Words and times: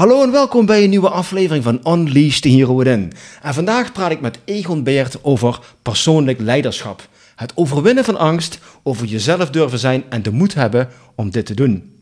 Hallo 0.00 0.22
en 0.22 0.30
welkom 0.30 0.66
bij 0.66 0.84
een 0.84 0.90
nieuwe 0.90 1.08
aflevering 1.08 1.64
van 1.64 1.80
Unleash 1.84 2.38
the 2.38 2.48
Hero 2.48 2.76
Within. 2.76 3.12
En 3.42 3.54
vandaag 3.54 3.92
praat 3.92 4.10
ik 4.10 4.20
met 4.20 4.38
Egon 4.44 4.82
Beert 4.82 5.24
over 5.24 5.60
persoonlijk 5.82 6.40
leiderschap. 6.40 7.08
Het 7.36 7.52
overwinnen 7.54 8.04
van 8.04 8.18
angst, 8.18 8.58
over 8.82 9.06
jezelf 9.06 9.50
durven 9.50 9.78
zijn 9.78 10.04
en 10.08 10.22
de 10.22 10.30
moed 10.30 10.54
hebben 10.54 10.88
om 11.14 11.30
dit 11.30 11.46
te 11.46 11.54
doen. 11.54 11.92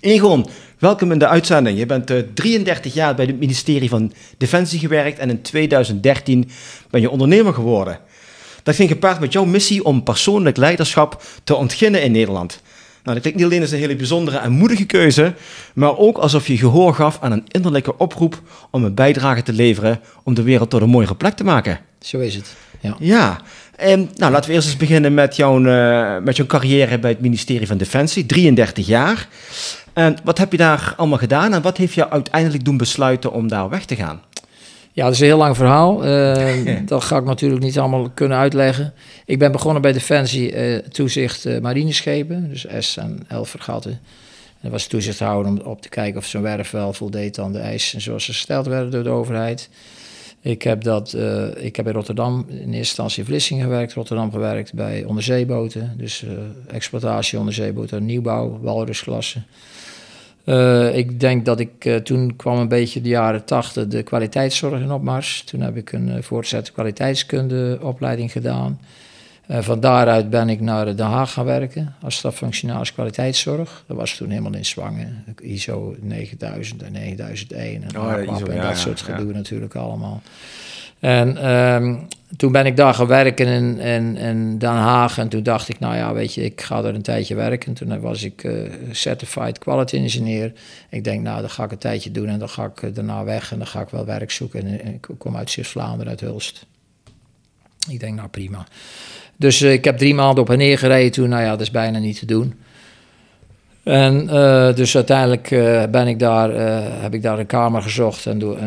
Egon, 0.00 0.46
welkom 0.78 1.12
in 1.12 1.18
de 1.18 1.28
uitzending. 1.28 1.78
Je 1.78 1.86
bent 1.86 2.06
33 2.34 2.90
eh, 2.90 2.96
jaar 2.96 3.14
bij 3.14 3.24
het 3.24 3.38
ministerie 3.38 3.88
van 3.88 4.12
Defensie 4.38 4.78
gewerkt 4.78 5.18
en 5.18 5.30
in 5.30 5.42
2013 5.42 6.50
ben 6.90 7.00
je 7.00 7.10
ondernemer 7.10 7.54
geworden. 7.54 7.98
Dat 8.62 8.74
ging 8.74 8.88
gepaard 8.88 9.20
met 9.20 9.32
jouw 9.32 9.44
missie 9.44 9.84
om 9.84 10.02
persoonlijk 10.02 10.56
leiderschap 10.56 11.22
te 11.44 11.54
ontginnen 11.54 12.02
in 12.02 12.12
Nederland. 12.12 12.62
Nou, 13.04 13.16
dat 13.16 13.20
klinkt 13.20 13.38
niet 13.40 13.44
alleen 13.44 13.60
als 13.60 13.70
een 13.70 13.78
hele 13.78 13.96
bijzondere 13.96 14.38
en 14.38 14.52
moedige 14.52 14.84
keuze, 14.84 15.34
maar 15.74 15.98
ook 15.98 16.18
alsof 16.18 16.46
je 16.46 16.56
gehoor 16.56 16.94
gaf 16.94 17.18
aan 17.20 17.32
een 17.32 17.44
innerlijke 17.48 17.98
oproep 17.98 18.42
om 18.70 18.84
een 18.84 18.94
bijdrage 18.94 19.42
te 19.42 19.52
leveren 19.52 20.00
om 20.22 20.34
de 20.34 20.42
wereld 20.42 20.70
tot 20.70 20.82
een 20.82 20.88
mooiere 20.88 21.14
plek 21.14 21.34
te 21.34 21.44
maken. 21.44 21.80
Zo 22.00 22.18
is 22.18 22.34
het. 22.34 22.56
Ja. 22.80 22.96
ja. 22.98 23.40
En, 23.76 24.10
nou, 24.14 24.32
laten 24.32 24.48
we 24.48 24.54
eerst 24.54 24.68
eens 24.68 24.76
beginnen 24.76 25.14
met 25.14 25.36
jouw, 25.36 25.60
uh, 25.60 26.16
met 26.22 26.36
jouw 26.36 26.46
carrière 26.46 26.98
bij 26.98 27.10
het 27.10 27.20
ministerie 27.20 27.66
van 27.66 27.76
Defensie, 27.76 28.26
33 28.26 28.86
jaar. 28.86 29.28
En 29.92 30.16
wat 30.24 30.38
heb 30.38 30.50
je 30.50 30.58
daar 30.58 30.94
allemaal 30.96 31.18
gedaan 31.18 31.52
en 31.52 31.62
wat 31.62 31.76
heeft 31.76 31.94
je 31.94 32.10
uiteindelijk 32.10 32.64
doen 32.64 32.76
besluiten 32.76 33.32
om 33.32 33.48
daar 33.48 33.68
weg 33.68 33.84
te 33.84 33.96
gaan? 33.96 34.22
Ja, 34.94 35.04
dat 35.04 35.12
is 35.12 35.20
een 35.20 35.26
heel 35.26 35.36
lang 35.36 35.56
verhaal. 35.56 35.92
Uh, 36.04 36.76
dat 36.86 37.04
ga 37.04 37.16
ik 37.16 37.24
natuurlijk 37.24 37.62
niet 37.62 37.78
allemaal 37.78 38.10
kunnen 38.10 38.38
uitleggen. 38.38 38.92
Ik 39.24 39.38
ben 39.38 39.52
begonnen 39.52 39.82
bij 39.82 39.92
Defensie 39.92 40.52
uh, 40.52 40.76
toezicht 40.76 41.46
uh, 41.46 41.60
marineschepen, 41.60 42.48
dus 42.48 42.66
S 42.78 42.96
en 42.96 43.26
L 43.28 43.42
vergatten. 43.42 43.90
En 43.90 43.98
dat 44.60 44.70
was 44.70 44.86
toezichthouder 44.86 45.52
om 45.52 45.58
op 45.58 45.82
te 45.82 45.88
kijken 45.88 46.18
of 46.18 46.26
zo'n 46.26 46.42
werf 46.42 46.70
wel 46.70 46.92
voldeed 46.92 47.38
aan 47.38 47.52
de 47.52 47.58
eisen 47.58 48.00
zoals 48.00 48.24
ze 48.24 48.32
gesteld 48.32 48.66
werden 48.66 48.90
door 48.90 49.02
de 49.02 49.08
overheid. 49.08 49.68
Ik 50.40 50.62
heb, 50.62 50.82
dat, 50.82 51.16
ik 51.56 51.76
heb 51.76 51.86
in 51.86 51.92
Rotterdam 51.92 52.44
in 52.48 52.56
eerste 52.56 52.76
instantie 52.76 53.24
Vlissingen 53.24 53.62
gewerkt, 53.62 53.92
Rotterdam 53.92 54.30
gewerkt 54.30 54.74
bij 54.74 55.04
onderzeeboten. 55.04 55.94
Dus 55.96 56.24
exploitatie 56.66 57.38
onderzeeboten, 57.38 58.04
nieuwbouw, 58.04 58.58
walrusklasse. 58.60 59.42
Uh, 60.44 60.96
ik 60.96 61.20
denk 61.20 61.44
dat 61.44 61.60
ik 61.60 61.84
uh, 61.84 61.96
toen 61.96 62.36
kwam 62.36 62.58
een 62.58 62.68
beetje 62.68 63.00
de 63.00 63.08
jaren 63.08 63.44
tachtig 63.44 63.86
de 63.86 64.02
kwaliteitszorg 64.02 64.80
in 64.80 64.92
opmars. 64.92 65.42
Toen 65.42 65.60
heb 65.60 65.76
ik 65.76 65.92
een 65.92 66.08
uh, 66.08 66.22
voortzette 66.22 66.72
kwaliteitskundeopleiding 66.72 68.32
gedaan. 68.32 68.80
van 69.48 69.80
daaruit 69.80 70.30
ben 70.30 70.48
ik 70.48 70.60
naar 70.60 70.96
Den 70.96 71.06
Haag 71.06 71.32
gaan 71.32 71.44
werken 71.44 71.94
als 72.02 72.16
staffunctionaris 72.16 72.92
kwaliteitszorg. 72.92 73.84
Dat 73.86 73.96
was 73.96 74.16
toen 74.16 74.30
helemaal 74.30 74.54
in 74.54 74.64
zwangen. 74.64 75.24
ISO 75.40 75.96
9000 76.00 76.82
en 76.82 76.92
9001 76.92 77.82
en, 77.82 77.98
oh, 77.98 78.36
ISO, 78.36 78.46
en 78.46 78.60
dat 78.60 78.78
soort 78.78 79.00
gedoe 79.00 79.32
natuurlijk 79.32 79.74
allemaal. 79.74 80.22
En 81.04 81.50
um, 81.50 82.06
toen 82.36 82.52
ben 82.52 82.66
ik 82.66 82.76
daar 82.76 82.94
gaan 82.94 83.06
werken 83.06 83.46
in, 83.46 83.78
in, 83.78 84.16
in, 84.16 84.58
Den 84.58 84.70
Haag. 84.70 85.18
En 85.18 85.28
toen 85.28 85.42
dacht 85.42 85.68
ik, 85.68 85.78
nou 85.78 85.96
ja, 85.96 86.12
weet 86.12 86.34
je, 86.34 86.44
ik 86.44 86.60
ga 86.60 86.78
er 86.78 86.94
een 86.94 87.02
tijdje 87.02 87.34
werken. 87.34 87.74
Toen 87.74 88.00
was 88.00 88.22
ik 88.22 88.44
uh, 88.44 88.72
Certified 88.90 89.58
Quality 89.58 89.96
Engineer. 89.96 90.52
Ik 90.90 91.04
denk, 91.04 91.22
nou, 91.22 91.40
dan 91.40 91.50
ga 91.50 91.64
ik 91.64 91.70
een 91.70 91.78
tijdje 91.78 92.10
doen 92.10 92.28
en 92.28 92.38
dan 92.38 92.48
ga 92.48 92.64
ik 92.64 92.82
uh, 92.82 92.94
daarna 92.94 93.24
weg. 93.24 93.52
En 93.52 93.58
dan 93.58 93.66
ga 93.66 93.80
ik 93.80 93.88
wel 93.88 94.04
werk 94.04 94.30
zoeken. 94.30 94.66
En, 94.66 94.80
en 94.80 94.94
ik 94.94 95.08
kom 95.18 95.36
uit 95.36 95.50
Zeeuws-Vlaanderen, 95.50 96.08
uit 96.08 96.20
Hulst. 96.20 96.66
Ik 97.88 98.00
denk, 98.00 98.16
nou 98.16 98.28
prima. 98.28 98.66
Dus 99.36 99.62
ik 99.62 99.84
heb 99.84 99.98
drie 99.98 100.14
maanden 100.14 100.42
op 100.42 100.50
en 100.50 100.58
neer 100.58 100.78
gereden 100.78 101.12
toen. 101.12 101.28
Nou 101.28 101.42
ja, 101.42 101.50
dat 101.50 101.60
is 101.60 101.70
bijna 101.70 101.98
niet 101.98 102.18
te 102.18 102.26
doen. 102.26 102.54
En 103.84 104.24
uh, 104.24 104.74
dus 104.74 104.94
uiteindelijk 104.96 105.50
uh, 105.50 105.84
ben 105.86 106.06
ik 106.06 106.18
daar, 106.18 106.50
uh, 106.50 107.02
heb 107.02 107.14
ik 107.14 107.22
daar 107.22 107.38
een 107.38 107.46
kamer 107.46 107.82
gezocht 107.82 108.26
en 108.26 108.38
door, 108.38 108.58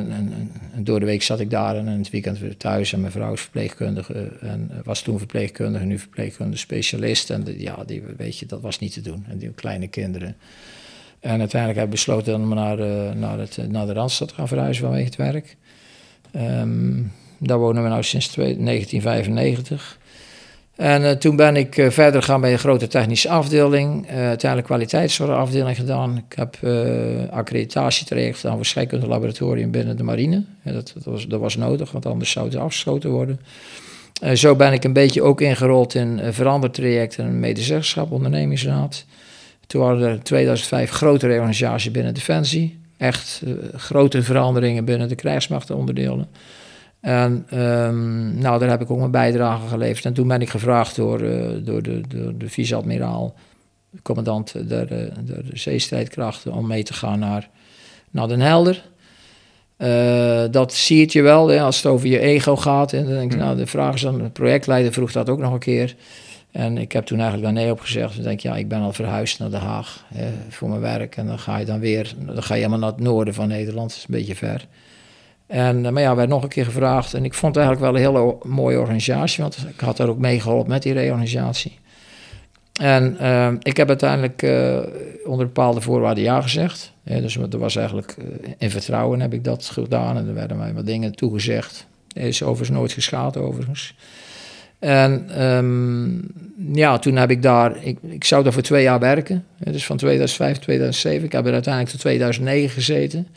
door 0.76 1.00
de 1.00 1.06
week 1.06 1.24
zat 1.24 1.40
ik 1.40 1.50
daar 1.50 1.76
en 1.76 1.88
in 1.88 1.98
het 1.98 2.10
weekend 2.10 2.40
weer 2.40 2.58
thuis. 2.58 2.94
En 2.94 3.00
mijn 3.00 3.12
vrouw 3.12 3.34
is 3.34 3.42
verpleegkundige 3.42 4.32
en 4.42 4.72
was 4.84 5.02
toen 5.02 5.18
verpleegkundige, 5.18 5.86
nu 5.86 6.00
verpleegkundige 6.00 6.60
specialist. 6.60 7.30
En 7.30 7.46
ja, 7.58 7.84
die, 7.86 8.04
weet 8.18 8.38
je, 8.38 8.46
dat 8.46 8.62
was 8.62 8.80
niet 8.80 8.94
te 8.94 9.02
doen. 9.02 9.26
En 9.28 9.38
die 9.38 9.52
kleine 9.52 9.88
kinderen. 9.88 10.36
En 11.20 11.40
uiteindelijk 11.40 11.80
heb 11.80 11.88
ik 11.88 11.94
besloten 11.94 12.36
om 12.36 12.54
naar, 12.54 12.78
naar, 13.16 13.40
het, 13.40 13.60
naar 13.70 13.86
de 13.86 13.94
Randstad 13.94 14.28
te 14.28 14.34
gaan 14.34 14.48
verhuizen 14.48 14.84
vanwege 14.84 15.06
het 15.06 15.16
werk. 15.16 15.56
Um, 16.36 17.12
daar 17.38 17.58
wonen 17.58 17.84
we 17.84 17.90
nu 17.90 18.04
sinds 18.04 18.34
1995. 18.36 19.97
En 20.78 21.02
uh, 21.02 21.12
toen 21.12 21.36
ben 21.36 21.56
ik 21.56 21.78
uh, 21.78 21.90
verder 21.90 22.24
gaan 22.24 22.42
bij 22.42 22.52
een 22.52 22.60
grote 22.60 22.88
technische 22.88 23.30
afdeling, 23.30 24.06
uh, 24.06 24.18
uiteindelijk 24.18 24.70
kwaliteitszorgafdeling 24.70 25.78
gedaan. 25.78 26.18
Ik 26.30 26.38
heb 26.38 26.58
accreditatietraject 27.32 28.40
gedaan 28.40 28.56
voor 28.56 28.66
scheikunde 28.66 29.68
binnen 29.70 29.98
de 29.98 30.04
marine. 30.04 30.44
Dat, 30.64 30.92
dat, 30.94 31.04
was, 31.04 31.28
dat 31.28 31.40
was 31.40 31.56
nodig, 31.56 31.92
want 31.92 32.06
anders 32.06 32.32
zou 32.32 32.46
het 32.46 32.56
afgeschoten 32.56 33.10
worden. 33.10 33.40
zo 34.34 34.56
ben 34.56 34.74
ik 34.74 34.84
een 34.84 34.94
beetje 34.94 35.22
ook 35.22 35.42
ingerold 35.42 35.96
in 35.96 36.18
een 36.18 36.34
verandertraject 36.34 37.18
en 37.18 37.40
medezeggenschap, 37.40 38.12
ondernemingsraad. 38.12 39.06
Toen 39.68 39.82
waren 39.82 40.02
er 40.02 40.12
in 40.12 40.22
2005 40.22 40.92
grote 40.92 41.28
reorganisatie 41.28 41.92
binnen 41.92 42.14
Defensie. 42.14 42.80
Echt 42.98 43.42
grote 43.76 44.24
veranderingen 44.24 44.86
binnen 44.86 45.08
de 45.08 45.16
krijgsmachtonderdelen. 45.16 46.28
En 47.08 47.48
um, 47.54 48.38
nou, 48.38 48.60
daar 48.60 48.70
heb 48.70 48.82
ik 48.82 48.92
ook 48.92 48.98
mijn 48.98 49.12
bijdrage 49.12 49.68
geleverd. 49.68 50.06
En 50.06 50.14
toen 50.14 50.28
ben 50.28 50.42
ik 50.42 50.50
gevraagd 50.50 50.96
door, 50.96 51.22
uh, 51.22 51.48
door 51.60 51.82
de, 51.82 52.02
de, 52.08 52.38
de 52.38 52.50
vice-admiraal, 52.50 53.36
de 53.90 54.02
commandant 54.02 54.70
der, 54.70 54.88
de, 54.88 55.12
de 55.26 55.44
zeestrijdkrachten, 55.54 56.54
om 56.54 56.68
mee 56.68 56.84
te 56.84 56.94
gaan 56.94 57.20
naar, 57.20 57.50
naar 58.12 58.28
Den 58.28 58.40
Helder. 58.40 58.84
Uh, 59.78 60.44
dat 60.52 60.74
zie 60.74 61.10
je 61.12 61.22
wel, 61.22 61.48
hè, 61.48 61.62
als 61.62 61.78
het 61.78 61.86
over 61.86 62.08
je 62.08 62.20
ego 62.20 62.56
gaat. 62.56 62.94
En 62.94 63.04
dan 63.04 63.14
denk 63.14 63.32
ik, 63.32 63.40
nou, 63.40 63.58
de 63.58 63.68
vraag 63.68 63.94
is 63.94 64.02
dan, 64.02 64.18
de 64.18 64.30
projectleider 64.30 64.94
vroeg 64.94 65.12
dat 65.12 65.30
ook 65.30 65.40
nog 65.40 65.54
een 65.54 65.60
keer. 65.60 65.96
En 66.52 66.78
ik 66.78 66.92
heb 66.92 67.06
toen 67.06 67.20
eigenlijk 67.20 67.54
daar 67.54 67.64
nee 67.64 67.72
op 67.72 67.80
gezegd. 67.80 68.16
Dan 68.16 68.24
denk 68.24 68.38
ik, 68.38 68.44
ja, 68.44 68.56
ik 68.56 68.68
ben 68.68 68.82
al 68.82 68.94
verhuisd 68.94 69.40
naar 69.40 69.50
Den 69.50 69.60
Haag 69.60 70.06
hè, 70.14 70.28
voor 70.50 70.70
mijn 70.70 70.82
werk. 70.82 71.18
En 71.18 71.28
dan 71.28 71.40
ga 71.40 71.58
je 71.58 71.66
dan 71.66 71.80
weer, 71.80 72.14
dan 72.18 72.44
ga 72.44 72.54
je 72.54 72.60
helemaal 72.60 72.80
naar 72.80 72.98
het 72.98 73.02
noorden 73.04 73.34
van 73.34 73.48
Nederland. 73.48 73.90
Dat 73.90 73.98
is 73.98 74.06
een 74.08 74.16
beetje 74.16 74.36
ver. 74.36 74.68
En, 75.48 75.86
eh, 75.86 75.92
maar 75.92 76.02
ja, 76.02 76.16
werd 76.16 76.30
nog 76.30 76.44
een 76.44 76.50
keer 76.50 76.66
gevraagd. 76.66 77.14
En 77.14 77.26
ik 77.26 77.34
vond 77.34 77.56
het 77.56 77.66
eigenlijk 77.66 77.94
wel 77.94 78.02
een 78.02 78.16
hele 78.16 78.38
mooie 78.56 78.80
organisatie, 78.80 79.44
want 79.44 79.58
ik 79.70 79.80
had 79.80 79.98
daar 79.98 80.10
ook 80.10 80.18
meegeholpen 80.18 80.70
met 80.70 80.84
die 80.84 80.94
reorganisatie. 80.94 81.78
En 82.78 83.18
uh, 83.22 83.52
ik 83.62 83.78
heb 83.78 83.88
uiteindelijk 83.88 84.42
uh, 84.42 84.80
onder 85.26 85.46
bepaalde 85.46 85.82
voorwaarden 85.82 86.24
ja 86.24 86.42
gezegd. 86.42 86.94
Dus 87.04 87.38
er 87.38 87.58
was 87.58 87.76
eigenlijk 87.76 88.16
uh, 88.20 88.26
in 88.58 88.70
vertrouwen 88.70 89.20
heb 89.20 89.34
ik 89.34 89.44
dat 89.44 89.66
gedaan. 89.66 90.18
En 90.18 90.28
er 90.28 90.34
werden 90.34 90.58
mij 90.58 90.74
wat 90.74 90.86
dingen 90.86 91.16
toegezegd. 91.16 91.88
Is 92.14 92.44
overigens 92.44 92.78
nooit 92.78 92.92
geschaad, 92.92 93.38
overigens. 93.38 93.96
En 94.80 95.44
um, 95.46 96.28
ja, 96.74 97.00
toen 97.00 97.16
heb 97.16 97.32
ik 97.32 97.42
daar, 97.42 97.84
ik, 97.84 97.98
ik 98.02 98.24
zou 98.24 98.44
daar 98.44 98.54
voor 98.54 98.62
twee 98.62 98.84
jaar 98.84 99.00
werken. 99.00 99.46
Dus 99.58 99.86
van 99.86 99.98
2005 99.98 100.58
2007. 100.58 101.26
Ik 101.26 101.32
heb 101.32 101.46
er 101.46 101.54
uiteindelijk 101.54 101.94
tot 101.94 102.02
2009 102.02 102.70
gezeten. 102.70 103.28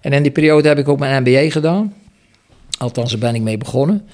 En 0.00 0.12
in 0.12 0.22
die 0.22 0.32
periode 0.32 0.68
heb 0.68 0.78
ik 0.78 0.88
ook 0.88 0.98
mijn 0.98 1.22
MBA 1.22 1.50
gedaan. 1.50 1.94
Althans, 2.78 3.10
daar 3.10 3.20
ben 3.20 3.34
ik 3.34 3.42
mee 3.42 3.58
begonnen. 3.58 4.08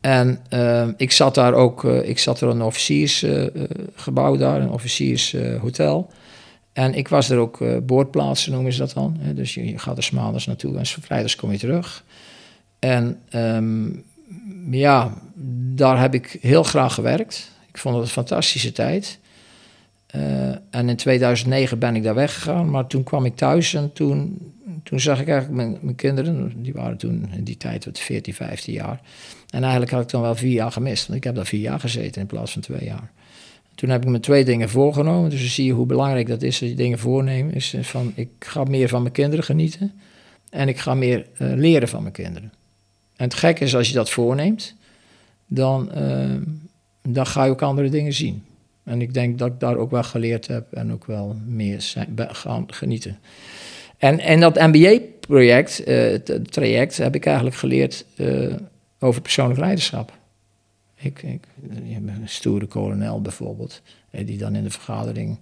En 0.00 0.38
uh, 0.50 0.88
ik 0.96 1.12
zat 1.12 1.34
daar 1.34 1.54
ook, 1.54 1.84
uh, 1.84 2.08
ik 2.08 2.18
zat 2.18 2.40
er 2.40 2.48
een 2.48 2.62
officiersgebouw 2.62 4.36
daar, 4.36 4.60
een 4.60 4.70
officiershotel. 4.70 6.10
en 6.72 6.94
ik 6.94 7.08
was 7.08 7.30
er 7.30 7.38
ook 7.38 7.86
boordplaatsen, 7.86 8.52
noemen 8.52 8.72
ze 8.72 8.78
dat 8.78 8.92
dan. 8.92 9.18
Dus 9.34 9.54
je, 9.54 9.78
gaat 9.78 9.98
er 9.98 10.10
maandags 10.12 10.46
naartoe 10.46 10.78
en 10.78 10.86
vrijdags 10.86 11.36
kom 11.36 11.52
je 11.52 11.58
terug. 11.58 12.04
En 12.78 13.20
um, 13.34 14.04
ja, 14.70 15.14
daar 15.74 16.00
heb 16.00 16.14
ik 16.14 16.38
heel 16.40 16.62
graag 16.62 16.94
gewerkt. 16.94 17.50
Ik 17.68 17.78
vond 17.78 17.94
het 17.94 18.04
een 18.04 18.10
fantastische 18.10 18.72
tijd. 18.72 19.18
En 20.70 20.88
in 20.88 20.96
2009 20.96 21.78
ben 21.78 21.96
ik 21.96 22.02
daar 22.02 22.14
weggegaan, 22.14 22.70
maar 22.70 22.86
toen 22.86 23.02
kwam 23.02 23.24
ik 23.24 23.36
thuis 23.36 23.74
en 23.74 23.92
toen 23.92 24.38
toen 24.82 25.00
zag 25.00 25.20
ik 25.20 25.28
eigenlijk 25.28 25.62
mijn, 25.62 25.78
mijn 25.80 25.96
kinderen, 25.96 26.52
die 26.62 26.72
waren 26.72 26.96
toen 26.96 27.28
in 27.36 27.44
die 27.44 27.56
tijd 27.56 27.84
wat 27.84 27.98
14, 27.98 28.34
15 28.34 28.72
jaar. 28.72 29.00
En 29.50 29.62
eigenlijk 29.62 29.92
had 29.92 30.02
ik 30.02 30.08
dan 30.08 30.20
wel 30.20 30.34
vier 30.34 30.52
jaar 30.52 30.72
gemist, 30.72 31.06
want 31.06 31.18
ik 31.18 31.24
heb 31.24 31.34
daar 31.34 31.46
vier 31.46 31.60
jaar 31.60 31.80
gezeten 31.80 32.20
in 32.20 32.26
plaats 32.26 32.52
van 32.52 32.62
twee 32.62 32.84
jaar. 32.84 33.10
Toen 33.74 33.90
heb 33.90 34.02
ik 34.02 34.08
me 34.08 34.20
twee 34.20 34.44
dingen 34.44 34.68
voorgenomen. 34.68 35.30
Dus 35.30 35.40
dan 35.40 35.48
zie 35.48 35.64
je 35.64 35.72
hoe 35.72 35.86
belangrijk 35.86 36.26
dat 36.26 36.42
is 36.42 36.60
als 36.60 36.70
je 36.70 36.76
dingen 36.76 36.98
voornemen. 36.98 37.54
Is 37.54 37.74
van, 37.80 38.12
ik 38.14 38.28
ga 38.38 38.64
meer 38.64 38.88
van 38.88 39.02
mijn 39.02 39.14
kinderen 39.14 39.44
genieten. 39.44 39.92
En 40.50 40.68
ik 40.68 40.78
ga 40.78 40.94
meer 40.94 41.26
uh, 41.38 41.52
leren 41.54 41.88
van 41.88 42.02
mijn 42.02 42.14
kinderen. 42.14 42.52
En 43.16 43.24
het 43.24 43.34
gekke 43.34 43.64
is, 43.64 43.76
als 43.76 43.88
je 43.88 43.94
dat 43.94 44.10
voorneemt, 44.10 44.74
dan, 45.46 45.90
dan 47.02 47.26
ga 47.26 47.44
je 47.44 47.50
ook 47.50 47.62
andere 47.62 47.88
dingen 47.88 48.12
zien. 48.12 48.44
En 48.84 49.00
ik 49.00 49.14
denk 49.14 49.38
dat 49.38 49.48
ik 49.48 49.60
daar 49.60 49.76
ook 49.76 49.90
wel 49.90 50.02
geleerd 50.02 50.46
heb 50.46 50.72
en 50.72 50.92
ook 50.92 51.04
wel 51.04 51.36
meer 51.46 51.80
zijn, 51.80 52.14
gaan 52.16 52.64
genieten. 52.66 53.18
En, 53.96 54.18
en 54.18 54.40
dat 54.40 54.54
MBA-project, 54.54 55.88
uh, 55.88 56.10
het 56.24 56.52
traject, 56.52 56.96
heb 56.96 57.14
ik 57.14 57.26
eigenlijk 57.26 57.56
geleerd 57.56 58.04
over 58.98 59.22
persoonlijk 59.22 59.60
leiderschap. 59.60 60.12
Ik, 60.94 61.22
ik, 61.22 61.44
een 61.70 62.20
stoere 62.24 62.66
kolonel 62.66 63.20
bijvoorbeeld, 63.20 63.82
die 64.10 64.38
dan 64.38 64.54
in 64.54 64.62
de 64.62 64.70
vergadering 64.70 65.38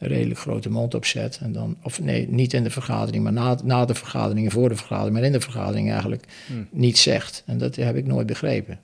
een 0.00 0.08
redelijk 0.08 0.40
grote 0.40 0.70
mond 0.70 0.94
opzet. 0.94 1.38
En 1.42 1.52
dan, 1.52 1.76
of 1.82 2.00
nee, 2.00 2.28
niet 2.28 2.52
in 2.52 2.62
de 2.62 2.70
vergadering, 2.70 3.22
maar 3.24 3.32
na, 3.32 3.58
na 3.64 3.84
de 3.84 3.94
vergadering 3.94 4.46
en 4.46 4.52
voor 4.52 4.68
de 4.68 4.76
vergadering, 4.76 5.14
maar 5.14 5.24
in 5.24 5.32
de 5.32 5.40
vergadering 5.40 5.90
eigenlijk 5.90 6.24
hmm. 6.46 6.68
niet 6.70 6.98
zegt. 6.98 7.42
En 7.46 7.58
dat 7.58 7.76
heb 7.76 7.96
ik 7.96 8.06
nooit 8.06 8.26
begrepen. 8.26 8.80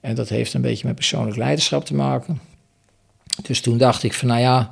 En 0.00 0.14
dat 0.14 0.28
heeft 0.28 0.54
een 0.54 0.60
beetje 0.60 0.86
met 0.86 0.94
persoonlijk 0.94 1.36
leiderschap 1.36 1.84
te 1.84 1.94
maken. 1.94 2.40
Dus 3.42 3.60
toen 3.60 3.78
dacht 3.78 4.02
ik 4.02 4.14
van, 4.14 4.28
nou 4.28 4.40
ja, 4.40 4.70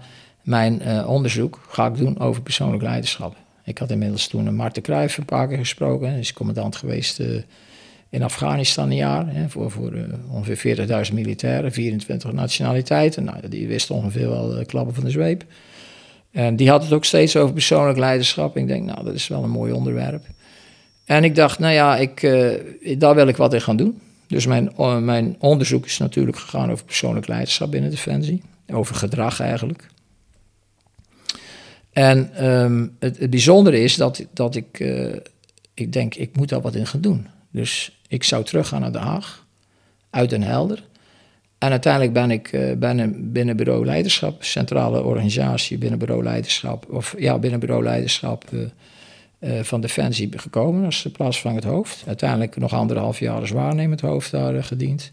mijn 0.48 0.82
uh, 0.86 1.08
onderzoek 1.08 1.60
ga 1.68 1.86
ik 1.86 1.96
doen 1.96 2.20
over 2.20 2.42
persoonlijk 2.42 2.82
leiderschap. 2.82 3.36
Ik 3.64 3.78
had 3.78 3.90
inmiddels 3.90 4.26
toen 4.26 4.46
een 4.46 4.54
Marten 4.54 4.82
Cruijff 4.82 5.18
een 5.18 5.24
paar 5.24 5.48
keer 5.48 5.58
gesproken. 5.58 6.10
Hij 6.10 6.18
is 6.18 6.32
commandant 6.32 6.76
geweest 6.76 7.20
uh, 7.20 7.42
in 8.08 8.22
Afghanistan 8.22 8.90
een 8.90 8.96
jaar. 8.96 9.34
Hè, 9.34 9.48
voor, 9.48 9.70
voor 9.70 9.92
uh, 9.92 10.02
ongeveer 10.30 11.06
40.000 11.08 11.14
militairen, 11.14 11.72
24 11.72 12.32
nationaliteiten. 12.32 13.24
Nou, 13.24 13.48
die 13.48 13.66
wist 13.68 13.90
ongeveer 13.90 14.28
wel 14.28 14.64
klappen 14.66 14.94
van 14.94 15.04
de 15.04 15.10
zweep. 15.10 15.44
En 16.30 16.56
die 16.56 16.70
had 16.70 16.82
het 16.82 16.92
ook 16.92 17.04
steeds 17.04 17.36
over 17.36 17.54
persoonlijk 17.54 17.98
leiderschap. 17.98 18.56
Ik 18.56 18.66
denk, 18.66 18.84
nou, 18.84 19.04
dat 19.04 19.14
is 19.14 19.28
wel 19.28 19.42
een 19.42 19.50
mooi 19.50 19.72
onderwerp. 19.72 20.24
En 21.04 21.24
ik 21.24 21.34
dacht, 21.34 21.58
nou 21.58 21.72
ja, 21.72 21.96
ik, 21.96 22.20
daar 22.98 23.14
wil 23.14 23.28
ik 23.28 23.36
wat 23.36 23.54
in 23.54 23.60
gaan 23.60 23.76
doen. 23.76 24.00
Dus 24.26 24.46
mijn, 24.46 24.72
mijn 25.00 25.36
onderzoek 25.38 25.86
is 25.86 25.98
natuurlijk 25.98 26.38
gegaan 26.38 26.70
over 26.70 26.84
persoonlijk 26.84 27.28
leiderschap 27.28 27.70
binnen 27.70 27.90
Defensie. 27.90 28.42
Over 28.72 28.94
gedrag 28.94 29.40
eigenlijk. 29.40 29.88
En 31.92 32.46
um, 32.48 32.96
het, 32.98 33.18
het, 33.18 33.30
bijzondere 33.30 33.80
is 33.80 33.96
dat, 33.96 34.26
dat 34.32 34.54
ik, 34.54 34.80
uh, 34.80 35.16
ik 35.74 35.92
denk, 35.92 36.14
ik 36.14 36.36
moet 36.36 36.48
daar 36.48 36.60
wat 36.60 36.74
in 36.74 36.86
gaan 36.86 37.00
doen. 37.00 37.26
Dus 37.50 38.00
ik 38.08 38.24
zou 38.24 38.44
teruggaan 38.44 38.80
naar 38.80 38.92
Den 38.92 39.02
Haag, 39.02 39.46
uit 40.10 40.30
Den 40.30 40.42
Helder. 40.42 40.84
En 41.58 41.70
uiteindelijk 41.70 42.12
ben 42.12 42.30
ik 42.30 42.52
uh, 42.52 42.76
binnen, 42.76 43.32
binnen 43.32 43.56
bureau 43.56 43.84
leiderschap, 43.84 44.44
centrale 44.44 45.02
organisatie 45.02 45.78
binnen 45.78 45.98
bureau 45.98 46.22
leiderschap, 46.22 46.86
of 46.90 47.14
ja, 47.18 47.38
binnen 47.38 47.60
bureau 47.60 47.82
leiderschap 47.82 48.44
uh, 48.50 49.60
van 49.62 49.80
Defensie 49.80 50.28
gekomen 50.36 50.84
als 50.84 51.02
de 51.02 51.10
plaatsvervangend 51.10 51.64
hoofd. 51.64 52.02
Uiteindelijk 52.06 52.56
nog 52.56 52.72
anderhalf 52.72 53.18
jaar 53.18 53.40
als 53.40 53.50
waarnemend 53.50 54.00
hoofd 54.00 54.30
daar 54.30 54.64
gediend. 54.64 55.12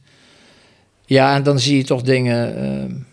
Ja, 1.05 1.35
en 1.35 1.43
dan 1.43 1.59
zie 1.59 1.77
je 1.77 1.83
toch 1.83 2.01
dingen 2.01 3.05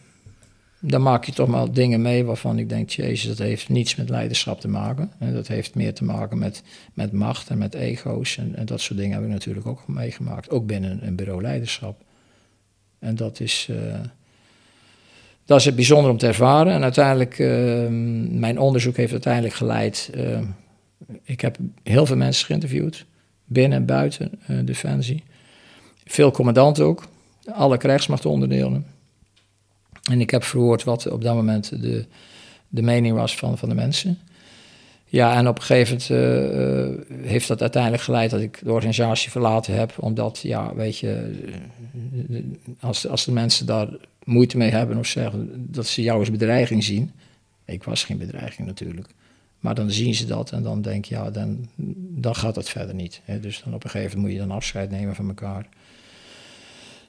dan 0.85 1.03
maak 1.03 1.25
je 1.25 1.33
toch 1.33 1.51
wel 1.51 1.73
dingen 1.73 2.03
mee 2.03 2.25
waarvan 2.25 2.59
ik 2.59 2.69
denk, 2.69 2.91
jezus, 2.91 3.29
dat 3.29 3.39
heeft 3.39 3.69
niets 3.69 3.97
met 3.97 4.09
leiderschap 4.09 4.61
te 4.61 4.69
maken. 4.69 5.11
En 5.19 5.35
dat 5.35 5.49
heeft 5.49 5.75
meer 5.75 5.95
te 5.95 6.05
maken 6.05 6.39
met, 6.39 6.63
met 6.95 7.13
macht 7.13 7.51
en 7.51 7.59
met 7.59 7.75
ego's. 7.75 8.37
En, 8.37 8.65
dat 8.65 8.81
soort 8.81 8.99
dingen 8.99 9.15
heb 9.15 9.25
ik 9.25 9.31
natuurlijk 9.31 9.67
ook 9.67 9.89
meegemaakt. 9.89 10.51
Ook 10.51 10.67
binnen 10.67 11.07
een 11.07 11.17
bureau 11.17 11.43
leiderschap. 11.43 12.01
En 12.99 13.15
dat 13.15 13.41
is, 13.41 13.69
uh, 13.71 13.77
dat 15.45 15.59
is 15.59 15.65
het 15.65 15.75
bijzonder 15.75 16.11
om 16.11 16.19
te 16.19 16.27
ervaren. 16.27 16.73
En 16.73 16.83
uiteindelijk, 16.83 17.39
uh, 17.39 17.87
mijn 18.39 18.59
onderzoek 18.59 18.97
heeft 18.97 19.13
uiteindelijk 19.13 19.55
geleid. 19.55 20.11
Uh, 20.15 20.41
ik 21.23 21.41
heb 21.41 21.57
heel 21.83 22.07
veel 22.07 22.17
mensen 22.17 22.47
geïnterviewd, 22.47 23.05
binnen 23.45 23.79
en 23.79 23.87
buiten 23.87 24.31
Defensie. 24.65 25.23
Veel 26.05 26.31
commandanten 26.31 26.85
ook, 26.85 27.05
alle 27.53 27.77
krijgsmachtonderdelen. 27.77 28.87
En 30.11 30.21
ik 30.21 30.31
heb 30.31 30.45
verhoord 30.45 30.85
wat 30.85 31.11
op 31.11 31.23
dat 31.23 31.35
moment 31.35 31.83
de, 31.83 32.05
de 32.69 32.83
mening 32.83 33.15
was 33.17 33.37
van, 33.37 33.59
van 33.59 33.69
de 33.69 33.75
mensen. 33.75 34.19
Ja, 35.13 35.37
en 35.37 35.49
op 35.49 35.57
een 35.59 35.63
gegeven 35.63 36.17
moment 36.17 37.09
uh, 37.11 37.27
heeft 37.27 37.49
dat 37.49 37.61
uiteindelijk 37.61 38.03
geleid 38.03 38.31
dat 38.31 38.41
ik 38.41 38.61
de 38.65 38.73
organisatie 38.73 39.31
verlaten 39.31 39.75
heb. 39.75 39.95
Omdat, 39.99 40.39
ja, 40.43 40.75
weet 40.75 40.99
je, 40.99 41.31
als, 42.81 43.09
als 43.09 43.25
de 43.25 43.33
mensen 43.33 43.67
daar 43.67 43.89
moeite 44.25 44.57
mee 44.57 44.71
hebben 44.71 44.99
of 44.99 45.07
zeggen 45.07 45.67
dat 45.73 45.87
ze 45.87 46.03
jou 46.03 46.19
als 46.19 46.31
bedreiging 46.31 46.85
zien. 46.85 47.11
Ik 47.65 47.85
was 47.85 48.05
geen 48.05 48.19
bedreiging 48.19 48.67
natuurlijk. 48.67 49.09
Maar 49.61 49.75
dan 49.75 49.91
zien 49.91 50.15
ze 50.15 50.27
dat 50.27 50.51
en 50.51 50.63
dan 50.63 50.83
denk 50.83 51.05
je, 51.05 51.15
ja, 51.15 51.31
dan, 51.31 51.69
dan 52.15 52.35
gaat 52.35 52.57
het 52.57 52.69
verder 52.69 52.95
niet. 52.95 53.21
Hè. 53.25 53.41
Dus 53.41 53.63
dan 53.65 53.75
op 53.75 53.85
een 53.85 53.91
gegeven 53.91 54.17
moment 54.17 54.33
moet 54.33 54.43
je 54.43 54.49
dan 54.49 54.57
afscheid 54.57 54.91
nemen 54.91 55.15
van 55.15 55.29
elkaar. 55.29 55.69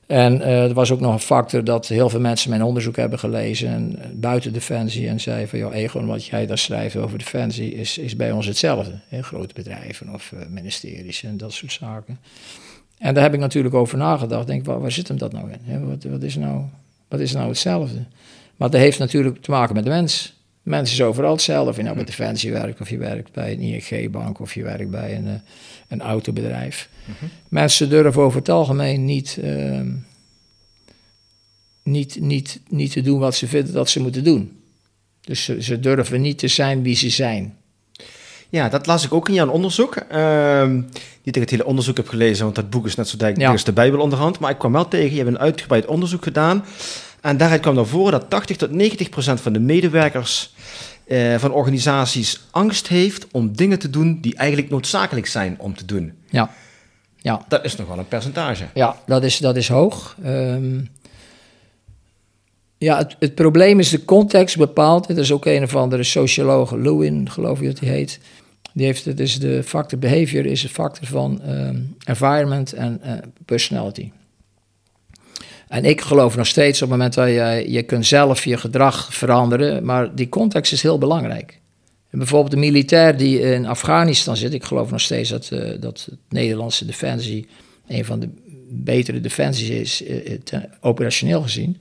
En 0.08 0.38
uh, 0.38 0.64
er 0.64 0.74
was 0.74 0.92
ook 0.92 1.00
nog 1.00 1.14
een 1.14 1.20
factor 1.20 1.64
dat 1.64 1.88
heel 1.88 2.10
veel 2.10 2.20
mensen 2.20 2.50
mijn 2.50 2.64
onderzoek 2.64 2.96
hebben 2.96 3.20
gelezen 3.20 3.70
en, 3.70 3.96
uh, 3.98 4.06
buiten 4.14 4.54
Defensie 4.54 5.08
en 5.08 5.20
zeiden 5.20 5.48
van, 5.48 5.60
joh, 5.60 5.76
Egon, 5.76 6.06
wat 6.06 6.26
jij 6.26 6.46
daar 6.46 6.58
schrijft 6.58 6.96
over 6.96 7.18
Defensie 7.18 7.74
is, 7.74 7.98
is 7.98 8.16
bij 8.16 8.32
ons 8.32 8.46
hetzelfde. 8.46 9.00
Hè? 9.08 9.22
Grote 9.22 9.54
bedrijven 9.54 10.14
of 10.14 10.32
uh, 10.34 10.40
ministeries 10.50 11.24
en 11.24 11.38
dat 11.38 11.54
soort 11.54 11.72
zaken. 11.72 12.20
En 12.98 13.14
daar 13.14 13.24
heb 13.24 13.34
ik 13.34 13.40
natuurlijk 13.40 13.76
over 13.76 13.98
nagedacht. 13.98 14.48
Denk, 14.48 14.66
waar, 14.66 14.82
waar 14.82 14.92
zit 14.92 15.08
hem 15.08 15.18
dat 15.18 15.32
nou 15.32 15.52
in? 15.52 15.60
Hè? 15.64 15.80
Wat, 15.80 16.04
wat, 16.04 16.24
is 16.24 16.36
nou, 16.36 16.62
wat 17.08 17.20
is 17.20 17.34
nou 17.34 17.48
hetzelfde? 17.48 18.06
Maar 18.56 18.70
dat 18.70 18.80
heeft 18.80 19.00
natuurlijk 19.00 19.42
te 19.42 19.52
maken 19.52 19.76
met 19.76 19.84
de 19.84 19.90
mens. 19.90 20.42
De 20.64 20.70
mens 20.70 20.92
is 20.92 21.02
overal 21.02 21.32
hetzelfde. 21.32 21.70
Of 21.70 21.78
je 21.78 21.84
nou 21.84 21.96
bij 21.96 22.06
Defensie 22.06 22.52
werkt, 22.52 22.82
of 22.82 22.90
je 22.90 22.98
werkt 22.98 23.32
bij 23.32 23.52
een 23.52 23.60
ING-bank, 23.60 24.40
of 24.40 24.54
je 24.54 24.64
werkt 24.64 24.90
bij 24.90 25.16
een, 25.16 25.42
een 25.94 26.02
autobedrijf. 26.02 26.90
Mhm. 27.06 27.26
Mensen 27.50 27.90
durven 27.90 28.22
over 28.22 28.40
het 28.40 28.50
algemeen 28.50 29.06
niet, 29.06 29.38
uh, 29.44 29.82
niet, 31.84 32.20
niet, 32.20 32.60
niet 32.70 32.92
te 32.92 33.02
doen 33.02 33.20
wat 33.20 33.36
ze 33.36 33.48
vinden 33.48 33.74
dat 33.74 33.90
ze 33.90 34.00
moeten 34.00 34.24
doen. 34.24 34.52
Dus 35.22 35.44
ze, 35.44 35.64
ze 35.64 35.80
durven 35.80 36.22
niet 36.22 36.38
te 36.38 36.48
zijn 36.48 36.84
wie 36.84 36.96
ze 36.96 37.10
zijn. 37.10 37.58
Ja, 38.50 38.70
dat 38.70 38.86
las 38.86 39.06
ik 39.06 39.14
ook 39.14 39.28
in 39.28 39.34
jouw 39.34 39.50
onderzoek. 39.50 39.96
Uh, 40.12 40.66
niet 40.66 41.34
dat 41.34 41.36
ik 41.36 41.42
het 41.42 41.50
hele 41.50 41.66
onderzoek 41.66 41.98
heb 41.98 42.08
gelezen, 42.08 42.44
want 42.44 42.56
dat 42.56 42.70
boek 42.70 42.86
is 42.86 42.96
net 42.96 43.08
zo 43.08 43.18
dik 43.18 43.44
als 43.44 43.64
de 43.64 43.74
Bijbel 43.74 44.00
onderhand. 44.00 44.40
Maar 44.40 44.52
ik 44.52 44.58
kwam 44.58 44.72
wel 44.72 44.88
tegen, 44.88 45.12
je 45.12 45.18
hebt 45.18 45.28
een 45.28 45.40
uitgebreid 45.40 45.86
onderzoek 45.86 46.24
gedaan. 46.24 46.66
En 47.22 47.38
daaruit 47.38 47.62
kwam 47.62 47.76
naar 47.76 47.86
voren 47.86 48.12
dat 48.12 48.30
80 48.30 48.58
tot 48.58 48.72
90 48.72 49.10
procent 49.10 49.42
van 49.42 49.54
de 49.54 49.60
medewerkers 49.60 50.54
uh, 51.08 51.38
van 51.38 51.52
organisaties 51.52 52.42
angst 52.52 52.88
heeft 52.88 53.28
om 53.32 53.56
dingen 53.56 53.80
te 53.80 53.90
doen 53.90 54.22
die 54.22 54.36
eigenlijk 54.36 54.70
noodzakelijk 54.70 55.28
zijn 55.28 55.56
om 55.60 55.76
te 55.76 55.86
doen. 55.86 56.14
Ja. 56.30 56.50
Ja. 57.18 57.46
Dat 57.48 57.66
is 57.66 57.76
nog 57.76 57.88
wel 57.88 57.98
een 57.98 58.08
percentage. 58.08 58.66
Ja, 58.74 58.98
dat 59.06 59.24
is, 59.24 59.38
dat 59.38 59.56
is 59.56 59.68
hoog. 59.68 60.18
Um, 60.26 60.90
ja, 62.78 62.98
het, 62.98 63.16
het, 63.20 63.36
probleem 63.36 63.80
is 63.80 63.90
de 63.90 64.06
context 64.06 64.58
bepaald. 64.58 65.10
Er 65.10 65.18
is 65.18 65.32
ook 65.32 65.46
een 65.46 65.64
of 65.64 65.76
andere 65.76 66.04
socioloog, 66.04 66.72
Lewin, 66.72 67.30
geloof 67.30 67.62
ik 67.62 67.68
dat 67.68 67.80
hij 67.80 67.90
heet. 67.90 68.20
Die 68.74 68.86
heeft 68.86 69.06
het, 69.06 69.18
dus 69.18 69.40
de 69.40 69.64
factor 69.64 70.00
behavior 70.00 70.46
is 70.46 70.64
een 70.64 70.70
factor 70.70 71.08
van 71.08 71.42
um, 71.48 71.96
environment 72.06 72.74
en 72.74 73.02
uh, 73.06 73.12
personality. 73.46 74.12
En 75.68 75.86
ik 75.86 76.02
geloof 76.02 76.36
nog 76.36 76.48
steeds 76.48 76.82
op 76.82 76.90
het 76.90 76.98
moment 76.98 77.14
dat 77.14 77.28
je, 77.28 77.66
je 77.68 77.84
kunt 77.84 78.06
zelf 78.06 78.46
je 78.46 78.58
gedrag 78.58 79.14
veranderen, 79.14 79.86
maar 79.86 80.16
die 80.16 80.30
context 80.30 80.74
is 80.74 80.82
heel 80.82 80.98
belangrijk. 80.98 81.62
En 82.10 82.18
bijvoorbeeld 82.20 82.52
de 82.52 82.58
militair 82.58 83.18
die 83.18 83.40
in 83.40 83.66
Afghanistan 83.66 84.38
zit, 84.38 84.54
ik 84.54 84.64
geloof 84.64 84.92
nog 84.92 85.02
steeds 85.02 85.30
dat, 85.30 85.50
uh, 85.54 85.72
dat 85.80 86.08
het 86.10 86.20
Nederlandse 86.30 86.86
defensie 86.86 87.48
een 87.88 88.06
van 88.06 88.20
de 88.20 88.30
betere 88.70 89.22
defensies 89.22 89.70
is, 89.70 90.02
uh, 90.02 90.60
operationeel 90.82 91.42
gezien. 91.42 91.78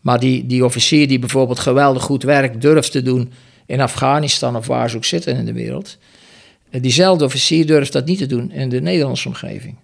Maar 0.00 0.20
die, 0.20 0.46
die 0.46 0.64
officier 0.64 1.08
die 1.08 1.18
bijvoorbeeld 1.18 1.58
geweldig 1.58 2.02
goed 2.02 2.22
werk 2.22 2.60
durft 2.60 2.92
te 2.92 3.02
doen 3.02 3.32
in 3.66 3.80
Afghanistan 3.80 4.56
of 4.56 4.66
waar 4.66 4.90
ze 4.90 4.96
ook 4.96 5.04
zitten 5.04 5.36
in 5.36 5.44
de 5.44 5.52
wereld, 5.52 5.98
diezelfde 6.70 7.24
officier 7.24 7.66
durft 7.66 7.92
dat 7.92 8.06
niet 8.06 8.18
te 8.18 8.26
doen 8.26 8.52
in 8.52 8.68
de 8.68 8.80
Nederlandse 8.80 9.28
omgeving. 9.28 9.76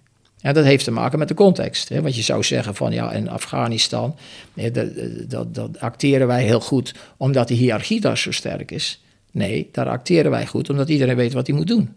En 0.47 0.53
dat 0.53 0.63
heeft 0.65 0.83
te 0.83 0.91
maken 0.91 1.19
met 1.19 1.27
de 1.27 1.33
context. 1.33 1.89
Hè? 1.89 2.01
Want 2.01 2.15
je 2.15 2.21
zou 2.21 2.43
zeggen 2.43 2.75
van 2.75 2.91
ja, 2.91 3.11
in 3.11 3.29
Afghanistan, 3.29 4.15
dat, 4.53 4.87
dat, 5.27 5.55
dat 5.55 5.79
acteren 5.79 6.27
wij 6.27 6.43
heel 6.43 6.59
goed 6.59 6.93
omdat 7.17 7.47
de 7.47 7.53
hiërarchie 7.53 8.01
daar 8.01 8.17
zo 8.17 8.31
sterk 8.31 8.71
is. 8.71 9.01
Nee, 9.31 9.69
daar 9.71 9.89
acteren 9.89 10.31
wij 10.31 10.47
goed 10.47 10.69
omdat 10.69 10.89
iedereen 10.89 11.15
weet 11.15 11.33
wat 11.33 11.47
hij 11.47 11.55
moet 11.55 11.67
doen. 11.67 11.93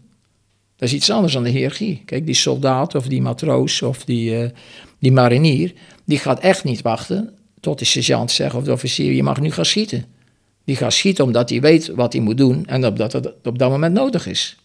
Dat 0.75 0.89
is 0.89 0.95
iets 0.95 1.09
anders 1.09 1.33
dan 1.33 1.43
de 1.43 1.49
hiërarchie. 1.49 2.01
Kijk, 2.05 2.25
die 2.25 2.35
soldaat 2.35 2.95
of 2.95 3.07
die 3.07 3.21
matroos 3.21 3.81
of 3.81 4.05
die, 4.05 4.31
uh, 4.31 4.49
die 4.99 5.11
marinier, 5.11 5.73
die 6.05 6.19
gaat 6.19 6.39
echt 6.39 6.63
niet 6.63 6.81
wachten 6.81 7.33
tot 7.59 7.79
de 7.79 7.85
sergeant 7.85 8.31
zegt 8.31 8.55
of 8.55 8.63
de 8.63 8.71
officier, 8.71 9.13
je 9.13 9.23
mag 9.23 9.39
nu 9.39 9.51
gaan 9.51 9.65
schieten. 9.65 10.05
Die 10.63 10.75
gaat 10.75 10.93
schieten 10.93 11.23
omdat 11.23 11.49
hij 11.49 11.61
weet 11.61 11.87
wat 11.87 12.13
hij 12.13 12.21
moet 12.21 12.37
doen 12.37 12.65
en 12.65 12.81
dat 12.81 13.13
het 13.13 13.33
op 13.43 13.59
dat 13.59 13.69
moment 13.69 13.93
nodig 13.93 14.27
is. 14.27 14.55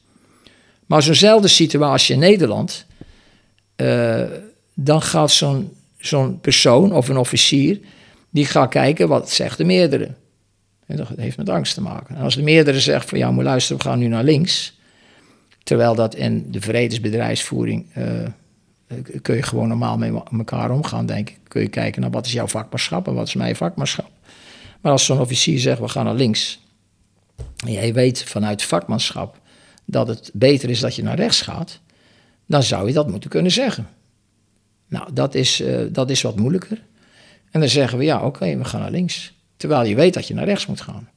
Maar 0.86 1.02
zo'nzelfde 1.02 1.48
situatie 1.48 2.14
in 2.14 2.20
Nederland, 2.20 2.86
eh, 3.76 4.22
dan 4.74 5.02
gaat 5.02 5.30
zo'n 5.30 5.70
zo'n 5.98 6.40
persoon 6.40 6.92
of 6.92 7.08
een 7.08 7.16
officier, 7.16 7.80
die 8.30 8.46
gaat 8.46 8.70
kijken 8.70 9.08
wat 9.08 9.30
zegt 9.30 9.58
de 9.58 9.64
meerdere. 9.64 10.10
En 10.86 10.96
dat 10.96 11.08
heeft 11.16 11.36
met 11.36 11.48
angst 11.48 11.74
te 11.74 11.80
maken. 11.80 12.16
En 12.16 12.22
als 12.22 12.34
de 12.34 12.42
meerdere 12.42 12.80
zegt 12.80 13.08
van 13.08 13.18
ja, 13.18 13.30
moet 13.30 13.44
luisteren, 13.44 13.82
we 13.82 13.88
gaan 13.88 13.98
nu 13.98 14.06
naar 14.06 14.24
links. 14.24 14.78
Terwijl 15.62 15.94
dat 15.94 16.14
in 16.14 16.50
de 16.50 16.60
vredesbedrijfsvoering 16.60 17.86
uh, 17.96 18.04
kun 19.22 19.36
je 19.36 19.42
gewoon 19.42 19.68
normaal 19.68 19.98
met 19.98 20.12
elkaar 20.38 20.70
omgaan, 20.70 21.06
denk 21.06 21.28
ik. 21.30 21.38
Kun 21.48 21.62
je 21.62 21.68
kijken 21.68 22.00
naar 22.00 22.10
wat 22.10 22.26
is 22.26 22.32
jouw 22.32 22.46
vakmanschap 22.46 23.06
en 23.06 23.14
wat 23.14 23.26
is 23.26 23.34
mijn 23.34 23.56
vakmanschap. 23.56 24.10
Maar 24.80 24.92
als 24.92 25.04
zo'n 25.04 25.20
officier 25.20 25.58
zegt 25.58 25.80
we 25.80 25.88
gaan 25.88 26.04
naar 26.04 26.14
links. 26.14 26.60
En 27.64 27.72
jij 27.72 27.92
weet 27.92 28.24
vanuit 28.24 28.62
vakmanschap 28.62 29.40
dat 29.84 30.08
het 30.08 30.30
beter 30.32 30.70
is 30.70 30.80
dat 30.80 30.94
je 30.94 31.02
naar 31.02 31.16
rechts 31.16 31.40
gaat. 31.40 31.80
Dan 32.46 32.62
zou 32.62 32.86
je 32.86 32.92
dat 32.92 33.08
moeten 33.08 33.30
kunnen 33.30 33.52
zeggen. 33.52 33.88
Nou, 34.88 35.12
dat 35.12 35.34
is, 35.34 35.60
uh, 35.60 35.80
dat 35.92 36.10
is 36.10 36.22
wat 36.22 36.36
moeilijker. 36.36 36.82
En 37.50 37.60
dan 37.60 37.68
zeggen 37.68 37.98
we 37.98 38.04
ja, 38.04 38.24
oké, 38.24 38.56
we 38.56 38.64
gaan 38.64 38.80
naar 38.80 38.90
links. 38.90 39.34
Terwijl 39.56 39.84
je 39.84 39.94
weet 39.94 40.14
dat 40.14 40.28
je 40.28 40.34
naar 40.34 40.44
rechts 40.44 40.66
moet 40.66 40.80
gaan. 40.80 41.08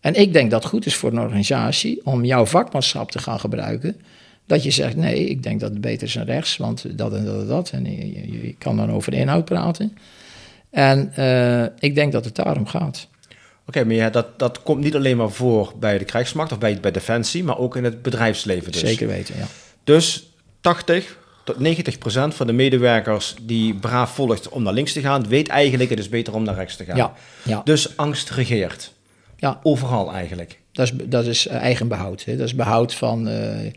En 0.00 0.14
ik 0.14 0.32
denk 0.32 0.50
dat 0.50 0.62
het 0.62 0.72
goed 0.72 0.86
is 0.86 0.94
voor 0.94 1.10
een 1.10 1.20
organisatie 1.20 2.06
om 2.06 2.24
jouw 2.24 2.46
vakmanschap 2.46 3.10
te 3.10 3.18
gaan 3.18 3.40
gebruiken. 3.40 4.00
Dat 4.46 4.62
je 4.62 4.70
zegt, 4.70 4.96
nee, 4.96 5.28
ik 5.28 5.42
denk 5.42 5.60
dat 5.60 5.70
het 5.70 5.80
beter 5.80 6.06
is 6.06 6.14
naar 6.14 6.24
rechts, 6.24 6.56
want 6.56 6.98
dat 6.98 7.14
en 7.14 7.24
dat 7.24 7.40
en 7.40 7.46
dat. 7.46 7.70
En 7.70 7.84
je, 7.84 8.42
je 8.42 8.54
kan 8.58 8.76
dan 8.76 8.90
over 8.90 9.10
de 9.10 9.16
inhoud 9.16 9.44
praten. 9.44 9.96
En 10.70 11.12
uh, 11.18 11.62
ik 11.78 11.94
denk 11.94 12.12
dat 12.12 12.24
het 12.24 12.34
daarom 12.34 12.66
gaat. 12.66 13.08
Oké, 13.66 13.84
maar 13.84 13.94
ja, 13.94 14.10
dat, 14.10 14.38
dat 14.38 14.62
komt 14.62 14.80
niet 14.82 14.94
alleen 14.94 15.16
maar 15.16 15.30
voor 15.30 15.72
bij 15.80 15.98
de 15.98 16.04
krijgsmacht 16.04 16.52
of 16.52 16.58
bij, 16.58 16.80
bij 16.80 16.90
Defensie, 16.90 17.44
maar 17.44 17.58
ook 17.58 17.76
in 17.76 17.84
het 17.84 18.02
bedrijfsleven 18.02 18.72
dus. 18.72 18.80
Zeker 18.80 19.06
weten, 19.06 19.34
ja. 19.36 19.46
Dus 19.84 20.31
80 20.62 21.18
tot 21.44 21.58
90 21.58 21.98
procent 21.98 22.34
van 22.34 22.46
de 22.46 22.52
medewerkers 22.52 23.34
die 23.42 23.74
braaf 23.74 24.14
volgt 24.14 24.48
om 24.48 24.62
naar 24.62 24.72
links 24.72 24.92
te 24.92 25.00
gaan, 25.00 25.28
weet 25.28 25.48
eigenlijk 25.48 25.90
het 25.90 25.98
is 25.98 26.08
beter 26.08 26.34
om 26.34 26.42
naar 26.42 26.54
rechts 26.54 26.76
te 26.76 26.84
gaan. 26.84 26.96
Ja, 26.96 27.14
ja. 27.44 27.60
Dus 27.64 27.96
angst 27.96 28.30
regeert. 28.30 28.92
Ja. 29.36 29.60
Overal 29.62 30.12
eigenlijk. 30.12 30.58
Dat 30.72 30.86
is, 30.86 30.92
dat 31.04 31.26
is 31.26 31.46
uh, 31.46 31.54
eigen 31.54 31.88
behoud. 31.88 32.24
Hè. 32.24 32.36
Dat 32.36 32.46
is 32.46 32.54
behoud 32.54 32.94
van, 32.94 33.28
uh, 33.28 33.70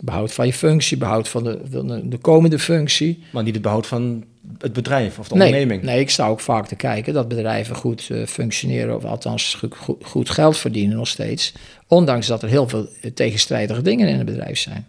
behoud 0.00 0.32
van 0.32 0.46
je 0.46 0.52
functie, 0.52 0.96
behoud 0.96 1.28
van 1.28 1.44
de, 1.44 1.60
van 1.70 1.86
de, 1.86 2.08
de, 2.08 2.18
komende 2.18 2.58
functie. 2.58 3.24
Maar 3.32 3.42
niet 3.42 3.54
het 3.54 3.62
behoud 3.62 3.86
van 3.86 4.24
het 4.58 4.72
bedrijf 4.72 5.18
of 5.18 5.28
de 5.28 5.34
nee, 5.34 5.46
onderneming. 5.46 5.82
Nee, 5.82 6.00
ik 6.00 6.10
sta 6.10 6.28
ook 6.28 6.40
vaak 6.40 6.66
te 6.66 6.76
kijken 6.76 7.14
dat 7.14 7.28
bedrijven 7.28 7.76
goed 7.76 8.08
uh, 8.08 8.26
functioneren, 8.26 8.96
of 8.96 9.04
althans 9.04 9.54
goed, 9.54 9.74
goed, 10.02 10.30
geld 10.30 10.56
verdienen 10.56 10.96
nog 10.96 11.08
steeds. 11.08 11.52
Ondanks 11.86 12.26
dat 12.26 12.42
er 12.42 12.48
heel 12.48 12.68
veel 12.68 12.88
tegenstrijdige 13.14 13.82
dingen 13.82 14.08
in 14.08 14.16
het 14.16 14.26
bedrijf 14.26 14.58
zijn. 14.58 14.86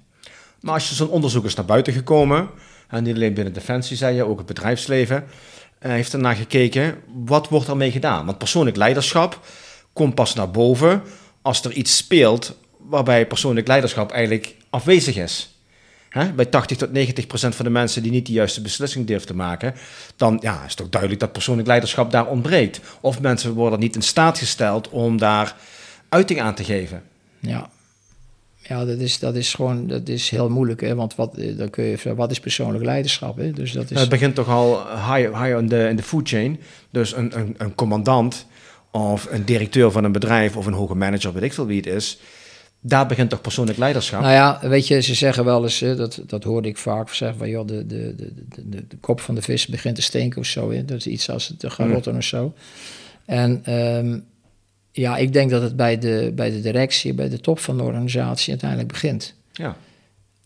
Maar 0.67 0.75
als 0.75 0.89
je 0.89 0.95
zo'n 0.95 1.09
onderzoek 1.09 1.45
is 1.45 1.55
naar 1.55 1.65
buiten 1.65 1.93
gekomen, 1.93 2.49
en 2.87 3.03
niet 3.03 3.15
alleen 3.15 3.33
binnen 3.33 3.53
Defensie 3.53 3.97
zei 3.97 4.15
je, 4.15 4.23
ook 4.23 4.37
het 4.37 4.47
bedrijfsleven, 4.47 5.15
uh, 5.15 5.91
heeft 5.91 6.13
ernaar 6.13 6.35
gekeken, 6.35 6.95
wat 7.25 7.49
wordt 7.49 7.67
ermee 7.67 7.91
gedaan? 7.91 8.25
Want 8.25 8.37
persoonlijk 8.37 8.77
leiderschap 8.77 9.39
komt 9.93 10.15
pas 10.15 10.35
naar 10.35 10.51
boven 10.51 11.01
als 11.41 11.63
er 11.63 11.71
iets 11.71 11.97
speelt 11.97 12.57
waarbij 12.77 13.27
persoonlijk 13.27 13.67
leiderschap 13.67 14.11
eigenlijk 14.11 14.55
afwezig 14.69 15.17
is. 15.17 15.51
Bij 16.35 16.45
80 16.45 16.77
tot 16.77 16.91
90 16.91 17.27
procent 17.27 17.55
van 17.55 17.65
de 17.65 17.71
mensen 17.71 18.03
die 18.03 18.11
niet 18.11 18.25
de 18.25 18.31
juiste 18.31 18.61
beslissing 18.61 19.07
durven 19.07 19.27
te 19.27 19.35
maken, 19.35 19.75
dan 20.15 20.37
ja, 20.41 20.63
is 20.65 20.71
het 20.71 20.81
ook 20.81 20.91
duidelijk 20.91 21.21
dat 21.21 21.31
persoonlijk 21.31 21.67
leiderschap 21.67 22.11
daar 22.11 22.27
ontbreekt. 22.27 22.79
Of 23.01 23.21
mensen 23.21 23.53
worden 23.53 23.79
niet 23.79 23.95
in 23.95 24.01
staat 24.01 24.37
gesteld 24.37 24.89
om 24.89 25.17
daar 25.17 25.55
uiting 26.09 26.41
aan 26.41 26.55
te 26.55 26.63
geven. 26.63 27.03
Ja, 27.39 27.69
ja, 28.67 28.85
dat 28.85 28.99
is, 28.99 29.19
dat 29.19 29.35
is 29.35 29.53
gewoon 29.53 29.87
dat 29.87 30.09
is 30.09 30.29
heel 30.29 30.49
moeilijk. 30.49 30.81
Hè? 30.81 30.95
Want 30.95 31.15
wat, 31.15 31.39
dan 31.57 31.69
kun 31.69 31.83
je 31.83 32.15
wat 32.15 32.31
is 32.31 32.39
persoonlijk 32.39 32.83
leiderschap? 32.83 33.37
Hè? 33.37 33.51
Dus 33.51 33.71
dat 33.71 33.91
is... 33.91 33.99
Het 33.99 34.09
begint 34.09 34.35
toch 34.35 34.49
al 34.49 34.79
high, 34.87 35.43
high 35.43 35.57
in, 35.57 35.67
de, 35.67 35.87
in 35.89 35.95
de 35.95 36.03
food 36.03 36.27
chain. 36.27 36.59
Dus 36.91 37.15
een, 37.15 37.39
een, 37.39 37.55
een 37.57 37.75
commandant 37.75 38.45
of 38.91 39.27
een 39.31 39.45
directeur 39.45 39.91
van 39.91 40.03
een 40.03 40.11
bedrijf 40.11 40.55
of 40.55 40.65
een 40.65 40.73
hoge 40.73 40.95
manager, 40.95 41.33
weet 41.33 41.43
ik 41.43 41.53
veel 41.53 41.65
wie 41.65 41.77
het 41.77 41.85
is. 41.85 42.19
Daar 42.81 43.07
begint 43.07 43.29
toch 43.29 43.41
persoonlijk 43.41 43.77
leiderschap? 43.77 44.21
Nou 44.21 44.33
ja, 44.33 44.59
weet 44.61 44.87
je, 44.87 45.01
ze 45.01 45.13
zeggen 45.13 45.45
wel 45.45 45.63
eens, 45.63 45.79
hè, 45.79 45.95
dat, 45.95 46.21
dat 46.25 46.43
hoorde 46.43 46.67
ik 46.67 46.77
vaak 46.77 47.09
zeggen, 47.09 47.37
van 47.37 47.49
joh, 47.49 47.67
de, 47.67 47.85
de, 47.85 48.15
de, 48.15 48.31
de, 48.55 48.87
de 48.87 48.97
kop 48.99 49.19
van 49.19 49.35
de 49.35 49.41
vis 49.41 49.67
begint 49.67 49.95
te 49.95 50.01
stinken 50.01 50.39
of 50.39 50.45
zo. 50.45 50.71
Hè? 50.71 50.85
Dat 50.85 50.97
is 50.97 51.07
iets 51.07 51.29
als 51.29 51.47
het 51.47 51.73
gaat 51.73 51.89
rotten 51.89 52.11
mm. 52.11 52.17
of 52.17 52.23
zo. 52.23 52.53
En 53.25 53.73
um, 53.73 54.25
ja, 54.97 55.17
ik 55.17 55.33
denk 55.33 55.49
dat 55.49 55.61
het 55.61 55.75
bij 55.75 55.97
de, 55.97 56.31
bij 56.35 56.51
de 56.51 56.61
directie, 56.61 57.13
bij 57.13 57.29
de 57.29 57.39
top 57.39 57.59
van 57.59 57.77
de 57.77 57.83
organisatie 57.83 58.49
uiteindelijk 58.49 58.91
begint. 58.91 59.33
Ja. 59.51 59.77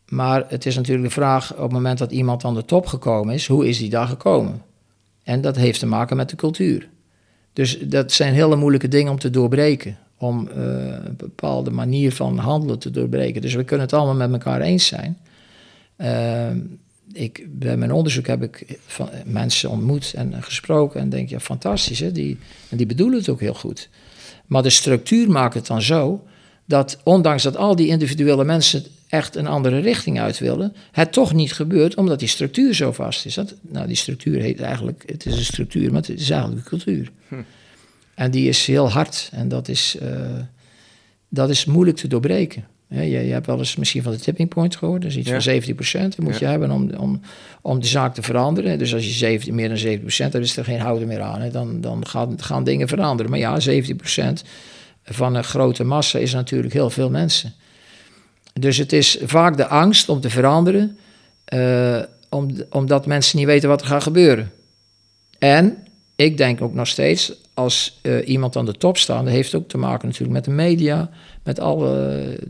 Maar 0.07 0.45
het 0.47 0.65
is 0.65 0.75
natuurlijk 0.75 1.07
de 1.07 1.13
vraag, 1.13 1.53
op 1.53 1.61
het 1.61 1.71
moment 1.71 1.97
dat 1.97 2.11
iemand 2.11 2.43
aan 2.43 2.53
de 2.53 2.65
top 2.65 2.85
gekomen 2.85 3.33
is, 3.33 3.47
hoe 3.47 3.67
is 3.67 3.77
die 3.77 3.89
daar 3.89 4.07
gekomen? 4.07 4.61
En 5.23 5.41
dat 5.41 5.55
heeft 5.55 5.79
te 5.79 5.85
maken 5.85 6.17
met 6.17 6.29
de 6.29 6.35
cultuur. 6.35 6.89
Dus 7.53 7.79
dat 7.79 8.11
zijn 8.11 8.33
hele 8.33 8.55
moeilijke 8.55 8.87
dingen 8.87 9.11
om 9.11 9.19
te 9.19 9.29
doorbreken. 9.29 9.97
Om 10.17 10.47
uh, 10.47 10.55
een 10.55 11.15
bepaalde 11.17 11.71
manier 11.71 12.11
van 12.11 12.37
handelen 12.37 12.79
te 12.79 12.91
doorbreken. 12.91 13.41
Dus 13.41 13.53
we 13.53 13.63
kunnen 13.63 13.85
het 13.85 13.95
allemaal 13.95 14.15
met 14.15 14.31
elkaar 14.31 14.61
eens 14.61 14.85
zijn. 14.85 15.17
Uh, 15.97 16.49
ik, 17.13 17.45
bij 17.49 17.77
mijn 17.77 17.91
onderzoek 17.91 18.27
heb 18.27 18.43
ik 18.43 18.79
van, 18.85 19.09
mensen 19.25 19.69
ontmoet 19.69 20.13
en 20.15 20.43
gesproken. 20.43 20.99
En 20.99 21.09
denk, 21.09 21.29
ja, 21.29 21.39
fantastisch. 21.39 21.99
Hè? 21.99 22.11
Die, 22.11 22.37
en 22.69 22.77
die 22.77 22.85
bedoelen 22.85 23.19
het 23.19 23.29
ook 23.29 23.39
heel 23.39 23.53
goed. 23.53 23.89
Maar 24.51 24.63
de 24.63 24.69
structuur 24.69 25.29
maakt 25.29 25.53
het 25.53 25.67
dan 25.67 25.81
zo 25.81 26.23
dat, 26.65 26.99
ondanks 27.03 27.43
dat 27.43 27.57
al 27.57 27.75
die 27.75 27.87
individuele 27.87 28.43
mensen 28.43 28.83
echt 29.07 29.35
een 29.35 29.47
andere 29.47 29.79
richting 29.79 30.19
uit 30.19 30.39
willen, 30.39 30.75
het 30.91 31.11
toch 31.11 31.33
niet 31.33 31.53
gebeurt 31.53 31.95
omdat 31.95 32.19
die 32.19 32.27
structuur 32.27 32.73
zo 32.73 32.91
vast 32.91 33.25
is. 33.25 33.33
Dat, 33.33 33.55
nou, 33.61 33.87
die 33.87 33.95
structuur 33.95 34.41
heet 34.41 34.61
eigenlijk, 34.61 35.03
het 35.05 35.25
is 35.25 35.37
een 35.37 35.43
structuur, 35.43 35.91
maar 35.91 36.01
het 36.01 36.09
is 36.09 36.29
eigenlijk 36.29 36.61
een 36.61 36.67
cultuur. 36.67 37.11
Hm. 37.27 37.35
En 38.15 38.31
die 38.31 38.49
is 38.49 38.65
heel 38.65 38.89
hard 38.89 39.29
en 39.31 39.47
dat 39.47 39.67
is, 39.67 39.97
uh, 40.01 40.09
dat 41.29 41.49
is 41.49 41.65
moeilijk 41.65 41.97
te 41.97 42.07
doorbreken. 42.07 42.67
Je, 42.91 43.09
je, 43.09 43.33
hebt 43.33 43.45
wel 43.45 43.57
eens 43.57 43.75
misschien 43.75 44.03
van 44.03 44.11
de 44.11 44.19
tipping 44.19 44.49
point 44.49 44.75
gehoord, 44.75 45.01
dat 45.01 45.11
is 45.11 45.17
iets 45.17 45.29
ja. 45.45 45.61
van 45.61 45.75
17% 46.11 46.15
moet 46.17 46.33
ja. 46.33 46.39
je 46.39 46.45
hebben 46.45 46.71
om, 46.71 46.89
om, 46.97 47.21
om 47.61 47.79
de 47.79 47.87
zaak 47.87 48.13
te 48.13 48.21
veranderen. 48.21 48.77
Dus 48.77 48.93
als 48.93 49.05
je 49.05 49.11
17, 49.11 49.55
meer 49.55 49.69
dan 49.69 49.77
17% 49.77 50.15
hebt, 50.15 50.31
dan 50.31 50.41
is 50.41 50.57
er 50.57 50.65
geen 50.65 50.79
houden 50.79 51.07
meer 51.07 51.21
aan. 51.21 51.41
Hè. 51.41 51.51
Dan, 51.51 51.81
dan 51.81 52.07
gaan, 52.07 52.41
gaan 52.41 52.63
dingen 52.63 52.87
veranderen. 52.87 53.31
Maar 53.31 53.39
ja, 53.39 53.59
17% 53.69 54.47
van 55.03 55.35
een 55.35 55.43
grote 55.43 55.83
massa 55.83 56.19
is 56.19 56.33
natuurlijk 56.33 56.73
heel 56.73 56.89
veel 56.89 57.09
mensen. 57.09 57.53
Dus 58.53 58.77
het 58.77 58.93
is 58.93 59.17
vaak 59.23 59.57
de 59.57 59.67
angst 59.67 60.09
om 60.09 60.21
te 60.21 60.29
veranderen, 60.29 60.97
uh, 61.53 61.99
om, 62.29 62.49
omdat 62.69 63.05
mensen 63.05 63.37
niet 63.37 63.47
weten 63.47 63.69
wat 63.69 63.81
er 63.81 63.87
gaat 63.87 64.03
gebeuren. 64.03 64.51
En 65.39 65.77
ik 66.23 66.37
denk 66.37 66.61
ook 66.61 66.73
nog 66.73 66.87
steeds, 66.87 67.33
als 67.53 67.99
uh, 68.01 68.27
iemand 68.27 68.55
aan 68.55 68.65
de 68.65 68.77
top 68.77 68.97
staat, 68.97 69.23
dat 69.23 69.33
heeft 69.33 69.55
ook 69.55 69.67
te 69.67 69.77
maken 69.77 70.07
natuurlijk 70.07 70.33
met 70.33 70.45
de 70.45 70.51
media, 70.51 71.09
met 71.43 71.59
alle 71.59 71.89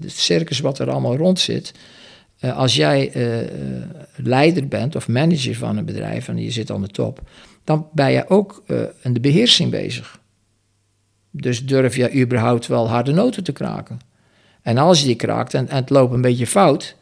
het 0.02 0.12
circus 0.12 0.60
wat 0.60 0.80
er 0.80 0.92
allemaal 0.92 1.16
rond 1.16 1.40
zit. 1.40 1.74
Uh, 2.40 2.58
als 2.58 2.76
jij 2.76 3.12
leider 4.16 4.68
bent 4.68 4.96
of 4.96 5.08
manager 5.08 5.56
van 5.56 5.78
een 5.78 5.86
bedrijf 5.86 6.28
en 6.28 6.38
je 6.38 6.52
zit 6.52 6.72
aan 6.72 6.82
de 6.82 6.88
top, 6.88 7.22
dan 7.64 7.88
ben 7.94 8.12
je 8.12 8.30
ook 8.30 8.64
in 9.02 9.14
de 9.14 9.20
beheersing 9.20 9.72
bezig. 9.72 10.20
Dus 11.32 11.66
durf 11.66 11.96
je 11.96 12.14
überhaupt 12.14 12.68
wel 12.68 12.90
harde 12.90 13.12
noten 13.12 13.44
te 13.44 13.52
kraken. 13.52 14.00
En 14.62 14.78
als 14.78 15.00
je 15.00 15.06
die 15.06 15.16
kraakt 15.16 15.54
en, 15.54 15.68
en 15.68 15.76
het 15.76 15.90
loopt 15.90 16.14
een 16.14 16.22
beetje 16.22 16.48
fout, 16.48 16.96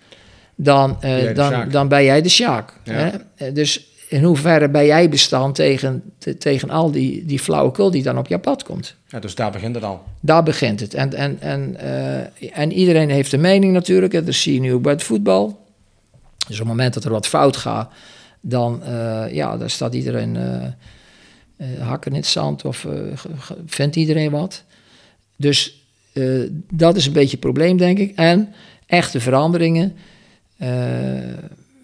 dan, 0.56 0.98
dan, 1.34 1.70
dan 1.70 1.88
ben 1.88 2.04
jij 2.04 2.22
de 2.22 2.30
sjaak. 2.30 2.74
Ja. 2.84 3.12
Dus 3.54 3.89
in 4.10 4.24
hoeverre 4.24 4.70
ben 4.70 4.86
jij 4.86 5.10
bestand 5.10 5.56
tegen, 5.56 6.04
te, 6.18 6.38
tegen 6.38 6.70
al 6.70 6.92
die, 6.92 7.26
die 7.26 7.40
flauwekul 7.40 7.92
die 7.92 8.04
dan 8.04 8.18
op 8.18 8.28
je 8.28 8.40
pad 8.40 8.64
komt? 8.64 8.96
Ja, 9.08 9.20
dus 9.20 9.36
daar 9.36 9.52
begint 9.52 9.76
het 9.76 9.84
al. 9.84 10.04
Daar 10.20 10.44
begint 10.44 10.80
het. 10.80 10.94
En, 10.94 11.14
en, 11.14 11.38
en, 11.42 11.76
uh, 11.84 12.58
en 12.60 12.72
iedereen 12.72 13.10
heeft 13.10 13.32
een 13.32 13.42
mening 13.42 13.74
natuurlijk. 13.74 14.26
Dat 14.26 14.34
zie 14.34 14.54
je 14.54 14.60
nu 14.60 14.74
ook 14.74 14.82
bij 14.82 14.92
het 14.92 15.04
voetbal. 15.04 15.66
Dus 16.48 16.60
op 16.60 16.68
het 16.68 16.68
moment 16.68 16.94
dat 16.94 17.04
er 17.04 17.12
wat 17.12 17.28
fout 17.28 17.58
gaat, 17.58 17.92
dan, 18.42 18.82
uh, 18.84 19.34
ja, 19.34 19.58
dan 19.58 19.70
staat 19.70 19.94
iedereen 19.94 20.38
hakken 21.80 22.12
in 22.12 22.18
het 22.18 22.28
zand 22.28 22.66
of 22.66 22.88
vindt 23.66 23.96
iedereen 23.96 24.32
wat. 24.32 24.64
Dus 25.36 25.84
dat 26.72 26.96
is 26.96 27.06
een 27.06 27.14
beetje 27.14 27.32
het 27.32 27.40
probleem, 27.40 27.78
denk 27.78 27.98
ik. 28.00 28.16
En 28.16 28.54
echte 28.86 29.20
veranderingen. 29.20 29.96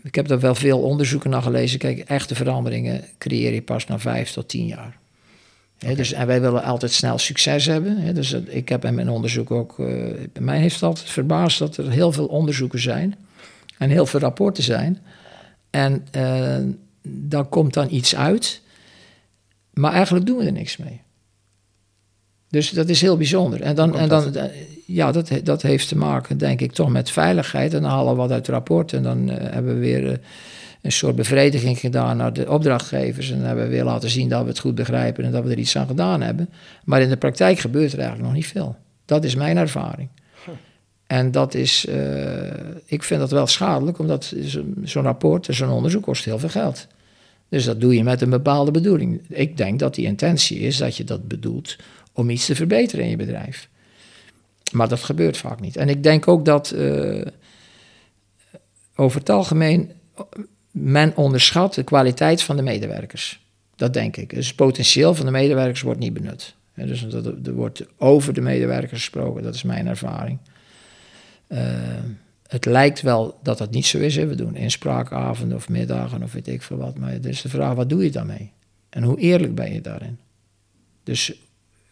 Ik 0.06 0.16
heb 0.16 0.28
daar 0.28 0.40
wel 0.40 0.56
veel 0.56 0.82
onderzoeken 0.82 1.30
naar 1.30 1.42
gelezen. 1.42 1.80
Kijk, 1.80 2.00
echte 2.00 2.36
veranderingen 2.36 3.04
creëer 3.18 3.54
je 3.54 3.62
pas 3.62 3.88
na 3.88 4.00
vijf 4.00 4.32
tot 4.32 4.50
tien 4.50 4.66
jaar. 4.66 4.98
Okay. 5.76 5.96
dus, 5.96 6.12
en 6.12 6.28
wij 6.28 6.42
willen 6.42 6.64
altijd 6.64 6.92
snel 6.92 7.18
succes 7.18 7.66
hebben. 7.66 7.98
He, 7.98 8.14
dus 8.14 8.34
ik 8.34 8.70
heb 8.70 8.86
in 8.86 8.96
mijn 8.96 9.10
onderzoek 9.10 9.52
ook. 9.52 9.78
Uh, 9.80 9.88
bij 10.34 10.42
mij 10.42 10.60
heeft 10.60 10.74
het 10.74 10.84
altijd 10.84 11.10
verbaasd 11.10 11.60
dat 11.60 11.78
er 11.78 11.92
heel 11.92 12.12
veel 12.12 12.26
onderzoeken 12.26 12.80
zijn. 12.80 13.16
En 13.78 13.90
heel 13.90 14.06
veel 14.06 14.20
rapporten 14.20 14.64
zijn. 14.64 15.02
En 15.70 16.06
dan 17.02 17.50
komt 17.50 17.74
dan 17.74 17.88
iets 17.92 18.16
uit. 18.16 18.62
Maar 19.74 19.94
eigenlijk 19.94 20.26
doen 20.26 20.38
we 20.38 20.46
er 20.46 20.52
niks 20.52 20.78
mee. 20.78 21.02
Dus 22.50 22.70
dat 22.70 22.90
is 22.90 23.02
heel 23.02 23.18
bijzonder. 23.18 23.62
En 23.62 23.76
dan, 23.76 23.98
en 23.98 24.10
dan 24.10 24.34
ja, 24.86 25.12
dat, 25.12 25.32
dat 25.44 25.62
heeft 25.62 25.88
te 25.88 25.98
maken, 25.98 26.38
denk 26.38 26.62
ik, 26.62 26.72
toch 26.72 26.90
met 26.90 27.12
veiligheid. 27.12 27.74
En 27.74 27.82
dan 27.82 27.92
halen 27.92 28.12
we 28.12 28.20
wat 28.20 28.32
uit 28.32 28.46
het 28.46 28.56
rapport 28.56 28.94
en 28.94 29.04
dan 29.04 29.28
hebben 29.30 29.74
we 29.74 29.80
weer 29.80 30.20
een 30.82 30.92
soort 30.92 31.16
bevrediging 31.16 31.80
gedaan 31.80 32.18
naar 32.18 32.34
de 32.34 32.50
opdrachtgevers. 32.50 33.32
En 33.32 33.38
dan 33.38 33.46
hebben 33.46 33.66
we 33.66 33.72
weer 33.72 33.84
laten 33.84 34.10
zien 34.10 34.30
dat 34.30 34.42
we 34.42 34.48
het 34.48 34.60
goed 34.60 34.76
begrijpen 34.76 35.24
en 35.24 35.32
dat 35.32 35.44
we 35.44 35.52
er 35.52 35.58
iets 35.58 35.78
aan 35.78 35.88
gedaan 35.88 36.22
hebben. 36.22 36.50
Maar 36.84 37.02
in 37.02 37.10
de 37.10 37.18
praktijk 37.18 37.60
gebeurt 37.60 37.92
er 37.92 38.00
eigenlijk 38.00 38.28
nog 38.28 38.38
niet 38.38 38.48
veel. 38.48 38.76
Dat 39.06 39.24
is 39.24 39.36
mijn 39.36 39.58
ervaring. 39.58 40.10
En 41.08 41.32
dat 41.32 41.54
is, 41.54 41.86
uh, 41.90 41.96
ik 42.86 43.04
vind 43.04 43.20
dat 43.20 43.32
wel 43.32 43.48
schadelijk, 43.48 44.00
omdat 44.00 44.34
zo'n 44.84 45.04
rapport, 45.04 45.48
zo'n 45.50 45.70
onderzoek 45.70 46.04
kost 46.04 46.26
heel 46.26 46.40
veel 46.40 46.50
geld. 46.50 46.88
Dus 47.50 47.66
dat 47.66 47.82
doe 47.82 47.96
je 47.96 48.04
met 48.04 48.22
een 48.22 48.30
bepaalde 48.30 48.72
bedoeling. 48.72 49.22
Ik 49.30 49.58
denk 49.58 49.80
dat 49.80 49.96
die 49.96 50.06
intentie 50.06 50.60
is 50.60 50.78
dat 50.78 50.98
je 50.98 51.04
dat 51.04 51.28
bedoelt 51.28 51.76
om 52.14 52.30
iets 52.30 52.46
te 52.46 52.56
verbeteren 52.56 53.04
in 53.06 53.10
je 53.10 53.16
bedrijf. 53.16 53.70
Maar 54.76 54.88
dat 54.88 55.04
gebeurt 55.04 55.38
vaak 55.38 55.60
niet. 55.60 55.76
En 55.76 55.90
ik 55.90 56.04
denk 56.04 56.28
ook 56.28 56.46
dat 56.46 56.74
uh, 56.76 57.26
over 58.96 59.20
het 59.20 59.30
algemeen 59.30 59.92
men 60.72 61.16
onderschat 61.16 61.74
de 61.74 61.84
kwaliteit 61.84 62.42
van 62.42 62.56
de 62.56 62.62
medewerkers. 62.62 63.44
Dat 63.76 63.94
denk 63.94 64.18
ik. 64.18 64.30
Dus 64.30 64.48
het 64.48 64.56
potentieel 64.56 65.16
van 65.16 65.26
de 65.26 65.32
medewerkers 65.32 65.82
wordt 65.82 66.00
niet 66.00 66.14
benut. 66.14 66.56
dus 66.74 67.04
er 67.04 67.54
wordt 67.54 67.86
over 67.98 68.34
de 68.34 68.42
medewerkers 68.42 69.02
gesproken, 69.02 69.44
dat 69.44 69.56
is 69.56 69.64
mijn 69.64 69.88
ervaring. 69.88 70.40
Uh, 71.48 71.60
het 72.48 72.66
lijkt 72.66 73.02
wel 73.02 73.40
dat 73.44 73.58
dat 73.58 73.72
niet 73.72 73.86
zo 73.86 73.98
is. 73.98 74.16
We 74.16 74.36
doen 74.36 74.56
inspraakavonden 74.56 75.58
of 75.58 75.70
middagen 75.70 76.24
of 76.24 76.34
weet 76.34 76.48
ik 76.48 76.62
veel 76.62 76.78
wat. 76.78 76.98
Maar 76.98 77.12
het 77.12 77.26
is 77.26 77.42
de 77.42 77.50
vraag, 77.50 77.74
wat 77.74 77.90
doe 77.90 78.04
je 78.04 78.12
daarmee? 78.12 78.52
En 78.90 79.04
hoe 79.04 79.20
eerlijk 79.20 79.56
ben 79.56 79.74
je 79.74 79.82
daarin? 79.82 80.18
Dus, 81.04 81.34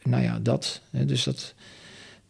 nou 0.03 0.23
ja, 0.23 0.39
dat. 0.39 0.81
Hè, 0.91 1.05
dus 1.05 1.23
dat 1.23 1.53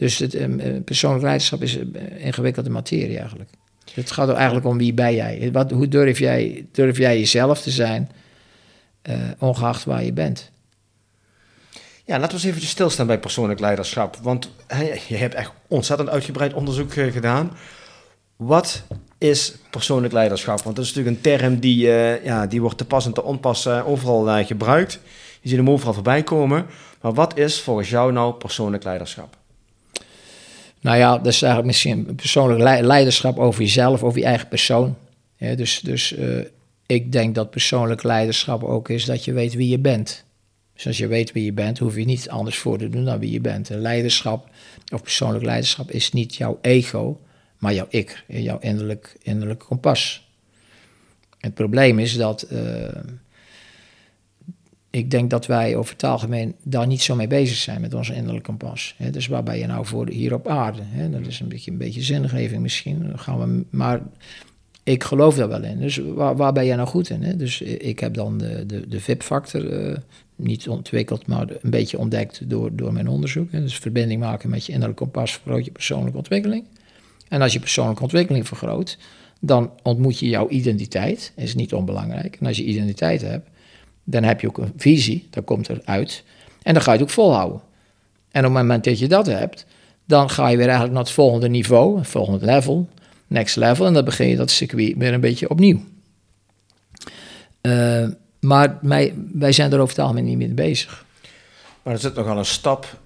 dus 0.03 0.17
het 0.17 0.36
uh, 0.36 0.83
persoonlijk 0.86 1.24
leiderschap 1.24 1.62
is 1.62 1.75
een 1.75 1.95
ingewikkelde 2.17 2.69
materie 2.69 3.17
eigenlijk. 3.17 3.50
Het 3.93 4.12
gaat 4.12 4.27
er 4.29 4.36
eigenlijk 4.36 4.65
om 4.65 4.77
wie 4.77 4.93
ben 4.93 5.15
jij. 5.15 5.50
Wat, 5.51 5.72
hoe 5.72 5.88
durf 5.88 6.19
jij, 6.19 6.65
durf 6.72 6.98
jij 6.98 7.19
jezelf 7.19 7.62
te 7.62 7.72
zijn, 7.72 8.12
uh, 9.10 9.15
ongeacht 9.39 9.83
waar 9.83 10.03
je 10.03 10.13
bent. 10.13 10.51
Ja, 12.05 12.19
laten 12.19 12.27
we 12.27 12.33
eens 12.33 12.55
even 12.55 12.67
stilstaan 12.67 13.07
bij 13.07 13.19
persoonlijk 13.19 13.60
leiderschap. 13.60 14.15
Want 14.22 14.50
je 15.07 15.15
hebt 15.15 15.33
echt 15.33 15.51
ontzettend 15.67 16.10
uitgebreid 16.10 16.53
onderzoek 16.53 16.93
uh, 16.93 17.12
gedaan. 17.12 17.51
Wat 18.36 18.83
is 19.17 19.55
persoonlijk 19.69 20.13
leiderschap? 20.13 20.62
Want 20.62 20.75
dat 20.75 20.86
is 20.86 20.93
natuurlijk 20.93 21.17
een 21.17 21.31
term 21.31 21.60
die, 21.60 21.86
uh, 21.86 22.24
ja, 22.24 22.48
die 22.48 22.62
wordt 22.62 22.77
te 22.77 22.86
pas 22.86 23.05
en 23.05 23.13
te 23.13 23.24
onpas 23.24 23.67
overal 23.67 24.45
gebruikt. 24.45 25.00
Je 25.41 25.50
ziet 25.50 25.57
hem 25.57 25.69
overal 25.69 25.93
voorbij 25.93 26.24
komen. 26.24 26.65
Maar 27.01 27.13
wat 27.13 27.38
is 27.38 27.62
volgens 27.62 27.89
jou 27.89 28.12
nou 28.12 28.33
persoonlijk 28.33 28.83
leiderschap? 28.83 29.41
Nou 30.84 30.98
ja, 30.98 31.18
dat 31.18 31.34
is 31.34 31.42
eigenlijk 31.42 31.66
misschien 31.66 32.16
persoonlijk 32.16 32.60
leiderschap 32.82 33.40
over 33.40 33.62
jezelf, 33.62 34.04
over 34.04 34.20
je 34.20 34.25
eigen 34.25 34.48
persoon. 34.48 34.96
Dus 35.38 35.80
dus 35.80 36.12
uh, 36.12 36.46
ik 36.86 37.12
denk 37.12 37.36
dat 37.36 37.50
persoonlijk 37.50 38.04
leiderschap 38.04 38.63
ook 38.63 38.90
is 38.90 39.06
dat 39.06 39.25
je 39.25 39.34
weet 39.34 39.54
wie 39.54 39.70
je 39.70 39.80
bent. 39.80 40.24
Dus 40.74 40.88
als 40.88 40.98
je 40.98 41.08
weet 41.08 41.32
wie 41.32 41.46
je 41.46 41.54
bent, 41.54 41.80
hoef 41.80 41.96
je 41.96 42.06
niet 42.06 42.30
anders 42.30 42.58
voor 42.58 42.78
te 42.78 42.90
doen 42.90 43.06
dan 43.06 43.20
wie 43.20 43.32
je 43.32 43.42
bent. 43.42 43.70
En 43.70 43.80
leiderschap, 43.80 44.50
of 44.94 45.02
persoonlijk 45.02 45.46
leiderschap, 45.46 45.92
is 45.92 46.12
niet 46.12 46.36
jouw 46.36 46.60
ego, 46.62 47.22
maar 47.58 47.74
jouw 47.74 47.88
ik, 47.90 48.24
jouw 48.28 48.60
innerlijk, 48.60 49.16
innerlijk 49.22 49.60
kompas. 49.60 50.28
Het 51.40 51.54
probleem 51.54 52.00
is 52.00 52.16
dat 52.16 52.48
uh, 52.52 52.60
ik 54.96 55.12
denk 55.12 55.30
dat 55.30 55.46
wij 55.46 55.76
over 55.76 55.94
het 55.94 56.04
algemeen 56.04 56.56
daar 56.64 56.88
niet 56.88 57.02
zo 57.02 57.16
mee 57.16 57.28
bezig 57.28 57.58
zijn 57.58 57.82
met 57.82 57.94
onze 57.94 58.14
innerlijke 58.14 58.48
kompas. 58.48 58.96
Dus 59.12 59.28
waar 59.28 59.44
ben 59.44 59.58
je 59.58 59.66
nou 59.66 59.86
voor 59.86 60.08
hier 60.08 60.34
op 60.34 60.48
aarde? 60.48 60.82
Dat 61.12 61.28
is 61.28 61.40
een 61.40 61.48
beetje, 61.48 61.72
een 61.72 61.78
beetje 61.78 62.02
zingeving 62.02 62.62
misschien. 62.62 63.12
Gaan 63.16 63.40
we, 63.40 63.66
maar 63.70 64.02
ik 64.84 65.04
geloof 65.04 65.36
daar 65.36 65.48
wel 65.48 65.64
in. 65.64 65.80
Dus 65.80 65.98
waar, 65.98 66.36
waar 66.36 66.54
ben 66.54 66.66
jij 66.66 66.76
nou 66.76 66.88
goed 66.88 67.10
in? 67.10 67.38
Dus 67.38 67.62
ik 67.62 68.00
heb 68.00 68.14
dan 68.14 68.38
de, 68.38 68.66
de, 68.66 68.88
de 68.88 69.00
VIP-factor 69.00 69.90
uh, 69.90 69.98
niet 70.36 70.70
ontwikkeld, 70.70 71.28
maar 71.28 71.48
een 71.62 71.70
beetje 71.70 71.98
ontdekt 71.98 72.50
door, 72.50 72.75
door 72.75 72.94
mijn 72.94 73.08
onderzoek. 73.08 73.51
Dus 73.51 73.77
verbinding 73.77 74.20
maken 74.20 74.50
met 74.50 74.66
je 74.66 74.72
innerlijke 74.72 75.03
kompas 75.03 75.32
vergroot 75.32 75.66
je 75.66 75.72
persoonlijke 75.72 76.18
ontwikkeling. 76.18 76.66
En 77.27 77.42
als 77.42 77.53
je 77.53 77.60
persoonlijke 77.60 78.03
ontwikkeling 78.03 78.48
vergroot, 78.48 78.98
dan 79.40 79.72
ontmoet 79.84 80.20
je 80.20 80.29
jouw 80.29 80.50
identiteit. 80.50 81.32
is 81.36 81.56
niet 81.56 81.74
onbelangrijk. 81.74 82.38
En 82.40 82.48
als 82.48 82.58
je 82.58 82.64
identiteit 82.64 83.22
hebt, 83.22 83.50
dan 84.03 84.24
heb 84.24 84.42
je 84.42 84.48
ook 84.48 84.57
een 84.57 84.74
visie, 84.77 85.27
dat 85.29 85.44
komt 85.44 85.70
eruit. 85.70 86.24
En 86.61 86.74
dan 86.74 86.83
ga 86.83 86.92
je 86.92 86.98
het 86.98 87.07
ook 87.07 87.13
volhouden. 87.13 87.61
En 88.31 88.46
op 88.46 88.53
het 88.53 88.61
moment 88.61 88.83
dat 88.83 89.00
je 89.00 89.07
dat 89.07 89.25
hebt, 89.25 89.66
dan 90.05 90.29
ga 90.29 90.48
je 90.48 90.57
weer 90.57 90.66
eigenlijk 90.66 90.94
naar 90.94 91.03
het 91.03 91.13
volgende 91.13 91.50
niveau, 91.50 91.98
het 91.98 92.07
volgende 92.07 92.46
level, 92.46 92.89
next 93.27 93.55
level, 93.55 93.85
en 93.85 93.94
dan 93.94 94.05
begin 94.05 94.27
je 94.27 94.35
dat 94.35 94.51
circuit 94.51 94.98
weer 94.98 95.13
een 95.13 95.20
beetje 95.20 95.50
opnieuw. 95.50 95.81
Uh, 97.61 98.07
maar 98.39 98.77
wij 99.33 99.51
zijn 99.51 99.72
er 99.72 99.79
over 99.79 99.96
het 99.96 100.03
algemeen 100.03 100.25
niet 100.25 100.37
mee 100.37 100.48
bezig. 100.48 101.05
Maar 101.83 101.94
er 101.94 102.00
zit 102.00 102.16
nogal 102.16 102.37
een 102.37 102.46
stap, 102.46 102.98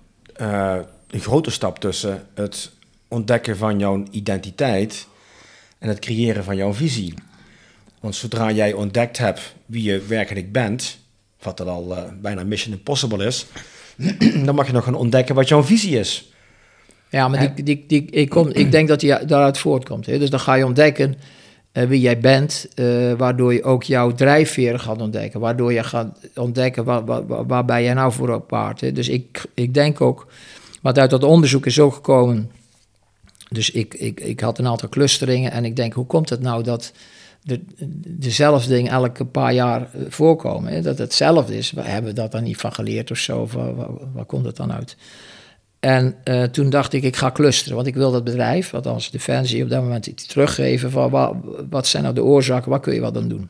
uh, 0.41 0.75
een 1.10 1.19
grote 1.19 1.51
stap 1.51 1.79
tussen 1.79 2.27
het 2.33 2.71
ontdekken 3.07 3.57
van 3.57 3.79
jouw 3.79 4.03
identiteit 4.12 5.07
en 5.79 5.88
het 5.88 5.99
creëren 5.99 6.43
van 6.43 6.55
jouw 6.55 6.73
visie. 6.73 7.13
Want 7.99 8.15
zodra 8.15 8.51
jij 8.51 8.73
ontdekt 8.73 9.17
hebt 9.17 9.55
wie 9.65 9.83
je 9.83 10.01
werkelijk 10.07 10.51
bent, 10.51 10.97
wat 11.41 11.57
dat 11.57 11.67
al 11.67 11.91
uh, 11.91 12.03
bijna 12.21 12.43
mission 12.43 12.73
impossible 12.73 13.25
is, 13.25 13.45
dan 14.45 14.55
mag 14.55 14.67
je 14.67 14.73
nog 14.73 14.83
gaan 14.83 14.95
ontdekken 14.95 15.36
wat 15.36 15.47
jouw 15.47 15.63
visie 15.63 15.99
is. 15.99 16.31
Ja, 17.10 17.27
maar 17.27 17.55
die, 17.55 17.63
die, 17.63 17.86
die, 17.88 18.05
ik, 18.05 18.29
kom, 18.29 18.47
ik 18.47 18.71
denk 18.71 18.88
dat 18.88 18.99
die 18.99 19.25
daaruit 19.25 19.57
voortkomt. 19.57 20.05
Hè? 20.05 20.19
Dus 20.19 20.29
dan 20.29 20.39
ga 20.39 20.53
je 20.53 20.65
ontdekken 20.65 21.15
uh, 21.73 21.83
wie 21.83 21.99
jij 21.99 22.19
bent, 22.19 22.67
uh, 22.75 23.13
waardoor 23.13 23.53
je 23.53 23.63
ook 23.63 23.83
jouw 23.83 24.12
drijfveren 24.12 24.79
gaat 24.79 25.01
ontdekken. 25.01 25.39
Waardoor 25.39 25.73
je 25.73 25.83
gaat 25.83 26.19
ontdekken 26.36 26.83
waar, 26.83 27.05
waar, 27.05 27.45
waar 27.45 27.65
ben 27.65 27.83
jij 27.83 27.93
nou 27.93 28.12
voor 28.12 28.29
op 28.29 28.47
paard. 28.47 28.81
Hè? 28.81 28.91
Dus 28.91 29.10
ik, 29.10 29.45
ik 29.53 29.73
denk 29.73 30.01
ook, 30.01 30.27
wat 30.81 30.97
uit 30.97 31.10
dat 31.10 31.23
onderzoek 31.23 31.65
is 31.65 31.79
ook 31.79 31.93
gekomen. 31.93 32.51
Dus 33.49 33.71
ik, 33.71 33.93
ik, 33.93 34.19
ik 34.19 34.39
had 34.39 34.60
een 34.60 34.67
aantal 34.67 34.89
clusteringen 34.89 35.51
en 35.51 35.65
ik 35.65 35.75
denk, 35.75 35.93
hoe 35.93 36.05
komt 36.05 36.29
het 36.29 36.41
nou 36.41 36.63
dat 36.63 36.91
de, 37.47 37.62
dezelfde 38.07 38.69
dingen 38.69 38.91
elke 38.91 39.25
paar 39.25 39.53
jaar 39.53 39.81
eh, 39.81 40.01
voorkomen. 40.07 40.73
Hè? 40.73 40.81
Dat 40.81 40.86
het 40.86 40.97
hetzelfde 40.97 41.57
is. 41.57 41.71
We 41.71 41.81
hebben 41.81 42.15
dat 42.15 42.31
dan 42.31 42.43
niet 42.43 42.57
van 42.57 42.73
geleerd 42.73 43.12
of 43.12 43.17
zo. 43.17 43.39
Of, 43.39 43.53
waar, 44.13 44.25
komt 44.25 44.45
het 44.45 44.55
dan 44.55 44.73
uit? 44.73 44.97
En 45.79 46.15
uh, 46.23 46.43
toen 46.43 46.69
dacht 46.69 46.93
ik, 46.93 47.03
ik 47.03 47.15
ga 47.15 47.31
clusteren. 47.31 47.75
Want 47.75 47.88
ik 47.88 47.95
wil 47.95 48.12
dat 48.12 48.23
bedrijf, 48.23 48.69
wat 48.69 48.88
als 48.88 49.12
Defensie, 49.12 49.63
op 49.63 49.69
dat 49.69 49.81
moment 49.81 50.27
teruggeven. 50.27 50.91
Van 50.91 51.10
wat, 51.10 51.36
wat 51.69 51.88
zijn 51.88 52.03
nou 52.03 52.15
de 52.15 52.23
oorzaken, 52.23 52.71
wat 52.71 52.81
kun 52.81 52.93
je 52.93 52.99
wat 52.99 53.13
dan 53.13 53.27
doen? 53.27 53.49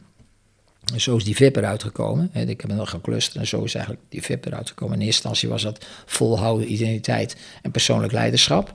En 0.94 1.02
zo 1.02 1.16
is 1.16 1.24
die 1.24 1.36
VIP 1.36 1.56
eruit 1.56 1.84
gekomen. 1.84 2.30
Ik 2.34 2.62
heb 2.62 2.74
nog 2.74 2.90
gaan 2.90 3.02
clusteren 3.02 3.42
en 3.42 3.48
zo 3.48 3.64
is 3.64 3.76
eigenlijk 3.76 4.06
die 4.10 4.22
VIP 4.22 4.46
eruit 4.46 4.70
gekomen. 4.70 5.00
In 5.00 5.06
eerste 5.06 5.28
instantie 5.28 5.50
was 5.50 5.62
dat 5.62 5.86
volhouden 6.06 6.72
identiteit 6.72 7.38
en 7.62 7.72
persoonlijk 7.72 8.14
leiderschap. 8.14 8.74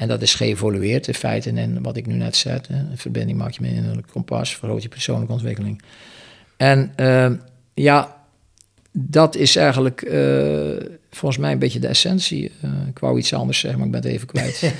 En 0.00 0.08
dat 0.08 0.22
is 0.22 0.34
geëvolueerd 0.34 1.06
in 1.06 1.14
feite. 1.14 1.50
En 1.50 1.82
wat 1.82 1.96
ik 1.96 2.06
nu 2.06 2.14
net 2.14 2.36
zei, 2.36 2.60
een 2.68 2.98
verbinding 2.98 3.38
maak 3.38 3.50
je 3.50 3.60
met 3.60 3.70
een 3.70 4.04
kompas, 4.12 4.56
vergroot 4.56 4.82
je 4.82 4.88
persoonlijke 4.88 5.32
ontwikkeling. 5.32 5.82
En 6.56 6.92
uh, 6.96 7.30
ja, 7.74 8.16
dat 8.92 9.36
is 9.36 9.56
eigenlijk 9.56 10.02
uh, 10.02 10.76
volgens 11.10 11.40
mij 11.40 11.52
een 11.52 11.58
beetje 11.58 11.78
de 11.78 11.86
essentie. 11.86 12.52
Uh, 12.64 12.70
ik 12.88 12.98
wou 12.98 13.18
iets 13.18 13.34
anders 13.34 13.58
zeggen, 13.58 13.78
maar 13.78 13.88
ik 13.88 13.92
ben 13.92 14.02
het 14.02 14.12
even 14.12 14.26
kwijt. 14.26 14.72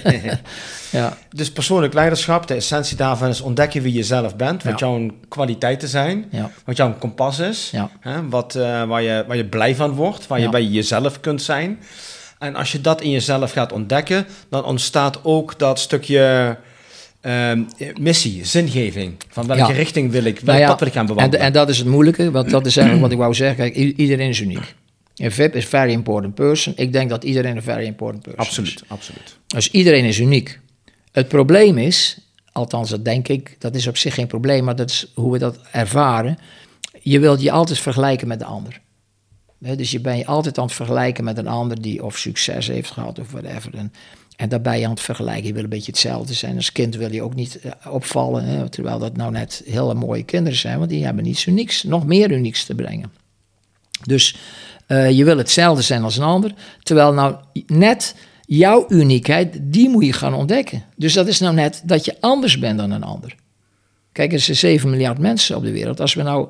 ja. 1.00 1.16
Dus 1.30 1.52
persoonlijk 1.52 1.94
leiderschap, 1.94 2.46
de 2.46 2.54
essentie 2.54 2.96
daarvan 2.96 3.28
is 3.28 3.40
ontdekken 3.40 3.82
wie 3.82 3.92
je 3.92 4.04
zelf 4.04 4.36
bent, 4.36 4.62
wat 4.62 4.78
ja. 4.78 4.86
jouw 4.86 5.10
kwaliteiten 5.28 5.88
zijn, 5.88 6.24
ja. 6.30 6.50
wat 6.64 6.76
jouw 6.76 6.94
kompas 6.98 7.38
is, 7.38 7.72
hè, 8.00 8.28
wat, 8.28 8.52
waar, 8.86 9.02
je, 9.02 9.24
waar 9.26 9.36
je 9.36 9.46
blij 9.46 9.74
van 9.74 9.90
wordt, 9.90 10.26
waar 10.26 10.40
je 10.40 10.48
bij 10.48 10.64
jezelf 10.64 11.20
kunt 11.20 11.42
zijn. 11.42 11.78
En 12.38 12.54
als 12.54 12.72
je 12.72 12.80
dat 12.80 13.00
in 13.00 13.10
jezelf 13.10 13.52
gaat 13.52 13.72
ontdekken, 13.72 14.26
dan 14.48 14.64
ontstaat 14.64 15.24
ook 15.24 15.58
dat 15.58 15.78
stukje 15.78 16.56
uh, 17.22 17.52
missie, 18.00 18.44
zingeving. 18.44 19.16
Van 19.28 19.46
welke 19.46 19.72
richting 19.72 20.10
wil 20.10 20.24
ik, 20.24 20.34
welk 20.34 20.46
nou 20.46 20.58
ja, 20.58 20.66
pad 20.66 20.78
wil 20.78 20.88
ik 20.88 20.94
gaan 20.94 21.06
bewandelen. 21.06 21.40
En, 21.40 21.46
en, 21.46 21.52
dat 21.52 21.68
is 21.68 21.78
het 21.78 21.86
moeilijke, 21.86 22.30
want 22.30 22.50
dat 22.50 22.66
is 22.66 22.76
eigenlijk 22.76 23.06
wat 23.06 23.12
ik 23.12 23.22
wou 23.22 23.34
zeggen. 23.34 23.56
Kijk, 23.56 23.74
iedereen 23.96 24.28
is 24.28 24.40
uniek. 24.40 24.74
Een 25.16 25.32
VIP 25.32 25.54
is 25.54 25.66
very 25.66 25.92
important 25.92 26.34
person. 26.34 26.72
Ik 26.76 26.92
denk 26.92 27.10
dat 27.10 27.24
iedereen 27.24 27.56
een 27.56 27.62
very 27.62 27.86
important 27.86 28.22
person 28.22 28.40
absoluut, 28.40 28.74
is. 28.74 28.82
Absoluut, 28.88 29.18
absoluut. 29.18 29.36
Dus 29.46 29.70
iedereen 29.70 30.04
is 30.04 30.18
uniek. 30.18 30.60
Het 31.12 31.28
probleem 31.28 31.78
is, 31.78 32.18
althans 32.52 32.90
dat 32.90 33.04
denk 33.04 33.28
ik, 33.28 33.56
dat 33.58 33.74
is 33.74 33.86
op 33.86 33.96
zich 33.96 34.14
geen 34.14 34.26
probleem, 34.26 34.64
maar 34.64 34.76
dat 34.76 34.90
is 34.90 35.12
hoe 35.14 35.32
we 35.32 35.38
dat 35.38 35.58
ervaren. 35.72 36.38
Je 37.00 37.18
wilt 37.18 37.42
je 37.42 37.50
altijd 37.50 37.78
vergelijken 37.78 38.28
met 38.28 38.38
de 38.38 38.44
ander 38.44 38.80
dus 39.58 39.90
je 39.90 40.00
bent 40.00 40.18
je 40.18 40.26
altijd 40.26 40.58
aan 40.58 40.64
het 40.64 40.74
vergelijken 40.74 41.24
met 41.24 41.38
een 41.38 41.46
ander 41.46 41.82
die 41.82 42.04
of 42.04 42.18
succes 42.18 42.66
heeft 42.66 42.90
gehad 42.90 43.18
of 43.18 43.30
whatever. 43.30 43.74
En, 43.74 43.92
en 44.36 44.48
daar 44.48 44.60
ben 44.60 44.78
je 44.78 44.84
aan 44.84 44.90
het 44.90 45.00
vergelijken. 45.00 45.46
Je 45.46 45.52
wil 45.52 45.62
een 45.62 45.68
beetje 45.68 45.90
hetzelfde 45.90 46.34
zijn. 46.34 46.56
Als 46.56 46.72
kind 46.72 46.96
wil 46.96 47.12
je 47.12 47.22
ook 47.22 47.34
niet 47.34 47.58
eh, 47.60 47.70
opvallen. 47.92 48.70
Terwijl 48.70 48.98
dat 48.98 49.16
nou 49.16 49.30
net 49.30 49.62
hele 49.64 49.94
mooie 49.94 50.24
kinderen 50.24 50.58
zijn. 50.58 50.78
Want 50.78 50.90
die 50.90 51.04
hebben 51.04 51.24
niets 51.24 51.46
unieks, 51.46 51.82
nog 51.82 52.06
meer 52.06 52.30
unieks 52.30 52.64
te 52.64 52.74
brengen. 52.74 53.12
Dus 54.02 54.36
uh, 54.88 55.10
je 55.10 55.24
wil 55.24 55.38
hetzelfde 55.38 55.82
zijn 55.82 56.02
als 56.02 56.16
een 56.16 56.22
ander. 56.22 56.54
Terwijl 56.82 57.12
nou 57.12 57.36
net 57.66 58.14
Jouw 58.46 58.84
uniekheid, 58.88 59.58
die 59.62 59.88
moet 59.88 60.04
je 60.04 60.12
gaan 60.12 60.34
ontdekken. 60.34 60.84
Dus 60.96 61.12
dat 61.12 61.26
is 61.26 61.38
nou 61.38 61.54
net 61.54 61.82
dat 61.84 62.04
je 62.04 62.16
anders 62.20 62.58
bent 62.58 62.78
dan 62.78 62.90
een 62.90 63.02
ander. 63.02 63.34
Kijk, 64.12 64.32
er 64.32 64.40
zijn 64.40 64.56
7 64.56 64.90
miljard 64.90 65.18
mensen 65.18 65.56
op 65.56 65.62
de 65.62 65.72
wereld. 65.72 66.00
Als 66.00 66.14
we 66.14 66.22
nou 66.22 66.48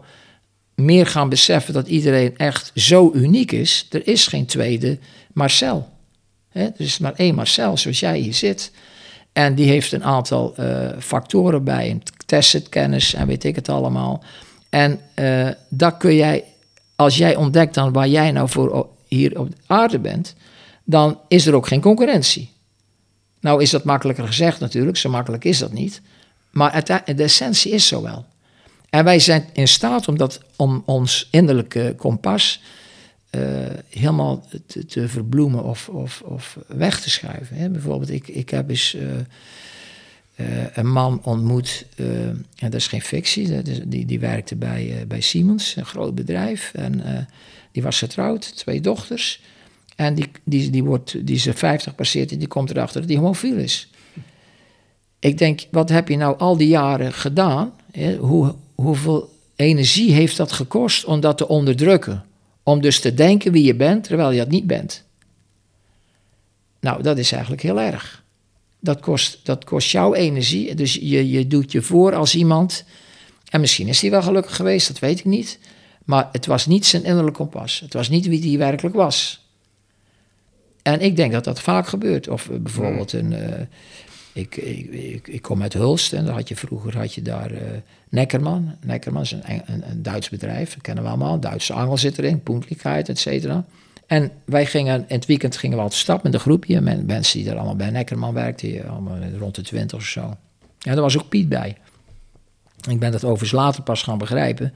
meer 0.76 1.06
gaan 1.06 1.28
beseffen 1.28 1.74
dat 1.74 1.88
iedereen 1.88 2.36
echt 2.36 2.70
zo 2.74 3.10
uniek 3.14 3.52
is, 3.52 3.86
er 3.90 4.06
is 4.06 4.26
geen 4.26 4.46
tweede 4.46 4.98
Marcel. 5.32 5.88
Hè? 6.48 6.62
Er 6.64 6.72
is 6.76 6.98
maar 6.98 7.14
één 7.14 7.34
Marcel, 7.34 7.76
zoals 7.76 8.00
jij 8.00 8.18
hier 8.18 8.34
zit. 8.34 8.70
En 9.32 9.54
die 9.54 9.68
heeft 9.68 9.92
een 9.92 10.04
aantal 10.04 10.54
uh, 10.60 10.88
factoren 10.98 11.64
bij, 11.64 11.98
tested 12.26 12.68
kennis 12.68 13.14
en 13.14 13.26
weet 13.26 13.44
ik 13.44 13.54
het 13.54 13.68
allemaal. 13.68 14.24
En 14.70 15.00
uh, 15.14 15.48
dat 15.68 15.96
kun 15.96 16.14
jij, 16.14 16.44
als 16.96 17.16
jij 17.16 17.36
ontdekt 17.36 17.74
dan 17.74 17.92
waar 17.92 18.08
jij 18.08 18.32
nou 18.32 18.48
voor 18.48 18.88
hier 19.08 19.38
op 19.38 19.48
aarde 19.66 19.98
bent, 19.98 20.34
dan 20.84 21.20
is 21.28 21.46
er 21.46 21.54
ook 21.54 21.66
geen 21.66 21.80
concurrentie. 21.80 22.50
Nou 23.40 23.62
is 23.62 23.70
dat 23.70 23.84
makkelijker 23.84 24.26
gezegd 24.26 24.60
natuurlijk, 24.60 24.96
zo 24.96 25.10
makkelijk 25.10 25.44
is 25.44 25.58
dat 25.58 25.72
niet. 25.72 26.00
Maar 26.50 26.84
de 26.84 27.22
essentie 27.22 27.72
is 27.72 27.86
zo 27.86 28.02
wel. 28.02 28.24
En 28.90 29.04
wij 29.04 29.18
zijn 29.18 29.44
in 29.52 29.68
staat 29.68 30.08
om, 30.08 30.18
dat, 30.18 30.40
om 30.56 30.82
ons 30.86 31.28
innerlijke 31.30 31.94
kompas 31.96 32.60
uh, 33.30 33.42
helemaal 33.88 34.46
te, 34.66 34.86
te, 34.86 35.08
verbloemen 35.08 35.64
of, 35.64 35.88
of, 35.88 36.22
of 36.24 36.58
weg 36.66 37.00
te 37.00 37.10
schuiven. 37.10 37.56
Hè. 37.56 37.70
Bijvoorbeeld, 37.70 38.10
ik, 38.10 38.28
ik 38.28 38.50
heb 38.50 38.70
eens 38.70 38.94
uh, 38.94 39.02
uh, 40.36 40.46
een 40.74 40.92
man 40.92 41.20
ontmoet, 41.24 41.86
en 41.96 42.46
dat 42.58 42.74
is 42.74 42.86
geen 42.86 43.02
fictie, 43.02 43.50
dat 43.50 43.66
is, 43.66 43.80
die, 43.84 44.06
die 44.06 44.20
werkte 44.20 44.56
bij, 44.56 45.04
bij 45.08 45.20
Siemens, 45.20 45.76
een 45.76 45.86
groot 45.86 46.14
bedrijf. 46.14 46.72
En 46.74 47.26
die 47.72 47.82
was 47.82 47.98
getrouwd, 47.98 48.56
twee 48.56 48.80
dochters. 48.80 49.40
En 49.96 50.14
die, 50.14 50.30
die, 50.44 50.70
die, 50.70 50.84
wordt, 50.84 51.26
die 51.26 51.38
ze 51.38 51.52
50 51.52 51.94
passeert 51.94 52.32
en 52.32 52.38
die 52.38 52.48
komt 52.48 52.70
erachter 52.70 53.00
dat 53.00 53.10
hij 53.10 53.18
homofiel 53.18 53.56
is. 53.56 53.90
Ik 55.18 55.38
denk, 55.38 55.66
wat 55.70 55.88
heb 55.88 56.08
je 56.08 56.16
nou 56.16 56.38
al 56.38 56.56
die 56.56 56.68
jaren 56.68 57.12
gedaan? 57.12 57.72
Hè? 57.92 58.16
Hoe, 58.16 58.54
hoeveel 58.76 59.34
energie 59.56 60.12
heeft 60.12 60.36
dat 60.36 60.52
gekost 60.52 61.04
om 61.04 61.20
dat 61.20 61.36
te 61.36 61.48
onderdrukken? 61.48 62.24
Om 62.62 62.80
dus 62.80 63.00
te 63.00 63.14
denken 63.14 63.52
wie 63.52 63.64
je 63.64 63.74
bent, 63.74 64.04
terwijl 64.04 64.30
je 64.30 64.38
dat 64.38 64.48
niet 64.48 64.66
bent. 64.66 65.04
Nou, 66.80 67.02
dat 67.02 67.18
is 67.18 67.32
eigenlijk 67.32 67.62
heel 67.62 67.80
erg. 67.80 68.24
Dat 68.80 69.00
kost, 69.00 69.40
dat 69.42 69.64
kost 69.64 69.90
jouw 69.90 70.14
energie. 70.14 70.74
Dus 70.74 70.94
je, 70.94 71.30
je 71.30 71.46
doet 71.46 71.72
je 71.72 71.82
voor 71.82 72.14
als 72.14 72.34
iemand. 72.34 72.84
En 73.50 73.60
misschien 73.60 73.88
is 73.88 74.00
hij 74.00 74.10
wel 74.10 74.22
gelukkig 74.22 74.56
geweest, 74.56 74.88
dat 74.88 74.98
weet 74.98 75.18
ik 75.18 75.24
niet. 75.24 75.58
Maar 76.04 76.28
het 76.32 76.46
was 76.46 76.66
niet 76.66 76.86
zijn 76.86 77.04
innerlijk 77.04 77.36
kompas. 77.36 77.80
Het 77.80 77.92
was 77.92 78.08
niet 78.08 78.26
wie 78.26 78.48
hij 78.48 78.58
werkelijk 78.58 78.94
was. 78.94 79.44
En 80.82 81.00
ik 81.00 81.16
denk 81.16 81.32
dat 81.32 81.44
dat 81.44 81.60
vaak 81.60 81.86
gebeurt. 81.86 82.28
Of 82.28 82.48
bijvoorbeeld 82.52 83.12
een. 83.12 83.32
Uh, 83.32 83.40
ik, 84.36 84.56
ik, 84.56 85.28
ik, 85.28 85.42
kom 85.42 85.62
uit 85.62 85.72
Hulst 85.72 86.12
en 86.12 86.26
had 86.26 86.48
je 86.48 86.56
vroeger 86.56 86.96
had 86.96 87.14
je 87.14 87.22
daar 87.22 87.52
uh, 87.52 87.58
Neckerman. 88.08 88.74
Neckerman 88.84 89.22
is 89.22 89.32
een, 89.32 89.42
een, 89.46 89.90
een, 89.90 90.02
Duits 90.02 90.28
bedrijf, 90.28 90.74
dat 90.74 90.82
kennen 90.82 91.04
we 91.04 91.10
allemaal. 91.10 91.40
Duitse 91.40 91.72
angel 91.72 91.96
zit 91.96 92.18
erin, 92.18 92.42
Punktlichkeit, 92.42 93.08
et 93.08 93.18
cetera. 93.18 93.64
En 94.06 94.30
wij 94.44 94.66
gingen, 94.66 95.04
in 95.08 95.14
het 95.14 95.26
weekend 95.26 95.56
gingen 95.56 95.76
we 95.76 95.82
altijd 95.82 96.00
stap 96.00 96.22
met 96.22 96.34
een 96.34 96.40
groepje. 96.40 96.80
Met 96.80 97.06
mensen 97.06 97.38
die 97.38 97.46
daar 97.46 97.56
allemaal 97.56 97.76
bij 97.76 97.90
Neckerman 97.90 98.34
werkten, 98.34 98.88
allemaal 98.88 99.18
rond 99.38 99.54
de 99.54 99.62
twintig 99.62 99.98
of 99.98 100.04
zo. 100.04 100.36
En 100.80 100.92
daar 100.92 101.00
was 101.00 101.18
ook 101.18 101.28
Piet 101.28 101.48
bij. 101.48 101.76
Ik 102.88 102.98
ben 102.98 103.12
dat 103.12 103.24
overigens 103.24 103.52
later 103.52 103.82
pas 103.82 104.02
gaan 104.02 104.18
begrijpen. 104.18 104.74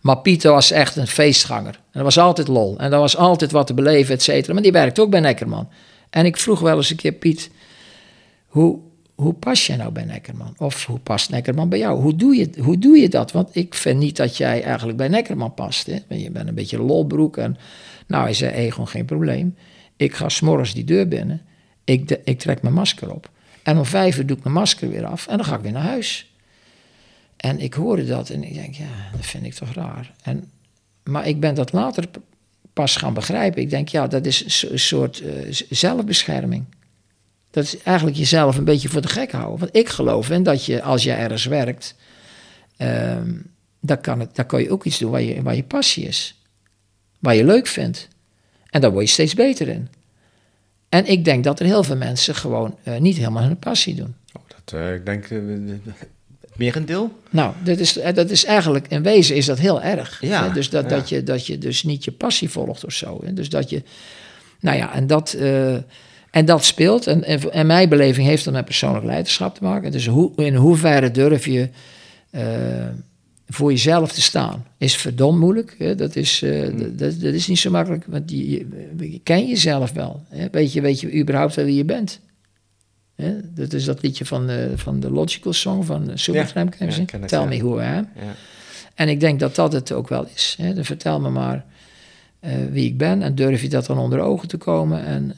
Maar 0.00 0.18
Piet 0.18 0.42
was 0.42 0.70
echt 0.70 0.96
een 0.96 1.06
feestganger. 1.06 1.80
En 1.90 1.98
er 1.98 2.02
was 2.02 2.18
altijd 2.18 2.48
lol. 2.48 2.78
En 2.78 2.92
er 2.92 2.98
was 2.98 3.16
altijd 3.16 3.50
wat 3.50 3.66
te 3.66 3.74
beleven, 3.74 4.14
et 4.14 4.22
cetera. 4.22 4.52
Maar 4.52 4.62
die 4.62 4.72
werkte 4.72 5.00
ook 5.00 5.10
bij 5.10 5.20
Neckerman. 5.20 5.68
En 6.10 6.24
ik 6.24 6.36
vroeg 6.36 6.60
wel 6.60 6.76
eens 6.76 6.90
een 6.90 6.96
keer, 6.96 7.12
Piet, 7.12 7.50
hoe, 8.46 8.78
hoe 9.14 9.32
pas 9.32 9.66
je 9.66 9.76
nou 9.76 9.92
bij 9.92 10.04
Neckerman? 10.04 10.54
Of 10.58 10.86
hoe 10.86 10.98
past 10.98 11.30
Neckerman 11.30 11.68
bij 11.68 11.78
jou? 11.78 12.00
Hoe 12.00 12.16
doe 12.16 12.36
je, 12.36 12.50
hoe 12.60 12.78
doe 12.78 12.96
je 12.96 13.08
dat? 13.08 13.32
Want 13.32 13.56
ik 13.56 13.74
vind 13.74 13.98
niet 13.98 14.16
dat 14.16 14.36
jij 14.36 14.62
eigenlijk 14.62 14.98
bij 14.98 15.08
Neckerman 15.08 15.54
past. 15.54 15.86
Hè? 15.86 15.98
Je 16.08 16.30
bent 16.30 16.48
een 16.48 16.54
beetje 16.54 16.82
lolbroek. 16.82 17.36
En, 17.36 17.56
nou, 18.06 18.24
hij 18.24 18.34
zei, 18.34 18.52
Egon, 18.52 18.88
geen 18.88 19.04
probleem. 19.04 19.56
Ik 19.96 20.14
ga 20.14 20.28
s'morgens 20.28 20.74
die 20.74 20.84
deur 20.84 21.08
binnen. 21.08 21.42
Ik, 21.84 22.08
de, 22.08 22.20
ik 22.24 22.38
trek 22.38 22.62
mijn 22.62 22.74
masker 22.74 23.12
op. 23.12 23.30
En 23.62 23.78
om 23.78 23.84
vijf 23.84 24.18
uur 24.18 24.26
doe 24.26 24.36
ik 24.36 24.42
mijn 24.42 24.54
masker 24.54 24.88
weer 24.88 25.06
af. 25.06 25.26
En 25.26 25.36
dan 25.36 25.46
ga 25.46 25.56
ik 25.56 25.62
weer 25.62 25.72
naar 25.72 25.82
huis. 25.82 26.34
En 27.36 27.60
ik 27.60 27.74
hoorde 27.74 28.04
dat 28.04 28.30
en 28.30 28.44
ik 28.44 28.54
denk, 28.54 28.74
ja, 28.74 29.10
dat 29.12 29.26
vind 29.26 29.44
ik 29.44 29.54
toch 29.54 29.72
raar. 29.72 30.12
En, 30.22 30.50
maar 31.04 31.26
ik 31.26 31.40
ben 31.40 31.54
dat 31.54 31.72
later 31.72 32.08
pas 32.72 32.96
gaan 32.96 33.14
begrijpen. 33.14 33.62
Ik 33.62 33.70
denk, 33.70 33.88
ja, 33.88 34.06
dat 34.06 34.26
is 34.26 34.66
een 34.70 34.78
soort 34.78 35.20
uh, 35.20 35.30
zelfbescherming. 35.70 36.64
Dat 37.52 37.64
is 37.64 37.78
eigenlijk 37.82 38.16
jezelf 38.16 38.56
een 38.56 38.64
beetje 38.64 38.88
voor 38.88 39.00
de 39.00 39.08
gek 39.08 39.32
houden. 39.32 39.58
Want 39.58 39.76
ik 39.76 39.88
geloof 39.88 40.30
in 40.30 40.42
dat 40.42 40.64
je, 40.64 40.82
als 40.82 41.02
je 41.02 41.12
ergens 41.12 41.44
werkt, 41.44 41.94
um, 42.78 43.50
dan, 43.80 44.00
kan 44.00 44.20
het, 44.20 44.36
dan 44.36 44.46
kan 44.46 44.62
je 44.62 44.70
ook 44.70 44.84
iets 44.84 44.98
doen 44.98 45.10
waar 45.10 45.22
je, 45.22 45.42
waar 45.42 45.56
je 45.56 45.62
passie 45.62 46.06
is. 46.06 46.42
Waar 47.18 47.34
je 47.34 47.44
leuk 47.44 47.66
vindt. 47.66 48.08
En 48.70 48.80
daar 48.80 48.92
word 48.92 49.04
je 49.04 49.12
steeds 49.12 49.34
beter 49.34 49.68
in. 49.68 49.88
En 50.88 51.06
ik 51.06 51.24
denk 51.24 51.44
dat 51.44 51.60
er 51.60 51.66
heel 51.66 51.82
veel 51.82 51.96
mensen 51.96 52.34
gewoon 52.34 52.78
uh, 52.84 52.96
niet 52.96 53.16
helemaal 53.16 53.42
hun 53.42 53.58
passie 53.58 53.94
doen. 53.94 54.14
Oh, 54.32 54.42
dat, 54.46 54.80
uh, 54.80 54.94
ik 54.94 55.06
denk, 55.06 55.30
uh, 55.30 55.72
merendeel? 56.56 57.18
Nou, 57.30 57.54
dat 57.64 57.78
is, 57.78 57.92
dat 57.92 58.30
is 58.30 58.44
eigenlijk, 58.44 58.88
in 58.88 59.02
wezen 59.02 59.36
is 59.36 59.46
dat 59.46 59.58
heel 59.58 59.82
erg. 59.82 60.20
Ja, 60.20 60.46
hè? 60.46 60.52
Dus 60.52 60.70
dat, 60.70 60.82
ja. 60.82 60.88
dat, 60.88 61.08
je, 61.08 61.22
dat 61.22 61.46
je 61.46 61.58
dus 61.58 61.82
niet 61.82 62.04
je 62.04 62.12
passie 62.12 62.50
volgt 62.50 62.84
of 62.84 62.92
zo. 62.92 63.20
Hè? 63.24 63.32
Dus 63.32 63.48
dat 63.48 63.70
je, 63.70 63.82
nou 64.60 64.76
ja, 64.76 64.94
en 64.94 65.06
dat... 65.06 65.36
En 66.32 66.44
dat 66.44 66.64
speelt, 66.64 67.06
en, 67.06 67.24
en, 67.24 67.52
en, 67.52 67.66
mijn 67.66 67.88
beleving 67.88 68.26
heeft 68.26 68.44
dat 68.44 68.52
met 68.52 68.64
persoonlijk 68.64 69.04
leiderschap 69.04 69.54
te 69.54 69.62
maken. 69.62 69.92
Dus 69.92 70.06
hoe, 70.06 70.32
in 70.36 70.54
hoeverre 70.54 71.10
durf 71.10 71.46
je 71.46 71.68
uh, 72.30 72.42
voor 73.46 73.70
jezelf 73.70 74.12
te 74.12 74.22
staan? 74.22 74.66
Is 74.78 74.96
verdomd 74.96 75.38
moeilijk. 75.38 75.74
Hè? 75.78 75.94
Dat, 75.94 76.16
is, 76.16 76.42
uh, 76.42 76.66
dat, 76.96 77.20
dat, 77.20 77.34
is 77.34 77.46
niet 77.46 77.58
zo 77.58 77.70
makkelijk, 77.70 78.04
want 78.06 78.30
je, 78.30 78.48
je, 78.48 79.20
ken 79.22 79.46
jezelf 79.46 79.92
wel. 79.92 80.22
Hè? 80.28 80.48
Weet, 80.50 80.72
je, 80.72 80.80
weet 80.80 81.00
je 81.00 81.14
überhaupt 81.14 81.54
wel 81.54 81.64
wie 81.64 81.76
je 81.76 81.84
bent? 81.84 82.20
Hè? 83.14 83.34
Dat 83.54 83.72
is 83.72 83.84
dat 83.84 84.02
liedje 84.02 84.24
van, 84.24 84.50
uh, 84.50 84.56
van 84.74 85.00
de 85.00 85.10
Logical 85.10 85.52
Song 85.52 85.84
van 85.84 86.10
Supertramp. 86.14 86.74
Ja, 86.78 86.86
ja, 86.86 87.26
Tell 87.26 87.46
me 87.46 87.58
who 87.58 87.80
I 87.80 87.84
am. 87.84 88.08
Ja. 88.16 88.34
En 88.94 89.08
ik 89.08 89.20
denk 89.20 89.40
dat 89.40 89.54
dat 89.54 89.72
het 89.72 89.92
ook 89.92 90.08
wel 90.08 90.26
is. 90.34 90.56
Hè? 90.60 90.74
Dan 90.74 90.84
vertel 90.84 91.20
me 91.20 91.30
maar 91.30 91.64
wie 92.70 92.86
ik 92.86 92.98
ben 92.98 93.22
en 93.22 93.34
durf 93.34 93.62
je 93.62 93.68
dat 93.68 93.86
dan 93.86 93.98
onder 93.98 94.20
ogen 94.20 94.48
te 94.48 94.56
komen 94.56 95.04
en 95.04 95.36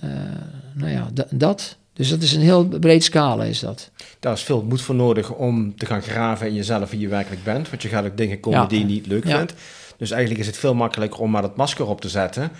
nou 0.75 0.91
ja, 0.91 1.09
dat. 1.31 1.77
Dus 1.93 2.09
dat 2.09 2.23
is 2.23 2.33
een 2.33 2.41
heel 2.41 2.69
breed 2.69 3.05
scala, 3.05 3.45
is 3.45 3.61
dat. 3.61 3.91
Daar 4.21 4.33
is 4.33 4.43
veel 4.43 4.63
moed 4.63 4.83
voor 4.83 4.95
nodig 4.95 5.31
om 5.31 5.77
te 5.77 5.87
gaan 5.87 6.03
graven 6.03 6.47
in 6.47 6.55
jezelf 6.55 6.91
wie 6.91 7.01
je 7.01 7.09
werkelijk 7.09 7.45
bent. 7.45 7.71
Want 7.71 7.83
je 7.83 7.89
gaat 7.89 8.05
ook 8.05 8.17
dingen 8.17 8.41
komen 8.41 8.69
die 8.69 8.79
je 8.79 8.85
niet 8.85 9.07
leuk 9.07 9.27
ja. 9.27 9.37
vindt. 9.37 9.55
Dus 9.97 10.11
eigenlijk 10.11 10.41
is 10.41 10.47
het 10.47 10.57
veel 10.57 10.75
makkelijker 10.75 11.21
om 11.21 11.31
maar 11.31 11.43
dat 11.43 11.57
masker 11.57 11.87
op 11.87 12.01
te 12.01 12.09
zetten. 12.09 12.51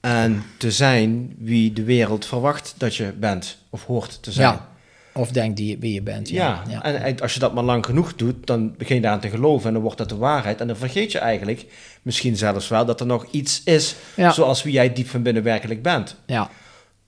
En 0.00 0.42
te 0.58 0.70
zijn 0.70 1.34
wie 1.38 1.72
de 1.72 1.84
wereld 1.84 2.26
verwacht 2.26 2.74
dat 2.76 2.94
je 2.94 3.12
bent 3.18 3.58
of 3.70 3.84
hoort 3.84 4.22
te 4.22 4.32
zijn. 4.32 4.52
Ja. 4.52 4.68
Of 5.12 5.30
denkt 5.30 5.56
die, 5.56 5.78
wie 5.78 5.94
je 5.94 6.02
bent. 6.02 6.28
Ja. 6.28 6.62
ja. 6.68 6.82
en 6.82 7.20
als 7.20 7.34
je 7.34 7.40
dat 7.40 7.54
maar 7.54 7.64
lang 7.64 7.84
genoeg 7.84 8.14
doet, 8.14 8.46
dan 8.46 8.74
begin 8.76 8.96
je 8.96 9.02
daaraan 9.02 9.20
te 9.20 9.28
geloven 9.28 9.66
en 9.66 9.72
dan 9.72 9.82
wordt 9.82 9.98
dat 9.98 10.08
de 10.08 10.16
waarheid. 10.16 10.60
En 10.60 10.66
dan 10.66 10.76
vergeet 10.76 11.12
je 11.12 11.18
eigenlijk 11.18 11.66
misschien 12.02 12.36
zelfs 12.36 12.68
wel 12.68 12.84
dat 12.84 13.00
er 13.00 13.06
nog 13.06 13.26
iets 13.30 13.62
is 13.64 13.94
zoals 14.16 14.62
wie 14.62 14.72
jij 14.72 14.92
diep 14.92 15.08
van 15.08 15.22
binnen 15.22 15.42
werkelijk 15.42 15.82
bent. 15.82 16.16
Ja. 16.26 16.50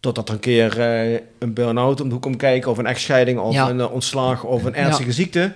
Totdat 0.00 0.28
er 0.28 0.34
een 0.34 0.40
keer 0.40 0.78
uh, 0.78 1.20
een 1.38 1.52
burn-out 1.52 2.00
om 2.00 2.06
de 2.08 2.14
hoek 2.14 2.22
komt 2.22 2.36
kijken, 2.36 2.70
of 2.70 2.78
een 2.78 2.86
echtscheiding, 2.86 3.38
of 3.38 3.54
ja. 3.54 3.68
een 3.68 3.78
uh, 3.78 3.92
ontslag, 3.92 4.44
of 4.44 4.64
een 4.64 4.74
ernstige 4.74 5.08
ja. 5.08 5.14
ziekte. 5.14 5.52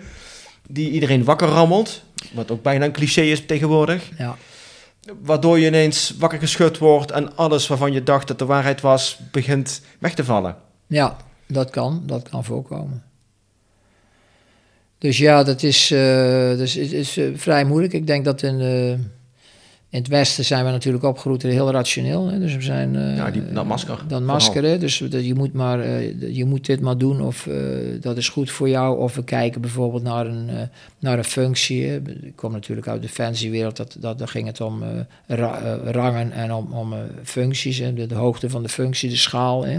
Die 0.69 0.91
iedereen 0.91 1.25
wakker 1.25 1.49
rammelt. 1.49 2.03
Wat 2.33 2.51
ook 2.51 2.63
bijna 2.63 2.85
een 2.85 2.93
cliché 2.93 3.21
is 3.21 3.47
tegenwoordig. 3.47 4.11
Ja. 4.19 4.37
Waardoor 5.21 5.59
je 5.59 5.67
ineens 5.67 6.15
wakker 6.19 6.39
geschud 6.39 6.79
wordt 6.79 7.11
en 7.11 7.37
alles 7.37 7.67
waarvan 7.67 7.93
je 7.93 8.03
dacht 8.03 8.29
dat 8.29 8.39
de 8.39 8.45
waarheid 8.45 8.81
was, 8.81 9.19
begint 9.33 9.83
weg 9.99 10.15
te 10.15 10.25
vallen. 10.25 10.57
Ja, 10.87 11.17
dat 11.47 11.71
kan. 11.71 12.03
Dat 12.07 12.29
kan 12.29 12.45
voorkomen. 12.45 13.03
Dus 14.99 15.19
ja, 15.19 15.43
dat 15.43 15.63
is, 15.63 15.91
uh, 15.91 15.99
dus 16.57 16.77
is, 16.77 16.93
is 16.93 17.19
vrij 17.35 17.65
moeilijk. 17.65 17.93
Ik 17.93 18.07
denk 18.07 18.25
dat 18.25 18.43
in 18.43 18.59
in 19.93 19.99
het 19.99 20.09
Westen 20.09 20.45
zijn 20.45 20.65
we 20.65 20.71
natuurlijk 20.71 21.05
opgegroeid 21.05 21.43
heel 21.43 21.71
rationeel. 21.71 22.27
Hè? 22.27 22.39
Dus 22.39 22.55
we 22.55 22.63
zijn. 22.63 22.95
Uh, 22.95 23.17
ja, 23.17 23.31
die, 23.31 23.53
dat 23.53 23.67
masker. 23.67 23.99
Dat 24.09 24.23
masker, 24.23 24.65
hè? 24.65 24.79
Dus 24.79 24.99
dat 24.99 25.25
je 25.27 25.35
moet 25.35 25.53
maar, 25.53 25.79
uh, 25.79 26.35
je 26.35 26.45
moet 26.45 26.67
dit 26.67 26.81
maar 26.81 26.99
doen 26.99 27.21
of 27.21 27.47
uh, 27.47 27.57
dat 28.01 28.17
is 28.17 28.29
goed 28.29 28.51
voor 28.51 28.69
jou. 28.69 28.99
Of 28.99 29.15
we 29.15 29.25
kijken 29.25 29.61
bijvoorbeeld 29.61 30.03
naar 30.03 30.27
een, 30.27 30.69
naar 30.99 31.19
een 31.19 31.25
functie. 31.25 31.87
Hè? 31.87 31.97
Ik 32.21 32.37
kom 32.37 32.53
natuurlijk 32.53 32.89
uit 32.89 33.03
de 33.03 33.09
fancy-wereld, 33.09 33.77
dat, 33.77 33.97
dat, 34.01 34.19
daar 34.19 34.29
ging 34.29 34.47
het 34.47 34.61
om 34.61 34.83
ra 35.27 35.79
rangen 35.85 36.33
en 36.33 36.53
om, 36.53 36.73
om 36.73 36.95
functies. 37.23 37.79
Hè? 37.79 37.95
De, 37.95 38.07
de, 38.07 38.15
hoogte 38.15 38.51
van 38.51 38.63
de 38.63 38.69
functie, 38.69 39.11
de 39.11 39.17
schaal. 39.17 39.65
Hè? 39.65 39.79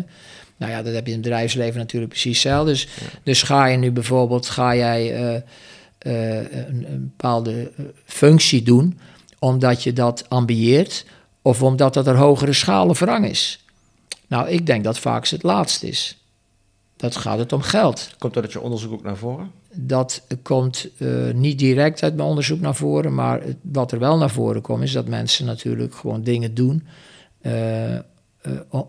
Nou 0.58 0.72
ja, 0.72 0.82
dat 0.84 0.94
heb 0.94 1.06
je 1.06 1.12
in 1.12 1.18
het 1.18 1.28
bedrijfsleven 1.28 1.80
natuurlijk 1.80 2.12
precies 2.12 2.44
hetzelfde. 2.44 2.72
Dus, 2.72 2.84
ja. 2.84 3.20
dus 3.24 3.44
ga 3.44 3.66
je 3.66 3.78
nu 3.78 3.92
bijvoorbeeld, 3.92 4.50
ga 4.50 4.76
jij 4.76 5.16
een, 6.00 6.86
een 6.88 7.14
bepaalde 7.18 7.72
functie 8.06 8.64
doen 8.64 8.98
omdat 9.44 9.84
je 9.84 9.94
dat 9.94 10.30
ambieert 10.30 11.06
of 11.42 11.64
omdat 11.64 11.94
dat 11.94 12.08
er 12.08 12.16
hogere 12.16 12.54
schalen 12.54 12.96
verrang 12.96 13.26
is. 13.26 13.66
Nou, 14.28 14.50
ik 14.50 14.66
denk 14.66 14.84
dat 14.84 15.00
vaak 15.00 15.28
het 15.28 15.44
laatste 15.44 15.88
is. 15.88 16.18
Dat 16.96 17.16
gaat 17.16 17.38
het 17.38 17.54
om 17.54 17.62
geld. 17.62 18.10
Komt 18.18 18.34
dat 18.34 18.44
uit 18.44 18.54
je 18.54 18.62
onderzoek 18.62 18.92
ook 18.92 19.04
naar 19.04 19.18
voren? 19.18 19.52
Dat 19.72 20.22
komt 20.42 20.88
uh, 20.98 21.34
niet 21.34 21.60
direct 21.60 22.04
uit 22.04 22.16
mijn 22.16 22.28
onderzoek 22.28 22.60
naar 22.60 22.76
voren, 22.76 23.14
maar 23.14 23.42
het, 23.42 23.58
wat 23.62 23.92
er 23.92 24.00
wel 24.00 24.18
naar 24.18 24.30
voren 24.30 24.62
komt, 24.62 24.84
is 24.84 24.92
dat 24.92 25.08
mensen 25.08 25.46
natuurlijk 25.46 25.96
gewoon 25.96 26.24
dingen 26.24 26.54
doen 26.54 26.88
uh, 27.42 27.94
uh, 27.94 28.00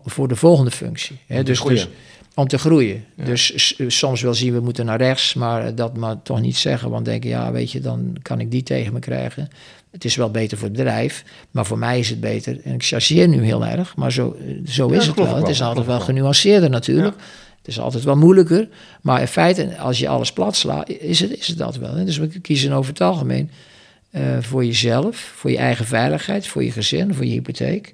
voor 0.05 0.27
de 0.27 0.35
volgende 0.35 0.71
functie. 0.71 1.19
Hè? 1.27 1.43
Dus, 1.43 1.61
dus, 1.61 1.87
om 2.35 2.47
te 2.47 2.57
groeien. 2.57 3.05
Ja. 3.15 3.25
Dus 3.25 3.73
soms 3.87 4.21
wel 4.21 4.33
zien 4.33 4.53
we 4.53 4.59
moeten 4.59 4.85
naar 4.85 4.97
rechts, 4.97 5.33
maar 5.33 5.75
dat 5.75 5.97
maar 5.97 6.21
toch 6.21 6.41
niet 6.41 6.57
zeggen. 6.57 6.89
Want 6.89 7.05
denken, 7.05 7.29
ja, 7.29 7.51
weet 7.51 7.71
je, 7.71 7.79
dan 7.79 8.17
kan 8.21 8.39
ik 8.39 8.51
die 8.51 8.63
tegen 8.63 8.93
me 8.93 8.99
krijgen. 8.99 9.49
Het 9.91 10.05
is 10.05 10.15
wel 10.15 10.31
beter 10.31 10.57
voor 10.57 10.67
het 10.67 10.77
bedrijf, 10.77 11.23
maar 11.51 11.65
voor 11.65 11.77
mij 11.77 11.99
is 11.99 12.09
het 12.09 12.19
beter. 12.19 12.59
En 12.63 12.73
ik 12.73 12.83
chargeer 12.83 13.27
nu 13.27 13.43
heel 13.43 13.65
erg, 13.65 13.95
maar 13.95 14.11
zo, 14.11 14.37
zo 14.65 14.87
is 14.87 15.07
het 15.07 15.15
wel. 15.15 15.25
wel. 15.25 15.35
Het 15.35 15.47
is 15.47 15.61
altijd 15.61 15.85
wel 15.85 15.99
genuanceerder 15.99 16.69
natuurlijk. 16.69 17.15
Ja. 17.17 17.23
Het 17.57 17.67
is 17.67 17.79
altijd 17.79 18.03
wel 18.03 18.15
moeilijker. 18.15 18.67
Maar 19.01 19.21
in 19.21 19.27
feite, 19.27 19.77
als 19.77 19.99
je 19.99 20.07
alles 20.07 20.33
plat 20.33 20.55
slaat, 20.55 20.89
is 20.89 21.19
het, 21.19 21.37
is 21.37 21.47
het 21.47 21.57
dat 21.57 21.75
wel. 21.77 22.05
Dus 22.05 22.17
we 22.17 22.27
kiezen 22.27 22.71
over 22.71 22.89
het 22.89 23.01
algemeen 23.01 23.49
uh, 24.11 24.21
voor 24.39 24.65
jezelf, 24.65 25.33
voor 25.35 25.51
je 25.51 25.57
eigen 25.57 25.85
veiligheid, 25.85 26.47
voor 26.47 26.63
je 26.63 26.71
gezin, 26.71 27.13
voor 27.13 27.25
je 27.25 27.31
hypotheek. 27.31 27.93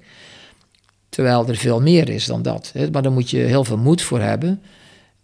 Terwijl 1.12 1.48
er 1.48 1.56
veel 1.56 1.80
meer 1.80 2.08
is 2.08 2.26
dan 2.26 2.42
dat. 2.42 2.70
Hè? 2.74 2.90
Maar 2.90 3.02
daar 3.02 3.12
moet 3.12 3.30
je 3.30 3.36
heel 3.36 3.64
veel 3.64 3.78
moed 3.78 4.02
voor 4.02 4.20
hebben. 4.20 4.62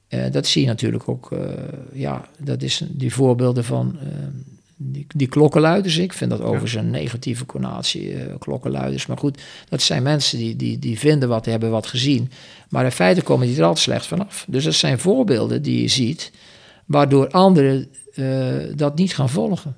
Uh, 0.09 0.25
dat 0.31 0.47
zie 0.47 0.63
je 0.63 0.69
natuurlijk 0.69 1.09
ook. 1.09 1.31
Uh, 1.33 1.41
ja, 1.93 2.29
dat 2.39 2.63
is 2.63 2.83
die 2.89 3.13
voorbeelden 3.13 3.65
van 3.65 3.99
die, 4.77 5.07
die 5.15 5.27
klokkenluiders. 5.29 5.97
Ik 5.97 6.13
vind 6.13 6.31
dat 6.31 6.41
overigens 6.41 6.75
een 6.75 6.91
negatieve 6.91 7.47
connotatie, 7.47 8.17
klokkenluiders. 8.39 9.07
Maar 9.07 9.19
goed, 9.19 9.43
dat 9.69 9.83
zijn 9.83 10.03
mensen 10.03 10.39
die, 10.39 10.57
die, 10.57 10.79
die 10.79 10.99
vinden 10.99 11.29
wat, 11.29 11.45
hebben 11.45 11.71
wat 11.71 11.87
gezien. 11.87 12.31
Maar 12.69 12.85
in 12.85 12.93
feite 12.93 13.23
komen 13.23 13.47
die 13.47 13.57
er 13.57 13.63
altijd 13.63 13.85
slecht 13.85 14.07
vanaf. 14.07 14.45
Dus 14.49 14.65
dat 14.65 14.75
zijn 14.75 14.99
voorbeelden 14.99 15.63
die 15.63 15.83
je 15.83 15.89
ziet, 15.89 16.33
waardoor 16.87 17.31
anderen 17.31 17.89
dat 18.77 18.97
niet 18.97 19.15
gaan 19.15 19.29
volgen 19.29 19.77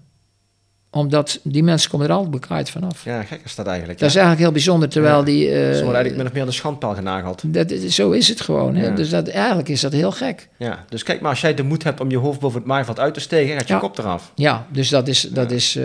omdat 0.92 1.40
die 1.42 1.62
mensen 1.62 1.90
komen 1.90 2.06
er 2.06 2.12
altijd 2.12 2.30
bekaaid 2.30 2.70
vanaf. 2.70 3.04
Ja, 3.04 3.22
gek 3.22 3.40
is 3.44 3.54
dat 3.54 3.66
eigenlijk. 3.66 3.98
Dat 3.98 4.08
is 4.08 4.14
eigenlijk 4.14 4.44
heel 4.44 4.54
bijzonder, 4.54 4.88
terwijl 4.88 5.18
ja. 5.18 5.24
die... 5.24 5.44
Uh, 5.44 5.52
Ze 5.52 5.56
worden 5.56 5.78
eigenlijk 5.78 6.16
min 6.16 6.26
of 6.26 6.32
meer 6.32 6.42
aan 6.42 6.48
de 6.48 6.54
schandpaal 6.54 6.94
genageld. 6.94 7.42
Dat, 7.54 7.70
zo 7.70 8.10
is 8.10 8.28
het 8.28 8.40
gewoon. 8.40 8.74
Hè? 8.76 8.86
Ja. 8.86 8.94
Dus 8.94 9.10
dat, 9.10 9.28
eigenlijk 9.28 9.68
is 9.68 9.80
dat 9.80 9.92
heel 9.92 10.12
gek. 10.12 10.48
Ja, 10.56 10.84
dus 10.88 11.02
kijk 11.02 11.20
maar, 11.20 11.30
als 11.30 11.40
jij 11.40 11.54
de 11.54 11.62
moed 11.62 11.84
hebt 11.84 12.00
om 12.00 12.10
je 12.10 12.16
hoofd 12.16 12.40
boven 12.40 12.58
het 12.58 12.68
maaiveld 12.68 13.00
uit 13.00 13.14
te 13.14 13.20
steken, 13.20 13.56
gaat 13.56 13.68
je 13.68 13.78
kop 13.78 13.98
eraf. 13.98 14.32
Ja, 14.34 14.66
dus 14.70 14.88
dat 14.88 15.08
is... 15.08 15.20
Dat 15.20 15.50
is 15.50 15.76
uh, 15.76 15.84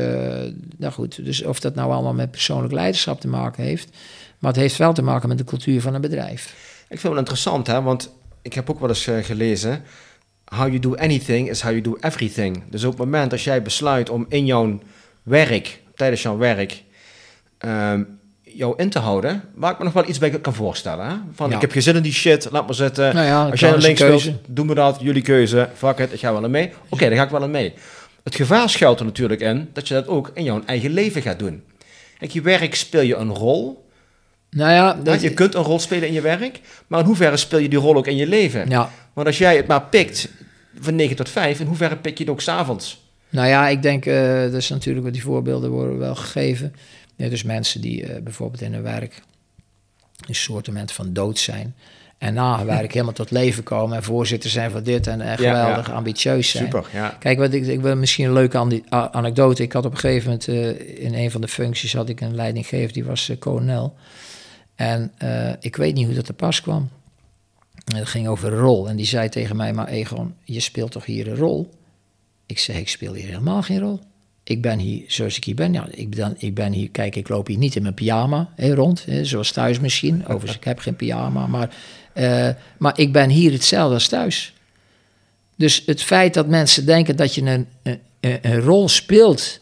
nou 0.77 0.93
goed, 0.93 1.25
dus 1.25 1.43
of 1.43 1.59
dat 1.59 1.75
nou 1.75 1.91
allemaal 1.91 2.13
met 2.13 2.31
persoonlijk 2.31 2.73
leiderschap 2.73 3.21
te 3.21 3.27
maken 3.27 3.63
heeft... 3.63 3.89
maar 4.39 4.51
het 4.51 4.61
heeft 4.61 4.77
wel 4.77 4.93
te 4.93 5.01
maken 5.01 5.29
met 5.29 5.37
de 5.37 5.43
cultuur 5.43 5.81
van 5.81 5.93
een 5.93 6.01
bedrijf. 6.01 6.43
Ik 6.43 6.85
vind 6.87 7.01
het 7.01 7.11
wel 7.11 7.17
interessant, 7.17 7.67
hè, 7.67 7.81
want 7.81 8.13
ik 8.41 8.53
heb 8.53 8.69
ook 8.69 8.79
wel 8.79 8.89
eens 8.89 9.07
uh, 9.07 9.23
gelezen... 9.23 9.83
How 10.45 10.67
you 10.67 10.79
do 10.79 10.95
anything 10.95 11.49
is 11.49 11.61
how 11.61 11.71
you 11.71 11.81
do 11.83 11.97
everything. 11.99 12.63
Dus 12.69 12.83
op 12.83 12.89
het 12.89 12.99
moment 12.99 13.31
als 13.31 13.43
jij 13.43 13.61
besluit 13.61 14.09
om 14.09 14.25
in 14.29 14.45
jouw 14.45 14.79
werk, 15.25 15.81
tijdens 15.95 16.21
jouw 16.21 16.37
werk, 16.37 16.83
um, 17.59 18.19
jou 18.43 18.73
in 18.77 18.89
te 18.89 18.99
houden, 18.99 19.43
waar 19.55 19.71
ik 19.71 19.77
me 19.77 19.83
nog 19.83 19.93
wel 19.93 20.07
iets 20.07 20.17
bij 20.17 20.29
kan 20.29 20.53
voorstellen. 20.53 21.05
Hè? 21.05 21.15
Van, 21.33 21.49
ja. 21.49 21.55
ik 21.55 21.61
heb 21.61 21.71
geen 21.71 21.81
zin 21.81 21.95
in 21.95 22.01
die 22.01 22.13
shit, 22.13 22.47
laat 22.51 22.65
maar 22.65 22.75
zitten. 22.75 23.15
Nou 23.15 23.27
ja, 23.27 23.49
Als 23.49 23.59
jij 23.59 23.69
naar 23.69 23.79
links 23.79 24.01
wilt, 24.01 24.31
doen 24.47 24.67
we 24.67 24.73
dat, 24.73 24.97
jullie 25.01 25.21
keuze, 25.21 25.69
fuck 25.75 25.97
it, 25.97 26.13
ik 26.13 26.19
ga 26.19 26.39
wel 26.39 26.49
mee. 26.49 26.65
Oké, 26.67 26.75
okay, 26.89 27.09
daar 27.09 27.17
ga 27.17 27.23
ik 27.23 27.29
wel 27.29 27.43
in 27.43 27.51
mee. 27.51 27.73
Het 28.23 28.35
gevaar 28.35 28.69
schuilt 28.69 28.99
er 28.99 29.05
natuurlijk 29.05 29.41
in 29.41 29.69
dat 29.73 29.87
je 29.87 29.93
dat 29.93 30.07
ook 30.07 30.31
in 30.33 30.43
jouw 30.43 30.61
eigen 30.65 30.91
leven 30.91 31.21
gaat 31.21 31.39
doen. 31.39 31.63
Kijk, 32.17 32.31
je 32.31 32.41
werk 32.41 32.75
speel 32.75 33.01
je 33.01 33.15
een 33.15 33.33
rol. 33.33 33.89
Nou 34.49 34.71
ja, 34.71 34.93
dat... 34.93 35.21
je 35.21 35.33
kunt 35.33 35.55
een 35.55 35.63
rol 35.63 35.79
spelen 35.79 36.07
in 36.07 36.13
je 36.13 36.21
werk, 36.21 36.59
maar 36.87 36.99
in 36.99 37.05
hoeverre 37.05 37.37
speel 37.37 37.59
je 37.59 37.69
die 37.69 37.79
rol 37.79 37.95
ook 37.95 38.07
in 38.07 38.15
je 38.15 38.27
leven? 38.27 38.69
Ja. 38.69 38.89
Want 39.13 39.27
als 39.27 39.37
jij 39.37 39.55
het 39.55 39.67
maar 39.67 39.81
pikt 39.81 40.29
van 40.79 40.95
9 40.95 41.15
tot 41.15 41.29
5, 41.29 41.59
in 41.59 41.67
hoeverre 41.67 41.95
pik 41.95 42.17
je 42.17 42.23
het 42.23 42.33
ook 42.33 42.41
s'avonds? 42.41 43.04
Nou 43.35 43.47
ja, 43.47 43.67
ik 43.67 43.81
denk, 43.81 44.05
uh, 44.05 44.13
dus 44.51 44.69
natuurlijk, 44.69 45.13
die 45.13 45.23
voorbeelden 45.23 45.69
worden 45.69 45.97
wel 45.97 46.15
gegeven. 46.15 46.75
Ja, 47.15 47.29
dus 47.29 47.43
mensen 47.43 47.81
die 47.81 48.03
uh, 48.03 48.21
bijvoorbeeld 48.21 48.61
in 48.61 48.73
hun 48.73 48.83
werk 48.83 49.21
een 50.27 50.35
soortement 50.35 50.91
van 50.91 51.13
dood 51.13 51.39
zijn. 51.39 51.75
En 52.17 52.33
na 52.33 52.57
hun 52.57 52.65
werk 52.65 52.91
helemaal 52.93 53.13
tot 53.13 53.31
leven 53.31 53.63
komen 53.63 53.97
en 53.97 54.03
voorzitter 54.03 54.49
zijn 54.49 54.71
van 54.71 54.83
dit 54.83 55.07
en, 55.07 55.21
en 55.21 55.37
geweldig 55.37 55.85
ja, 55.85 55.91
ja. 55.91 55.97
ambitieus 55.97 56.49
zijn. 56.49 56.63
Super, 56.63 56.85
ja. 56.93 57.09
Kijk, 57.19 57.37
wat 57.37 57.53
ik, 57.53 57.65
ik 57.65 57.81
wil 57.81 57.95
misschien 57.95 58.25
een 58.25 58.33
leuke 58.33 58.83
anekdote. 58.89 59.63
Ik 59.63 59.71
had 59.71 59.85
op 59.85 59.91
een 59.91 59.97
gegeven 59.97 60.29
moment 60.29 60.47
uh, 60.47 61.03
in 61.03 61.13
een 61.13 61.31
van 61.31 61.41
de 61.41 61.47
functies 61.47 61.93
had 61.93 62.09
ik 62.09 62.21
een 62.21 62.35
leidinggever, 62.35 62.93
die 62.93 63.05
was 63.05 63.31
kolonel. 63.39 63.95
En 64.75 65.11
ik 65.59 65.75
weet 65.75 65.93
niet 65.93 66.05
hoe 66.05 66.15
dat 66.15 66.25
te 66.25 66.33
pas 66.33 66.61
kwam. 66.61 66.89
Het 67.95 68.07
ging 68.07 68.27
over 68.27 68.53
een 68.53 68.59
rol. 68.59 68.89
En 68.89 68.95
die 68.95 69.05
zei 69.05 69.29
tegen 69.29 69.55
mij, 69.55 69.73
maar 69.73 69.87
Egon, 69.87 70.35
je 70.43 70.59
speelt 70.59 70.91
toch 70.91 71.05
hier 71.05 71.27
een 71.27 71.35
rol? 71.35 71.69
Ik 72.45 72.59
zei, 72.59 72.77
ik 72.77 72.89
speel 72.89 73.13
hier 73.13 73.25
helemaal 73.25 73.61
geen 73.61 73.79
rol. 73.79 73.99
Ik 74.43 74.61
ben 74.61 74.79
hier 74.79 75.03
zoals 75.07 75.37
ik 75.37 75.43
hier 75.43 75.55
ben. 75.55 75.73
Ja, 75.73 75.87
ik, 75.91 76.09
ben, 76.09 76.35
ik 76.37 76.53
ben 76.53 76.71
hier, 76.71 76.89
kijk, 76.89 77.15
ik 77.15 77.29
loop 77.29 77.47
hier 77.47 77.57
niet 77.57 77.75
in 77.75 77.81
mijn 77.81 77.93
pyjama 77.93 78.49
hè, 78.55 78.73
rond, 78.73 79.05
hè, 79.05 79.25
zoals 79.25 79.51
thuis 79.51 79.79
misschien. 79.79 80.21
Overigens, 80.27 80.55
ik 80.55 80.63
heb 80.63 80.79
geen 80.79 80.95
pyjama, 80.95 81.47
maar, 81.47 81.75
uh, 82.15 82.49
maar 82.77 82.99
ik 82.99 83.11
ben 83.11 83.29
hier 83.29 83.51
hetzelfde 83.51 83.93
als 83.93 84.07
thuis. 84.07 84.53
Dus 85.55 85.83
het 85.85 86.01
feit 86.01 86.33
dat 86.33 86.47
mensen 86.47 86.85
denken 86.85 87.15
dat 87.15 87.35
je 87.35 87.41
een, 87.41 87.67
een, 87.83 87.99
een 88.41 88.59
rol 88.59 88.89
speelt, 88.89 89.59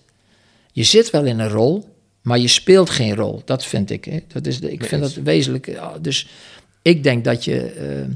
je 0.72 0.84
zit 0.84 1.10
wel 1.10 1.26
in 1.26 1.39
een 1.39 1.50
rol, 1.50 1.89
maar 2.22 2.39
je 2.39 2.48
speelt 2.48 2.89
geen 2.89 3.15
rol. 3.15 3.41
Dat 3.46 3.65
vind 3.65 3.89
ik. 3.89 4.06
Hè. 4.06 4.19
Dat 4.28 4.46
is 4.46 4.60
de, 4.60 4.72
ik 4.72 4.86
vind 4.86 5.02
dat 5.02 5.13
wezenlijk. 5.13 5.80
Dus 6.02 6.28
ik 6.82 7.04
denk 7.04 7.24
dat 7.24 7.46
je. 7.46 7.76
Uh, 8.08 8.15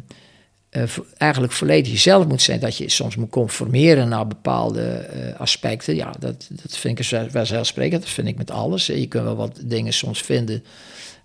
uh, 0.72 0.84
eigenlijk 1.18 1.54
volledig 1.54 1.92
jezelf 1.92 2.28
moet 2.28 2.42
zijn. 2.42 2.60
Dat 2.60 2.78
je 2.78 2.90
soms 2.90 3.16
moet 3.16 3.30
conformeren 3.30 4.10
naar 4.10 4.28
bepaalde 4.28 5.10
uh, 5.16 5.40
aspecten. 5.40 5.96
Ja, 5.96 6.12
dat, 6.20 6.48
dat 6.50 6.78
vind 6.78 7.00
ik 7.00 7.32
vanzelfsprekend. 7.32 8.02
Dat 8.02 8.12
vind 8.12 8.28
ik 8.28 8.38
met 8.38 8.52
alles. 8.52 8.86
Je 8.86 9.08
kunt 9.08 9.24
wel 9.24 9.36
wat 9.36 9.60
dingen 9.64 9.94
soms 9.94 10.22
vinden. 10.22 10.64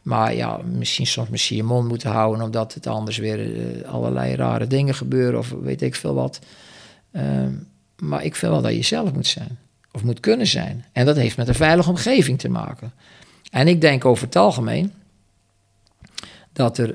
Maar 0.02 0.34
ja, 0.34 0.60
misschien 0.64 1.06
soms 1.06 1.28
misschien 1.28 1.56
je 1.56 1.62
mond 1.62 1.88
moeten 1.88 2.10
houden. 2.10 2.44
Omdat 2.44 2.74
het 2.74 2.86
anders 2.86 3.16
weer 3.16 3.46
uh, 3.46 3.88
allerlei 3.88 4.34
rare 4.34 4.66
dingen 4.66 4.94
gebeuren. 4.94 5.38
Of 5.38 5.50
weet 5.50 5.82
ik 5.82 5.94
veel 5.94 6.14
wat. 6.14 6.38
Ehm, 7.12 7.52
maar 7.98 8.24
ik 8.24 8.36
vind 8.36 8.52
wel 8.52 8.62
dat 8.62 8.70
je 8.70 8.76
jezelf 8.76 9.12
moet 9.12 9.26
zijn. 9.26 9.58
Of 9.92 10.02
moet 10.02 10.20
kunnen 10.20 10.46
zijn. 10.46 10.84
En 10.92 11.06
dat 11.06 11.16
heeft 11.16 11.36
met 11.36 11.48
een 11.48 11.54
veilige 11.54 11.90
omgeving 11.90 12.38
te 12.38 12.48
maken. 12.48 12.92
En 13.50 13.68
ik 13.68 13.80
denk 13.80 14.04
over 14.04 14.24
het 14.24 14.36
algemeen 14.36 14.92
dat 16.52 16.78
er 16.78 16.94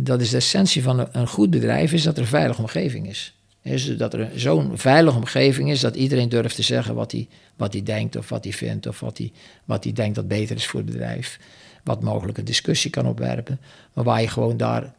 dat 0.00 0.20
is 0.20 0.30
de 0.30 0.36
essentie 0.36 0.82
van 0.82 1.08
een, 1.12 1.26
goed 1.26 1.50
bedrijf, 1.50 1.92
is 1.92 2.02
dat 2.02 2.16
er 2.16 2.22
een 2.22 2.28
veilige 2.28 2.60
omgeving 2.60 3.08
is. 3.08 3.34
is 3.62 3.96
dat 3.96 4.14
er 4.14 4.30
zo'n 4.34 4.78
veilige 4.78 5.16
omgeving 5.16 5.70
is 5.70 5.80
dat 5.80 5.96
iedereen 5.96 6.28
durft 6.28 6.56
te 6.56 6.62
zeggen 6.62 6.94
wat 6.94 7.12
hij, 7.12 7.28
wat 7.56 7.72
hij 7.72 7.82
denkt 7.82 8.16
of 8.16 8.28
wat 8.28 8.44
hij 8.44 8.52
vindt 8.52 8.86
of 8.86 9.00
wat 9.00 9.18
hij, 9.18 9.32
wat 9.64 9.84
hij 9.84 9.92
denkt 9.92 10.14
dat 10.14 10.28
beter 10.28 10.56
is 10.56 10.66
voor 10.66 10.80
het 10.80 10.90
bedrijf. 10.90 11.38
Wat 11.84 12.02
mogelijk 12.02 12.38
een 12.38 12.44
discussie 12.44 12.90
kan 12.90 13.06
opwerpen, 13.06 13.60
maar 13.92 14.04
waar 14.04 14.20
je 14.20 14.28
gewoon 14.28 14.56
daar 14.56 14.94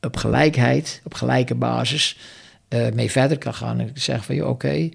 op 0.00 0.16
gelijkheid, 0.16 1.00
op 1.04 1.14
gelijke 1.14 1.54
basis 1.54 2.18
uh, 2.68 2.90
mee 2.92 3.10
verder 3.10 3.38
kan 3.38 3.54
gaan. 3.54 3.80
En 3.80 3.90
zeggen 3.94 4.36
van, 4.36 4.46
oké, 4.46 4.88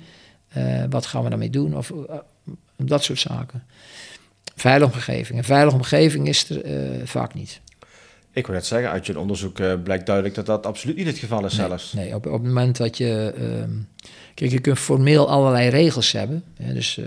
uh, 0.57 0.83
wat 0.89 1.05
gaan 1.05 1.23
we 1.23 1.29
daarmee 1.29 1.49
doen? 1.49 1.77
Of 1.77 1.89
uh, 1.89 1.97
dat 2.75 3.03
soort 3.03 3.19
zaken. 3.19 3.63
Veilige 4.55 4.93
omgeving. 4.93 5.37
Een 5.37 5.43
veilige 5.43 5.75
omgeving 5.75 6.27
is 6.27 6.49
er 6.49 7.07
vaak 7.07 7.33
niet. 7.33 7.61
Ik 8.33 8.45
wil 8.45 8.55
net 8.55 8.65
zeggen, 8.65 8.89
uit 8.89 9.05
je 9.05 9.19
onderzoek 9.19 9.59
uh, 9.59 9.73
blijkt 9.83 10.05
duidelijk 10.05 10.35
dat 10.35 10.45
dat 10.45 10.65
absoluut 10.65 10.95
niet 10.95 11.05
het 11.07 11.17
geval 11.17 11.45
is 11.45 11.57
nee, 11.57 11.67
zelfs. 11.67 11.93
Nee, 11.93 12.15
op, 12.15 12.25
op 12.25 12.33
het 12.33 12.43
moment 12.43 12.77
dat 12.77 12.97
je... 12.97 13.33
Uh, 13.37 13.75
kijk, 14.33 14.51
je 14.51 14.59
kunt 14.59 14.79
formeel 14.79 15.29
allerlei 15.29 15.69
regels 15.69 16.11
hebben. 16.11 16.43
Hè, 16.61 16.73
dus 16.73 16.97
uh, 16.97 17.05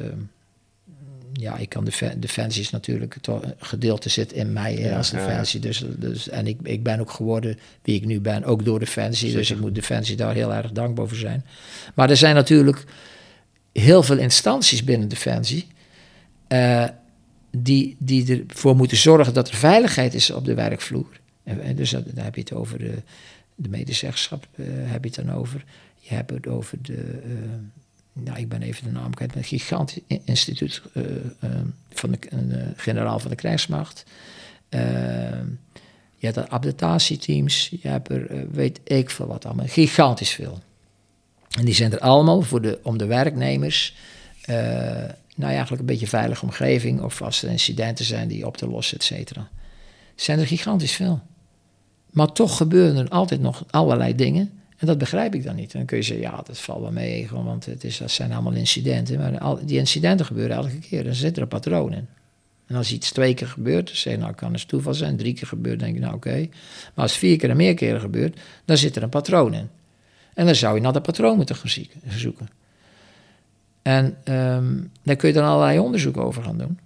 ja, 1.33 1.57
ik 1.57 1.69
kan 1.69 1.85
de 1.85 2.19
defensie 2.19 2.63
is 2.63 2.71
natuurlijk 2.71 3.17
toch 3.21 3.43
een 3.43 3.55
gedeelte 3.59 4.09
zit 4.09 4.33
in 4.33 4.53
mij 4.53 4.79
ja, 4.79 4.97
als 4.97 5.11
defensie. 5.11 5.61
Ja. 5.61 5.67
Dus, 5.67 5.85
dus, 5.97 6.29
en 6.29 6.47
ik, 6.47 6.59
ik 6.63 6.83
ben 6.83 7.01
ook 7.01 7.11
geworden 7.11 7.59
wie 7.83 7.95
ik 7.95 8.05
nu 8.05 8.21
ben, 8.21 8.45
ook 8.45 8.65
door 8.65 8.79
defensie. 8.79 9.27
Zeker. 9.27 9.39
Dus 9.39 9.51
ik 9.51 9.61
moet 9.61 9.75
defensie 9.75 10.17
daar 10.17 10.35
heel 10.35 10.55
erg 10.55 10.73
dankbaar 10.73 11.09
voor 11.09 11.17
zijn. 11.17 11.45
Maar 11.95 12.11
er 12.11 12.17
zijn 12.17 12.35
natuurlijk 12.35 12.85
heel 13.73 14.03
veel 14.03 14.19
instanties 14.19 14.85
binnen 14.85 15.09
defensie 15.09 15.67
die, 17.57 17.97
die 17.99 18.45
ervoor 18.49 18.77
moeten 18.77 18.97
zorgen 18.97 19.35
dat 19.35 19.49
er 19.49 19.55
veiligheid 19.55 20.15
is 20.15 20.31
op 20.31 20.45
de 20.45 20.55
werkvloer. 20.55 21.21
En, 21.43 21.77
dus 21.77 21.91
daar 21.91 22.25
heb 22.25 22.35
je 22.35 22.41
het 22.41 22.53
over 22.53 22.79
de, 22.79 23.03
de 23.55 23.69
medezeggenschap, 23.69 24.49
uh, 24.55 24.67
heb 24.69 25.05
je 25.05 25.11
het 25.15 25.27
dan 25.27 25.37
over. 25.37 25.65
Je 25.99 26.15
hebt 26.15 26.31
het 26.31 26.47
over 26.47 26.79
de, 26.83 27.23
uh, 27.27 27.33
nou 28.13 28.39
ik 28.39 28.49
ben 28.49 28.63
even 28.63 28.85
de 28.85 28.91
naam 28.91 29.15
kwijt, 29.15 29.35
het 29.35 29.47
gigantisch 29.47 30.03
instituut 30.25 30.83
uh, 30.93 31.05
van 31.91 32.11
de 32.11 32.73
generaal 32.77 33.19
van 33.19 33.31
de 33.31 33.37
krijgsmacht. 33.37 34.05
je 36.19 36.27
hebt 36.27 36.49
adaptatieteams, 36.49 37.69
je 37.81 37.89
hebt 37.89 38.09
er 38.11 38.51
weet 38.51 38.81
ik 38.85 39.11
veel 39.11 39.27
wat 39.27 39.45
allemaal, 39.45 39.67
gigantisch 39.67 40.31
veel. 40.31 40.63
En 41.59 41.65
die 41.65 41.75
zijn 41.75 41.93
er 41.93 42.01
allemaal 42.01 42.43
voor 42.43 42.63
de, 42.63 42.79
om 42.83 42.99
de 42.99 43.07
werknemers 43.07 43.95
nou 45.43 45.53
eigenlijk 45.53 45.81
een 45.81 45.89
beetje 45.89 46.07
veilige 46.07 46.45
omgeving. 46.45 47.01
Of 47.01 47.23
als 47.23 47.43
er 47.43 47.51
incidenten 47.51 48.05
zijn 48.05 48.29
die 48.29 48.47
op 48.47 48.57
te 48.57 48.69
lossen, 48.69 48.97
et 48.97 49.05
cetera. 49.05 49.49
Zijn 50.15 50.39
er 50.39 50.47
gigantisch 50.47 50.93
veel. 50.93 51.21
Maar 52.11 52.33
toch 52.33 52.57
gebeuren 52.57 52.97
er 52.97 53.09
altijd 53.09 53.41
nog 53.41 53.65
allerlei 53.71 54.15
dingen. 54.15 54.51
En 54.77 54.87
dat 54.87 54.99
begrijp 54.99 55.35
ik 55.35 55.45
dan 55.45 55.57
niet. 55.57 55.73
dan 55.73 55.85
kun 55.85 55.97
je 55.97 56.03
zeggen, 56.03 56.25
ja, 56.25 56.43
dat 56.43 56.59
valt 56.59 56.81
wel 56.81 56.93
mee, 56.93 57.29
want 57.31 57.67
het 57.67 57.85
is, 57.85 57.99
dat 57.99 58.11
zijn 58.11 58.33
allemaal 58.33 58.53
incidenten. 58.53 59.19
Maar 59.19 59.67
die 59.67 59.79
incidenten 59.79 60.27
gebeuren 60.27 60.57
elke 60.57 60.79
keer. 60.79 61.05
Dan 61.05 61.15
zit 61.15 61.37
er 61.37 61.43
een 61.43 61.49
patroon 61.49 61.93
in. 61.93 62.09
En 62.67 62.77
als 62.77 62.93
iets 62.93 63.13
twee 63.13 63.35
keer 63.35 63.47
gebeurt, 63.47 64.05
dan 64.05 64.19
nou, 64.19 64.35
kan 64.35 64.53
het 64.53 64.69
toeval 64.69 64.95
zijn. 64.95 65.17
Drie 65.17 65.35
keer 65.35 65.47
gebeurt, 65.47 65.79
denk 65.79 65.95
je, 65.95 66.01
nou, 66.01 66.15
oké. 66.15 66.49
Maar 66.95 67.05
als 67.05 67.17
vier 67.17 67.37
keer 67.37 67.51
en 67.51 67.57
meer 67.57 67.75
keren 67.75 68.01
gebeurt, 68.01 68.41
dan 68.65 68.77
zit 68.77 68.97
er 68.97 69.03
een 69.03 69.09
patroon 69.09 69.55
in. 69.55 69.69
En 70.35 70.47
dan 70.47 70.55
zou 70.55 70.75
je 70.75 70.81
naar 70.81 70.93
dat 70.93 71.03
patroon 71.03 71.37
moeten 71.37 71.57
gaan 71.57 71.87
zoeken. 72.07 72.49
En 73.83 74.17
um, 74.25 74.91
daar 75.03 75.17
kun 75.17 75.29
je 75.29 75.35
dan 75.35 75.45
allerlei 75.45 75.79
onderzoek 75.79 76.17
over 76.17 76.43
gaan 76.43 76.59
doen. 76.59 76.79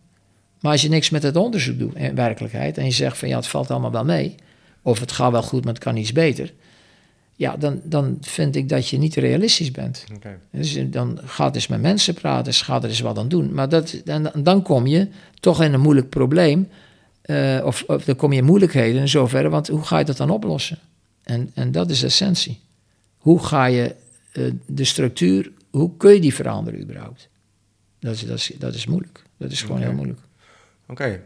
Maar 0.61 0.73
als 0.73 0.83
je 0.83 0.89
niks 0.89 1.11
met 1.11 1.23
het 1.23 1.37
onderzoek 1.37 1.79
doet 1.79 1.95
in 1.95 2.15
werkelijkheid 2.15 2.79
en 2.79 2.85
je 2.85 2.91
zegt 2.91 3.19
van 3.19 3.29
ja, 3.29 3.37
het 3.37 3.47
valt 3.47 3.71
allemaal 3.71 3.91
wel 3.91 4.05
mee, 4.05 4.35
of 4.83 5.01
het 5.01 5.13
gaat 5.13 5.33
wel 5.33 5.43
goed, 5.43 5.65
maar 5.65 5.75
het 5.75 5.83
kan 5.83 5.97
iets 5.97 6.13
beter, 6.13 6.53
ja, 7.35 7.57
dan, 7.57 7.81
dan 7.85 8.17
vind 8.21 8.57
ik 8.57 8.69
dat 8.69 8.89
je 8.89 8.99
niet 8.99 9.15
realistisch 9.15 9.71
bent. 9.71 10.05
Dus 10.51 10.79
dan 10.91 11.19
gaat 11.25 11.55
eens 11.55 11.67
met 11.67 11.81
mensen 11.81 12.15
praten, 12.15 12.53
ga 12.53 12.77
er 12.77 12.89
eens 12.89 13.01
wat 13.01 13.19
aan 13.19 13.29
doen. 13.29 13.55
Maar 13.55 13.69
dat, 13.69 14.01
dan, 14.05 14.31
dan 14.35 14.63
kom 14.63 14.87
je 14.87 15.09
toch 15.41 15.63
in 15.63 15.73
een 15.73 15.81
moeilijk 15.81 16.09
probleem, 16.09 16.69
uh, 17.27 17.63
of, 17.65 17.85
of 17.87 18.05
dan 18.05 18.17
kom 18.17 18.33
je 18.33 18.39
in 18.39 18.45
moeilijkheden 18.45 19.01
in 19.01 19.09
zoverre, 19.09 19.49
want 19.49 19.69
hoe 19.69 19.85
ga 19.85 19.99
je 19.99 20.05
dat 20.05 20.17
dan 20.17 20.31
oplossen? 20.31 20.79
En, 21.23 21.51
en 21.55 21.73
dat 21.73 21.91
is 21.91 22.01
de 22.01 22.07
essentie. 22.07 22.61
Hoe 23.17 23.45
ga 23.45 23.65
je 23.65 23.95
uh, 24.33 24.53
de 24.67 24.85
structuur, 24.85 25.51
hoe 25.77 25.97
kun 25.97 26.15
je 26.15 26.21
die 26.21 26.35
veranderen 26.35 26.81
überhaupt? 26.81 27.29
Dat 28.01 28.15
is, 28.15 28.21
dat 28.21 28.37
is, 28.37 28.53
dat 28.59 28.75
is 28.75 28.87
moeilijk. 28.87 29.23
Dat 29.39 29.51
is 29.51 29.63
gewoon 29.63 29.81
heel 29.81 29.93
moeilijk. 29.93 30.21
Oké. 30.89 31.21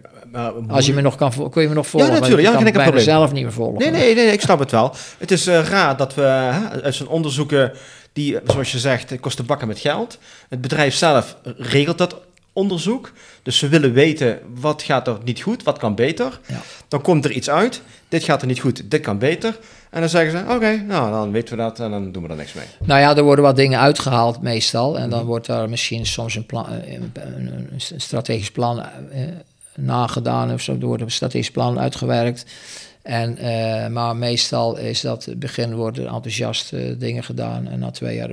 Als 0.68 0.86
je 0.86 0.92
me 0.92 1.00
nog 1.00 1.16
kan, 1.16 1.50
kun 1.50 1.62
je 1.62 1.68
me 1.68 1.74
nog 1.74 1.86
volgen? 1.86 2.08
Ja, 2.08 2.14
natuurlijk. 2.14 2.48
Ja, 2.48 2.66
ik 2.66 2.72
kan 2.72 2.94
ik 2.94 3.00
zelf 3.00 3.32
niet 3.32 3.42
meer 3.42 3.52
volgen. 3.52 3.78
Nee, 3.78 3.90
nee, 3.90 4.14
nee, 4.14 4.32
ik 4.32 4.40
snap 4.40 4.58
het 4.58 4.70
wel. 4.70 4.94
Het 5.18 5.30
is 5.30 5.48
uh, 5.48 5.68
raar 5.68 5.96
dat 5.96 6.14
we 6.14 6.22
hè, 6.22 6.82
uit 6.82 6.94
zo'n 6.94 7.08
onderzoeken, 7.08 7.72
die, 8.12 8.38
zoals 8.44 8.72
je 8.72 8.78
zegt, 8.78 9.20
kosten 9.20 9.46
bakken 9.46 9.68
met 9.68 9.78
geld. 9.78 10.18
Het 10.48 10.60
bedrijf 10.60 10.94
zelf 10.94 11.36
regelt 11.56 11.98
dat 11.98 12.20
onderzoek. 12.52 13.12
Dus 13.42 13.58
ze 13.58 13.68
willen 13.68 13.92
weten 13.92 14.38
wat 14.54 14.82
gaat 14.82 15.06
er 15.06 15.18
niet 15.24 15.42
goed, 15.42 15.62
wat 15.62 15.78
kan 15.78 15.94
beter. 15.94 16.40
Ja. 16.46 16.60
Dan 16.88 17.02
komt 17.02 17.24
er 17.24 17.30
iets 17.30 17.50
uit. 17.50 17.82
Dit 18.08 18.24
gaat 18.24 18.40
er 18.40 18.46
niet 18.46 18.60
goed, 18.60 18.90
dit 18.90 19.00
kan 19.00 19.18
beter. 19.18 19.58
En 19.90 20.00
dan 20.00 20.08
zeggen 20.08 20.30
ze, 20.30 20.54
oké, 20.54 20.76
nou 20.76 21.10
dan 21.10 21.32
weten 21.32 21.56
we 21.56 21.62
dat 21.62 21.80
en 21.80 21.90
dan 21.90 22.12
doen 22.12 22.22
we 22.22 22.28
er 22.28 22.36
niks 22.36 22.52
mee. 22.52 22.64
Nou 22.84 23.00
ja, 23.00 23.16
er 23.16 23.22
worden 23.22 23.44
wat 23.44 23.56
dingen 23.56 23.78
uitgehaald 23.78 24.42
meestal. 24.42 24.98
En 24.98 25.10
dan 25.10 25.24
wordt 25.24 25.48
er 25.48 25.68
misschien 25.68 26.06
soms 26.06 26.34
een, 26.34 26.46
plan, 26.46 26.66
eh, 26.68 26.92
een, 26.92 27.12
een 27.80 28.00
strategisch 28.00 28.50
plan 28.50 28.80
eh, 28.80 29.22
nagedaan 29.74 30.52
of 30.52 30.60
zo. 30.60 30.72
Er 30.72 30.86
wordt 30.86 31.02
een 31.02 31.10
strategisch 31.10 31.50
plan 31.50 31.78
uitgewerkt. 31.78 32.46
En, 33.02 33.38
uh, 33.44 33.86
maar 33.86 34.16
meestal 34.16 34.76
is 34.76 35.00
dat, 35.00 35.24
het 35.24 35.38
begin 35.38 35.74
worden 35.74 36.06
enthousiast 36.06 36.72
dingen 36.98 37.24
gedaan. 37.24 37.68
En 37.68 37.78
na 37.78 37.90
twee 37.90 38.16
jaar 38.16 38.30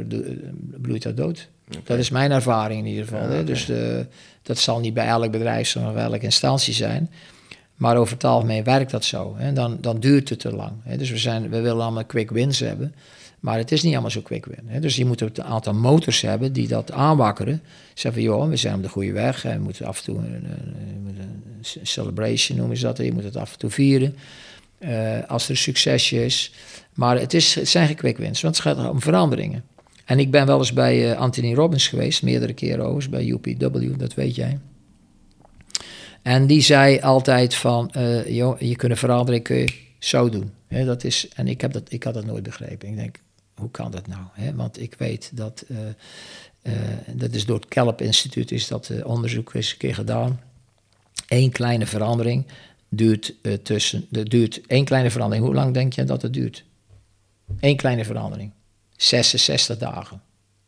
bloeit 0.82 1.04
dat 1.04 1.18
dood. 1.18 1.48
Dat 1.84 1.98
is 1.98 2.10
mijn 2.10 2.32
ervaring 2.32 2.80
in 2.80 2.86
ieder 2.86 3.04
geval. 3.04 3.30
hè? 3.30 3.44
Dus 3.44 3.66
de, 3.66 4.06
dat 4.42 4.58
zal 4.58 4.80
niet 4.80 4.94
bij 4.94 5.08
elk 5.08 5.32
bedrijf 5.32 5.76
of 5.76 5.94
bij 5.94 6.04
elke 6.04 6.20
instantie 6.20 6.74
zijn. 6.74 7.10
Maar 7.78 7.98
over 7.98 8.14
het 8.14 8.24
algemeen 8.24 8.64
werkt 8.64 8.92
dat 8.92 9.06
zo. 9.06 9.36
Hè? 9.38 9.54
Dan, 9.54 9.78
dan 9.82 10.00
duurt 10.00 10.30
het 10.30 10.40
te 10.40 10.56
lang. 10.56 10.72
Hè? 10.84 10.98
Dus 10.98 11.10
we, 11.10 11.18
zijn, 11.18 11.50
we 11.50 11.62
willen 11.62 11.84
allemaal 11.84 12.06
quick 12.06 12.32
wins 12.32 12.60
hebben. 12.60 12.94
Maar 13.40 13.58
het 13.58 13.72
is 13.72 13.84
niet 13.84 13.94
allemaal 13.94 14.12
zo 14.12 14.22
quick 14.22 14.46
win. 14.46 14.64
Hè? 14.66 14.80
Dus 14.80 14.96
je 14.96 15.06
moet 15.06 15.22
een 15.22 15.44
aantal 15.44 15.74
motors 15.74 16.22
hebben 16.22 16.54
die 16.54 16.68
dat 16.68 16.92
aanwakkeren. 16.92 17.62
Zeggen 17.94 18.14
van, 18.14 18.32
joh, 18.32 18.50
we 18.50 18.56
zijn 18.56 18.76
op 18.76 18.84
de 18.84 18.90
goede 18.90 19.12
weg. 19.12 19.42
We 19.42 19.58
moeten 19.60 19.86
af 19.86 19.98
en 19.98 20.04
toe 20.04 20.18
een, 20.18 20.46
een, 20.46 21.18
celebration 21.84 22.58
noemen 22.58 22.78
ze 22.78 22.86
dat. 22.86 22.98
Je 22.98 23.14
moet 23.14 23.24
het 23.24 23.36
af 23.36 23.54
en 23.54 23.60
toe 23.60 23.70
vieren. 23.70 24.16
Uh, 24.80 25.18
als 25.28 25.44
er 25.44 25.50
een 25.50 25.58
succesje 25.58 26.26
is. 26.26 26.54
Maar 26.94 27.20
het, 27.20 27.34
is, 27.34 27.52
zijn 27.52 27.88
geen 27.88 27.96
quick 27.96 28.18
wins, 28.18 28.42
want 28.42 28.58
het 28.58 28.66
gaat 28.66 28.90
om 28.90 29.02
veranderingen. 29.02 29.64
En 30.06 30.20
ik 30.20 30.32
ben 30.32 30.46
wel 30.46 30.58
eens 30.58 30.74
bij 30.74 31.12
uh, 31.12 31.18
Anthony 31.18 31.54
Robbins 31.54 31.88
geweest, 31.88 32.24
meerdere 32.24 32.54
keren 32.54 32.86
overigens, 32.86 33.10
bij 33.10 33.26
UPW, 33.26 34.00
dat 34.00 34.14
weet 34.14 34.36
jij. 34.36 34.60
En 36.28 36.48
die 36.48 36.62
zei 36.62 37.00
altijd 37.00 37.56
van, 37.56 37.92
uh, 37.98 38.28
joh, 38.28 38.60
je 38.60 38.76
kunt 38.76 39.00
veranderen, 39.00 39.42
kun 39.42 39.56
je 39.56 39.74
zo 40.00 40.30
doen. 40.30 40.52
dat 40.68 41.04
is, 41.04 41.28
en 41.36 41.48
ik, 41.48 41.62
heb 41.62 41.72
dat, 41.72 41.92
ik 41.92 42.04
had 42.04 42.14
dat 42.14 42.26
nooit 42.26 42.44
begrepen. 42.44 42.90
Ik 42.90 42.96
denk, 42.96 43.20
hoe 43.56 43.72
kan 43.72 43.92
dat 43.92 44.08
nou? 44.08 44.54
Want 44.56 44.82
ik 44.82 44.96
weet 44.98 45.32
dat, 45.34 45.66
uh, 45.68 46.74
dat 47.14 47.34
is 47.34 47.46
door 47.46 47.56
het 47.56 47.68
Kelp 47.68 48.02
Instituut, 48.02 48.52
is 48.52 48.68
dat 48.68 49.04
onderzoek 49.04 49.54
eens 49.54 49.72
een 49.72 49.78
keer 49.78 49.94
gedaan. 49.94 50.42
Eén 51.28 51.52
kleine 51.52 51.86
verandering 51.86 52.46
duurt 52.90 53.34
tussen, 53.64 54.06
de 54.10 54.24
duurt 54.24 54.62
één 54.66 54.86
kleine 54.86 55.12
verandering. 55.12 55.46
Hoe 55.46 55.56
lang 55.56 55.74
denk 55.74 55.94
je 55.94 56.04
dat 56.04 56.22
het 56.22 56.34
duurt? 56.34 56.64
Eén 57.60 57.78
kleine 57.78 58.06
verandering. 58.06 58.52
66 58.96 59.78
dagen. 59.78 60.22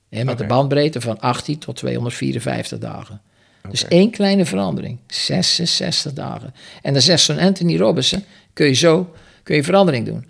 met 0.10 0.22
okay. 0.22 0.36
de 0.36 0.46
bandbreedte 0.46 1.02
van 1.02 1.20
18 1.20 1.58
tot 1.58 1.76
254 1.76 2.80
dagen. 2.80 3.22
Dus 3.70 3.88
één 3.88 4.12
kleine 4.12 4.46
verandering, 4.46 5.00
66 5.08 6.14
dagen. 6.14 6.54
En 6.82 6.94
dan 6.94 7.02
zegt 7.02 7.24
zo'n 7.24 7.40
Anthony 7.40 7.78
Robinson, 7.78 8.24
kun 8.54 8.66
je 8.66 8.74
zo 8.74 9.14
kun 9.50 9.58
je 9.58 9.64
verandering 9.64 10.06
doen. 10.06 10.26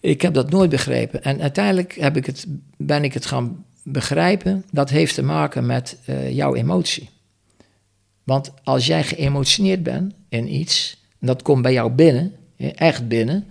Ik 0.00 0.22
heb 0.22 0.34
dat 0.34 0.50
nooit 0.50 0.70
begrepen. 0.70 1.22
En 1.22 1.40
uiteindelijk 1.40 1.94
heb 1.94 2.16
ik 2.16 2.26
het, 2.26 2.46
ben 2.76 3.04
ik 3.04 3.14
het 3.14 3.26
gaan 3.26 3.64
begrijpen. 3.82 4.64
Dat 4.70 4.90
heeft 4.90 5.14
te 5.14 5.22
maken 5.22 5.66
met 5.66 5.96
uh, 6.06 6.30
jouw 6.32 6.54
emotie. 6.54 7.10
Want 8.24 8.52
als 8.64 8.86
jij 8.86 9.04
geëmotioneerd 9.04 9.82
bent 9.82 10.14
in 10.28 10.54
iets, 10.54 10.96
en 11.20 11.26
dat 11.26 11.42
komt 11.42 11.62
bij 11.62 11.72
jou 11.72 11.90
binnen, 11.90 12.34
echt 12.56 13.08
binnen, 13.08 13.46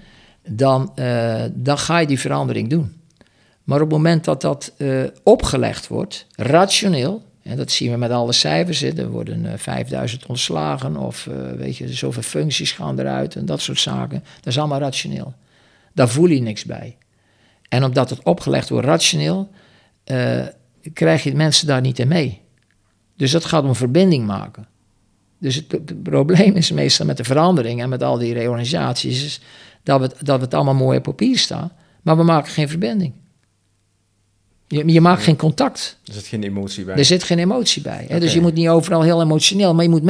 dan, 0.47 0.91
uh, 0.95 1.43
dan 1.53 1.77
ga 1.77 1.99
je 1.99 2.07
die 2.07 2.19
verandering 2.19 2.69
doen. 2.69 3.01
Maar 3.63 3.81
op 3.81 3.89
het 3.89 3.97
moment 3.97 4.23
dat 4.23 4.41
dat 4.41 4.73
uh, 4.77 5.03
opgelegd 5.23 5.87
wordt, 5.87 6.25
rationeel, 6.35 7.23
en 7.47 7.57
dat 7.57 7.71
zien 7.71 7.91
we 7.91 7.97
met 7.97 8.11
alle 8.11 8.33
cijfers. 8.33 8.81
Er 8.81 9.09
worden 9.09 9.43
uh, 9.43 9.53
eh, 9.53 9.59
5000 9.59 10.25
ontslagen 10.25 10.97
of 10.97 11.25
uh, 11.25 11.51
weet 11.51 11.77
je, 11.77 11.93
zoveel 11.93 12.21
functies 12.21 12.71
gaan 12.71 12.99
eruit 12.99 13.35
en 13.35 13.45
dat 13.45 13.61
soort 13.61 13.79
zaken. 13.79 14.23
Dat 14.35 14.47
is 14.47 14.59
allemaal 14.59 14.79
rationeel. 14.79 15.33
Daar 15.93 16.09
voel 16.09 16.27
je 16.27 16.41
niks 16.41 16.65
bij. 16.65 16.97
En 17.69 17.83
omdat 17.83 18.09
het 18.09 18.23
opgelegd 18.23 18.69
wordt 18.69 18.87
rationeel, 18.87 19.49
uh, 20.05 20.45
krijg 20.93 21.23
je 21.23 21.35
mensen 21.35 21.67
daar 21.67 21.81
niet 21.81 21.99
in 21.99 22.07
mee. 22.07 22.41
Dus 23.15 23.31
dat 23.31 23.45
gaat 23.45 23.63
om 23.63 23.75
verbinding 23.75 24.25
maken. 24.25 24.67
Dus 25.37 25.55
het, 25.55 26.03
probleem 26.03 26.55
is 26.55 26.71
meestal 26.71 27.05
met 27.05 27.17
de 27.17 27.23
verandering 27.23 27.81
en 27.81 27.89
met 27.89 28.03
al 28.03 28.17
die 28.17 28.33
reorganisaties, 28.33 29.23
is 29.23 29.41
dat, 29.83 30.01
we, 30.01 30.25
dat 30.25 30.41
het 30.41 30.53
allemaal 30.53 30.75
mooi 30.75 30.97
op 30.97 31.03
papier 31.03 31.37
staan, 31.37 31.71
maar 32.01 32.17
we 32.17 32.23
maken 32.23 32.51
geen 32.51 32.69
verbinding. 32.69 33.13
Je, 34.67 34.91
je 34.91 35.01
maakt 35.01 35.23
geen 35.23 35.35
contact. 35.35 35.97
Er 36.05 36.13
zit 36.13 36.25
geen 36.25 36.43
emotie 36.43 36.85
bij. 36.85 36.95
Er 36.95 37.05
zit 37.05 37.23
geen 37.23 37.39
emotie 37.39 37.81
bij. 37.81 38.05
Hè? 38.07 38.19
Dus 38.19 38.33
je 38.33 38.41
moet 38.41 38.53
niet 38.53 38.67
overal 38.67 39.01
heel 39.01 39.21
emotioneel, 39.21 39.73
maar 39.73 39.83
je 39.83 39.89
moet 39.89 40.03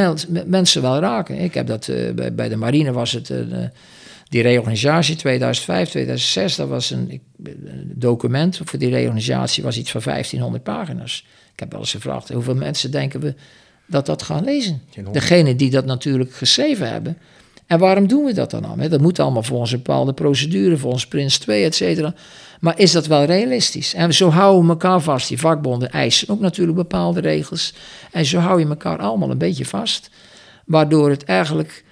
mensen 0.48 0.82
wel 0.82 1.00
raken. 1.00 1.40
Ik 1.40 1.54
heb 1.54 1.68
dat 1.68 1.88
uh, 1.88 2.12
bij, 2.12 2.34
bij, 2.34 2.50
de 2.50 2.56
marine 2.56 2.92
was 2.92 3.12
het 3.12 3.30
uh, 3.30 3.40
die 4.30 4.42
reorganisatie 4.42 5.16
2005, 5.16 5.90
2006. 5.90 6.56
Dat 6.56 6.68
was 6.68 6.90
een, 6.90 7.22
een 7.44 7.92
document 7.96 8.62
voor 8.64 8.80
die 8.80 8.90
reorganisatie 8.90 9.64
was 9.64 9.78
iets 9.78 9.92
van 9.92 10.02
1500 10.04 10.64
pagina's. 10.64 11.26
Ik 11.54 11.60
heb 11.60 11.72
wel 11.72 11.80
eens 11.80 11.92
gevraagd 11.92 12.30
hoeveel 12.30 12.56
mensen 12.56 12.92
denken 12.92 13.20
we 13.20 13.36
dat 13.86 14.06
dat 14.06 14.24
gaan 14.24 14.44
lezen. 14.44 14.82
Degene 15.12 15.56
die 15.56 15.70
dat 15.70 15.86
natuurlijk 15.86 16.34
geschreven 16.34 16.90
hebben. 16.90 17.18
En 17.68 17.80
waarom 17.80 18.08
doen 18.08 18.26
we 18.26 18.34
dat 18.34 18.52
dan 18.52 18.66
allemaal? 18.66 18.90
Dat 18.90 19.02
moet 19.02 19.20
allemaal 19.20 19.44
volgens 19.44 19.72
een 19.72 19.78
bepaalde 19.78 20.14
procedure, 20.14 20.78
volgens 20.78 21.08
Prins 21.08 21.38
2, 21.38 21.64
et 21.64 21.76
cetera. 21.76 22.14
Maar 22.60 22.80
is 22.80 22.92
dat 22.92 23.08
wel 23.08 23.24
realistisch? 23.24 23.94
En 23.94 24.14
zo 24.14 24.30
houden 24.30 24.64
we 24.64 24.70
elkaar 24.70 25.02
vast. 25.02 25.28
Die 25.28 25.40
vakbonden 25.40 25.92
eisen 25.92 26.30
ook 26.30 26.40
natuurlijk 26.40 26.78
bepaalde 26.78 27.20
regels. 27.20 27.74
En 28.12 28.26
zo 28.26 28.40
hou 28.40 28.60
je 28.60 28.68
elkaar 28.68 28.98
allemaal 28.98 29.32
een 29.32 29.38
beetje 29.38 29.66
vast. 29.66 30.10
Waardoor 30.66 31.10
het 31.10 31.24
eigenlijk 31.24 31.84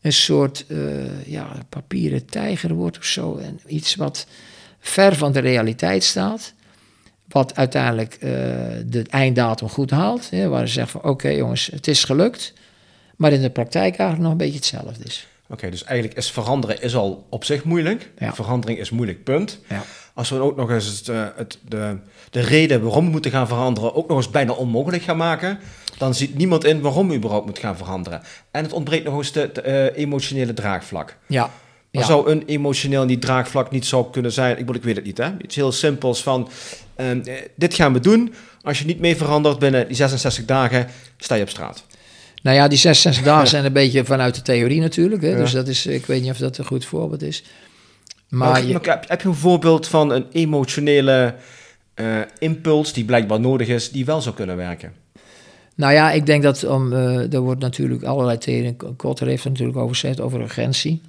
een 0.00 0.12
soort 0.12 0.64
uh, 0.68 1.26
ja, 1.26 1.46
papieren 1.68 2.26
tijger 2.26 2.74
wordt 2.74 2.98
of 2.98 3.04
zo. 3.04 3.36
En 3.36 3.60
iets 3.66 3.94
wat 3.94 4.26
ver 4.78 5.16
van 5.16 5.32
de 5.32 5.40
realiteit 5.40 6.04
staat. 6.04 6.54
Wat 7.28 7.56
uiteindelijk 7.56 8.14
uh, 8.14 8.30
de 8.86 9.04
einddatum 9.10 9.68
goed 9.68 9.90
haalt. 9.90 10.30
Hè, 10.30 10.48
waar 10.48 10.66
ze 10.66 10.72
zeggen 10.72 11.00
van 11.00 11.10
oké 11.10 11.28
jongens, 11.28 11.66
het 11.66 11.88
is 11.88 12.04
gelukt. 12.04 12.52
Maar 13.16 13.32
in 13.32 13.42
de 13.42 13.50
praktijk 13.50 13.96
eigenlijk 13.96 14.20
nog 14.20 14.30
een 14.30 14.36
beetje 14.36 14.54
hetzelfde 14.54 15.04
is. 15.04 15.26
Oké, 15.48 15.70
dus 15.70 15.84
eigenlijk 15.84 16.18
is 16.18 16.30
veranderen 16.30 16.82
is 16.82 16.96
al 16.96 17.26
op 17.30 17.44
zich 17.44 17.64
moeilijk. 17.64 18.10
Ja. 18.18 18.34
Verandering 18.34 18.78
is 18.78 18.90
moeilijk, 18.90 19.24
punt. 19.24 19.60
Ja. 19.68 19.82
Als 20.14 20.30
we 20.30 20.38
ook 20.38 20.56
nog 20.56 20.70
eens 20.70 20.86
het, 20.98 21.08
eh, 21.08 21.26
het, 21.36 21.58
de, 21.68 21.96
de 22.30 22.40
reden 22.40 22.82
waarom 22.82 23.04
we 23.04 23.10
moeten 23.10 23.30
gaan 23.30 23.48
veranderen 23.48 23.94
ook 23.94 24.08
nog 24.08 24.16
eens 24.16 24.30
bijna 24.30 24.52
onmogelijk 24.52 25.02
gaan 25.02 25.16
maken, 25.16 25.58
dan 25.98 26.14
ziet 26.14 26.34
niemand 26.34 26.64
in 26.64 26.80
waarom 26.80 27.08
we 27.08 27.14
überhaupt 27.14 27.46
moet 27.46 27.58
gaan 27.58 27.76
veranderen. 27.76 28.22
En 28.50 28.62
het 28.62 28.72
ontbreekt 28.72 29.04
nog 29.04 29.16
eens 29.16 29.32
de, 29.32 29.50
de 29.52 29.90
uh, 29.94 30.02
emotionele 30.02 30.54
draagvlak. 30.54 31.16
Ja. 31.26 31.50
Maar 31.90 32.02
ja. 32.02 32.08
zou 32.08 32.30
een 32.30 32.42
emotioneel 32.46 33.06
die 33.06 33.18
draagvlak 33.18 33.70
niet 33.70 33.86
zo 33.86 34.04
kunnen 34.04 34.32
zijn? 34.32 34.50
Ik, 34.50 34.58
bedoel, 34.58 34.74
ik 34.74 34.82
weet 34.82 34.96
het 34.96 35.04
niet, 35.04 35.18
hè? 35.18 35.30
Iets 35.42 35.54
heel 35.54 35.72
simpels 35.72 36.22
van, 36.22 36.48
uh, 36.96 37.34
dit 37.54 37.74
gaan 37.74 37.92
we 37.92 38.00
doen. 38.00 38.34
Als 38.62 38.78
je 38.78 38.84
niet 38.84 39.00
mee 39.00 39.16
verandert 39.16 39.58
binnen 39.58 39.86
die 39.86 39.96
66 39.96 40.44
dagen, 40.44 40.88
sta 41.16 41.34
je 41.34 41.42
op 41.42 41.48
straat. 41.48 41.84
Nou 42.44 42.56
ja, 42.56 42.68
die 42.68 42.78
66 42.78 43.24
dagen 43.32 43.48
zijn 43.48 43.64
een 43.64 43.72
beetje 43.72 44.04
vanuit 44.04 44.34
de 44.34 44.42
theorie 44.42 44.80
natuurlijk. 44.80 45.22
Hè? 45.22 45.36
Dus 45.36 45.52
dat 45.52 45.68
is, 45.68 45.86
ik 45.86 46.06
weet 46.06 46.22
niet 46.22 46.30
of 46.30 46.36
dat 46.36 46.58
een 46.58 46.64
goed 46.64 46.84
voorbeeld 46.84 47.22
is. 47.22 47.44
Maar, 48.28 48.50
maar 48.50 48.64
je, 48.64 48.72
heb, 48.72 49.08
heb, 49.08 49.20
je 49.20 49.28
een 49.28 49.34
voorbeeld 49.34 49.88
van 49.88 50.10
een 50.10 50.26
emotionele 50.32 51.34
uh, 51.94 52.20
impuls 52.38 52.92
die 52.92 53.04
blijkbaar 53.04 53.40
nodig 53.40 53.68
is, 53.68 53.90
die 53.90 54.04
wel 54.04 54.20
zou 54.20 54.34
kunnen 54.34 54.56
werken? 54.56 54.92
Nou 55.74 55.92
ja, 55.92 56.10
ik 56.10 56.26
denk 56.26 56.42
dat 56.42 56.64
om, 56.64 56.92
uh, 56.92 57.32
er 57.32 57.40
wordt 57.40 57.60
natuurlijk 57.60 58.02
allerlei 58.02 58.38
theorieën. 58.38 58.76
Kotter 58.96 59.26
heeft 59.26 59.44
natuurlijk 59.44 59.78
over 59.78 59.94
gezegd, 59.94 60.20
over 60.20 60.40
urgentie. 60.40 61.02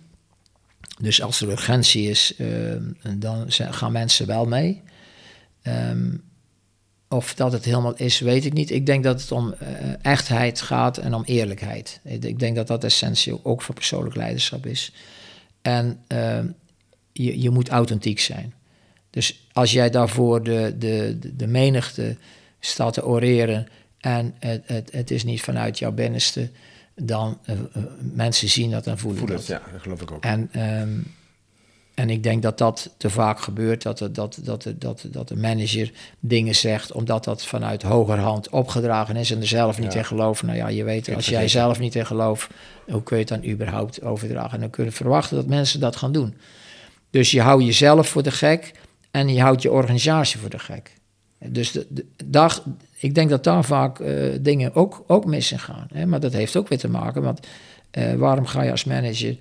Dus 1.01 1.21
als 1.21 1.41
er 1.41 1.49
urgentie 1.49 2.09
is, 2.09 2.33
uh, 2.37 2.47
dan 3.15 3.45
gaan 3.49 3.91
mensen 3.91 4.27
wel 4.27 4.45
mee. 4.45 4.81
Um, 5.63 6.23
of 7.09 7.33
dat 7.33 7.51
het 7.51 7.65
helemaal 7.65 7.95
is, 7.95 8.19
weet 8.19 8.45
ik 8.45 8.53
niet. 8.53 8.71
Ik 8.71 8.85
denk 8.85 9.03
dat 9.03 9.21
het 9.21 9.31
om 9.31 9.47
uh, 9.61 9.67
echtheid 10.01 10.61
gaat 10.61 10.97
en 10.97 11.13
om 11.13 11.23
eerlijkheid. 11.23 11.99
Ik 12.03 12.39
denk 12.39 12.55
dat 12.55 12.67
dat 12.67 12.83
essentieel 12.83 13.39
ook 13.43 13.61
voor 13.61 13.75
persoonlijk 13.75 14.15
leiderschap 14.15 14.65
is. 14.65 14.93
En 15.61 15.99
uh, 16.07 16.39
je, 17.11 17.41
je 17.41 17.49
moet 17.49 17.69
authentiek 17.69 18.19
zijn. 18.19 18.53
Dus 19.09 19.47
als 19.53 19.71
jij 19.71 19.89
daarvoor 19.89 20.43
de, 20.43 20.75
de, 20.77 21.19
de 21.35 21.47
menigte 21.47 22.17
staat 22.59 22.93
te 22.93 23.05
oreren 23.05 23.67
en 23.99 24.35
het, 24.39 24.63
het, 24.65 24.91
het 24.91 25.11
is 25.11 25.23
niet 25.23 25.41
vanuit 25.41 25.79
jouw 25.79 25.91
binnenste, 25.91 26.49
dan 26.95 27.39
uh, 27.49 27.55
mensen 28.13 28.49
zien 28.49 28.71
dat 28.71 28.87
en 28.87 28.97
voelen 28.97 29.19
Voel 29.19 29.37
het, 29.37 29.47
dat. 29.47 29.61
Ja, 29.63 29.71
dat 29.71 29.81
geloof 29.81 30.01
ik 30.01 30.11
ook. 30.11 30.23
En 30.23 30.61
um, 30.81 31.13
en 31.95 32.09
ik 32.09 32.23
denk 32.23 32.41
dat 32.41 32.57
dat 32.57 32.89
te 32.97 33.09
vaak 33.09 33.39
gebeurt, 33.39 33.81
dat, 33.81 33.97
dat, 33.97 34.13
dat, 34.13 34.39
dat, 34.43 34.67
dat, 34.75 35.05
dat 35.11 35.27
de 35.27 35.35
manager 35.35 35.91
dingen 36.19 36.55
zegt, 36.55 36.91
omdat 36.91 37.23
dat 37.23 37.45
vanuit 37.45 37.81
hogerhand 37.81 38.49
opgedragen 38.49 39.15
is 39.15 39.31
en 39.31 39.39
er 39.39 39.47
zelf 39.47 39.79
niet 39.79 39.93
ja. 39.93 39.99
in 39.99 40.05
geloven. 40.05 40.45
Nou 40.45 40.57
ja, 40.57 40.67
je 40.67 40.83
weet, 40.83 41.15
als 41.15 41.25
jij 41.25 41.47
zelf 41.47 41.79
niet 41.79 41.95
in 41.95 42.05
gelooft, 42.05 42.47
hoe 42.85 43.03
kun 43.03 43.17
je 43.17 43.23
het 43.23 43.41
dan 43.41 43.51
überhaupt 43.51 44.03
overdragen? 44.03 44.51
En 44.51 44.59
dan 44.59 44.69
kun 44.69 44.85
je 44.85 44.91
verwachten 44.91 45.35
dat 45.35 45.45
mensen 45.45 45.79
dat 45.79 45.95
gaan 45.95 46.11
doen. 46.11 46.35
Dus 47.09 47.31
je 47.31 47.41
houdt 47.41 47.65
jezelf 47.65 48.07
voor 48.07 48.23
de 48.23 48.31
gek 48.31 48.71
en 49.11 49.33
je 49.33 49.41
houdt 49.41 49.61
je 49.61 49.71
organisatie 49.71 50.39
voor 50.39 50.49
de 50.49 50.59
gek. 50.59 50.93
Dus 51.39 51.71
de, 51.71 51.85
de, 51.89 52.05
dag, 52.25 52.63
ik 52.99 53.15
denk 53.15 53.29
dat 53.29 53.43
daar 53.43 53.63
vaak 53.63 53.99
uh, 53.99 54.33
dingen 54.41 54.75
ook, 54.75 55.03
ook 55.07 55.25
mis 55.25 55.51
in 55.51 55.59
gaan. 55.59 55.87
Hè? 55.93 56.05
Maar 56.05 56.19
dat 56.19 56.33
heeft 56.33 56.55
ook 56.55 56.67
weer 56.67 56.77
te 56.77 56.89
maken, 56.89 57.21
want 57.21 57.47
uh, 57.97 58.13
waarom 58.13 58.45
ga 58.45 58.61
je 58.61 58.71
als 58.71 58.83
manager 58.83 59.37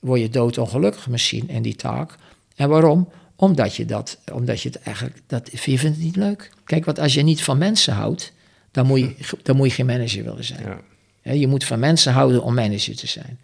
word 0.00 0.20
je 0.20 0.28
doodongelukkig 0.28 1.08
misschien 1.08 1.48
in 1.48 1.62
die 1.62 1.76
taak. 1.76 2.14
En 2.56 2.68
waarom? 2.68 3.08
Omdat 3.36 3.74
je, 3.74 3.84
dat, 3.84 4.18
omdat 4.32 4.60
je 4.60 4.68
het 4.68 4.78
eigenlijk, 4.78 5.20
dat, 5.26 5.48
je 5.52 5.58
vindt 5.58 5.82
het 5.96 6.04
niet 6.04 6.16
leuk. 6.16 6.50
Kijk, 6.64 6.84
want 6.84 6.98
als 6.98 7.14
je 7.14 7.22
niet 7.22 7.42
van 7.42 7.58
mensen 7.58 7.94
houdt, 7.94 8.32
dan 8.70 8.86
moet 8.86 8.98
je, 8.98 9.14
dan 9.42 9.56
moet 9.56 9.68
je 9.68 9.74
geen 9.74 9.86
manager 9.86 10.24
willen 10.24 10.44
zijn. 10.44 10.78
Ja. 11.22 11.32
Je 11.32 11.46
moet 11.46 11.64
van 11.64 11.78
mensen 11.78 12.12
houden 12.12 12.42
om 12.42 12.54
manager 12.54 12.96
te 12.96 13.06
zijn. 13.06 13.38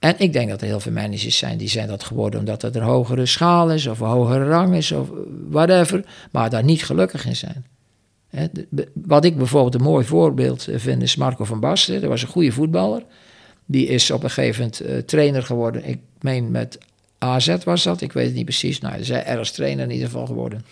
En 0.00 0.14
ik 0.18 0.32
denk 0.32 0.48
dat 0.48 0.60
er 0.60 0.66
heel 0.66 0.80
veel 0.80 0.92
managers 0.92 1.38
zijn 1.38 1.58
die 1.58 1.68
zijn 1.68 1.88
dat 1.88 2.04
geworden 2.04 2.40
omdat 2.40 2.62
het 2.62 2.76
een 2.76 2.82
hogere 2.82 3.26
schaal 3.26 3.70
is 3.70 3.86
of 3.86 4.00
een 4.00 4.08
hogere 4.08 4.48
rang 4.48 4.74
is 4.74 4.92
of 4.92 5.08
whatever, 5.48 6.04
maar 6.30 6.50
daar 6.50 6.64
niet 6.64 6.84
gelukkig 6.84 7.26
in 7.26 7.36
zijn. 7.36 7.66
Wat 8.94 9.24
ik 9.24 9.36
bijvoorbeeld 9.36 9.74
een 9.74 9.82
mooi 9.82 10.04
voorbeeld 10.04 10.68
vind 10.74 11.02
is 11.02 11.16
Marco 11.16 11.44
van 11.44 11.60
Basten. 11.60 12.00
Dat 12.00 12.10
was 12.10 12.22
een 12.22 12.28
goede 12.28 12.52
voetballer. 12.52 13.02
Die 13.70 13.86
is 13.86 14.10
op 14.10 14.22
een 14.22 14.30
gegeven 14.30 14.60
moment 14.60 14.82
uh, 14.82 14.98
trainer 14.98 15.42
geworden. 15.42 15.84
Ik 15.84 15.98
meen 16.20 16.50
met 16.50 16.78
AZ 17.18 17.56
was 17.64 17.82
dat, 17.82 18.00
ik 18.00 18.12
weet 18.12 18.26
het 18.26 18.34
niet 18.34 18.44
precies. 18.44 18.80
Nou, 18.80 18.98
is 18.98 19.10
ergens 19.10 19.50
trainer 19.50 19.84
in 19.84 19.90
ieder 19.90 20.06
geval 20.06 20.26
geworden. 20.26 20.64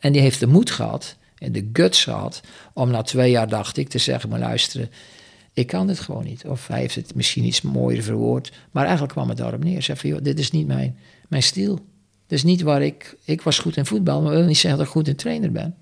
En 0.00 0.12
die 0.12 0.20
heeft 0.20 0.40
de 0.40 0.46
moed 0.46 0.70
gehad 0.70 1.16
en 1.38 1.52
de 1.52 1.68
guts 1.72 2.04
gehad 2.04 2.40
om 2.72 2.90
na 2.90 3.02
twee 3.02 3.30
jaar, 3.30 3.48
dacht 3.48 3.76
ik, 3.76 3.88
te 3.88 3.98
zeggen: 3.98 4.28
maar 4.28 4.38
luisteren, 4.38 4.90
ik 5.52 5.66
kan 5.66 5.86
dit 5.86 6.00
gewoon 6.00 6.24
niet. 6.24 6.44
Of 6.46 6.66
hij 6.66 6.80
heeft 6.80 6.94
het 6.94 7.14
misschien 7.14 7.44
iets 7.44 7.62
mooier 7.62 8.02
verwoord. 8.02 8.52
Maar 8.70 8.82
eigenlijk 8.82 9.12
kwam 9.12 9.28
het 9.28 9.38
daarop 9.38 9.64
neer. 9.64 9.82
Zeg 9.82 10.00
dit 10.00 10.38
is 10.38 10.50
niet 10.50 10.66
mijn, 10.66 10.98
mijn 11.28 11.42
stijl. 11.42 11.74
Dit 12.26 12.38
is 12.38 12.44
niet 12.44 12.62
waar 12.62 12.82
ik... 12.82 13.16
Ik 13.24 13.42
was 13.42 13.58
goed 13.58 13.76
in 13.76 13.86
voetbal, 13.86 14.22
maar 14.22 14.32
wil 14.32 14.44
niet 14.44 14.58
zeggen 14.58 14.78
dat 14.78 14.86
ik 14.88 14.94
goed 14.94 15.08
in 15.08 15.16
trainer 15.16 15.52
ben. 15.52 15.76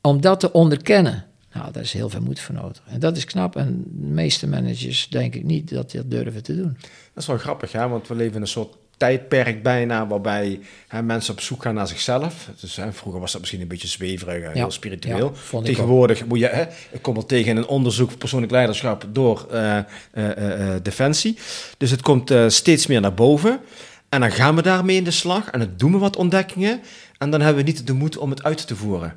Om 0.00 0.20
dat 0.20 0.40
te 0.40 0.52
onderkennen 0.52 1.29
nou, 1.52 1.72
daar 1.72 1.82
is 1.82 1.92
heel 1.92 2.08
veel 2.08 2.20
moed 2.20 2.40
voor 2.40 2.54
nodig. 2.54 2.82
En 2.86 3.00
dat 3.00 3.16
is 3.16 3.24
knap. 3.24 3.56
En 3.56 3.84
de 3.86 4.06
meeste 4.06 4.48
managers 4.48 5.08
denk 5.08 5.34
ik 5.34 5.44
niet 5.44 5.74
dat 5.74 5.90
die 5.90 6.00
dat 6.00 6.10
durven 6.10 6.42
te 6.42 6.56
doen. 6.56 6.76
Dat 6.80 7.22
is 7.22 7.26
wel 7.26 7.38
grappig, 7.38 7.72
hè? 7.72 7.88
want 7.88 8.08
we 8.08 8.14
leven 8.14 8.34
in 8.34 8.40
een 8.40 8.48
soort 8.48 8.76
tijdperk 8.96 9.62
bijna 9.62 10.06
waarbij 10.06 10.60
hè, 10.88 11.02
mensen 11.02 11.32
op 11.32 11.40
zoek 11.40 11.62
gaan 11.62 11.74
naar 11.74 11.88
zichzelf. 11.88 12.50
Dus, 12.60 12.76
hè, 12.76 12.92
vroeger 12.92 13.20
was 13.20 13.32
dat 13.32 13.40
misschien 13.40 13.60
een 13.60 13.68
beetje 13.68 13.88
zweverig 13.88 14.44
en 14.44 14.52
heel 14.52 14.70
spiritueel. 14.70 15.32
Ja, 15.52 15.60
Tegenwoordig 15.60 16.26
moet 16.26 16.38
je, 16.38 16.46
hè, 16.46 16.64
ik 16.90 17.02
kom 17.02 17.16
er 17.16 17.26
tegen 17.26 17.56
een 17.56 17.66
onderzoek 17.66 18.18
persoonlijk 18.18 18.52
leiderschap 18.52 19.06
door 19.12 19.46
uh, 19.52 19.78
uh, 20.14 20.74
Defensie. 20.82 21.38
Dus 21.76 21.90
het 21.90 22.02
komt 22.02 22.34
steeds 22.46 22.86
meer 22.86 23.00
naar 23.00 23.14
boven. 23.14 23.60
En 24.08 24.20
dan 24.20 24.32
gaan 24.32 24.56
we 24.56 24.62
daarmee 24.62 24.96
in 24.96 25.04
de 25.04 25.10
slag 25.10 25.50
en 25.50 25.58
dan 25.58 25.70
doen 25.76 25.92
we 25.92 25.98
wat 25.98 26.16
ontdekkingen. 26.16 26.80
En 27.18 27.30
dan 27.30 27.40
hebben 27.40 27.64
we 27.64 27.70
niet 27.70 27.86
de 27.86 27.92
moed 27.92 28.18
om 28.18 28.30
het 28.30 28.42
uit 28.42 28.66
te 28.66 28.76
voeren. 28.76 29.16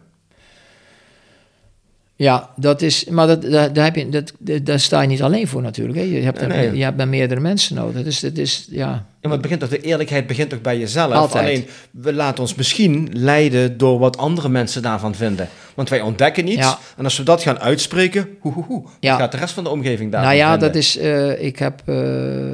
Ja, 2.16 2.49
dat 2.55 2.82
is, 2.82 3.05
maar 3.05 3.28
dat, 3.28 3.41
daar, 3.41 3.84
heb 3.84 3.95
je, 3.95 4.09
dat, 4.09 4.34
daar 4.64 4.80
sta 4.80 5.01
je 5.01 5.07
niet 5.07 5.22
alleen 5.22 5.47
voor 5.47 5.61
natuurlijk. 5.61 5.97
Hè. 5.97 6.03
Je, 6.03 6.22
hebt 6.22 6.41
er, 6.41 6.76
je 6.76 6.84
hebt 6.84 6.97
dan 6.97 7.09
meerdere 7.09 7.39
mensen 7.39 7.76
nodig. 7.76 8.03
Dus 8.03 8.22
het 8.22 8.38
is, 8.38 8.68
ja. 8.70 8.88
ja 8.88 9.05
maar 9.22 9.32
het 9.32 9.41
begint 9.41 9.59
toch, 9.59 9.70
de 9.70 9.82
eerlijkheid 9.82 10.28
begint 10.28 10.49
toch 10.49 10.61
bij 10.61 10.78
jezelf. 10.78 11.14
Altijd. 11.14 11.43
Alleen, 11.43 11.66
we 11.91 12.14
laten 12.14 12.39
ons 12.39 12.55
misschien 12.55 13.09
leiden 13.11 13.78
door 13.78 13.99
wat 13.99 14.18
andere 14.18 14.49
mensen 14.49 14.82
daarvan 14.82 15.16
vinden. 15.16 15.49
Want 15.74 15.89
wij 15.89 16.01
ontdekken 16.01 16.47
iets. 16.47 16.78
En 16.97 17.03
als 17.03 17.18
we 17.18 17.24
dat 17.24 17.41
gaan 17.41 17.59
uitspreken, 17.59 18.28
hoe, 18.39 18.53
hoe, 18.53 18.64
hoe, 18.64 18.86
ja. 18.99 19.18
gaat 19.18 19.32
de 19.32 19.38
rest 19.38 19.53
van 19.53 19.64
de 19.64 19.70
omgeving 19.70 20.11
daar 20.11 20.22
Nou 20.22 20.36
ja, 20.36 20.49
vinden? 20.49 20.68
dat 20.68 20.78
is, 20.78 20.97
uh, 20.97 21.43
ik 21.43 21.59
heb, 21.59 21.82
uh, 21.86 22.53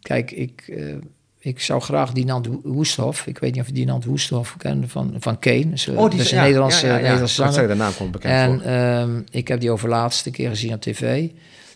kijk, 0.00 0.30
ik... 0.30 0.64
Uh, 0.66 0.94
ik 1.48 1.60
zou 1.60 1.80
graag 1.80 2.12
Dinant 2.12 2.48
Woesthof, 2.62 3.26
ik 3.26 3.38
weet 3.38 3.52
niet 3.52 3.60
of 3.60 3.66
je 3.66 3.72
Dinant 3.72 4.04
Woesthof 4.04 4.54
kent, 4.58 4.90
van, 4.90 5.14
van 5.18 5.38
Kane. 5.38 5.70
Dus, 5.70 5.88
oh, 5.88 6.10
die 6.10 6.20
is 6.20 6.32
een 6.32 6.40
Nederlandse, 6.40 6.86
ja, 6.86 6.94
ja, 6.96 7.00
Nederlandse 7.00 7.34
zanger. 7.34 7.68
de 7.68 7.74
naam 7.74 7.94
komt 7.96 8.10
bekend 8.10 8.62
En 8.62 8.74
um, 8.74 9.24
ik 9.30 9.48
heb 9.48 9.60
die 9.60 9.70
over 9.70 9.88
laatste 9.88 10.30
keer 10.30 10.48
gezien 10.48 10.72
op 10.72 10.80
tv. 10.80 11.28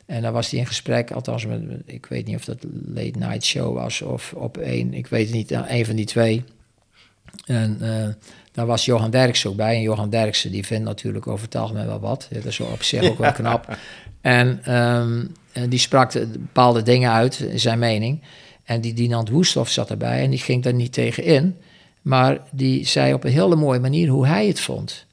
En 0.06 0.22
dan 0.22 0.32
was 0.32 0.50
hij 0.50 0.60
in 0.60 0.66
gesprek, 0.66 1.10
althans 1.10 1.46
met, 1.46 1.60
ik 1.86 2.06
weet 2.06 2.26
niet 2.26 2.36
of 2.36 2.44
dat 2.44 2.58
Late 2.94 3.18
Night 3.18 3.44
Show 3.44 3.74
was 3.74 4.02
of 4.02 4.32
op 4.36 4.56
één, 4.56 4.94
ik 4.94 5.06
weet 5.06 5.26
het 5.26 5.34
niet, 5.34 5.50
een 5.50 5.86
van 5.86 5.96
die 5.96 6.06
twee. 6.06 6.44
En 7.46 7.78
uh, 7.80 8.08
daar 8.52 8.66
was 8.66 8.84
Johan 8.84 9.10
Derksen 9.10 9.50
ook 9.50 9.56
bij. 9.56 9.74
En 9.74 9.80
Johan 9.80 10.10
Derksen 10.10 10.50
die 10.50 10.66
vindt 10.66 10.84
natuurlijk 10.84 11.26
over 11.26 11.44
het 11.44 11.54
algemeen 11.54 11.86
wel 11.86 12.00
wat. 12.00 12.28
Dat 12.30 12.44
is 12.44 12.60
op 12.60 12.82
zich 12.82 13.10
ook 13.10 13.18
wel 13.18 13.32
knap. 13.42 13.76
En, 14.20 14.74
um, 14.74 15.32
en 15.52 15.68
die 15.68 15.78
sprak 15.78 16.12
bepaalde 16.12 16.82
dingen 16.82 17.10
uit, 17.10 17.48
zijn 17.54 17.78
mening. 17.78 18.22
En 18.64 18.80
die 18.80 18.94
Dinant 18.94 19.28
Woesthof 19.28 19.70
zat 19.70 19.90
erbij 19.90 20.22
en 20.22 20.30
die 20.30 20.38
ging 20.38 20.62
daar 20.62 20.74
niet 20.74 20.92
tegen 20.92 21.22
in. 21.24 21.56
Maar 22.02 22.40
die 22.50 22.86
zei 22.86 23.14
op 23.14 23.24
een 23.24 23.32
hele 23.32 23.56
mooie 23.56 23.80
manier 23.80 24.08
hoe 24.08 24.26
hij 24.26 24.46
het 24.46 24.60
vond. 24.60 25.04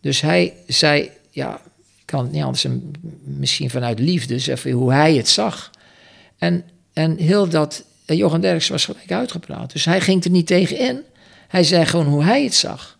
Dus 0.00 0.20
hij 0.20 0.52
zei, 0.66 1.10
ja, 1.30 1.60
ik 1.98 2.04
kan 2.04 2.22
het 2.22 2.32
niet 2.32 2.42
anders, 2.42 2.66
misschien 3.22 3.70
vanuit 3.70 3.98
liefde, 3.98 4.38
zeggen 4.38 4.70
hoe 4.70 4.92
hij 4.92 5.14
het 5.14 5.28
zag. 5.28 5.70
En, 6.38 6.64
en 6.92 7.16
heel 7.16 7.48
dat, 7.48 7.84
Johan 8.06 8.40
Derks 8.40 8.68
was 8.68 8.84
gelijk 8.84 9.12
uitgepraat. 9.12 9.72
Dus 9.72 9.84
hij 9.84 10.00
ging 10.00 10.24
er 10.24 10.30
niet 10.30 10.46
tegen 10.46 10.78
in. 10.78 11.00
Hij 11.48 11.64
zei 11.64 11.86
gewoon 11.86 12.06
hoe 12.06 12.24
hij 12.24 12.44
het 12.44 12.54
zag. 12.54 12.93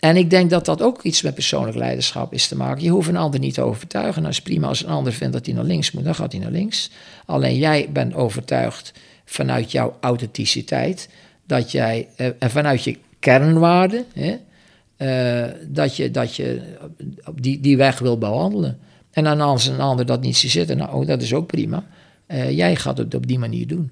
En 0.00 0.16
ik 0.16 0.30
denk 0.30 0.50
dat 0.50 0.64
dat 0.64 0.82
ook 0.82 1.02
iets 1.02 1.22
met 1.22 1.34
persoonlijk 1.34 1.76
leiderschap 1.76 2.32
is 2.32 2.48
te 2.48 2.56
maken. 2.56 2.82
Je 2.82 2.90
hoeft 2.90 3.08
een 3.08 3.16
ander 3.16 3.40
niet 3.40 3.54
te 3.54 3.62
overtuigen. 3.62 4.22
Nou 4.22 4.34
is 4.34 4.42
prima 4.42 4.66
als 4.66 4.84
een 4.84 4.90
ander 4.90 5.12
vindt 5.12 5.32
dat 5.32 5.46
hij 5.46 5.54
naar 5.54 5.64
links 5.64 5.90
moet, 5.90 6.04
dan 6.04 6.14
gaat 6.14 6.32
hij 6.32 6.40
naar 6.40 6.50
links. 6.50 6.90
Alleen 7.26 7.56
jij 7.56 7.88
bent 7.92 8.14
overtuigd 8.14 8.92
vanuit 9.24 9.72
jouw 9.72 9.96
authenticiteit, 10.00 11.08
dat 11.46 11.70
jij, 11.70 12.08
eh, 12.16 12.26
en 12.38 12.50
vanuit 12.50 12.84
je 12.84 12.98
kernwaarden, 13.18 14.04
uh, 14.98 15.44
dat 15.66 15.96
je, 15.96 16.10
dat 16.10 16.36
je 16.36 16.62
die, 17.34 17.60
die 17.60 17.76
weg 17.76 17.98
wil 17.98 18.18
behandelen. 18.18 18.78
En 19.10 19.24
dan 19.24 19.40
als 19.40 19.66
een 19.66 19.80
ander 19.80 20.06
dat 20.06 20.20
niet 20.20 20.36
ziet 20.36 20.50
zitten, 20.50 20.76
nou, 20.76 20.94
oh, 20.94 21.06
dat 21.06 21.22
is 21.22 21.34
ook 21.34 21.46
prima. 21.46 21.84
Uh, 22.28 22.50
jij 22.50 22.76
gaat 22.76 22.98
het 22.98 23.14
op 23.14 23.26
die 23.26 23.38
manier 23.38 23.66
doen. 23.66 23.90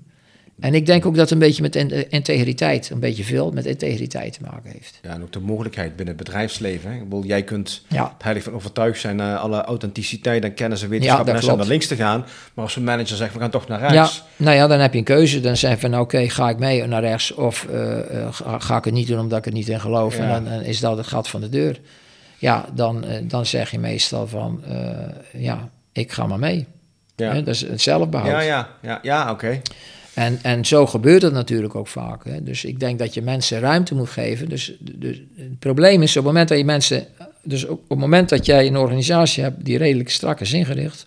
En 0.61 0.74
ik 0.74 0.86
denk 0.86 1.06
ook 1.06 1.14
dat 1.14 1.22
het 1.22 1.30
een 1.30 1.38
beetje 1.38 1.62
met 1.62 1.76
integriteit, 2.09 2.90
een 2.90 3.00
beetje 3.00 3.24
veel 3.24 3.50
met 3.50 3.66
integriteit 3.66 4.32
te 4.32 4.38
maken 4.42 4.70
heeft. 4.70 4.98
Ja, 5.02 5.11
en 5.11 5.22
ook 5.22 5.32
de 5.32 5.40
mogelijkheid 5.40 5.96
binnen 5.96 6.14
het 6.16 6.24
bedrijfsleven. 6.24 6.90
Hè? 6.90 6.96
Ik 6.96 7.02
bedoel, 7.02 7.24
jij 7.24 7.42
kunt 7.42 7.82
ja. 7.88 8.14
heilig 8.18 8.42
van 8.42 8.52
overtuigd 8.52 9.00
zijn 9.00 9.16
naar 9.16 9.36
alle 9.36 9.62
authenticiteit 9.62 10.44
en 10.44 10.54
kennis 10.54 10.82
en 10.82 10.88
wetenschap 10.88 11.26
ja, 11.26 11.34
en 11.34 11.56
naar 11.56 11.66
links 11.66 11.86
te 11.86 11.96
gaan. 11.96 12.24
Maar 12.54 12.64
als 12.64 12.76
een 12.76 12.84
manager 12.84 13.16
zegt, 13.16 13.34
we 13.34 13.40
gaan 13.40 13.50
toch 13.50 13.68
naar 13.68 13.80
rechts. 13.80 14.16
Ja, 14.16 14.44
nou 14.44 14.56
ja, 14.56 14.66
dan 14.66 14.78
heb 14.78 14.92
je 14.92 14.98
een 14.98 15.04
keuze. 15.04 15.40
Dan 15.40 15.56
zeg 15.56 15.70
je 15.70 15.78
van, 15.78 15.98
oké, 15.98 16.28
ga 16.28 16.48
ik 16.48 16.59
mee 16.59 16.86
naar 16.86 17.02
rechts 17.02 17.34
of 17.34 17.66
uh, 17.70 17.98
ga, 18.30 18.59
ga, 18.59 18.76
ik 18.76 18.84
het 18.84 18.94
niet 18.94 19.09
doen 19.09 19.20
omdat 19.20 19.38
ik 19.38 19.46
er 19.46 19.52
niet 19.52 19.68
in 19.68 19.80
geloof. 19.80 20.16
Ja. 20.16 20.34
En 20.34 20.44
dan, 20.44 20.62
is 20.62 20.80
dat 20.80 20.96
het 20.96 21.06
gat 21.06 21.28
van 21.28 21.40
de 21.40 21.48
deur. 21.48 21.80
Ja, 22.38 22.64
dan, 22.74 23.04
dan 23.22 23.46
zeg 23.46 23.70
je 23.70 23.78
meestal 23.78 24.26
van, 24.26 24.62
ja, 25.32 25.68
ik 25.92 26.12
ga 26.12 26.26
maar 26.26 26.38
mee. 26.38 26.66
Ja. 27.16 27.34
dat 27.34 27.46
is 27.46 27.61
het 27.61 27.80
zelfbehoud. 27.80 28.30
Ja, 28.30 28.40
ja, 28.40 28.68
ja, 28.82 28.98
ja 29.02 29.30
oké. 29.30 29.61
En, 30.18 30.38
en 30.42 30.64
zo 30.64 30.86
gebeurt 30.86 31.22
het 31.22 31.32
natuurlijk 31.32 31.74
ook 31.74 31.86
vaak. 31.86 32.24
Hè. 32.24 32.42
Dus 32.42 32.64
ik 32.64 32.80
denk 32.80 32.98
dat 32.98 33.14
je 33.14 33.22
mensen 33.22 33.60
ruimte 33.60 33.94
moet 33.94 34.08
geven. 34.08 34.48
Dus, 34.48 34.72
dus 34.80 35.20
het 35.36 35.58
probleem 35.58 36.02
is, 36.02 36.10
op 36.10 36.14
het 36.16 36.24
moment 36.24 36.48
dat 36.48 36.58
je 36.58 36.64
mensen 36.64 37.06
dus 37.42 37.64
op 37.64 37.88
het 37.88 37.98
moment 37.98 38.28
dat 38.28 38.46
jij 38.46 38.66
een 38.66 38.76
organisatie 38.76 39.42
hebt 39.42 39.64
die 39.64 39.78
redelijk 39.78 40.10
strak 40.10 40.40
is 40.40 40.52
ingericht, 40.52 41.06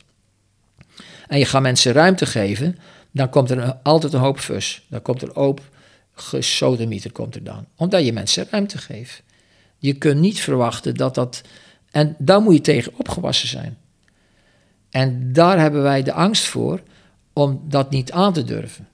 en 1.27 1.39
je 1.39 1.45
gaat 1.45 1.61
mensen 1.61 1.91
ruimte 1.91 2.25
geven, 2.25 2.77
dan 3.11 3.29
komt 3.29 3.49
er 3.49 3.77
altijd 3.83 4.13
een 4.13 4.19
hoop 4.19 4.39
fus. 4.39 4.85
Dan 4.89 5.01
komt 5.01 5.21
er 5.21 5.35
ook 5.35 5.59
gesodemieter 6.13 7.11
komt 7.11 7.35
er 7.35 7.43
dan. 7.43 7.65
Omdat 7.75 8.05
je 8.05 8.13
mensen 8.13 8.47
ruimte 8.49 8.77
geeft. 8.77 9.23
Je 9.77 9.93
kunt 9.93 10.19
niet 10.19 10.39
verwachten 10.39 10.95
dat 10.95 11.15
dat... 11.15 11.41
En 11.91 12.15
daar 12.17 12.41
moet 12.41 12.53
je 12.53 12.61
tegen 12.61 12.93
opgewassen 12.97 13.47
zijn. 13.47 13.77
En 14.89 15.33
daar 15.33 15.59
hebben 15.59 15.81
wij 15.81 16.03
de 16.03 16.13
angst 16.13 16.45
voor 16.45 16.81
om 17.33 17.61
dat 17.67 17.89
niet 17.89 18.11
aan 18.11 18.33
te 18.33 18.43
durven. 18.43 18.89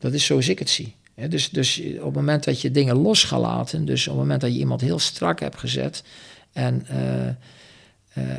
Dat 0.00 0.12
is 0.12 0.24
zoals 0.24 0.48
ik 0.48 0.58
het 0.58 0.70
zie. 0.70 0.94
Dus, 1.28 1.50
dus 1.50 1.80
op 1.80 2.04
het 2.04 2.14
moment 2.14 2.44
dat 2.44 2.60
je 2.60 2.70
dingen 2.70 2.96
los 2.96 3.24
gaat 3.24 3.40
laten, 3.40 3.84
dus 3.84 4.06
op 4.06 4.12
het 4.12 4.22
moment 4.22 4.40
dat 4.40 4.52
je 4.52 4.58
iemand 4.58 4.80
heel 4.80 4.98
strak 4.98 5.40
hebt 5.40 5.58
gezet 5.58 6.02
en, 6.52 6.86
eh, 6.86 7.28
eh, 7.28 7.34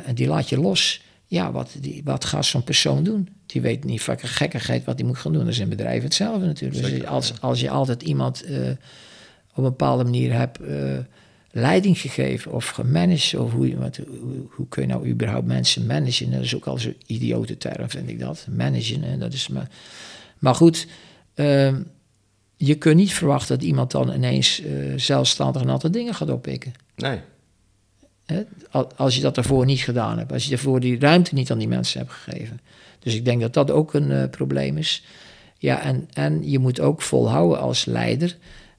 en 0.08 0.14
die 0.14 0.26
laat 0.26 0.48
je 0.48 0.60
los, 0.60 1.02
ja, 1.26 1.52
wat, 1.52 1.76
die, 1.80 2.00
wat 2.04 2.24
gaat 2.24 2.44
zo'n 2.44 2.64
persoon 2.64 3.04
doen? 3.04 3.28
Die 3.46 3.60
weet 3.60 3.84
niet 3.84 4.02
vaak 4.02 4.20
gekkigheid 4.20 4.84
wat 4.84 4.98
hij 4.98 5.06
moet 5.06 5.18
gaan 5.18 5.32
doen. 5.32 5.44
Dat 5.44 5.52
is 5.52 5.58
in 5.58 5.68
bedrijven 5.68 6.04
hetzelfde 6.04 6.46
natuurlijk. 6.46 6.82
dus 6.82 7.06
als, 7.06 7.40
als 7.40 7.60
je 7.60 7.70
altijd 7.70 8.02
iemand 8.02 8.42
eh, 8.42 8.70
op 9.50 9.56
een 9.56 9.62
bepaalde 9.62 10.04
manier 10.04 10.32
hebt 10.32 10.58
leiding 11.50 11.98
gegeven 11.98 12.52
of 12.52 12.68
gemanaged, 12.68 13.40
of 13.40 13.52
hoe, 13.52 13.74
hoe, 13.74 14.46
hoe 14.50 14.68
kun 14.68 14.82
je 14.82 14.88
nou 14.88 15.08
überhaupt 15.08 15.46
mensen 15.46 15.86
managen? 15.86 16.30
Dat 16.30 16.40
is 16.40 16.54
ook 16.54 16.66
al 16.66 16.78
zo'n 16.78 16.96
idiote 17.06 17.58
term, 17.58 17.90
vind 17.90 18.08
ik 18.08 18.18
dat. 18.18 18.46
Managen, 18.50 19.02
hè, 19.02 19.18
dat 19.18 19.32
is 19.32 19.48
maar... 19.48 19.68
Maar 20.38 20.54
goed, 20.54 20.86
ehm, 21.34 21.80
je 22.56 22.74
kunt 22.74 22.96
niet 22.96 23.12
verwachten 23.12 23.58
dat 23.58 23.66
iemand 23.66 23.90
dan 23.90 24.12
ineens 24.14 24.60
eh, 24.62 24.72
zelfstandig 24.96 25.62
een 25.62 25.70
aantal 25.70 25.90
dingen 25.90 26.14
gaat 26.14 26.30
oppikken. 26.30 26.72
Nee. 26.96 27.18
Hè? 28.26 28.42
Al- 28.70 28.92
Als 28.96 29.14
je 29.14 29.20
dat 29.20 29.34
daarvoor 29.34 29.64
niet 29.64 29.80
gedaan 29.80 30.18
hebt. 30.18 30.32
Als 30.32 30.44
je 30.44 30.50
daarvoor 30.50 30.80
die 30.80 30.98
ruimte 30.98 31.34
niet 31.34 31.50
aan 31.50 31.58
die 31.58 31.68
mensen 31.68 31.98
hebt 32.00 32.12
gegeven. 32.12 32.60
Dus 32.98 33.14
ik 33.14 33.24
denk 33.24 33.40
dat 33.40 33.54
dat 33.54 33.70
ook 33.70 33.94
een 33.94 34.10
eh, 34.10 34.28
probleem 34.30 34.76
is. 34.78 35.04
Ja, 35.58 35.80
en, 35.82 36.08
en 36.12 36.50
je 36.50 36.58
moet 36.58 36.80
ook 36.80 37.02
volhouden 37.02 37.60
als 37.60 37.84
leider 37.84 38.36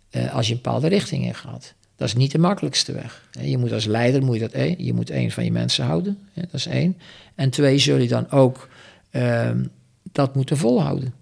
eh, 0.10 0.36
als 0.36 0.48
je 0.48 0.54
een 0.54 0.62
bepaalde 0.62 0.88
richting 0.88 1.24
in 1.26 1.36
gaat. 1.36 1.74
Dat 1.96 2.08
is 2.08 2.14
niet 2.16 2.32
de 2.32 2.38
makkelijkste 2.40 2.92
weg. 2.92 3.30
Je 3.42 3.58
moet 3.58 3.72
als 3.72 3.86
leider, 3.86 4.24
moet 4.24 4.36
je, 4.36 4.42
dat, 4.42 4.52
één, 4.52 4.76
je 4.86 4.94
moet 4.94 5.10
één 5.10 5.32
van 5.32 5.44
je 5.44 5.52
mensen 5.52 5.86
houden. 5.86 6.18
Dat 6.34 6.54
is 6.54 6.66
één. 6.66 6.98
En 7.36 7.50
twee, 7.50 7.78
zul 7.78 7.98
je 7.98 8.08
dan 8.08 8.30
ook 8.32 8.68
ehm, 9.10 9.64
dat 10.12 10.36
moeten 10.36 10.58
volhouden. 10.58 11.14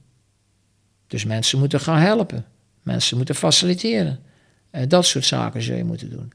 Dus 1.11 1.25
mensen 1.25 1.59
moeten 1.59 1.79
gaan 1.79 1.97
helpen. 1.97 2.45
Mensen 2.81 3.17
moeten 3.17 3.35
faciliteren. 3.35 4.19
Eh, 4.69 4.87
dat 4.87 5.05
soort 5.05 5.25
zaken 5.25 5.61
zul 5.61 5.75
je 5.75 5.83
moeten 5.83 6.09
doen. 6.09 6.33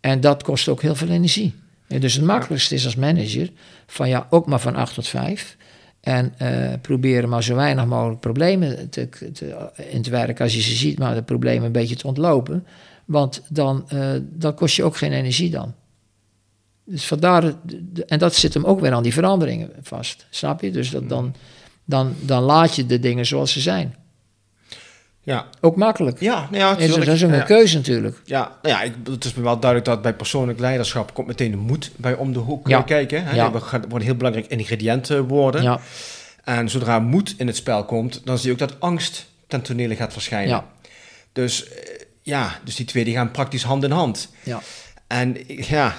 En 0.00 0.20
dat 0.20 0.42
kost 0.42 0.68
ook 0.68 0.82
heel 0.82 0.94
veel 0.94 1.08
energie. 1.08 1.54
En 1.88 2.00
dus 2.00 2.14
het 2.14 2.24
makkelijkste 2.24 2.74
is 2.74 2.84
als 2.84 2.94
manager 2.94 3.50
van 3.86 4.08
ja, 4.08 4.26
ook 4.30 4.46
maar 4.46 4.60
van 4.60 4.76
8 4.76 4.94
tot 4.94 5.08
5. 5.08 5.56
En 6.00 6.34
eh, 6.38 6.72
proberen 6.80 7.28
maar 7.28 7.42
zo 7.42 7.54
weinig 7.54 7.86
mogelijk 7.86 8.20
problemen 8.20 8.90
te, 8.90 9.08
te, 9.08 9.70
in 9.90 10.02
te 10.02 10.10
werken 10.10 10.44
als 10.44 10.54
je 10.54 10.60
ze 10.60 10.74
ziet, 10.74 10.98
maar 10.98 11.14
de 11.14 11.22
problemen 11.22 11.66
een 11.66 11.72
beetje 11.72 11.96
te 11.96 12.06
ontlopen. 12.06 12.66
Want 13.04 13.42
dan, 13.48 13.84
eh, 13.88 14.10
dan 14.22 14.54
kost 14.54 14.76
je 14.76 14.84
ook 14.84 14.96
geen 14.96 15.12
energie 15.12 15.50
dan. 15.50 15.74
Dus 16.84 17.06
vandaar, 17.06 17.54
en 18.06 18.18
dat 18.18 18.34
zit 18.34 18.54
hem 18.54 18.64
ook 18.64 18.80
weer 18.80 18.92
aan 18.92 19.02
die 19.02 19.12
veranderingen 19.12 19.70
vast. 19.82 20.26
Snap 20.30 20.60
je? 20.60 20.70
Dus 20.70 20.90
dat 20.90 21.08
dan, 21.08 21.34
dan, 21.84 22.14
dan 22.20 22.42
laat 22.42 22.76
je 22.76 22.86
de 22.86 22.98
dingen 22.98 23.26
zoals 23.26 23.52
ze 23.52 23.60
zijn. 23.60 23.94
Ja. 25.26 25.46
Ook 25.60 25.76
makkelijk. 25.76 26.20
Ja, 26.20 26.34
nou 26.50 26.56
ja, 26.56 26.70
Is 26.70 26.72
er- 26.72 26.78
tuurlijk. 26.86 27.04
dat 27.06 27.14
is 27.14 27.24
ook 27.24 27.30
een 27.30 27.36
Ja. 27.36 27.42
keuze 27.42 27.76
natuurlijk. 27.76 28.20
Ja, 28.24 28.52
nou 28.62 28.74
ja, 28.74 28.82
ik, 28.82 28.92
het 29.10 29.24
is 29.24 29.34
me 29.34 29.42
wel 29.42 29.58
duidelijk 29.58 29.90
dat 29.90 30.02
bij 30.02 30.14
persoonlijk 30.14 30.58
leiderschap 30.58 31.14
komt 31.14 31.26
meteen 31.26 31.50
de 31.50 31.56
moed 31.56 31.90
bij 31.96 32.14
om 32.14 32.32
de 32.32 32.38
hoek 32.38 32.68
Ja. 32.68 32.82
kijken. 32.82 33.24
Hè? 33.24 33.34
Ja. 33.34 33.48
Dat 33.50 33.72
een 33.92 34.00
heel 34.00 34.14
belangrijk 34.14 34.46
ingrediënt 34.46 35.10
eh, 35.10 35.20
worden. 35.28 35.62
Ja, 35.62 35.80
En 36.44 36.68
zodra 36.68 36.98
moed 36.98 37.34
in 37.38 37.46
het 37.46 37.56
spel 37.56 37.84
komt, 37.84 38.20
dan 38.24 38.38
zie 38.38 38.46
je 38.46 38.52
ook 38.52 38.68
dat 38.68 38.80
angst 38.80 39.26
ten 39.46 39.62
tonele 39.62 39.96
gaat 39.96 40.12
verschijnen. 40.12 40.48
ja, 40.48 40.64
Dus 41.32 41.68
eh, 41.68 41.78
ja, 42.22 42.58
dus 42.64 42.74
die 42.76 42.86
twee 42.86 43.04
die 43.04 43.14
gaan 43.14 43.30
praktisch 43.30 43.62
hand 43.62 43.84
in 43.84 43.90
hand. 43.90 44.28
ja. 44.42 44.60
En 45.06 45.36
ja, 45.46 45.94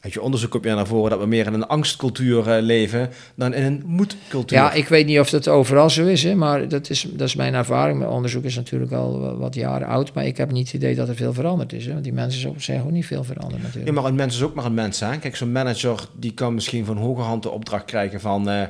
uit 0.00 0.12
je 0.12 0.22
onderzoek 0.22 0.50
komt 0.50 0.64
weer 0.64 0.74
naar 0.74 0.86
voren 0.86 1.10
dat 1.10 1.18
we 1.20 1.26
meer 1.26 1.46
in 1.46 1.52
een 1.54 1.66
angstcultuur 1.66 2.48
eh, 2.50 2.62
leven 2.62 3.10
dan 3.34 3.54
in 3.54 3.64
een 3.64 3.82
moedcultuur. 3.86 4.58
Ja, 4.58 4.72
ik 4.72 4.88
weet 4.88 5.06
niet 5.06 5.18
of 5.18 5.30
dat 5.30 5.48
overal 5.48 5.90
zo 5.90 6.06
is, 6.06 6.22
hè, 6.22 6.34
maar 6.34 6.68
dat 6.68 6.90
is, 6.90 7.06
dat 7.10 7.28
is 7.28 7.34
mijn 7.34 7.54
ervaring. 7.54 7.98
Mijn 7.98 8.10
onderzoek 8.10 8.44
is 8.44 8.56
natuurlijk 8.56 8.92
al 8.92 9.20
wa- 9.20 9.34
wat 9.36 9.54
jaren 9.54 9.86
oud, 9.88 10.12
maar 10.14 10.26
ik 10.26 10.36
heb 10.36 10.50
niet 10.52 10.66
het 10.66 10.74
idee 10.74 10.94
dat 10.94 11.08
er 11.08 11.14
veel 11.16 11.32
veranderd 11.32 11.72
is. 11.72 11.86
Hè, 11.86 11.92
want 11.92 12.04
die 12.04 12.12
mensen 12.12 12.54
zijn 12.60 12.78
gewoon 12.78 12.92
niet 12.92 13.06
veel 13.06 13.24
veranderd 13.24 13.62
natuurlijk. 13.62 13.86
Ja, 13.86 13.92
maar 14.00 14.04
een 14.10 14.16
mens 14.16 14.36
is 14.36 14.42
ook 14.42 14.54
maar 14.54 14.64
een 14.64 14.74
mens. 14.74 15.00
Hè? 15.00 15.16
Kijk, 15.18 15.36
zo'n 15.36 15.52
manager 15.52 16.00
die 16.16 16.32
kan 16.34 16.54
misschien 16.54 16.84
van 16.84 16.96
hoge 16.96 17.22
hand 17.22 17.42
de 17.42 17.50
opdracht 17.50 17.84
krijgen 17.84 18.20
van... 18.20 18.48
eh, 18.50 18.62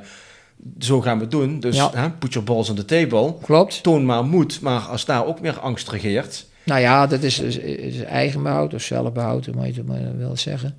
zo 0.78 1.00
gaan 1.00 1.16
we 1.16 1.22
het 1.22 1.30
doen, 1.30 1.60
dus 1.60 1.76
Ja. 1.76 1.90
hè, 1.94 2.10
put 2.10 2.32
your 2.32 2.48
balls 2.48 2.70
on 2.70 2.76
the 2.76 2.84
table. 2.84 3.34
Klopt. 3.42 3.82
Toon 3.82 4.04
maar 4.04 4.24
moed, 4.24 4.60
maar 4.60 4.80
als 4.80 5.04
daar 5.04 5.26
ook 5.26 5.40
meer 5.40 5.58
angst 5.58 5.88
regeert... 5.90 6.46
Nou 6.64 6.80
ja, 6.80 7.06
dat 7.06 7.22
is, 7.22 7.38
is, 7.40 7.56
is 7.58 8.02
eigenbehoud 8.02 8.74
of 8.74 8.82
zelfbehoud, 8.82 9.46
hoe 9.46 9.54
moet 9.54 9.66
je 9.66 9.72
het 9.72 9.86
maar 9.86 10.16
wil 10.16 10.36
zeggen. 10.36 10.74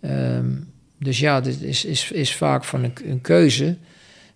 Ehm, 0.00 0.50
dus 0.98 1.18
ja, 1.18 1.40
dit 1.40 1.62
is, 1.62 1.84
is, 1.84 2.10
is 2.10 2.34
vaak 2.34 2.64
van 2.64 2.84
een, 2.84 2.92
een 3.04 3.20
keuze 3.20 3.76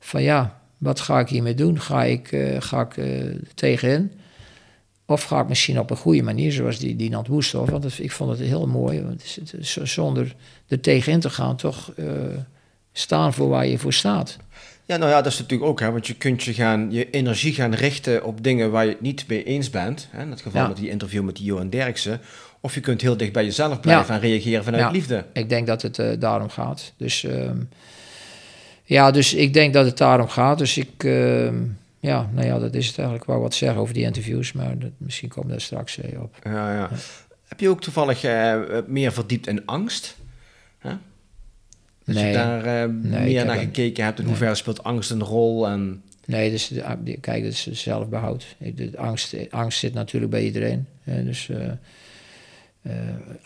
van 0.01 0.23
ja, 0.23 0.61
wat 0.79 1.01
ga 1.01 1.21
ik 1.21 1.29
hiermee 1.29 1.55
doen? 1.55 1.81
Ga 1.81 2.05
ik, 2.05 2.33
eh, 2.33 2.57
ga 2.61 2.81
ik 2.81 2.97
eh, 2.97 3.07
tegenin? 3.55 4.13
Of 5.07 5.23
ga 5.23 5.41
ik 5.41 5.49
misschien 5.49 5.79
op 5.79 5.91
een 5.91 5.97
goede 5.97 6.23
manier, 6.23 6.53
zoals 6.53 6.79
die, 6.79 6.97
die 6.97 7.11
Nat 7.11 7.27
Woesthoff, 7.27 7.71
want 7.71 7.83
dat, 7.83 7.99
ik 7.99 8.13
vond 8.13 8.31
het 8.31 8.49
heel 8.49 8.67
mooi, 8.67 9.01
want 9.03 9.13
het 9.13 9.25
is, 9.25 9.37
het 9.37 9.53
is 9.53 9.93
zonder 9.93 10.35
er 10.69 10.81
tegenin 10.81 11.21
te 11.21 11.31
gaan 11.31 11.57
toch 11.57 11.93
eh, 11.97 12.07
staan 12.93 13.33
voor 13.35 13.49
waar 13.49 13.67
je 13.67 13.79
voor 13.79 13.93
staat. 13.93 14.37
Ja, 14.85 14.97
nou 14.97 15.11
ja, 15.11 15.23
dat 15.23 15.33
is 15.33 15.39
natuurlijk 15.39 15.71
ook, 15.71 15.81
hè, 15.81 15.91
want 15.91 16.07
je 16.07 16.15
kunt 16.15 16.43
je, 16.43 16.55
gaan, 16.55 16.91
je 16.91 17.11
energie 17.11 17.55
gaan 17.55 17.75
richten 17.75 18.25
op 18.25 18.43
dingen 18.45 18.71
waar 18.71 18.85
je 18.85 18.91
het 18.91 19.01
niet 19.01 19.29
mee 19.29 19.45
eens 19.45 19.71
bent. 19.71 20.09
Hè, 20.11 20.23
in 20.23 20.31
het 20.31 20.41
geval 20.41 20.63
Ja. 20.63 20.69
met 20.69 20.77
die 20.77 20.91
interview 20.91 21.23
met 21.23 21.37
die 21.37 21.45
Johan 21.45 21.71
Derksen. 21.71 22.21
Of 22.65 22.75
je 22.75 22.81
kunt 22.81 23.01
heel 23.01 23.17
dicht 23.17 23.33
bij 23.33 23.45
jezelf 23.45 23.81
blijven 23.81 24.15
en 24.15 24.21
reageren 24.21 24.65
vanuit 24.65 24.83
Ja. 24.83 24.91
liefde. 24.91 25.25
Ik 25.33 25.49
denk 25.49 25.67
dat 25.67 25.83
het 25.83 25.99
eh, 25.99 26.11
daarom 26.19 26.49
gaat. 26.49 26.93
Dus 26.97 27.25
ehm, 27.25 27.57
ja, 28.85 29.11
dus 29.11 29.35
ik 29.35 29.53
denk 29.53 29.73
dat 29.73 29.87
het 29.87 29.99
daarom 29.99 30.29
gaat. 30.29 30.59
Dus 30.59 30.79
ik, 30.79 31.05
ehm, 31.05 31.55
ja, 32.01 32.31
nou 32.33 32.47
ja, 32.47 32.59
dat 32.59 32.75
is 32.75 32.87
het 32.87 32.95
eigenlijk. 32.99 33.23
Ik 33.27 33.31
wou 33.31 33.43
wat 33.43 33.55
zeggen 33.55 33.81
over 33.81 33.95
die 33.95 34.03
interviews, 34.05 34.53
maar 34.53 34.79
dat, 34.79 34.91
misschien 34.97 35.29
komen 35.29 35.49
we 35.49 35.55
daar 35.55 35.63
straks 35.65 35.99
op. 36.21 36.37
Ja, 36.45 36.75
ja. 36.75 36.91
Heb 37.49 37.61
je 37.61 37.69
ook 37.69 37.81
toevallig 37.81 38.25
eh, 38.25 38.61
meer 38.87 39.13
verdiept 39.13 39.47
in 39.47 39.67
angst? 39.67 40.17
Dat 42.05 42.15
Nee. 42.15 42.27
je 42.27 42.33
daar 42.33 42.83
eh, 42.83 42.89
meer 43.21 43.45
naar 43.45 43.57
gekeken 43.59 44.05
hebt. 44.05 44.19
In 44.19 44.25
nee. 44.25 44.33
hoeverre 44.33 44.55
speelt 44.57 44.85
angst 44.85 45.11
een 45.11 45.23
rol? 45.23 45.69
En, 45.69 46.03
Nee, 46.27 46.51
dus 46.51 46.69
de, 46.69 47.17
kijk, 47.21 47.43
dat 47.43 47.53
is 47.53 47.67
zelfbehoud. 47.73 48.45
De 48.59 48.91
angst, 48.97 49.35
angst 49.51 49.79
zit 49.79 49.95
natuurlijk 49.95 50.33
bij 50.33 50.45
iedereen. 50.45 50.87
Hè, 51.03 51.25
dus 51.25 51.49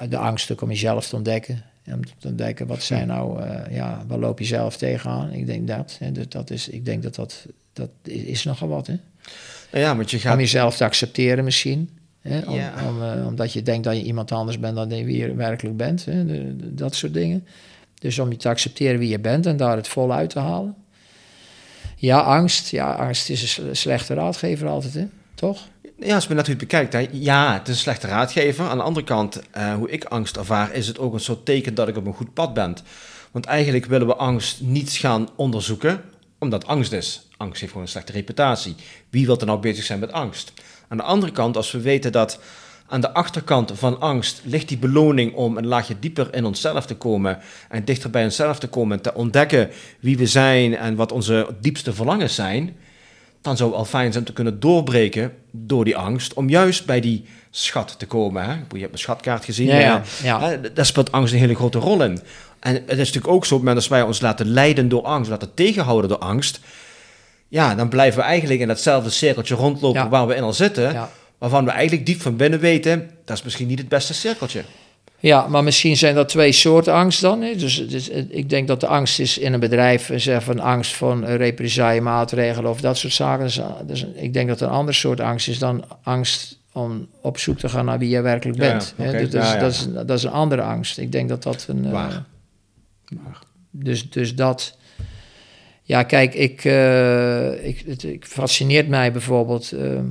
de 0.09 0.17
angst 0.17 0.53
ook 0.53 0.61
om 0.63 0.69
jezelf 0.69 1.09
te 1.09 1.17
ontdekken. 1.17 1.63
En 1.85 1.95
om 1.95 2.05
te 2.19 2.29
ontdekken 2.29 2.67
wat 2.67 2.83
zijn 2.83 3.07
nou, 3.07 3.43
eh, 3.43 3.75
ja, 3.77 4.05
waar 4.07 4.19
loop 4.19 4.39
je 4.39 4.45
zelf 4.45 4.77
tegenaan? 4.77 5.33
Ik 5.33 5.47
denk 5.47 5.67
dat. 5.69 5.97
Hè, 6.01 6.13
dat, 6.13 6.33
dat 6.33 6.51
is, 6.51 6.69
ik 6.69 6.85
denk 6.85 7.03
dat 7.03 7.15
dat, 7.15 7.47
dat 7.73 7.91
is 8.03 8.45
nogal 8.45 8.69
wat. 8.69 8.87
Hè? 8.87 8.95
nou 9.73 9.85
ja, 9.85 9.97
want 9.97 10.11
je 10.11 10.17
Om 10.17 10.23
gaat... 10.23 10.39
jezelf 10.39 10.77
te 10.77 10.85
accepteren 10.85 11.45
misschien. 11.45 11.91
Hè? 12.21 12.41
Om, 12.41 12.55
Ja. 12.55 12.73
om, 12.89 13.03
eh, 13.03 13.27
omdat 13.27 13.53
je 13.53 13.63
denkt 13.63 13.85
dat 13.85 13.97
je 13.97 14.03
iemand 14.03 14.33
anders 14.33 14.59
bent 14.59 14.77
dan 14.77 14.89
wie 14.89 15.17
je 15.17 15.35
werkelijk 15.35 15.77
bent. 15.77 16.05
Hè? 16.05 16.27
De- 16.27 16.57
de- 16.57 16.75
dat 16.75 16.95
soort 16.95 17.15
dingen. 17.15 17.47
Dus 17.99 18.19
om 18.19 18.31
je 18.31 18.37
te 18.37 18.49
accepteren 18.49 18.99
wie 18.99 19.09
je 19.09 19.19
bent 19.21 19.47
en 19.47 19.57
daar 19.57 19.77
het 19.77 19.89
vol 19.89 20.13
uit 20.13 20.31
te 20.31 20.39
halen. 20.39 20.75
Ja, 21.97 22.19
angst. 22.21 22.71
Ja, 22.71 22.93
angst 22.93 23.31
is 23.31 23.43
een 23.43 23.49
sle- 23.49 23.75
slechte 23.75 24.15
raadgever 24.15 24.69
altijd, 24.69 24.95
hè? 24.95 25.07
toch? 25.35 25.69
Ja, 25.99 26.15
als 26.15 26.27
men 26.27 26.37
natuurlijk 26.37 26.69
bekijkt, 26.69 26.93
hè, 26.93 27.07
ja, 27.13 27.53
het 27.53 27.69
is 27.69 27.75
een 27.75 27.81
slechte 27.81 28.07
raadgever. 28.07 28.69
Aan 28.69 28.77
de 28.77 28.83
andere 28.83 29.07
kant, 29.07 29.41
eh, 29.51 29.75
hoe 29.75 29.91
ik 29.91 30.05
angst 30.05 30.37
ervaar, 30.37 30.73
is 30.73 30.87
het 30.87 30.99
ook 30.99 31.15
een 31.15 31.21
soort 31.21 31.45
teken 31.45 31.75
dat 31.75 31.89
ik 31.89 31.97
op 31.97 32.07
een 32.07 32.15
goed 32.15 32.35
pad 32.35 32.55
ben. 32.55 32.77
Want 33.31 33.45
eigenlijk 33.45 33.85
willen 33.85 34.07
we 34.07 34.17
angst 34.17 34.61
niet 34.61 34.91
gaan 34.91 35.29
onderzoeken, 35.37 36.03
omdat 36.39 36.67
angst 36.67 36.93
is. 36.93 37.29
Angst 37.37 37.61
heeft 37.61 37.73
gewoon 37.73 37.87
een 37.87 37.93
slechte 37.93 38.13
reputatie. 38.13 38.75
Wie 39.11 39.27
wil 39.27 39.39
er 39.39 39.47
nou 39.47 39.61
bezig 39.61 39.85
zijn 39.85 39.99
met 39.99 40.13
angst? 40.13 40.53
Aan 40.89 40.97
de 40.97 41.03
andere 41.03 41.33
kant, 41.33 41.57
als 41.57 41.71
we 41.71 41.81
weten 41.81 42.13
dat 42.13 42.39
aan 42.89 43.01
de 43.01 43.13
achterkant 43.13 43.73
van 43.75 44.01
angst 44.01 44.41
ligt 44.45 44.69
die 44.69 44.79
beloning 44.79 45.35
om 45.35 45.57
een 45.57 45.67
laagje 45.67 45.99
dieper 45.99 46.35
in 46.35 46.45
onszelf 46.45 46.87
te 46.87 46.97
komen 46.97 47.39
en 47.69 47.85
dichter 47.85 48.11
bij 48.11 48.25
onszelf 48.25 48.59
te 48.59 48.69
komen 48.69 48.97
en 48.97 49.03
te 49.03 49.15
ontdekken 49.15 49.71
wie 50.01 50.17
we 50.17 50.27
zijn 50.27 50.77
en 50.77 50.97
wat 50.97 51.13
onze 51.13 51.55
diepste 51.61 51.93
verlangens 51.93 52.35
zijn, 52.35 52.77
dan 53.47 53.57
zou 53.57 53.71
het 53.71 53.79
al 53.79 53.85
fijn 53.85 54.13
zijn 54.13 54.25
te 54.25 54.33
kunnen 54.33 54.61
doorbreken 54.61 55.33
door 55.51 55.85
die 55.85 55.97
angst, 55.97 56.35
om 56.35 56.49
juist 56.49 56.87
bij 56.87 57.01
die 57.01 57.25
schat 57.51 57.99
te 57.99 58.07
komen. 58.07 58.45
Hè? 58.45 58.51
Je 58.53 58.59
hebt 58.59 58.71
mijn 58.71 58.99
schatkaart 58.99 59.45
gezien. 59.45 59.67
Ja, 59.67 60.03
ja, 60.23 60.57
Daar 60.75 60.87
speelt 60.87 61.13
angst 61.13 61.33
een 61.33 61.39
hele 61.39 61.55
grote 61.55 61.79
rol 61.79 62.03
in. 62.03 62.21
En 62.61 62.75
het 62.75 62.91
is 62.91 62.97
natuurlijk 62.97 63.29
ook 63.29 63.47
zo, 63.47 63.63
dat 63.63 63.89
wij 63.89 64.03
ons 64.03 64.21
laten 64.21 64.47
leiden 64.47 64.89
door 64.89 65.03
angst, 65.03 65.31
laten 65.31 65.55
tegenhouden 65.55 66.09
door 66.09 66.19
angst, 66.19 66.61
ja, 67.49 67.75
dan 67.75 67.89
blijven 67.89 68.19
we 68.21 68.25
eigenlijk 68.25 68.61
in 68.61 68.69
datzelfde 68.69 69.11
cirkeltje 69.11 69.55
rondlopen 69.55 70.09
waar 70.09 70.27
we 70.27 70.35
in 70.35 70.43
al 70.43 70.53
zitten, 70.53 71.09
waarvan 71.39 71.65
we 71.65 71.71
eigenlijk 71.71 72.07
diep 72.07 72.21
van 72.21 72.37
binnen 72.37 72.61
weten, 72.61 73.11
dat 73.25 73.37
is 73.37 73.43
misschien 73.43 73.67
niet 73.67 73.79
het 73.79 73.89
beste 73.89 74.15
cirkeltje. 74.15 74.65
Ja, 75.19 75.49
maar 75.49 75.65
misschien 75.65 75.97
zijn 75.97 76.15
dat 76.15 76.29
twee 76.29 76.53
soorten 76.53 76.93
angst 76.93 77.21
dan. 77.21 77.43
Hè? 77.43 77.55
Dus, 77.55 77.89
dus, 77.89 78.11
eh, 78.11 78.23
ik 78.29 78.51
denk 78.51 78.69
dat 78.69 78.81
de 78.81 78.87
angst 78.87 79.21
is 79.21 79.39
in 79.39 79.53
een 79.53 79.61
bedrijf, 79.61 80.11
eh, 80.11 80.19
zeg 80.19 80.45
van 80.45 80.61
angst 80.61 80.95
van 80.97 81.25
uh, 81.25 81.35
represaille 81.35 82.01
maatregelen 82.01 82.71
of 82.71 82.81
dat 82.81 82.97
soort 82.97 83.13
zaken. 83.13 83.45
Dus, 83.45 83.61
dus, 83.87 84.07
ik 84.15 84.33
denk 84.33 84.49
dat 84.49 84.61
een 84.61 84.69
ander 84.69 84.95
soort 84.95 85.21
angst 85.21 85.49
is 85.49 85.59
dan 85.59 85.85
angst 86.03 86.59
om 86.73 87.09
op 87.21 87.39
zoek 87.39 87.59
te 87.59 87.69
gaan 87.69 87.85
naar 87.85 87.99
wie 87.99 88.09
jij 88.09 88.23
werkelijk 88.23 88.59
bent. 88.59 88.95
Ja, 88.97 89.05
okay. 89.09 89.21
hè? 89.21 89.29
Dus, 89.29 89.45
Ja, 89.45 89.55
ja. 89.55 89.61
Dat, 89.61 89.73
is, 89.73 89.89
dat 89.93 90.11
is 90.11 90.23
een 90.23 90.31
andere 90.31 90.63
angst. 90.63 90.99
Ik 90.99 91.13
denk 91.13 91.29
dat 91.29 91.43
dat 91.43 91.67
een. 91.69 91.85
eh, 91.85 91.93
Waar. 91.93 92.25
dus, 93.71 94.11
dus 94.11 94.35
dat. 94.35 94.77
Ja, 95.83 96.03
kijk, 96.03 96.35
ik, 96.35 96.65
eh, 96.65 97.67
ik, 97.67 97.83
het, 97.87 98.03
ik 98.03 98.25
fascineert 98.25 98.89
mij 98.89 99.13
bijvoorbeeld 99.13 99.73
ehm, 99.73 100.05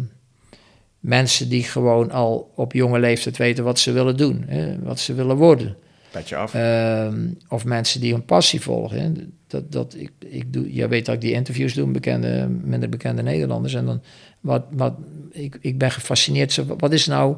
mensen 1.05 1.49
die 1.49 1.63
gewoon 1.63 2.11
al 2.11 2.51
op 2.55 2.73
jonge 2.73 2.99
leeftijd 2.99 3.37
weten 3.37 3.63
wat 3.63 3.79
ze 3.79 3.91
willen 3.91 4.17
doen, 4.17 4.43
hè, 4.47 4.79
wat 4.79 4.99
ze 4.99 5.13
willen 5.13 5.35
worden. 5.35 5.75
Petje 6.11 6.35
af. 6.35 6.53
Ehm, 6.53 7.27
of 7.49 7.65
mensen 7.65 8.01
die 8.01 8.11
hun 8.11 8.25
passie 8.25 8.61
volgen. 8.61 8.99
Hè. 8.99 9.11
Dat, 9.47 9.71
dat, 9.71 9.95
ik, 9.97 10.11
ik 10.19 10.53
doe, 10.53 10.73
je 10.73 10.87
weet 10.87 11.05
dat 11.05 11.15
ik 11.15 11.21
die 11.21 11.31
interviews 11.31 11.73
doe 11.73 11.83
met 11.85 11.93
bekende, 11.93 12.47
minder 12.63 12.89
bekende 12.89 13.21
Nederlanders. 13.21 13.73
En 13.73 13.85
dan, 13.85 14.01
wat, 14.39 14.65
wat, 14.71 14.93
ik, 15.31 15.57
ik 15.61 15.77
ben 15.77 15.91
gefascineerd. 15.91 16.61
Wat 16.77 16.93
is 16.93 17.05
nou 17.05 17.35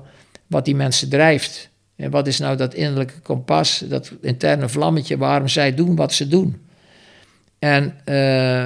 wat 0.47 0.65
die 0.65 0.75
mensen 0.75 1.09
drijft? 1.09 1.69
En 1.95 2.11
wat 2.11 2.27
is 2.27 2.39
nou 2.39 2.57
dat 2.57 2.73
innerlijke 2.73 3.19
kompas, 3.19 3.83
dat 3.89 4.11
interne 4.21 4.69
vlammetje 4.69 5.17
waarom 5.17 5.47
zij 5.47 5.73
doen 5.73 5.95
wat 5.95 6.13
ze 6.13 6.27
doen? 6.27 6.61
En 7.59 7.95
eh, 8.05 8.65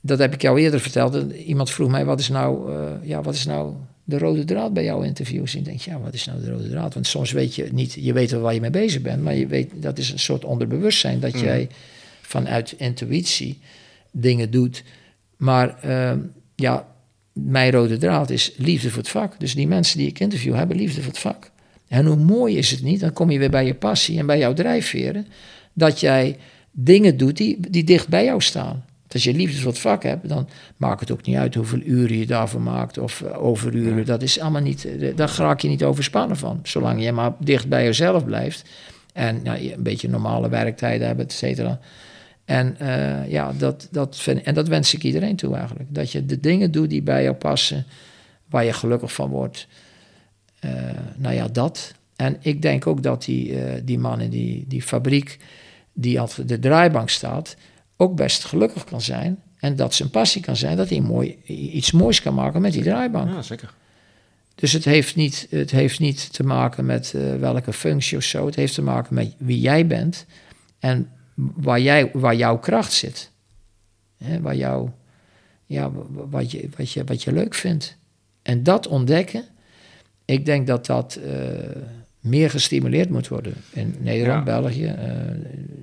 dat 0.00 0.18
heb 0.18 0.34
ik 0.34 0.42
jou 0.42 0.60
eerder 0.60 0.80
verteld. 0.80 1.32
Iemand 1.32 1.70
vroeg 1.70 1.90
mij, 1.90 2.04
wat 2.04 2.20
is 2.20 2.28
nou, 2.28 2.72
eh, 2.72 3.08
ja, 3.08 3.22
wat 3.22 3.34
is 3.34 3.46
nou 3.46 3.74
de 4.10 4.18
rode 4.18 4.44
draad 4.44 4.72
bij 4.72 4.84
jouw 4.84 5.02
interviews? 5.02 5.52
En 5.52 5.58
ik 5.58 5.64
denk, 5.64 5.80
ja, 5.80 6.00
wat 6.00 6.14
is 6.14 6.24
nou 6.24 6.40
de 6.40 6.50
rode 6.50 6.68
draad? 6.68 6.94
Want 6.94 7.06
soms 7.06 7.32
weet 7.32 7.54
je 7.54 7.68
niet, 7.72 7.92
je 8.00 8.12
weet 8.12 8.30
wel 8.30 8.40
waar 8.40 8.54
je 8.54 8.60
mee 8.60 8.70
bezig 8.70 9.02
bent, 9.02 9.22
maar 9.22 9.34
je 9.34 9.46
weet, 9.46 9.70
dat 9.74 9.98
is 9.98 10.10
een 10.10 10.18
soort 10.18 10.44
onderbewustzijn, 10.44 11.20
dat 11.20 11.40
jij 11.40 11.68
vanuit 12.20 12.74
intuïtie 12.76 13.58
dingen 14.10 14.50
doet. 14.50 14.82
Maar 15.36 15.78
eh, 15.82 16.12
ja, 16.54 16.86
mijn 17.32 17.70
rode 17.70 17.96
draad 17.96 18.30
is 18.30 18.52
liefde 18.56 18.88
voor 18.88 18.98
het 18.98 19.08
vak. 19.08 19.40
Dus 19.40 19.54
die 19.54 19.68
mensen 19.68 19.98
die 19.98 20.08
ik 20.08 20.20
interview 20.20 20.54
hebben 20.54 20.76
liefde 20.76 21.02
voor 21.02 21.12
het 21.12 21.20
vak. 21.20 21.50
En 21.88 22.06
hoe 22.06 22.16
mooi 22.16 22.56
is 22.56 22.70
het 22.70 22.82
niet, 22.82 23.00
dan 23.00 23.12
kom 23.12 23.30
je 23.30 23.38
weer 23.38 23.50
bij 23.50 23.66
je 23.66 23.74
passie 23.74 24.18
en 24.18 24.26
bij 24.26 24.38
jouw 24.38 24.52
drijfveren, 24.52 25.26
dat 25.72 26.00
jij 26.00 26.36
dingen 26.70 27.16
doet 27.16 27.36
die, 27.36 27.70
die 27.70 27.84
dicht 27.84 28.08
bij 28.08 28.24
jou 28.24 28.40
staan. 28.40 28.84
Als 29.12 29.24
je 29.24 29.34
liefde 29.34 29.60
voor 29.60 29.70
het 29.70 29.80
vak 29.80 30.02
hebt, 30.02 30.28
dan 30.28 30.48
maakt 30.76 31.00
het 31.00 31.10
ook 31.10 31.26
niet 31.26 31.36
uit 31.36 31.54
hoeveel 31.54 31.80
uren 31.84 32.18
je 32.18 32.26
daarvoor 32.26 32.60
maakt 32.60 32.98
of 32.98 33.22
eh, 33.22 33.42
overuren. 33.42 34.06
Dat 34.06 34.22
is 34.22 34.40
allemaal 34.40 34.62
niet, 34.62 34.84
eh, 34.84 35.16
daar 35.16 35.34
raak 35.36 35.60
je 35.60 35.68
niet 35.68 35.84
overspannen 35.84 36.36
van. 36.36 36.60
Zolang 36.62 37.04
je 37.04 37.12
maar 37.12 37.32
dicht 37.38 37.68
bij 37.68 37.84
jezelf 37.84 38.24
blijft 38.24 38.64
en 39.12 39.42
nou, 39.42 39.72
een 39.72 39.82
beetje 39.82 40.08
normale 40.08 40.48
werktijden 40.48 41.06
hebt, 41.06 41.20
et 41.20 41.32
cetera. 41.32 41.80
En, 42.44 42.78
eh, 42.78 43.30
ja, 43.30 43.52
dat, 43.58 43.88
dat 43.90 44.16
vind, 44.16 44.42
en 44.42 44.54
dat 44.54 44.68
wens 44.68 44.94
ik 44.94 45.02
iedereen 45.02 45.36
toe 45.36 45.56
eigenlijk. 45.56 45.94
Dat 45.94 46.12
je 46.12 46.26
de 46.26 46.40
dingen 46.40 46.70
doet 46.70 46.90
die 46.90 47.02
bij 47.02 47.22
jou 47.22 47.34
passen, 47.34 47.84
waar 48.48 48.64
je 48.64 48.72
gelukkig 48.72 49.12
van 49.12 49.30
wordt. 49.30 49.66
Nou 51.16 51.34
ja, 51.34 51.48
dat. 51.48 51.94
En 52.16 52.36
ik 52.40 52.62
denk 52.62 52.86
ook 52.86 53.02
dat 53.02 53.24
die, 53.24 53.54
die 53.84 53.98
man 53.98 54.20
in 54.20 54.30
die, 54.30 54.64
die 54.68 54.82
fabriek, 54.82 55.38
die 55.92 56.20
achter 56.20 56.46
de 56.46 56.58
draaibank 56.58 57.08
staat, 57.08 57.56
ook 58.00 58.14
best 58.16 58.44
gelukkig 58.44 58.84
kan 58.84 59.00
zijn. 59.00 59.38
En 59.58 59.76
dat 59.76 59.94
zijn 59.94 60.10
passie 60.10 60.42
kan 60.42 60.56
zijn 60.56 60.76
dat 60.76 60.88
hij 60.88 61.00
mooi, 61.00 61.38
iets 61.46 61.92
moois 61.92 62.22
kan 62.22 62.34
maken 62.34 62.60
met 62.60 62.72
die 62.72 62.82
draaibank. 62.82 63.28
Ja, 63.28 63.42
zeker. 63.42 63.74
Dus 64.54 64.72
het 64.72 64.84
heeft 64.84 65.16
niet, 65.16 65.46
het 65.50 65.70
heeft 65.70 66.00
niet 66.00 66.32
te 66.32 66.42
maken 66.42 66.86
met 66.86 67.14
eh, 67.14 67.36
welke 67.36 67.72
functie 67.72 68.16
of 68.16 68.22
zo. 68.22 68.46
Het 68.46 68.54
heeft 68.54 68.74
te 68.74 68.82
maken 68.82 69.14
met 69.14 69.34
wie 69.38 69.60
jij 69.60 69.86
bent 69.86 70.26
en 70.78 71.10
waar, 71.34 71.80
jij, 71.80 72.10
waar 72.12 72.34
jouw 72.36 72.58
kracht 72.58 72.92
zit. 72.92 73.30
Waar 74.40 74.56
jou, 74.56 74.88
ja, 75.66 75.90
wa- 75.92 76.26
wat, 76.28 76.50
je, 76.50 76.68
wat, 76.76 76.92
je, 76.92 77.04
wat 77.04 77.22
je 77.22 77.32
leuk 77.32 77.54
vindt. 77.54 77.96
En 78.42 78.62
dat 78.62 78.86
ontdekken, 78.86 79.44
ik 80.24 80.44
denk 80.44 80.66
dat 80.66 80.86
dat 80.86 81.14
eh, 81.14 81.32
meer 82.20 82.50
gestimuleerd 82.50 83.10
moet 83.10 83.28
worden. 83.28 83.54
In 83.72 83.94
Nederland, 83.98 84.46
Ja. 84.46 84.60
België, 84.60 84.84
eh, 84.86 85.12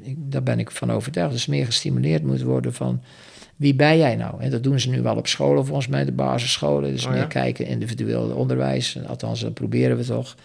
ik, 0.01 0.15
daar 0.19 0.43
ben 0.43 0.59
ik 0.59 0.71
van 0.71 0.91
overtuigd. 0.91 1.31
Dus 1.33 1.45
meer 1.45 1.65
gestimuleerd 1.65 2.23
moet 2.23 2.41
worden 2.41 2.73
van 2.73 3.01
wie 3.55 3.75
ben 3.75 3.97
jij 3.97 4.15
nou? 4.15 4.41
En 4.41 4.51
dat 4.51 4.63
doen 4.63 4.79
ze 4.79 4.89
nu 4.89 5.01
wel 5.01 5.15
op 5.15 5.27
scholen, 5.27 5.65
volgens 5.65 5.87
mij, 5.87 6.05
de 6.05 6.11
basisscholen. 6.11 6.91
Dus 6.91 7.05
Oh, 7.05 7.11
meer 7.11 7.19
ja? 7.19 7.25
kijken 7.25 7.65
individueel 7.65 8.29
onderwijs. 8.29 8.97
Althans, 9.07 9.39
dat 9.39 9.53
proberen 9.53 9.97
we 9.97 10.03
toch. 10.03 10.35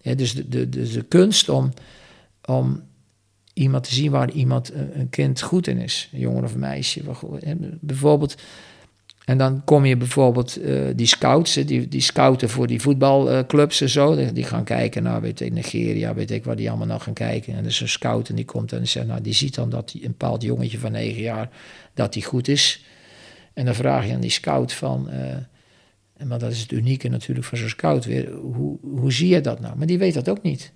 Ja, 0.00 0.14
dus 0.14 0.34
de, 0.34 0.48
de, 0.48 0.68
de, 0.68 0.90
de 0.92 1.02
kunst 1.02 1.48
om, 1.48 1.72
om 2.44 2.82
iemand 3.52 3.84
te 3.84 3.94
zien 3.94 4.10
waar 4.10 4.30
iemand, 4.30 4.72
een 4.74 5.00
een 5.00 5.10
kind 5.10 5.40
goed 5.42 5.66
in 5.66 5.78
is. 5.78 6.08
Een 6.12 6.18
jongen 6.18 6.44
of 6.44 6.54
een 6.54 6.60
meisje. 6.60 7.02
Bijvoorbeeld, 7.80 8.34
en 9.26 9.38
dan 9.38 9.64
kom 9.64 9.84
je 9.84 9.96
bijvoorbeeld 9.96 10.56
eh, 10.56 10.80
die 10.94 11.06
scouts, 11.06 11.54
die, 11.54 11.88
die 11.88 12.00
scouten 12.00 12.48
voor 12.48 12.66
die 12.66 12.80
voetbalclubs 12.80 13.80
en 13.80 13.88
zo. 13.88 14.32
Die, 14.32 14.44
gaan 14.44 14.64
kijken 14.64 15.02
naar, 15.02 15.20
weet 15.20 15.40
ik, 15.40 15.52
Nigeria, 15.52 16.14
weet 16.14 16.30
ik 16.30 16.44
waar 16.44 16.56
die 16.56 16.68
allemaal 16.68 16.86
naar 16.86 17.00
gaan 17.00 17.12
kijken. 17.12 17.52
En 17.52 17.58
er 17.58 17.66
is 17.66 17.80
een 17.80 17.88
scout 17.88 18.28
en 18.28 18.34
die 18.34 18.44
komt 18.44 18.72
en 18.72 18.78
die 18.78 18.86
zegt, 18.86 19.06
nou, 19.06 19.20
die 19.20 19.32
ziet 19.32 19.54
dan 19.54 19.70
dat 19.70 19.90
die, 19.90 20.04
een 20.04 20.10
bepaald 20.10 20.42
jongetje 20.42 20.78
van 20.78 20.92
negen 20.92 21.22
jaar, 21.22 21.48
dat 21.94 22.12
die 22.12 22.24
goed 22.24 22.48
is. 22.48 22.84
En 23.52 23.64
dan 23.64 23.74
vraag 23.74 24.06
je 24.06 24.14
aan 24.14 24.20
die 24.20 24.30
scout 24.30 24.72
van, 24.72 25.10
eh, 25.10 26.26
maar 26.26 26.38
dat 26.38 26.50
is 26.50 26.60
het 26.60 26.72
unieke 26.72 27.08
natuurlijk 27.08 27.46
van 27.46 27.58
zo'n 27.58 27.68
scout 27.68 28.04
weer, 28.04 28.32
hoe, 28.32 28.78
hoe 28.80 29.12
zie 29.12 29.28
je 29.28 29.40
dat 29.40 29.60
nou? 29.60 29.76
Maar 29.76 29.86
die 29.86 29.98
weet 29.98 30.14
dat 30.14 30.28
ook 30.28 30.42
niet. 30.42 30.72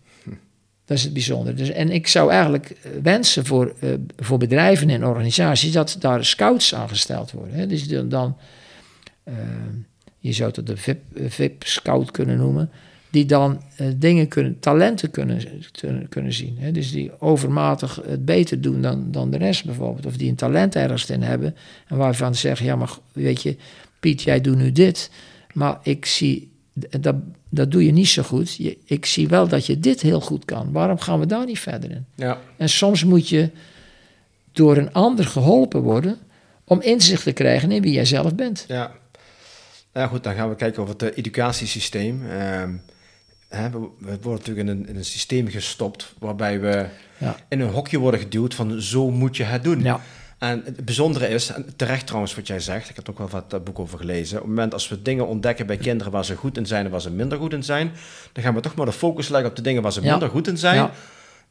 Dat 0.90 0.98
is 0.98 1.04
het 1.04 1.14
bijzondere. 1.14 1.56
Dus, 1.56 1.70
en 1.70 1.90
ik 1.90 2.06
zou 2.06 2.30
eigenlijk 2.30 2.70
eh, 2.70 2.90
wensen 3.02 3.46
voor, 3.46 3.74
eh, 3.80 3.90
voor 4.16 4.38
bedrijven 4.38 4.90
en 4.90 5.06
organisaties 5.06 5.72
dat 5.72 5.96
daar 6.00 6.24
scouts 6.24 6.74
aangesteld 6.74 7.30
worden. 7.30 7.54
Hè? 7.54 7.66
Dus 7.66 7.88
dan, 7.88 8.08
dan 8.08 8.36
eh, 9.22 9.34
je 10.18 10.32
zou 10.32 10.52
het 10.54 10.66
de 10.66 10.76
VIP, 10.76 11.00
VIP-scout 11.14 12.10
kunnen 12.10 12.36
noemen, 12.36 12.70
die 13.10 13.24
dan 13.24 13.62
dingen 13.96 14.28
kunnen, 14.28 14.58
talenten 14.60 15.10
kunnen, 15.10 15.42
kunnen, 15.80 16.08
kunnen 16.08 16.32
zien. 16.32 16.56
Hè? 16.58 16.72
Dus 16.72 16.90
die 16.90 17.20
overmatig 17.20 18.00
het 18.06 18.24
beter 18.24 18.60
doen 18.60 18.82
dan, 18.82 19.10
dan 19.10 19.30
de 19.30 19.38
rest 19.38 19.64
bijvoorbeeld. 19.64 20.06
Of 20.06 20.16
die 20.16 20.28
een 20.28 20.36
talent 20.36 20.74
ergens 20.74 21.10
in 21.10 21.22
hebben 21.22 21.56
en 21.86 21.96
waarvan 21.96 22.34
ze 22.34 22.40
zeggen, 22.40 22.66
ja 22.66 22.76
maar 22.76 22.92
weet 23.12 23.42
je, 23.42 23.56
Piet, 24.00 24.22
jij 24.22 24.40
doet 24.40 24.56
nu 24.56 24.72
dit, 24.72 25.10
maar 25.52 25.78
ik 25.82 26.06
zie, 26.06 26.49
dat, 27.00 27.14
dat 27.48 27.70
doe 27.70 27.84
je 27.84 27.92
niet 27.92 28.08
zo 28.08 28.22
goed. 28.22 28.54
Je, 28.54 28.78
ik 28.84 29.06
zie 29.06 29.28
wel 29.28 29.48
dat 29.48 29.66
je 29.66 29.80
dit 29.80 30.00
heel 30.00 30.20
goed 30.20 30.44
kan. 30.44 30.72
Waarom 30.72 30.98
gaan 30.98 31.20
we 31.20 31.26
daar 31.26 31.46
niet 31.46 31.58
verder 31.58 31.90
in? 31.90 32.06
Ja. 32.14 32.38
En 32.56 32.68
soms 32.68 33.04
moet 33.04 33.28
je 33.28 33.50
door 34.52 34.76
een 34.76 34.92
ander 34.92 35.24
geholpen 35.24 35.80
worden 35.82 36.18
om 36.64 36.80
inzicht 36.80 37.22
te 37.22 37.32
krijgen 37.32 37.70
in 37.72 37.82
wie 37.82 37.92
jij 37.92 38.04
zelf 38.04 38.34
bent. 38.34 38.64
Ja. 38.68 38.92
Nou 39.92 40.08
goed, 40.08 40.24
dan 40.24 40.34
gaan 40.34 40.48
we 40.48 40.56
kijken 40.56 40.82
over 40.82 40.94
het 40.94 41.02
eh, 41.02 41.18
educatiesysteem. 41.18 42.26
Ehm, 42.30 42.72
hè, 43.48 43.70
we, 43.70 43.78
we 43.98 44.18
worden 44.22 44.30
natuurlijk 44.46 44.68
in 44.68 44.68
een, 44.68 44.88
in 44.88 44.96
een 44.96 45.04
systeem 45.04 45.48
gestopt 45.48 46.14
waarbij 46.18 46.60
we 46.60 46.86
Ja. 47.18 47.36
in 47.48 47.60
een 47.60 47.70
hokje 47.70 47.98
worden 47.98 48.20
geduwd 48.20 48.54
van 48.54 48.80
zo 48.82 49.10
moet 49.10 49.36
je 49.36 49.42
het 49.44 49.64
doen. 49.64 49.82
Ja. 49.82 50.00
En 50.40 50.62
het 50.64 50.84
bijzondere 50.84 51.28
is, 51.28 51.48
en 51.52 51.66
terecht 51.76 52.06
trouwens 52.06 52.34
wat 52.34 52.46
jij 52.46 52.60
zegt, 52.60 52.88
ik 52.88 52.96
heb 52.96 53.04
er 53.04 53.10
ook 53.12 53.18
wel 53.18 53.28
wat 53.28 53.50
dat 53.50 53.64
boek 53.64 53.78
over 53.78 53.98
gelezen. 53.98 54.36
Op 54.36 54.42
het 54.42 54.48
moment 54.54 54.72
als 54.72 54.88
we 54.88 55.02
dingen 55.02 55.26
ontdekken 55.26 55.66
bij 55.66 55.76
kinderen 55.76 56.12
waar 56.12 56.24
ze 56.24 56.36
goed 56.36 56.56
in 56.56 56.66
zijn 56.66 56.84
en 56.84 56.90
waar 56.90 57.00
ze 57.00 57.10
minder 57.10 57.38
goed 57.38 57.52
in 57.52 57.62
zijn, 57.62 57.92
dan 58.32 58.42
gaan 58.44 58.54
we 58.54 58.60
toch 58.60 58.74
maar 58.74 58.86
de 58.86 58.92
focus 58.92 59.28
leggen 59.28 59.50
op 59.50 59.56
de 59.56 59.62
dingen 59.62 59.82
waar 59.82 59.92
ze 59.92 60.02
Ja. 60.02 60.10
minder 60.10 60.28
goed 60.28 60.48
in 60.48 60.58
zijn. 60.58 60.76
Ja. 60.76 60.90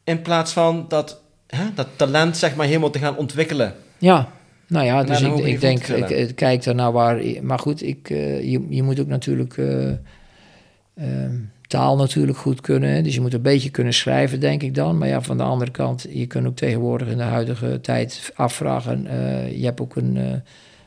In 0.03 0.21
plaats 0.21 0.53
van 0.53 0.85
dat, 0.87 1.21
hè, 1.47 1.63
dat 1.75 1.87
talent 1.95 2.37
zeg 2.37 2.55
maar 2.55 2.65
helemaal 2.65 2.89
te 2.89 2.99
gaan 2.99 3.17
ontwikkelen. 3.17 3.75
Ja, 3.97 4.29
nou 4.67 4.85
ja, 4.85 5.03
dus 5.03 5.21
ik, 5.21 5.37
ik 5.37 5.61
denk, 5.61 5.87
ik, 5.87 6.09
ik 6.09 6.35
kijk 6.35 6.65
er 6.65 6.75
nou 6.75 6.93
waar... 6.93 7.23
Maar 7.41 7.59
goed, 7.59 7.83
ik, 7.83 8.09
eh, 8.09 8.51
je, 8.51 8.65
je 8.69 8.83
moet 8.83 8.99
ook 8.99 9.07
natuurlijk 9.07 9.57
eh, 9.57 9.89
ehm, 10.95 11.35
taal 11.69 11.97
natuurlijk 11.97 12.37
goed 12.37 12.61
kunnen. 12.61 13.03
Dus 13.03 13.13
je 13.15 13.21
moet 13.21 13.33
een 13.33 13.41
beetje 13.41 13.69
kunnen 13.69 13.93
schrijven, 13.93 14.39
denk 14.39 14.63
ik 14.63 14.75
dan. 14.75 14.97
Maar 14.97 15.07
ja, 15.07 15.21
van 15.21 15.37
de 15.37 15.43
andere 15.43 15.71
kant, 15.71 16.05
je 16.09 16.25
kunt 16.25 16.47
ook 16.47 16.55
tegenwoordig 16.55 17.07
in 17.07 17.17
de 17.17 17.23
huidige 17.23 17.79
tijd 17.81 18.31
afvragen. 18.35 19.07
eh, 19.07 19.57
je 19.57 19.65
hebt 19.65 19.81
ook 19.81 19.95
een, 19.95 20.17
eh, 20.17 20.33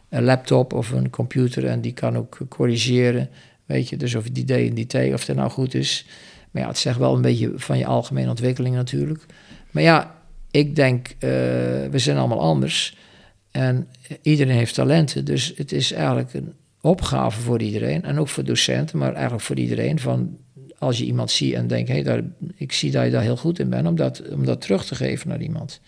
een 0.09 0.25
laptop 0.25 0.73
of 0.73 0.91
een 0.91 1.11
computer 1.11 1.67
en 1.67 1.81
die 1.81 1.93
kan 1.93 2.17
ook 2.17 2.39
corrigeren. 2.49 3.29
Weet 3.65 3.89
je, 3.89 3.97
dus 3.97 4.15
of 4.15 4.31
die 4.31 4.45
D 4.45 4.51
en 4.51 4.75
die 4.75 4.87
T, 4.87 4.95
of 4.95 5.25
dat 5.25 5.37
nou 5.37 5.51
goed 5.51 5.75
is. 5.75 6.07
Maar 6.51 6.63
ja, 6.63 6.69
het 6.69 6.79
zegt 6.79 6.99
wel 6.99 7.15
een 7.15 7.23
beetje 7.23 7.53
van 7.55 7.79
je 7.79 7.87
algemene 7.87 8.29
ontwikkeling 8.29 8.75
natuurlijk. 8.75 9.27
Maar 9.71 9.83
ja, 9.83 10.15
ik 10.51 10.77
denk, 10.77 11.09
eh, 11.09 11.29
we 11.91 11.99
zijn 11.99 12.17
allemaal 12.17 12.41
anders. 12.41 12.97
En 13.51 13.89
iedereen 14.23 14.57
heeft 14.57 14.75
talenten. 14.75 15.25
Dus 15.25 15.53
het 15.57 15.73
is 15.73 15.93
eigenlijk 15.93 16.35
een 16.35 16.53
opgave 16.81 17.41
voor 17.41 17.61
iedereen. 17.61 18.03
En 18.03 18.19
ook 18.19 18.29
voor 18.29 18.45
docenten, 18.45 18.99
maar 18.99 19.13
eigenlijk 19.13 19.45
voor 19.45 19.57
iedereen. 19.57 19.99
Van 19.99 20.37
als 20.83 20.99
je 20.99 21.05
iemand 21.05 21.31
ziet 21.31 21.55
en 21.55 21.67
denkt, 21.67 21.89
hé, 21.89 22.03
daar, 22.03 22.21
ik 22.57 22.73
zie 22.73 22.91
dat 22.91 23.05
je 23.05 23.11
daar 23.11 23.23
heel 23.23 23.37
goed 23.37 23.59
in 23.59 23.69
bent, 23.69 23.87
om 23.87 23.97
dat, 23.97 24.23
om 24.31 24.45
dat 24.45 24.61
terug 24.61 24.85
te 24.85 24.95
geven 24.95 25.29
naar 25.29 25.41
iemand. 25.41 25.81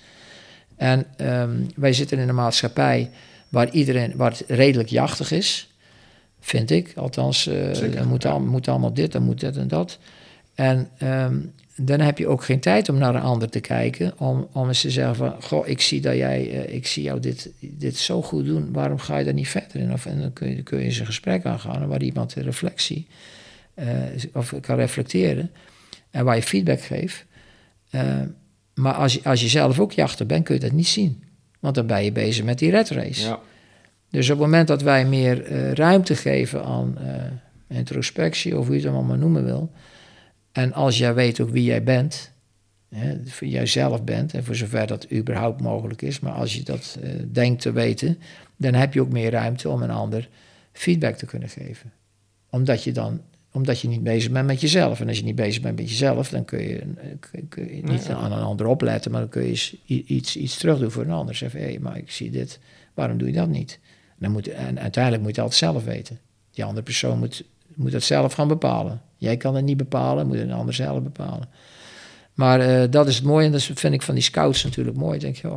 En 0.76 1.06
ehm, 1.16 1.50
wij 1.76 1.92
zitten 1.92 2.18
in 2.18 2.28
een 2.28 2.34
maatschappij 2.34 3.10
waar 3.48 3.70
iedereen, 3.70 4.12
waar 4.16 4.30
het 4.30 4.44
redelijk 4.46 4.88
jachtig 4.88 5.30
is, 5.30 5.74
vind 6.40 6.70
ik. 6.70 6.92
Althans, 6.96 7.42
Zeker, 7.42 7.96
er 7.96 8.06
moet, 8.06 8.22
ja. 8.22 8.30
al, 8.30 8.40
moet 8.40 8.68
allemaal 8.68 8.94
dit, 8.94 9.14
er 9.14 9.22
moet 9.22 9.40
dit 9.40 9.56
en 9.56 9.68
dat. 9.68 9.98
En 10.54 10.88
ehm, 10.98 11.36
dan 11.76 12.00
heb 12.00 12.18
je 12.18 12.26
ook 12.26 12.44
geen 12.44 12.60
tijd 12.60 12.88
om 12.88 12.98
naar 12.98 13.14
een 13.14 13.22
ander 13.22 13.48
te 13.50 13.60
kijken. 13.60 14.12
Om, 14.18 14.48
om 14.52 14.68
eens 14.68 14.80
te 14.80 14.90
zeggen 14.90 15.16
van, 15.16 15.42
goh, 15.42 15.68
ik 15.68 15.80
zie 15.80 16.00
dat 16.00 16.16
jij, 16.16 16.50
eh, 16.50 16.74
ik 16.74 16.86
zie 16.86 17.02
jou 17.02 17.20
dit, 17.20 17.50
dit 17.60 17.96
zo 17.96 18.22
goed 18.22 18.44
doen. 18.44 18.72
Waarom 18.72 18.98
ga 18.98 19.18
je 19.18 19.24
daar 19.24 19.34
niet 19.34 19.48
verder 19.48 19.80
in? 19.80 19.92
Of, 19.92 20.06
en 20.06 20.20
dan 20.20 20.32
kun 20.32 20.56
je, 20.56 20.62
kun 20.62 20.78
je 20.78 20.84
eens 20.84 20.98
een 20.98 21.06
gesprek 21.06 21.44
aangaan 21.44 21.88
waar 21.88 22.02
iemand 22.02 22.36
een 22.36 22.42
reflectie 22.42 23.06
uh, 23.06 23.14
of 24.32 24.54
kan 24.60 24.76
reflecteren. 24.76 25.50
En 26.10 26.24
waar 26.24 26.36
je 26.36 26.42
feedback 26.42 26.80
geeft. 26.80 27.24
Uh, 27.90 28.20
maar 28.74 28.94
als 28.94 29.14
je, 29.14 29.20
als 29.24 29.40
je 29.40 29.48
zelf 29.48 29.80
ook 29.80 29.92
jachter 29.92 30.26
bent, 30.26 30.44
kun 30.44 30.54
je 30.54 30.60
dat 30.60 30.72
niet 30.72 30.86
zien. 30.86 31.22
Want 31.60 31.74
dan 31.74 31.86
ben 31.86 32.04
je 32.04 32.12
bezig 32.12 32.44
met 32.44 32.58
die 32.58 32.70
red 32.70 32.88
race. 32.88 33.26
Ja. 33.26 33.40
Dus 34.10 34.30
op 34.30 34.38
het 34.38 34.46
moment 34.46 34.68
dat 34.68 34.82
wij 34.82 35.06
meer 35.06 35.50
uh, 35.50 35.72
ruimte 35.72 36.16
geven 36.16 36.64
aan 36.64 36.98
introspectie, 37.68 38.58
of 38.58 38.66
hoe 38.66 38.76
je 38.76 38.82
het 38.82 38.94
allemaal 38.94 39.16
noemen 39.16 39.44
wil 39.44 39.70
en 40.54 40.72
als 40.72 40.98
jij 40.98 41.14
weet 41.14 41.40
ook 41.40 41.50
wie 41.50 41.64
jij 41.64 41.82
bent, 41.82 42.32
hè, 42.88 43.16
voor 43.24 43.46
jijzelf 43.46 44.04
bent, 44.04 44.34
en 44.34 44.44
voor 44.44 44.54
zover 44.54 44.86
dat 44.86 45.12
überhaupt 45.12 45.60
mogelijk 45.60 46.02
is, 46.02 46.20
maar 46.20 46.32
als 46.32 46.54
je 46.54 46.62
dat 46.62 46.98
uh, 47.02 47.10
denkt 47.26 47.62
te 47.62 47.72
weten, 47.72 48.18
dan 48.56 48.74
heb 48.74 48.94
je 48.94 49.00
ook 49.00 49.12
meer 49.12 49.30
ruimte 49.30 49.68
om 49.68 49.82
een 49.82 49.90
ander 49.90 50.28
feedback 50.72 51.16
te 51.16 51.26
kunnen 51.26 51.48
geven. 51.48 51.92
Omdat 52.50 52.84
je 52.84 52.92
dan 52.92 53.20
omdat 53.54 53.80
je 53.80 53.88
niet 53.88 54.02
bezig 54.02 54.30
bent 54.30 54.46
met 54.46 54.60
jezelf. 54.60 55.00
En 55.00 55.08
als 55.08 55.18
je 55.18 55.24
niet 55.24 55.34
bezig 55.34 55.62
bent 55.62 55.76
met 55.76 55.88
jezelf, 55.88 56.28
dan 56.28 56.44
kun 56.44 56.62
je, 56.62 56.82
kun 57.48 57.76
je 57.76 57.82
niet 57.82 58.08
aan 58.08 58.32
een 58.32 58.42
ander 58.42 58.66
opletten, 58.66 59.10
maar 59.10 59.20
dan 59.20 59.28
kun 59.28 59.42
je 59.42 59.78
iets, 59.86 60.36
iets 60.36 60.56
terug 60.56 60.78
doen 60.78 60.90
voor 60.90 61.04
een 61.04 61.10
ander. 61.10 61.34
Zeg, 61.34 61.52
hé, 61.52 61.60
hey, 61.60 61.78
maar 61.80 61.96
ik 61.96 62.10
zie 62.10 62.30
dit, 62.30 62.58
waarom 62.94 63.18
doe 63.18 63.28
je 63.28 63.34
dat 63.34 63.48
niet? 63.48 63.78
Dan 64.18 64.32
moet, 64.32 64.48
en 64.48 64.80
uiteindelijk 64.80 65.22
moet 65.22 65.34
je 65.34 65.40
altijd 65.40 65.58
zelf 65.58 65.84
weten. 65.84 66.18
Die 66.50 66.64
andere 66.64 66.82
persoon 66.82 67.18
moet, 67.18 67.44
moet 67.74 67.92
dat 67.92 68.02
zelf 68.02 68.32
gaan 68.32 68.48
bepalen. 68.48 69.02
Jij 69.16 69.36
kan 69.36 69.54
het 69.54 69.64
niet 69.64 69.76
bepalen, 69.76 70.26
moet 70.26 70.36
een 70.36 70.52
ander 70.52 70.74
zelf 70.74 71.02
bepalen. 71.02 71.48
Maar 72.34 72.60
uh, 72.60 72.90
dat 72.90 73.08
is 73.08 73.16
het 73.16 73.24
mooie 73.24 73.46
en 73.46 73.52
dat 73.52 73.62
vind 73.62 73.94
ik 73.94 74.02
van 74.02 74.14
die 74.14 74.22
scouts 74.22 74.64
natuurlijk 74.64 74.96
mooi. 74.96 75.18
Denk 75.18 75.36
je, 75.36 75.56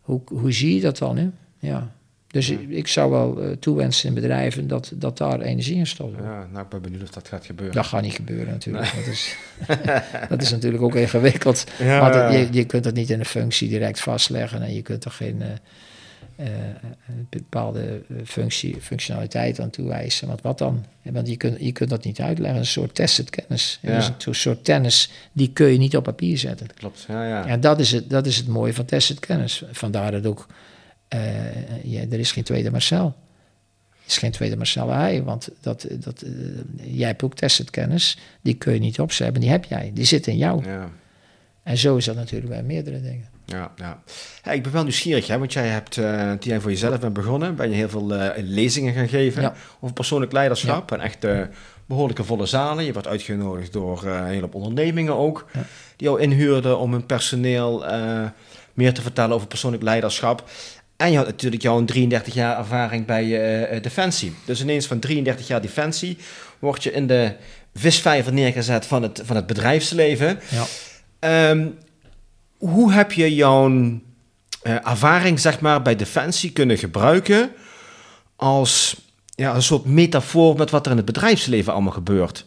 hoe, 0.00 0.20
hoe 0.24 0.52
zie 0.52 0.74
je 0.74 0.80
dat 0.80 0.98
dan? 0.98 1.16
Hè? 1.16 1.28
Ja. 1.58 1.92
Dus 2.30 2.50
ik, 2.50 2.68
ik, 2.68 2.88
zou 2.88 3.10
wel 3.10 3.44
uh, 3.44 3.50
toewensen 3.50 4.08
in 4.08 4.14
bedrijven 4.14 4.66
dat, 4.66 4.92
dat 4.94 5.18
daar 5.18 5.40
energie 5.40 5.76
in 5.76 5.86
stopt. 5.86 6.16
Ja, 6.20 6.48
nou, 6.52 6.64
ik 6.64 6.68
ben 6.68 6.82
benieuwd 6.82 7.02
of 7.02 7.10
dat 7.10 7.28
gaat 7.28 7.46
gebeuren. 7.46 7.74
Dat 7.74 7.86
gaat 7.86 8.02
niet 8.02 8.12
gebeuren 8.12 8.52
natuurlijk. 8.52 8.94
Dat, 8.96 9.06
is, 9.06 9.36
dat 10.28 10.42
is 10.42 10.50
natuurlijk 10.50 10.82
ook 10.82 10.94
ingewikkeld. 10.94 11.64
Ja, 11.78 12.00
want 12.00 12.32
je, 12.32 12.48
je 12.50 12.64
kunt 12.64 12.84
dat 12.84 12.94
niet 12.94 13.10
in 13.10 13.18
een 13.18 13.24
functie 13.24 13.68
direct 13.68 14.00
vastleggen 14.00 14.62
en 14.62 14.74
je 14.74 14.82
kunt 14.82 15.04
er 15.04 15.10
geen... 15.10 15.36
Uh, 15.40 15.46
uh, 16.40 16.46
een 17.08 17.26
bepaalde 17.30 18.02
eh, 18.08 18.16
functie, 18.24 18.80
functionaliteit 18.80 19.60
aan 19.60 19.70
toewijzen. 19.70 20.28
Want 20.28 20.42
wat 20.42 20.58
dan? 20.58 20.84
Want 21.02 21.28
je 21.28 21.36
kunt, 21.36 21.60
je 21.60 21.72
kunt 21.72 21.90
dat 21.90 22.04
niet 22.04 22.20
uitleggen. 22.20 22.58
Een 22.58 22.66
soort 22.66 22.94
tested 22.94 23.30
kennis. 23.30 23.78
Ja. 23.82 23.96
Dus 23.96 24.26
een 24.26 24.34
soort 24.34 24.64
tennis, 24.64 25.10
die 25.32 25.52
kun 25.52 25.66
je 25.66 25.78
niet 25.78 25.96
op 25.96 26.04
papier 26.04 26.38
zetten. 26.38 26.66
Klopt, 26.74 27.04
ja, 27.08 27.26
ja. 27.26 27.46
En 27.46 27.60
dat 27.60 27.80
is 27.80 27.92
het, 27.92 28.10
dat 28.10 28.26
is 28.26 28.36
het 28.36 28.48
mooie 28.48 28.74
van 28.74 28.84
tested 28.84 29.18
kennis. 29.18 29.64
Vandaar 29.72 30.10
dat 30.10 30.26
ook, 30.26 30.46
uh, 31.14 31.84
ja, 31.84 32.00
er 32.10 32.18
is 32.18 32.32
geen 32.32 32.44
tweede 32.44 32.70
Marcel. 32.70 33.14
Er 33.90 34.14
is 34.14 34.18
geen 34.18 34.30
tweede 34.30 34.56
Marcel 34.56 34.90
hij, 34.90 35.22
want 35.22 35.48
dat, 35.60 35.86
dat, 35.90 36.22
uh, 36.22 36.30
jij 36.82 37.06
hebt 37.06 37.22
ook 37.22 37.34
tested 37.34 37.70
kennis. 37.70 38.18
Die 38.40 38.54
kun 38.54 38.72
je 38.72 38.80
niet 38.80 39.00
opzetten, 39.00 39.40
die 39.40 39.50
heb 39.50 39.64
jij. 39.64 39.90
Die 39.94 40.04
zit 40.04 40.26
in 40.26 40.36
jou. 40.36 40.64
Ja. 40.64 40.90
En 41.62 41.78
zo 41.78 41.96
is 41.96 42.04
dat 42.04 42.16
natuurlijk 42.16 42.50
bij 42.50 42.62
meerdere 42.62 43.02
dingen. 43.02 43.28
Ja, 43.44 43.72
ja. 43.76 44.02
ik 44.52 44.62
ben 44.62 44.72
wel 44.72 44.82
nieuwsgierig, 44.82 45.26
hè, 45.26 45.38
want 45.38 45.52
jij 45.52 45.66
hebt, 45.66 45.96
uh, 45.96 46.30
toen 46.30 46.50
jij 46.50 46.60
voor 46.60 46.70
jezelf 46.70 47.00
bent 47.00 47.12
begonnen, 47.12 47.56
ben 47.56 47.70
je 47.70 47.74
heel 47.74 47.88
veel 47.88 48.14
uh, 48.14 48.28
lezingen 48.36 48.94
gaan 48.94 49.08
geven 49.08 49.52
over 49.80 49.94
persoonlijk 49.94 50.32
leiderschap. 50.32 50.92
En 50.92 51.00
echt 51.00 51.24
uh, 51.24 51.40
behoorlijke 51.86 52.24
volle 52.24 52.46
zalen. 52.46 52.84
Je 52.84 52.92
werd 52.92 53.06
uitgenodigd 53.06 53.72
door 53.72 54.06
een 54.06 54.26
hele 54.26 54.52
ondernemingen 54.52 55.16
ook, 55.16 55.46
die 55.96 56.08
jou 56.08 56.20
inhuurden 56.20 56.78
om 56.78 56.92
hun 56.92 57.06
personeel 57.06 57.84
meer 58.74 58.94
te 58.94 59.02
vertellen 59.02 59.34
over 59.34 59.46
persoonlijk 59.46 59.82
leiderschap. 59.82 60.50
En 60.98 61.10
je 61.10 61.16
had 61.16 61.26
natuurlijk 61.26 61.62
jouw 61.62 61.84
33 61.84 62.34
jaar 62.34 62.58
ervaring 62.58 63.06
bij 63.06 63.80
Defensie. 63.80 64.34
Dus 64.44 64.60
ineens 64.60 64.86
van 64.86 64.98
33 64.98 65.46
jaar 65.46 65.60
Defensie 65.60 66.18
word 66.58 66.82
je 66.82 66.92
in 66.92 67.06
de 67.06 67.32
visvijver 67.74 68.32
neergezet 68.32 68.86
van 68.86 69.02
het, 69.02 69.20
van 69.24 69.36
het 69.36 69.46
bedrijfsleven. 69.46 70.40
Ja. 70.48 71.50
Um, 71.50 71.78
hoe 72.58 72.92
heb 72.92 73.12
je 73.12 73.34
jouw 73.34 73.68
uh, 73.70 74.00
ervaring 74.62 75.40
zeg 75.40 75.60
maar, 75.60 75.82
bij 75.82 75.96
Defensie 75.96 76.52
kunnen 76.52 76.78
gebruiken 76.78 77.50
als 78.36 78.96
ja, 79.34 79.54
een 79.54 79.62
soort 79.62 79.84
metafoor 79.84 80.56
met 80.56 80.70
wat 80.70 80.84
er 80.84 80.90
in 80.90 80.96
het 80.96 81.06
bedrijfsleven 81.06 81.72
allemaal 81.72 81.92
gebeurt? 81.92 82.46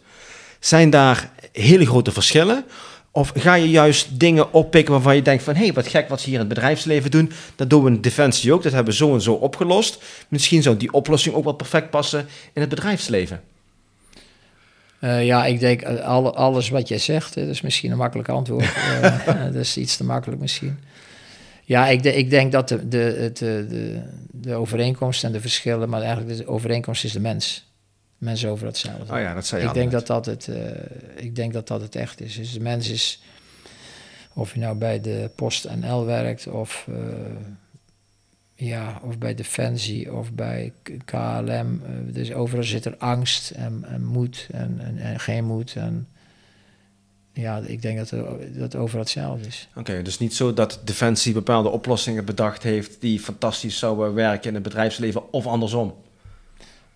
Zijn 0.60 0.90
daar 0.90 1.32
hele 1.52 1.86
grote 1.86 2.12
verschillen? 2.12 2.66
Of 3.14 3.32
ga 3.36 3.54
je 3.54 3.70
juist 3.70 4.20
dingen 4.20 4.54
oppikken 4.54 4.94
waarvan 4.94 5.16
je 5.16 5.22
denkt 5.22 5.44
van... 5.44 5.56
hé, 5.56 5.64
hey, 5.64 5.74
wat 5.74 5.88
gek 5.88 6.10
wat 6.10 6.20
ze 6.20 6.26
hier 6.26 6.34
in 6.34 6.40
het 6.40 6.54
bedrijfsleven 6.54 7.12
doen. 7.12 7.32
Dat 7.56 7.70
doen 7.70 7.84
we 7.84 7.90
in 7.90 8.02
Defensie 8.02 8.54
ook, 8.54 8.64
dat 8.64 8.72
hebben 8.72 8.92
we 8.94 9.00
zo 9.00 9.14
en 9.14 9.22
zo 9.22 9.34
opgelost. 9.34 10.04
Misschien 10.28 10.62
zou 10.62 10.78
die 10.78 10.94
oplossing 10.94 11.36
ook 11.36 11.44
wel 11.44 11.54
perfect 11.54 11.90
passen 11.90 12.28
in 12.54 12.62
het 12.62 12.70
bedrijfsleven. 12.70 13.42
Uh, 15.02 15.26
ja, 15.26 15.46
ik 15.46 15.60
denk 15.60 15.88
uh, 15.88 16.04
alles 16.34 16.70
wat 16.70 16.88
jij 16.88 16.98
zegt, 16.98 17.36
dat 17.36 17.48
is 17.48 17.62
misschien 17.62 17.92
een 17.92 17.98
makkelijk 17.98 18.30
antwoord. 18.30 18.64
uh, 18.64 19.26
dat 19.46 19.56
is 19.56 19.78
iets 19.78 19.98
te 19.98 20.04
makkelijk 20.04 20.42
misschien. 20.42 20.80
Ja, 21.66 21.88
ik, 21.88 22.04
de, 22.04 22.16
ik 22.16 22.30
denk 22.30 22.52
dat 22.52 22.68
de, 22.68 22.88
de, 22.88 23.32
de, 23.34 23.66
de, 23.70 24.02
de 24.32 24.56
overeenkomst 24.56 25.24
en 25.24 25.32
de 25.32 25.42
verschillen, 25.42 25.90
maar 25.90 26.02
eigenlijk 26.02 26.38
de 26.38 26.48
overeenkomst 26.48 27.04
is 27.04 27.12
de 27.12 27.20
mens. 27.20 27.71
Mensen 28.22 28.50
over 28.50 28.66
hetzelfde. 28.66 29.14
Oh 29.14 29.20
ja, 29.20 29.34
dat 29.34 29.46
zei 29.46 29.62
je 29.62 29.68
ik 29.68 29.74
denk 29.74 29.92
dat 29.92 30.08
dat, 30.08 30.26
het, 30.26 30.50
ik 31.16 31.36
denk 31.36 31.54
dat 31.54 31.68
dat 31.68 31.82
het 31.82 31.96
echt 31.96 32.22
is. 32.22 32.36
Dus 32.36 32.54
de 32.54 32.60
mens 32.60 32.90
is, 32.90 33.22
of 34.34 34.54
je 34.54 34.60
nou 34.60 34.78
bij 34.78 35.02
de 35.02 35.30
Post 35.36 35.76
NL 35.76 36.06
werkt 36.06 36.48
of 36.48 36.88
ja, 38.66 39.02
of 39.04 39.18
bij 39.18 39.36
Defensie 39.36 40.14
of 40.14 40.32
bij 40.32 40.74
KLM. 41.06 41.48
Eh, 41.48 42.14
dus 42.14 42.34
overal 42.34 42.64
zit 42.64 42.86
er 42.86 42.98
angst 42.98 43.52
en, 43.52 43.86
en 43.88 44.06
moed 44.06 44.48
en, 44.52 44.80
en, 44.80 44.98
en, 44.98 45.20
geen 45.20 45.46
moed. 45.46 45.76
En 45.76 46.08
ja, 47.34 47.62
ik 47.66 47.82
denk 47.82 47.98
dat 47.98 48.14
dat 48.58 48.76
overal 48.76 49.02
hetzelfde 49.02 49.48
is. 49.48 49.68
Oké, 49.76 50.02
dus 50.02 50.20
niet 50.20 50.36
zo 50.36 50.54
dat 50.54 50.80
Defensie 50.84 51.34
bepaalde 51.34 51.70
oplossingen 51.70 52.26
bedacht 52.26 52.64
heeft 52.64 53.02
die 53.02 53.20
fantastisch 53.20 53.78
zouden 53.78 54.14
werken 54.14 54.48
in 54.48 54.54
het 54.54 54.64
bedrijfsleven 54.64 55.34
of 55.34 55.46
andersom? 55.48 55.96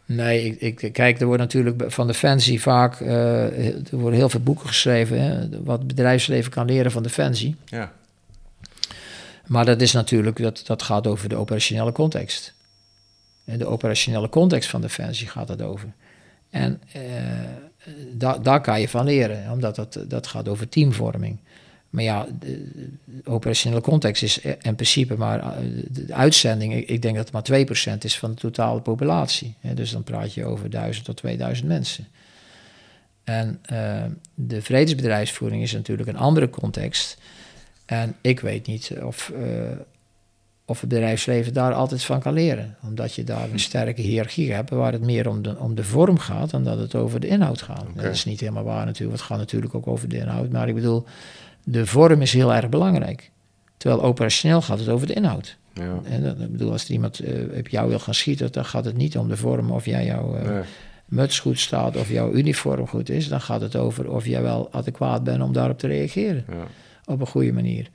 Nee, 0.06 0.58
ik, 0.58 0.82
ik, 0.82 0.94
kijk, 0.94 1.20
er 1.20 1.26
wordt 1.26 1.42
natuurlijk 1.42 1.84
van 1.92 2.08
Defensie 2.08 2.62
vaak, 2.62 3.00
uh, 3.00 3.68
er 3.68 3.84
worden 3.98 4.20
heel 4.20 4.30
veel 4.30 4.40
boeken 4.40 4.68
geschreven, 4.68 5.22
hè, 5.22 5.64
wat 5.64 5.78
het 5.78 5.88
bedrijfsleven 5.88 6.52
kan 6.52 6.66
leren 6.66 6.92
van 6.92 7.04
Defensie. 7.04 7.56
Ja. 7.66 7.92
Maar 9.46 9.66
dat 9.66 9.82
is 9.82 9.92
natuurlijk, 9.92 10.42
dat, 10.42 10.64
dat 10.66 10.84
gaat 10.84 11.08
over 11.08 11.30
de 11.30 11.36
operationele 11.36 11.92
context. 11.92 12.54
En 13.46 13.58
de 13.58 13.66
operationele 13.66 14.30
context 14.30 14.70
van 14.70 14.82
Defensie 14.82 15.28
gaat 15.28 15.48
het 15.48 15.62
over. 15.62 15.88
En 16.50 16.82
uh, 16.96 17.02
da, 18.12 18.38
daar 18.38 18.62
kan 18.62 18.82
je 18.82 18.90
van 18.90 19.06
leren, 19.06 19.52
omdat 19.52 19.76
dat, 19.76 20.00
dat 20.08 20.28
gaat 20.28 20.48
over 20.48 20.70
teamvorming. 20.70 21.38
Maar 21.90 22.04
ja, 22.04 22.28
de, 22.40 22.90
operationele 23.24 23.82
context 23.82 24.24
is 24.24 24.40
in 24.40 24.76
principe 24.76 25.16
maar 25.16 25.40
eh, 25.40 25.64
de 25.90 26.14
uitzending. 26.14 26.74
Ik, 26.74 27.02
denk 27.02 27.16
dat 27.16 27.32
het 27.32 27.50
maar 27.50 27.66
2% 27.96 27.98
is 28.00 28.20
van 28.20 28.32
de 28.32 28.38
totale 28.38 28.82
populatie. 28.82 29.56
Dus 29.74 29.92
dan 29.92 30.04
praat 30.04 30.34
je 30.34 30.46
over 30.46 30.70
1000 30.70 31.06
tot 31.06 31.18
2000 31.18 31.68
mensen. 31.68 32.08
En 33.26 33.60
uh, 33.72 34.04
de 34.34 34.62
vredesbedrijfsvoering 34.62 35.62
is 35.62 35.72
natuurlijk 35.72 36.10
een 36.10 36.18
andere 36.18 36.50
context. 36.50 37.18
En 37.86 38.16
ik 38.22 38.40
weet 38.40 38.68
niet 38.68 38.92
of, 39.04 39.32
uh, 39.36 39.42
of 40.66 40.80
het 40.80 40.90
bedrijfsleven 40.90 41.54
daar 41.54 41.74
altijd 41.74 42.04
van 42.04 42.20
kan 42.20 42.34
leren. 42.34 42.76
Omdat 42.84 43.14
je 43.14 43.24
daar 43.24 43.50
een 43.52 43.60
sterke 43.60 44.02
hiërarchie 44.02 44.54
hebt 44.54 44.70
waar 44.70 44.92
het 44.92 45.02
meer 45.02 45.30
om 45.30 45.42
de, 45.42 45.58
om 45.58 45.76
de 45.76 45.84
vorm 45.84 46.18
gaat 46.18 46.50
dan 46.50 46.64
dat 46.64 46.80
het 46.80 46.96
over 46.96 47.20
de 47.20 47.28
inhoud 47.28 47.62
gaat. 47.62 47.86
Dat 47.96 48.06
is 48.06 48.26
niet 48.26 48.40
helemaal 48.40 48.64
waar 48.64 48.86
natuurlijk, 48.86 49.18
het 49.18 49.28
gaat 49.28 49.38
natuurlijk 49.38 49.76
ook 49.76 49.88
over 49.88 50.10
de 50.10 50.18
inhoud. 50.18 50.52
Maar 50.52 50.68
ik 50.68 50.76
bedoel, 50.76 51.06
de 51.66 51.86
vorm 51.86 52.22
is 52.22 52.34
heel 52.34 52.54
erg 52.54 52.70
belangrijk. 52.70 53.32
Terwijl 53.78 54.04
operationeel 54.04 54.62
gaat 54.62 54.80
het 54.80 54.90
over 54.90 55.08
de 55.08 55.14
inhoud. 55.14 55.58
Ja. 55.74 56.00
En 56.04 56.24
dat, 56.24 56.40
ik 56.40 56.52
bedoel, 56.52 56.72
als 56.72 56.86
er 56.86 56.92
iemand 56.92 57.22
uh, 57.24 57.58
op 57.58 57.68
jou 57.68 57.90
wil 57.90 58.00
gaan 58.00 58.14
schieten, 58.14 58.52
dan 58.52 58.66
gaat 58.66 58.86
het 58.86 58.98
niet 58.98 59.18
om 59.18 59.28
de 59.28 59.38
vorm 59.38 59.72
of 59.72 59.86
jij 59.86 60.06
jouw 60.06 60.38
uh, 60.38 60.60
muts 61.06 61.40
goed 61.40 61.60
staat 61.60 61.98
of 61.98 62.10
jouw 62.10 62.34
uniform 62.34 62.88
goed 62.88 63.10
is. 63.10 63.28
Dan 63.28 63.42
gaat 63.42 63.62
het 63.62 63.76
over 63.76 64.12
of 64.12 64.26
jij 64.26 64.42
wel 64.42 64.68
adequaat 64.72 65.24
bent 65.24 65.42
om 65.42 65.54
daarop 65.54 65.80
te 65.80 65.88
reageren. 65.88 66.46
Ja 66.50 66.68
op 67.06 67.20
een 67.22 67.28
goede 67.28 67.54
manier. 67.54 67.90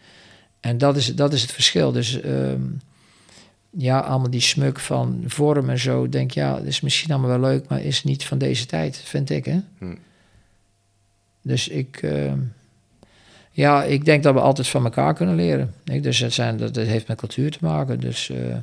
En 0.60 0.78
dat 0.78 0.96
is, 0.96 1.14
dat 1.14 1.32
is 1.32 1.42
het 1.42 1.52
verschil. 1.52 1.92
Dus 1.92 2.20
ehm, 2.20 2.62
ja, 3.70 3.98
allemaal 3.98 4.30
die 4.30 4.40
smuk 4.40 4.78
van 4.78 5.24
vorm 5.26 5.70
en 5.70 5.78
zo. 5.78 6.08
Denk 6.08 6.30
ja, 6.30 6.54
dat 6.54 6.64
is 6.64 6.80
misschien 6.80 7.12
allemaal 7.12 7.40
wel 7.40 7.50
leuk, 7.50 7.68
maar 7.68 7.82
is 7.82 8.04
niet 8.04 8.24
van 8.24 8.38
deze 8.38 8.66
tijd, 8.66 8.96
vind 8.96 9.30
ik. 9.30 9.44
Hè? 9.44 9.60
Hm. 9.78 9.94
Dus 11.42 11.68
ik, 11.68 11.96
ehm, 12.02 12.38
ja, 13.50 13.84
ik 13.84 14.04
denk 14.04 14.22
dat 14.22 14.34
we 14.34 14.40
altijd 14.40 14.68
van 14.68 14.84
elkaar 14.84 15.14
kunnen 15.14 15.34
leren. 15.34 15.74
Dus 16.00 16.18
het 16.18 16.32
zijn, 16.32 16.56
dat, 16.56 16.74
dat 16.74 16.86
heeft 16.86 17.08
met 17.08 17.18
cultuur 17.18 17.50
te 17.50 17.58
maken. 17.60 18.00
Dus 18.00 18.28
uh, 18.28 18.56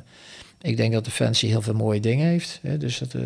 ik 0.60 0.76
denk 0.76 0.92
dat 0.92 1.04
de 1.04 1.10
fancy 1.10 1.46
heel 1.46 1.62
veel 1.62 1.74
mooie 1.74 2.00
dingen 2.00 2.26
heeft. 2.26 2.58
Hè? 2.62 2.76
Dus 2.76 2.98
dat, 2.98 3.14
uh, 3.14 3.22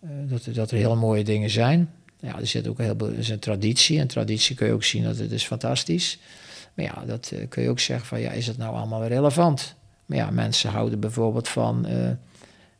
dat, 0.00 0.48
dat 0.54 0.70
er 0.70 0.76
heel 0.76 0.96
mooie 0.96 1.24
dingen 1.24 1.50
zijn. 1.50 1.90
Ja, 2.20 2.38
er 2.38 2.46
zit 2.46 2.68
ook 2.68 2.78
heel 2.78 2.94
veel, 2.98 3.08
er 3.08 3.18
is 3.18 3.28
een 3.28 3.38
traditie. 3.38 3.98
En 3.98 4.06
traditie 4.06 4.56
kun 4.56 4.66
je 4.66 4.72
ook 4.72 4.84
zien 4.84 5.02
dat 5.02 5.18
het 5.18 5.32
is 5.32 5.44
fantastisch. 5.44 6.18
Maar 6.74 6.84
ja, 6.84 7.04
dat 7.06 7.30
eh, 7.34 7.48
kun 7.48 7.62
je 7.62 7.68
ook 7.68 7.80
zeggen 7.80 8.06
van, 8.06 8.20
ja, 8.20 8.30
is 8.30 8.46
het 8.46 8.58
nou 8.58 8.76
allemaal 8.76 9.06
relevant? 9.06 9.74
Maar 10.06 10.18
ja, 10.18 10.30
mensen 10.30 10.70
houden 10.70 11.00
bijvoorbeeld 11.00 11.48
van, 11.48 11.86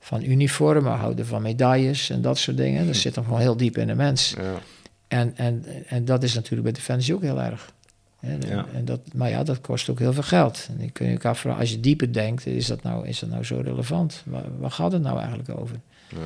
van 0.00 0.24
uniformen, 0.24 0.92
houden 0.92 1.26
van 1.26 1.42
medailles 1.42 2.10
en 2.10 2.22
dat 2.22 2.38
soort 2.38 2.56
dingen. 2.56 2.86
Dat 2.86 2.96
zit 2.96 3.14
dan 3.14 3.24
gewoon 3.24 3.40
heel 3.40 3.56
diep 3.56 3.78
in 3.78 3.86
de 3.86 3.94
mens. 3.94 4.34
Ja. 4.36 4.60
En, 5.08 5.36
en, 5.36 5.64
en 5.86 6.04
dat 6.04 6.22
is 6.22 6.34
natuurlijk 6.34 6.62
bij 6.62 6.72
Defensie 6.72 7.14
ook 7.14 7.22
heel 7.22 7.42
erg. 7.42 7.72
En, 8.20 8.40
ja. 8.46 8.66
en 8.74 8.84
dat, 8.84 9.00
maar 9.14 9.30
ja, 9.30 9.42
dat 9.42 9.60
kost 9.60 9.88
ook 9.88 9.98
heel 9.98 10.12
veel 10.12 10.22
geld. 10.22 10.66
En 10.70 10.78
dan 10.78 10.92
kun 10.92 11.06
je 11.06 11.12
elkaar 11.12 11.32
afvragen, 11.32 11.60
als 11.60 11.70
je 11.70 11.80
dieper 11.80 12.12
denkt, 12.12 12.46
is 12.46 12.66
dat 12.66 12.82
nou, 12.82 13.06
is 13.06 13.18
dat 13.18 13.28
nou 13.28 13.44
zo 13.44 13.60
relevant? 13.64 14.22
Waar, 14.26 14.58
waar 14.58 14.70
gaat 14.70 14.92
het 14.92 15.02
nou 15.02 15.18
eigenlijk 15.18 15.48
over? 15.58 15.76
Ja. 16.08 16.16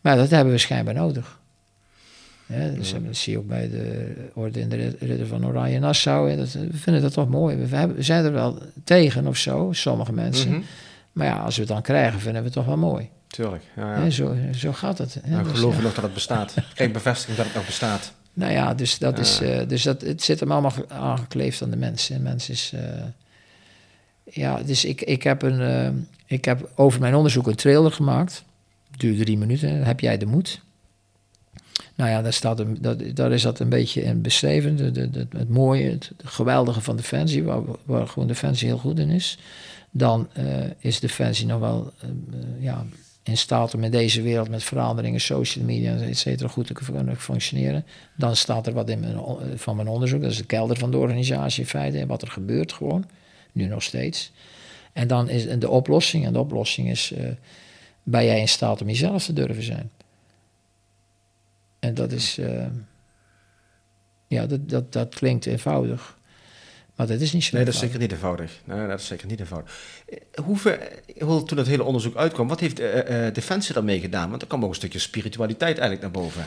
Maar 0.00 0.16
dat 0.16 0.30
hebben 0.30 0.52
we 0.52 0.58
schijnbaar 0.58 0.94
nodig. 0.94 1.38
Ja, 2.46 2.68
dus 2.68 2.90
ja. 2.90 2.98
dat 2.98 3.16
zie 3.16 3.32
je 3.32 3.38
ook 3.38 3.46
bij 3.46 3.68
de 3.68 4.14
orde 4.34 4.60
in 4.60 4.68
de 4.68 4.96
ridder 4.98 5.26
van 5.26 5.46
Oranje 5.46 5.78
Nassau. 5.78 6.30
En 6.30 6.36
dat, 6.36 6.52
we 6.52 6.76
vinden 6.76 7.02
dat 7.02 7.12
toch 7.12 7.28
mooi. 7.28 7.56
We, 7.56 7.76
hebben, 7.76 7.96
we, 7.96 8.02
zijn 8.02 8.24
er 8.24 8.32
wel 8.32 8.58
tegen 8.84 9.26
of 9.26 9.36
zo, 9.36 9.68
sommige 9.72 10.12
mensen. 10.12 10.48
Mm 10.48 10.54
-hmm. 10.54 10.64
Maar 11.12 11.26
ja, 11.26 11.38
als 11.38 11.54
we 11.54 11.60
het 11.60 11.70
dan 11.70 11.82
krijgen, 11.82 12.20
vinden 12.20 12.40
we 12.40 12.46
het 12.46 12.56
toch 12.56 12.66
wel 12.66 12.76
mooi. 12.76 13.10
Tuurlijk, 13.34 13.62
ja, 13.76 14.04
ja. 14.04 14.10
zo, 14.10 14.36
zo 14.54 14.72
gaat 14.72 14.98
het. 14.98 15.20
Nou, 15.24 15.44
dus, 15.44 15.52
geloven 15.52 15.82
nog 15.82 15.94
dat 15.94 16.04
het 16.04 16.14
bestaat. 16.14 16.54
Geen 16.74 16.92
bevestiging 16.92 17.36
dat 17.36 17.46
het 17.46 17.54
nog 17.54 17.66
bestaat. 17.66 18.12
Nou 18.32 18.52
ja, 18.52 18.74
dus, 18.74 18.98
dat 18.98 19.18
is, 19.18 19.40
uh, 19.40 19.68
dus 19.68 19.82
dat, 19.82 20.00
het 20.00 20.22
zit 20.22 20.40
hem 20.40 20.52
allemaal 20.52 20.72
aangekleefd 20.88 21.62
aan 21.62 21.70
de 21.70 21.76
mensen. 21.76 22.16
En 22.16 22.22
mens 22.22 22.48
is... 22.48 22.72
Uh, 22.74 22.80
ja, 24.24 24.62
dus 24.62 24.84
ik, 24.84 25.00
ik, 25.00 25.22
heb 25.22 25.42
een, 25.42 25.60
uh, 25.60 25.88
ik 26.26 26.44
heb 26.44 26.70
over 26.74 27.00
mijn 27.00 27.14
onderzoek 27.14 27.46
een 27.46 27.54
trailer 27.54 27.92
gemaakt. 27.92 28.44
Duurt 28.96 29.18
drie 29.18 29.38
minuten. 29.38 29.84
Heb 29.84 30.00
jij 30.00 30.18
de 30.18 30.26
moed? 30.26 30.60
Nou 31.94 32.10
ja, 32.10 32.22
daar, 32.22 32.32
staat 32.32 32.60
een, 32.60 32.78
dat, 32.80 33.02
daar 33.14 33.32
is 33.32 33.42
dat 33.42 33.58
een 33.58 33.68
beetje 33.68 34.02
in 34.02 34.22
beschreven. 34.22 34.76
De, 34.76 34.90
de, 34.90 35.10
de, 35.10 35.26
het 35.36 35.48
mooie, 35.48 35.90
het 35.90 36.12
geweldige 36.24 36.80
van 36.80 36.96
Defensie, 36.96 37.44
waar, 37.44 37.62
waar 37.84 38.06
gewoon 38.06 38.28
Defensie 38.28 38.68
heel 38.68 38.78
goed 38.78 38.98
in 38.98 39.10
is. 39.10 39.38
Dan 39.90 40.28
uh, 40.38 40.44
is 40.78 41.00
Defensie 41.00 41.46
nog 41.46 41.60
wel 41.60 41.92
uh, 42.04 42.62
ja, 42.62 42.84
in 43.24 43.36
staat 43.36 43.74
om 43.74 43.84
in 43.84 43.90
deze 43.90 44.22
wereld 44.22 44.48
met 44.48 44.62
veranderingen, 44.62 45.20
social 45.20 45.64
media, 45.64 45.96
et 45.96 46.18
cetera, 46.18 46.48
goed 46.48 46.66
te 46.66 46.72
kunnen 46.72 47.16
functioneren. 47.16 47.84
Dan 48.16 48.36
staat 48.36 48.66
er 48.66 48.72
wat 48.72 48.88
in 48.88 49.04
van 49.54 49.76
mijn 49.76 49.88
onderzoek. 49.88 50.20
Dat 50.20 50.30
is 50.30 50.36
de 50.36 50.44
kelder 50.44 50.76
van 50.76 50.90
de 50.90 50.96
organisatie 50.96 51.62
in 51.62 51.68
feite 51.68 51.98
en 51.98 52.06
wat 52.06 52.22
er 52.22 52.28
gebeurt 52.28 52.72
gewoon. 52.72 53.04
Nu 53.52 53.66
nog 53.66 53.82
steeds. 53.82 54.32
En 54.92 55.08
dan 55.08 55.28
is 55.28 55.58
de 55.58 55.68
oplossing. 55.68 56.26
En 56.26 56.32
de 56.32 56.38
oplossing 56.38 56.90
is, 56.90 57.12
uh, 57.12 57.28
ben 58.02 58.24
jij 58.24 58.40
in 58.40 58.48
staat 58.48 58.80
om 58.80 58.86
jezelf 58.86 59.24
te 59.24 59.32
durven 59.32 59.62
zijn? 59.62 59.90
En 61.78 61.94
dat 61.94 62.12
is, 62.12 62.38
uh, 62.38 62.66
ja, 64.26 64.46
dat, 64.46 64.68
dat, 64.68 64.92
dat 64.92 65.14
klinkt 65.14 65.46
eenvoudig. 65.46 66.18
Maar 66.94 67.06
dat 67.06 67.20
is 67.20 67.32
niet 67.32 67.44
zo 67.44 67.56
Nee, 67.56 67.64
dat 67.64 67.74
is 67.74 67.80
zeker 67.80 67.98
niet 67.98 68.12
eenvoudig. 68.12 68.60
Nee, 68.64 68.86
dat 68.86 69.00
is 69.00 69.06
zeker 69.06 69.26
niet 69.26 69.40
eenvoudig. 69.40 69.72
Hoeveel, 70.44 71.42
toen 71.44 71.58
het 71.58 71.66
hele 71.66 71.82
onderzoek 71.82 72.16
uitkwam, 72.16 72.48
wat 72.48 72.60
heeft 72.60 72.80
uh, 72.80 72.94
uh, 72.96 73.32
Defensie 73.32 73.74
daarmee 73.74 74.00
gedaan? 74.00 74.30
Want 74.30 74.42
er 74.42 74.48
kwam 74.48 74.62
ook 74.62 74.68
een 74.68 74.74
stukje 74.74 74.98
spiritualiteit 74.98 75.78
eigenlijk 75.78 76.00
naar 76.00 76.22
boven. 76.22 76.44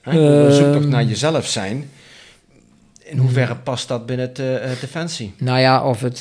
Hè? 0.00 0.46
Uh, 0.46 0.54
zoek 0.54 0.72
toch 0.72 0.86
naar 0.86 1.04
jezelf 1.04 1.46
zijn. 1.46 1.90
In 3.02 3.18
hoeverre 3.18 3.56
past 3.56 3.88
dat 3.88 4.06
binnen 4.06 4.28
het 4.28 4.38
uh, 4.38 4.80
Defensie? 4.80 5.34
Nou 5.36 5.58
ja, 5.58 5.84
of 5.84 6.00
het 6.00 6.18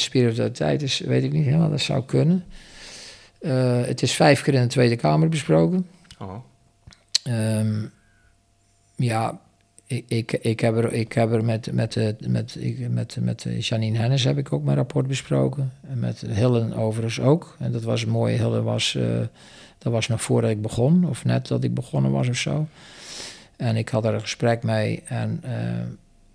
spiritualiteit 0.00 0.82
is, 0.82 0.98
weet 0.98 1.22
ik 1.22 1.32
niet 1.32 1.44
helemaal. 1.44 1.70
Dat 1.70 1.80
zou 1.80 2.04
kunnen. 2.04 2.44
het 3.86 4.02
is 4.02 4.12
vijf 4.12 4.42
keer 4.42 4.54
in 4.54 4.62
de 4.62 4.68
Tweede 4.68 4.96
Kamer 4.96 5.28
besproken. 5.28 5.86
Oh. 6.18 6.34
Um, 7.24 7.92
ja, 8.96 9.40
ik, 9.88 10.04
ik, 10.08 10.32
ik, 10.32 10.60
heb 10.60 10.76
er, 10.76 10.92
ik 10.92 11.12
heb 11.12 11.32
er 11.32 11.44
met, 11.44 11.72
met, 11.72 11.96
met, 12.26 12.56
met, 12.58 12.86
met, 12.90 13.16
met 13.20 13.46
Janine 13.58 13.98
Hennis 13.98 14.24
heb 14.24 14.38
ik 14.38 14.52
ook 14.52 14.62
mijn 14.62 14.76
rapport 14.76 15.06
besproken. 15.06 15.72
En 15.88 15.98
met 15.98 16.20
Hillen 16.20 16.72
overigens 16.72 17.20
ook. 17.20 17.56
En 17.58 17.72
dat 17.72 17.82
was 17.82 18.04
mooi. 18.04 18.36
Hillen 18.36 18.64
was, 18.64 18.94
uh, 18.94 19.20
dat 19.78 19.92
was 19.92 20.08
nog 20.08 20.22
voordat 20.22 20.50
ik 20.50 20.62
begon. 20.62 21.08
Of 21.08 21.24
net 21.24 21.46
dat 21.46 21.64
ik 21.64 21.74
begonnen 21.74 22.10
was 22.10 22.28
of 22.28 22.36
zo. 22.36 22.66
En 23.56 23.76
ik 23.76 23.88
had 23.88 24.04
er 24.04 24.14
een 24.14 24.20
gesprek 24.20 24.62
mee. 24.62 25.02
En, 25.04 25.42
uh, 25.44 25.50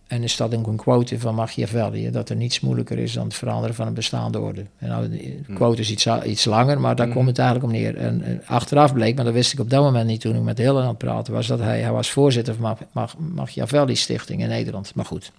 en 0.08 0.24
er 0.24 0.30
staat 0.30 0.56
ook 0.56 0.68
een 0.68 0.76
quote 0.76 1.20
van 1.20 1.36
Machiavelli. 1.36 2.12
Dat 2.12 2.30
er 2.30 2.36
niets 2.36 2.60
moeilijker 2.60 2.98
is 2.98 3.14
dan 3.14 3.24
het 3.24 3.34
veranderen 3.34 3.76
van 3.76 3.88
een 3.88 3.94
bestaande 3.94 4.40
orde. 4.40 4.66
En 4.78 4.88
nou, 4.90 5.10
de 5.10 5.54
quote 5.54 5.82
is 5.82 5.92
iets, 5.92 6.08
iets 6.26 6.46
langer, 6.46 6.80
maar 6.80 6.96
daar 6.96 7.08
mm. 7.08 7.14
komt 7.14 7.28
het 7.28 7.40
eigenlijk 7.40 7.68
om 7.68 7.80
neer. 7.80 7.98
En, 7.98 8.24
en, 8.24 8.42
achteraf 8.46 8.94
bleek, 8.94 9.16
maar 9.16 9.26
dat 9.26 9.34
wist 9.34 9.54
ik 9.54 9.60
op 9.60 9.70
dat 9.70 9.84
moment 9.84 10.08
niet 10.08 10.22
toen 10.22 10.36
ik 10.36 10.42
met 10.42 10.58
Hillen 10.58 10.82
aan 10.82 10.88
het 10.88 10.98
praten 10.98 11.34
was, 11.34 11.48
dat 11.48 11.60
hij, 11.60 11.82
hij 11.82 11.92
was 11.92 12.12
voorzitter 12.12 12.56
van 12.56 12.78
Mach, 12.92 13.16
Machiavelli 13.18 13.96
Stichting 13.96 14.42
in 14.42 14.48
Nederland. 14.48 14.96
Maar 14.96 15.06
goed. 15.06 15.32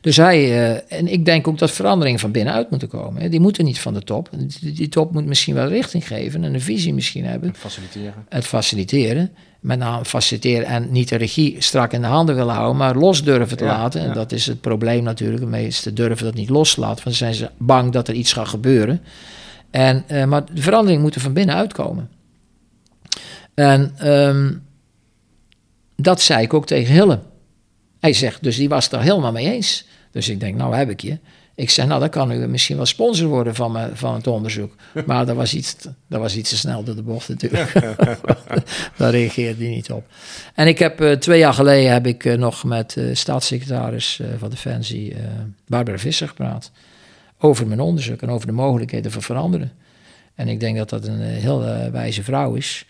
Dus 0.00 0.16
hij, 0.16 0.44
uh, 0.48 0.92
en 0.98 1.12
ik 1.12 1.24
denk 1.24 1.48
ook 1.48 1.58
dat 1.58 1.70
veranderingen 1.70 2.20
van 2.20 2.30
binnenuit 2.30 2.70
moeten 2.70 2.88
komen. 2.88 3.22
Hè. 3.22 3.28
Die 3.28 3.40
moeten 3.40 3.64
niet 3.64 3.78
van 3.78 3.94
de 3.94 4.02
top. 4.02 4.28
Die, 4.60 4.72
die, 4.72 4.88
top 4.88 5.12
moet 5.12 5.26
misschien 5.26 5.54
wel 5.54 5.68
richting 5.68 6.06
geven 6.06 6.44
en 6.44 6.54
een 6.54 6.60
visie 6.60 6.94
misschien 6.94 7.24
hebben. 7.24 7.48
Het 7.48 7.58
faciliteren. 7.58 8.14
Het 8.28 8.46
faciliteren. 8.46 9.30
Met 9.66 9.78
name 9.78 10.04
faciliteren 10.04 10.66
en 10.66 10.92
niet 10.92 11.08
de 11.08 11.16
regie 11.16 11.56
strak 11.58 11.92
in 11.92 12.00
de 12.00 12.06
handen 12.06 12.34
willen 12.34 12.54
houden, 12.54 12.76
maar 12.76 12.96
los 12.96 13.24
durven 13.24 13.56
te 13.56 13.64
ja, 13.64 13.70
laten. 13.70 14.00
En 14.00 14.06
ja. 14.06 14.12
dat 14.12 14.32
is 14.32 14.46
het 14.46 14.60
probleem 14.60 15.02
natuurlijk. 15.02 15.40
De 15.40 15.46
meesten 15.46 15.94
durven 15.94 16.24
dat 16.24 16.34
niet 16.34 16.48
los 16.48 16.74
te 16.74 16.80
laten, 16.80 17.04
want 17.04 17.18
dan 17.18 17.28
zijn 17.28 17.34
ze 17.34 17.50
bang 17.56 17.92
dat 17.92 18.08
er 18.08 18.14
iets 18.14 18.32
gaat 18.32 18.48
gebeuren. 18.48 19.02
En, 19.70 20.04
uh, 20.10 20.24
maar 20.24 20.54
de 20.54 20.62
verandering 20.62 21.02
moet 21.02 21.14
er 21.14 21.20
van 21.20 21.32
binnenuit 21.32 21.72
komen. 21.72 22.10
En 23.54 24.10
um, 24.12 24.62
dat 25.96 26.20
zei 26.20 26.42
ik 26.42 26.54
ook 26.54 26.66
tegen 26.66 26.94
Hille. 26.94 27.20
Hij 28.00 28.12
zegt, 28.12 28.42
dus 28.42 28.56
die 28.56 28.68
was 28.68 28.84
het 28.84 28.92
er 28.92 29.00
helemaal 29.00 29.32
mee 29.32 29.52
eens. 29.52 29.84
Dus 30.10 30.28
ik 30.28 30.40
denk, 30.40 30.56
nou 30.56 30.76
heb 30.76 30.90
ik 30.90 31.00
je. 31.00 31.18
Ik 31.56 31.70
zei, 31.70 31.86
nou 31.86 32.00
dan 32.00 32.08
kan 32.08 32.30
u 32.30 32.46
misschien 32.46 32.76
wel 32.76 32.86
sponsor 32.86 33.28
worden 33.28 33.54
van, 33.54 33.72
me, 33.72 33.90
van 33.92 34.14
het 34.14 34.26
onderzoek. 34.26 34.74
Maar 35.06 35.26
dat 35.26 35.36
was, 35.36 35.54
iets, 35.54 35.76
dat 36.06 36.20
was 36.20 36.36
iets 36.36 36.50
te 36.50 36.56
snel 36.56 36.82
door 36.84 36.94
de 36.94 37.02
bocht 37.02 37.28
natuurlijk. 37.28 37.72
Daar 38.96 39.10
reageerde 39.10 39.64
hij 39.64 39.74
niet 39.74 39.90
op. 39.90 40.06
En 40.54 40.66
ik 40.66 40.78
heb 40.78 41.00
uh, 41.00 41.12
twee 41.12 41.38
jaar 41.38 41.54
geleden 41.54 41.92
heb 41.92 42.06
ik 42.06 42.24
uh, 42.24 42.38
nog 42.38 42.64
met 42.64 42.96
uh, 42.96 43.14
staatssecretaris 43.14 44.20
van 44.38 44.50
Defensie, 44.50 45.16
Barbara 45.66 45.98
Visser, 45.98 46.28
gepraat. 46.28 46.70
Over 47.38 47.66
mijn 47.66 47.80
onderzoek 47.80 48.22
en 48.22 48.30
over 48.30 48.46
de 48.46 48.52
mogelijkheden 48.52 49.10
van 49.12 49.22
veranderen. 49.22 49.72
En 50.34 50.48
ik 50.48 50.60
denk 50.60 50.76
dat 50.76 50.90
dat 50.90 51.06
een 51.06 51.20
heel 51.20 51.60
wijze 51.90 52.22
vrouw 52.22 52.54
is. 52.54 52.86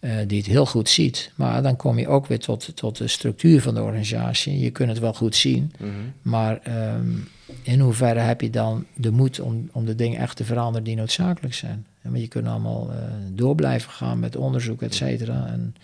Uh, 0.00 0.12
die 0.26 0.38
het 0.38 0.46
heel 0.46 0.66
goed 0.66 0.88
ziet. 0.88 1.30
Maar 1.34 1.62
dan 1.62 1.76
kom 1.76 1.98
je 1.98 2.08
ook 2.08 2.26
weer 2.26 2.38
tot, 2.38 2.76
tot 2.76 2.96
de 2.96 3.08
structuur 3.08 3.62
van 3.62 3.74
de 3.74 3.82
organisatie. 3.82 4.58
Je 4.58 4.70
kunt 4.70 4.88
het 4.88 4.98
wel 4.98 5.14
goed 5.14 5.36
zien, 5.36 5.72
mm 5.78 5.88
-hmm. 5.88 6.12
maar 6.22 6.60
um, 6.94 7.28
in 7.68 7.80
hoeverre 7.80 8.20
heb 8.20 8.40
je 8.40 8.50
dan 8.50 8.86
de 8.94 9.10
moed 9.10 9.40
om, 9.40 9.68
om 9.72 9.84
de 9.84 9.94
dingen 9.94 10.20
echt 10.20 10.36
te 10.36 10.44
veranderen 10.44 10.84
die 10.84 10.96
noodzakelijk 10.96 11.54
zijn? 11.54 11.86
Maar 12.02 12.20
je 12.20 12.28
kunt 12.28 12.46
allemaal 12.46 12.90
uh, 12.90 12.96
door 13.32 13.54
blijven 13.54 13.90
gaan 13.90 14.18
met 14.18 14.36
onderzoek, 14.36 14.82
et 14.82 14.94
cetera. 14.94 15.46
En 15.46 15.74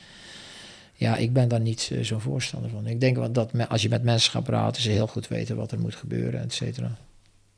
ja, 0.95 1.17
ik 1.17 1.33
ben 1.33 1.49
daar 1.49 1.61
niet 1.61 1.91
uh, 1.93 2.05
zo'n 2.05 2.21
voorstander 2.21 2.71
van. 2.71 2.87
Ik 2.87 3.01
denk 3.01 3.35
dat 3.35 3.69
als 3.69 3.83
je 3.83 3.89
met 3.89 4.03
mensen 4.03 4.31
gaat 4.31 4.45
praten, 4.45 4.83
ze 4.83 4.91
heel 4.91 5.07
goed 5.07 5.29
weten 5.29 5.57
wat 5.57 5.73
er 5.73 5.81
moet 5.81 5.95
gebeuren, 5.95 6.41
et 6.41 6.53
cetera. 6.53 6.97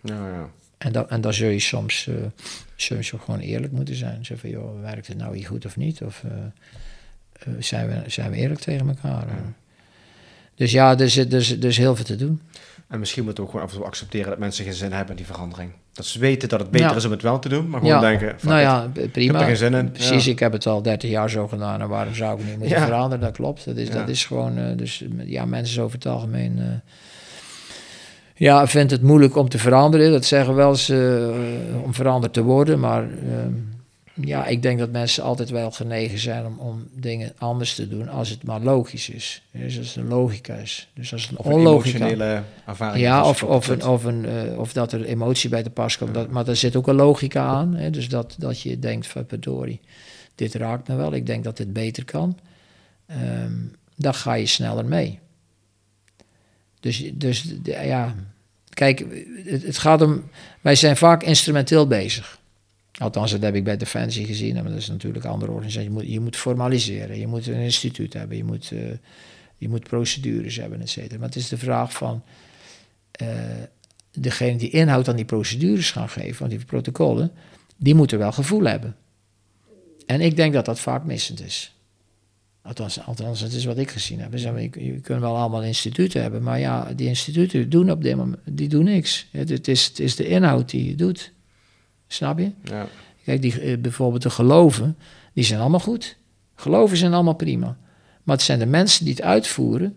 Ja, 0.01 0.29
ja. 0.29 0.51
En, 0.79 0.93
da, 0.93 1.07
en 1.09 1.20
dan 1.20 1.35
zul 1.35 1.49
je 1.49 1.61
soms, 1.61 2.07
uh, 2.07 2.14
zul 2.77 2.97
je 2.97 3.18
gewoon 3.18 3.41
eerlijk 3.41 3.72
moeten 3.72 3.97
zijn. 3.97 4.24
Zo 4.24 4.35
van, 4.37 4.51
joh, 4.51 4.81
werkt 4.81 5.07
het 5.07 5.16
nou 5.16 5.37
hier 5.37 5.47
goed 5.47 5.64
of 5.64 5.77
niet? 5.77 6.03
Of 6.03 6.24
zijn, 7.59 7.89
we, 7.89 8.03
zijn 8.07 8.31
we 8.31 8.37
eerlijk 8.37 8.61
tegen 8.61 8.89
elkaar? 8.89 9.27
Ja. 9.27 9.53
Dus 10.55 10.70
ja, 10.70 10.93
er 10.93 11.01
is, 11.01 11.16
er, 11.16 11.33
is, 11.33 11.51
er 11.51 11.64
is 11.64 11.77
heel 11.77 11.97
veel 11.97 12.05
te 12.05 12.16
doen. 12.16 12.41
En 12.89 12.99
misschien 12.99 13.24
moeten 13.24 13.43
we 13.43 13.49
ook 13.49 13.55
gewoon 13.55 13.68
af 13.68 13.72
en 13.74 13.80
toe 13.80 13.89
accepteren 13.89 14.28
dat 14.30 14.39
mensen 14.39 14.64
geen 14.64 14.74
zin 14.74 14.93
hebben 14.93 15.11
in 15.11 15.16
die 15.16 15.26
verandering. 15.26 15.70
Dat 15.93 16.07
ze 16.07 16.18
weten 16.18 16.49
dat 16.49 16.61
het 16.61 16.70
beter 16.70 16.89
ja. 16.89 16.95
is 16.95 17.05
om 17.05 17.11
het 17.11 17.22
wel 17.22 17.39
te 17.39 17.49
doen, 17.49 17.68
maar 17.68 17.80
gewoon 17.80 17.95
ja. 17.95 18.01
denken... 18.01 18.37
Nou 18.43 18.61
ja, 18.61 18.89
prima. 18.93 19.11
Ik 19.12 19.26
heb 19.26 19.34
er 19.34 19.47
geen 19.47 19.57
zin 19.57 19.74
in. 19.74 19.91
Precies, 19.91 20.24
ja. 20.24 20.30
ik 20.30 20.39
heb 20.39 20.53
het 20.53 20.66
al 20.66 20.82
30 20.82 21.11
jaar 21.11 21.30
zo 21.30 21.49
gedaan 21.49 21.80
en 21.80 21.89
waarom 21.89 22.14
zou 22.14 22.41
ik 22.41 22.47
niet 22.47 22.59
moeten 22.59 22.80
veranderen? 22.80 23.24
Dat 23.24 23.32
klopt. 23.32 23.64
Dat 23.64 23.76
is, 23.76 23.91
dat 23.91 24.09
is 24.09 24.24
gewoon... 24.24 24.76
dus 24.76 25.05
ja, 25.24 25.45
mensen 25.45 25.82
over 25.82 25.95
het 25.97 26.07
algemeen 26.07 26.82
ja, 28.37 28.66
vindt 28.66 28.91
het 28.91 29.03
moeilijk 29.03 29.37
om 29.37 29.49
te 29.49 29.59
veranderen. 29.59 30.11
Dat 30.11 30.24
zeggen 30.24 30.55
wel 30.55 30.70
eens 30.70 30.91
uh, 30.91 31.28
om 31.84 31.95
veranderd 31.95 32.32
te 32.32 32.43
worden. 32.43 32.80
Maar 32.80 33.03
uh, 33.03 33.09
ja, 34.21 34.47
ik 34.47 34.62
denk 34.62 34.79
dat 34.79 34.91
mensen 34.91 35.23
altijd 35.23 35.51
wel 35.51 35.71
genegen 35.71 36.19
zijn 36.19 36.47
om, 36.47 36.59
om 36.59 36.89
dingen 36.93 37.33
anders 37.39 37.75
te 37.75 37.89
doen 37.89 38.09
als 38.09 38.29
het 38.29 38.43
maar 38.43 38.61
logisch 38.61 39.09
is. 39.09 39.43
Dus 39.53 39.79
als 39.79 39.87
het 39.87 39.97
een 39.97 40.09
logica 40.09 40.55
is. 40.55 40.89
Dus 40.95 41.12
als 41.12 41.23
het 41.23 41.31
een 41.31 41.39
of 41.39 41.47
onlogica... 41.47 42.11
Een 42.11 42.45
ervaring. 42.67 43.05
Ja, 43.05 43.29
of, 43.29 43.43
of, 43.43 43.69
een, 43.69 43.85
of, 43.85 44.05
een, 44.05 44.25
uh, 44.25 44.59
of 44.59 44.73
dat 44.73 44.93
er 44.93 45.05
emotie 45.05 45.51
bij 45.51 45.62
te 45.62 45.71
pas 45.71 45.99
komt. 45.99 46.14
Ja. 46.14 46.21
Dat, 46.21 46.31
maar 46.31 46.45
daar 46.45 46.57
zit 46.57 46.77
ook 46.77 46.87
een 46.87 46.95
logica 46.95 47.47
aan. 47.47 47.75
Hè? 47.75 47.91
Dus 47.91 48.09
dat, 48.09 48.35
dat 48.39 48.61
je 48.61 48.79
denkt 48.79 49.07
van, 49.07 49.25
verdorie, 49.29 49.81
dit 50.35 50.55
raakt 50.55 50.89
me 50.89 50.97
wel. 50.97 51.14
Ik 51.14 51.27
denk 51.27 51.45
dat 51.45 51.57
dit 51.57 51.73
beter 51.73 52.05
kan. 52.05 52.39
Um, 53.11 53.73
dan 53.97 54.14
ga 54.14 54.35
je 54.35 54.47
sneller 54.47 54.85
mee. 54.85 55.19
Dus, 56.81 57.11
dus 57.14 57.55
ja, 57.62 58.14
kijk, 58.69 59.05
het, 59.45 59.62
het, 59.62 59.79
gaat 59.79 60.03
om. 60.03 60.25
Wij 60.61 60.75
zijn 60.75 60.97
vaak 60.97 61.23
instrumenteel 61.23 61.87
bezig. 61.87 62.39
Althans, 62.99 63.30
dat 63.30 63.42
heb 63.42 63.55
ik 63.55 63.64
bij 63.64 63.76
Defensie 63.76 64.26
gezien. 64.26 64.55
Maar 64.55 64.64
dat 64.64 64.76
is 64.76 64.88
natuurlijk 64.88 65.24
een 65.24 65.30
andere 65.30 65.53
organisatie. 65.53 65.88
Je 65.88 65.94
moet, 65.94 66.07
je 66.09 66.20
moet 66.20 66.36
formaliseren. 66.36 67.18
Je 67.18 67.26
moet 67.26 67.47
een 67.47 67.55
instituut 67.55 68.12
hebben. 68.12 68.36
Je 68.36 68.44
moet, 68.44 68.70
uh, 68.70 68.80
je 69.57 69.68
moet 69.68 69.88
procedures 69.88 70.57
hebben, 70.57 70.80
et 70.80 70.90
cetera. 70.90 71.18
Maar 71.18 71.28
het 71.28 71.36
is 71.36 71.49
de 71.49 71.59
vraag 71.59 71.92
van... 71.92 72.22
Uh, 73.22 73.28
degene 74.18 74.57
die 74.57 74.70
inhoud 74.70 75.09
aan 75.09 75.16
die 75.16 75.24
procedures 75.24 75.90
gaan 75.90 76.09
geven, 76.09 76.44
aan 76.44 76.51
die 76.51 76.64
protocollen... 76.64 77.30
die 77.76 77.94
moeten 77.94 78.18
wel 78.18 78.32
gevoel 78.32 78.64
hebben. 78.64 78.97
En 80.07 80.20
ik 80.20 80.36
denk 80.36 80.53
dat 80.53 80.64
dat 80.64 80.80
vaak 80.80 81.05
missend 81.05 81.44
is. 81.44 81.74
Althans, 82.62 83.01
althans 83.01 83.40
het 83.40 83.53
is 83.53 83.64
wat 83.64 83.78
ik 83.78 83.90
gezien 83.90 84.20
heb. 84.20 84.38
Je, 84.38 84.70
je 84.84 85.01
kunt 85.01 85.20
wel 85.20 85.36
allemaal 85.36 85.62
instituten 85.62 86.22
hebben, 86.22 86.42
maar 86.42 86.61
ja, 86.61 86.92
die 86.94 87.09
instituten 87.09 87.70
doen 87.70 87.90
op 87.90 88.03
dit 88.03 88.16
moment 88.16 88.38
die 88.44 88.68
doen 88.68 88.84
niks. 88.84 89.26
Het, 89.30 89.49
het, 89.49 89.68
is, 89.68 89.84
het 89.84 90.01
is 90.01 90.16
de 90.16 90.26
inhoud 90.26 90.70
die 90.70 90.88
je 90.88 90.94
doet. 90.94 91.32
Snap 92.07 92.38
je? 92.38 92.50
Ja. 92.62 92.86
Kijk, 93.24 93.42
die, 93.42 93.61
eh, 93.61 93.78
bijvoorbeeld 93.78 94.22
de 94.22 94.30
geloven, 94.30 94.96
die 95.32 95.44
zijn 95.44 95.61
allemaal 95.61 95.80
goed. 95.80 96.16
Geloven 96.54 96.96
zijn 96.96 97.12
allemaal 97.12 97.34
prima. 97.34 97.76
Maar 98.22 98.36
het 98.36 98.44
zijn 98.44 98.59
de 98.59 98.66
mensen 98.66 99.04
die 99.04 99.14
het 99.14 99.22
uitvoeren, 99.22 99.96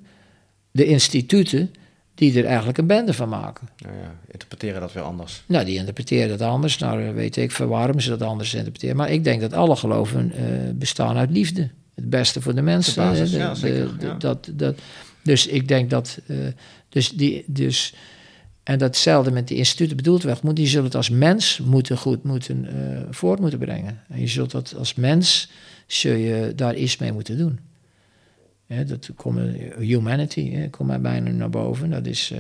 de 0.72 0.86
instituten, 0.86 1.74
die 2.16 2.39
er 2.39 2.45
eigenlijk 2.45 2.78
een 2.78 2.88
bende 2.88 3.14
van 3.14 3.30
maken. 3.30 3.70
Ja, 3.76 3.89
ja, 3.89 4.16
interpreteren 4.32 4.82
dat 4.82 4.93
weer 4.93 5.03
anders. 5.03 5.43
Nou, 5.45 5.66
die 5.66 5.78
interpreteren 5.78 6.38
dat 6.38 6.47
anders. 6.47 6.78
Nou, 6.78 7.14
weet 7.14 7.38
ik 7.38 7.51
waarom 7.51 7.99
ze 7.99 8.10
dat 8.10 8.22
anders 8.22 8.53
interpreteren. 8.53 8.95
Maar 8.95 9.12
ik 9.12 9.24
denk 9.24 9.41
dat 9.41 9.53
alle 9.53 9.76
geloven 9.76 10.32
uh, 10.36 10.43
bestaan 10.74 11.18
uit 11.18 11.30
liefde. 11.32 11.70
Het 11.95 12.10
beste 12.10 12.41
voor 12.41 12.55
de 12.55 12.62
mensen. 12.62 12.93
De 12.93 12.99
basis, 12.99 13.32
ja, 13.32 13.53
zeker, 13.53 14.20
Dat, 14.20 14.49
dat, 14.53 14.80
dus 15.24 15.47
ik 15.47 15.68
denk 15.68 15.89
dat... 15.89 16.20
Uh, 16.28 16.38
dus 16.89 17.10
die, 17.10 17.43
dus, 17.47 17.93
en 18.70 18.78
datzelfde 18.78 19.32
met 19.32 19.48
die 19.48 19.58
instituten 19.58 19.96
bedoeld 19.96 20.24
werd, 20.24 20.42
moet, 20.42 20.56
die 20.56 20.68
zullen 20.68 20.86
het 20.86 20.96
als 20.96 21.10
mens 21.10 21.60
moeten 21.66 21.98
goed 21.98 22.24
moeten, 22.24 22.66
uh, 22.66 23.00
voort 23.10 23.40
moeten 23.40 23.60
brengen. 23.60 24.02
En 24.08 24.20
je 24.20 24.28
zult 24.28 24.52
dat 24.52 24.76
als 24.78 24.96
mens, 24.96 25.50
zul 25.88 26.14
je 26.14 26.54
daar 26.56 26.76
iets 26.76 26.98
mee 26.98 27.12
moeten 27.12 27.38
doen. 27.38 27.60
Ja, 28.66 28.84
dat 28.84 29.10
komt 29.16 29.40
humanity 29.78 30.70
komt 30.70 30.90
mij 30.90 31.02
bijna 31.02 31.30
naar 31.30 31.50
boven. 31.50 31.90
Dat 31.90 32.06
is 32.06 32.32
uh, 32.34 32.40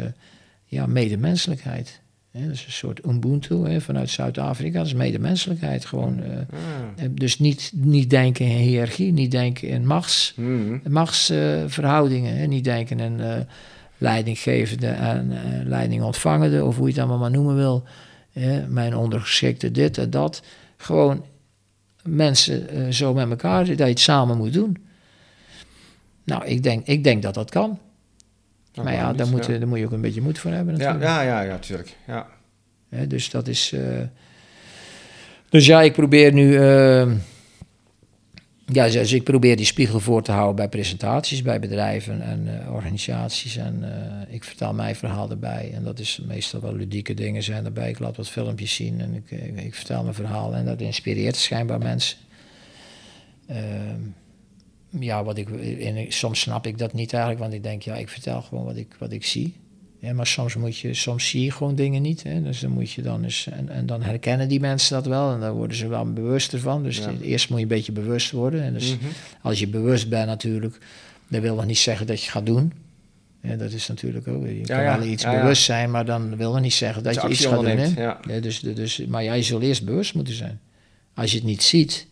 ja, 0.65 0.85
medemenselijkheid. 0.85 2.01
Ja, 2.31 2.41
dat 2.41 2.53
is 2.53 2.65
een 2.65 2.71
soort 2.71 3.05
Ubuntu 3.05 3.55
hè, 3.55 3.81
vanuit 3.81 4.09
Zuid-Afrika. 4.09 4.77
Dat 4.77 4.87
is 4.87 4.93
medemenselijkheid. 4.93 5.85
Gewoon, 5.85 6.19
uh, 6.19 7.05
Dus 7.11 7.39
niet, 7.39 7.71
niet 7.75 8.09
denken 8.09 8.45
in 8.45 8.57
hiërarchie, 8.57 9.11
niet 9.11 9.31
denken 9.31 9.67
in 9.67 9.85
machts, 9.85 10.33
mm. 10.35 10.81
machtsverhoudingen. 10.89 12.49
niet 12.49 12.63
denken 12.63 12.99
in 12.99 13.47
leidinggevende 13.99 14.87
en 14.87 15.33
leidingontvangende, 15.65 16.65
of 16.65 16.75
hoe 16.77 16.85
je 16.85 16.91
het 16.91 16.99
allemaal 16.99 17.19
maar 17.19 17.31
noemen 17.31 17.55
wil. 17.55 17.83
mijn 18.67 18.95
ondergeschikte 18.95 19.71
dit 19.71 19.97
en 19.97 20.09
dat. 20.09 20.41
Gewoon 20.77 21.25
mensen 22.03 22.93
zo 22.93 23.13
met 23.13 23.29
elkaar, 23.29 23.65
dat 23.65 23.77
je 23.77 23.83
het 23.83 23.99
samen 23.99 24.37
moet 24.37 24.53
doen. 24.53 24.77
Nou, 26.23 26.45
ik 26.45 26.63
denk, 26.63 26.87
ik 26.87 27.03
denk 27.03 27.21
dat 27.21 27.33
dat 27.33 27.49
kan. 27.49 27.79
maar 28.75 28.93
ja, 28.93 29.13
daar, 29.13 29.27
moet, 29.27 29.45
daar 29.45 29.67
moet 29.67 29.79
je 29.79 29.85
ook 29.85 29.91
een 29.91 30.01
beetje 30.01 30.21
moed 30.21 30.39
voor 30.39 30.51
hebben 30.51 30.73
natuurlijk. 30.73 31.03
Ja, 31.03 31.21
ja, 31.21 31.41
ja, 31.41 31.41
ja 31.41 31.57
tuurlijk. 31.57 31.95
Ja. 32.07 32.27
dus 33.07 33.29
dat 33.29 33.47
is... 33.47 33.71
Uh, 33.71 34.01
dus 35.49 35.65
ja, 35.65 35.81
ik 35.81 35.93
probeer 35.93 36.33
nu... 36.33 36.57
Ja, 38.71 38.89
dus 38.89 39.13
ik 39.13 39.23
probeer 39.23 39.55
die 39.55 39.65
spiegel 39.65 39.99
voor 39.99 40.21
te 40.21 40.31
houden 40.31 40.55
bij 40.55 40.69
presentaties, 40.69 41.41
bij 41.41 41.59
bedrijven 41.59 42.21
en 42.21 42.47
uh, 42.47 42.73
organisaties. 42.73 43.57
En 43.57 43.83
ik 44.29 44.43
vertel 44.43 44.73
mijn 44.73 44.95
verhaal 44.95 45.29
erbij. 45.29 45.71
En 45.73 45.83
dat 45.83 45.99
is 45.99 46.19
meestal 46.25 46.61
wel 46.61 46.75
ludieke 46.75 47.13
dingen 47.13 47.43
zijn 47.43 47.65
erbij. 47.65 47.89
Ik 47.89 47.99
laat 47.99 48.17
wat 48.17 48.29
filmpjes 48.29 48.75
zien 48.75 49.01
en 49.01 49.13
ik, 49.13 49.31
ik, 49.55 49.75
vertel 49.75 50.03
mijn 50.03 50.15
verhaal. 50.15 50.55
En 50.55 50.65
dat 50.65 50.81
inspireert 50.81 51.35
schijnbaar 51.35 51.79
mensen. 51.79 52.17
Ehm, 53.47 54.01
ja, 54.89 55.23
wat 55.23 55.37
ik, 55.37 55.47
soms 56.11 56.39
snap 56.39 56.67
ik 56.67 56.77
dat 56.77 56.93
niet 56.93 57.13
eigenlijk, 57.13 57.41
want 57.41 57.53
ik 57.53 57.63
denk, 57.63 57.81
ja, 57.81 57.95
ik 57.95 58.09
vertel 58.09 58.41
gewoon 58.41 58.65
wat 58.65 58.75
ik, 58.75 58.95
wat 58.99 59.11
ik 59.11 59.25
zie. 59.25 59.53
Ja, 59.99 60.13
maar 60.13 60.27
soms, 60.27 60.55
moet 60.55 60.77
je, 60.77 60.93
soms 60.93 61.29
zie 61.29 61.43
je 61.43 61.51
gewoon 61.51 61.75
dingen 61.75 62.01
niet. 62.01 62.23
Hè? 62.23 62.41
Dus 62.41 62.59
dan 62.59 62.71
moet 62.71 62.91
je 62.91 63.01
dan 63.01 63.23
eens, 63.23 63.47
en, 63.51 63.69
en 63.69 63.85
dan 63.85 64.01
herkennen 64.01 64.47
die 64.47 64.59
mensen 64.59 64.95
dat 64.95 65.05
wel 65.05 65.33
en 65.33 65.39
dan 65.39 65.53
worden 65.53 65.77
ze 65.77 65.87
wel 65.87 66.13
bewuster 66.13 66.59
van. 66.59 66.83
Dus 66.83 67.01
eerst 67.21 67.49
moet 67.49 67.57
je 67.57 67.63
een 67.63 67.69
beetje 67.69 67.91
bewust 67.91 68.31
worden. 68.31 68.63
En 68.63 68.73
dus 68.73 68.95
mhm. 68.95 69.05
als 69.41 69.59
je 69.59 69.67
bewust 69.67 70.09
bent 70.09 70.27
natuurlijk, 70.27 70.77
dat 71.27 71.41
wil 71.41 71.55
nog 71.55 71.65
niet 71.65 71.77
zeggen 71.77 72.07
dat 72.07 72.23
je 72.23 72.31
gaat 72.31 72.45
doen. 72.45 72.73
Ja, 73.41 73.55
dat 73.55 73.71
is 73.71 73.87
natuurlijk 73.87 74.27
ook. 74.27 74.45
Je 74.45 74.61
kan 74.61 74.83
wel 74.83 75.03
iets 75.03 75.23
bewust 75.23 75.63
zijn, 75.63 75.91
maar 75.91 76.05
dan 76.05 76.35
wil 76.37 76.51
dat 76.51 76.61
niet 76.61 76.73
zeggen 76.73 77.03
dat, 77.03 77.21
je 77.21 77.29
iets 77.29 77.45
gaat 77.45 77.61
doen. 77.61 77.77
Hè? 77.77 78.01
Ja. 78.01 78.39
dus, 78.39 78.59
dus, 78.59 79.05
maar 79.05 79.23
jij 79.23 79.43
zult 79.43 79.63
eerst 79.63 79.85
bewust 79.85 80.13
moeten 80.13 80.33
zijn. 80.33 80.59
Als 81.13 81.31
je 81.31 81.37
het 81.37 81.45
niet 81.45 81.63
ziet, 81.63 82.07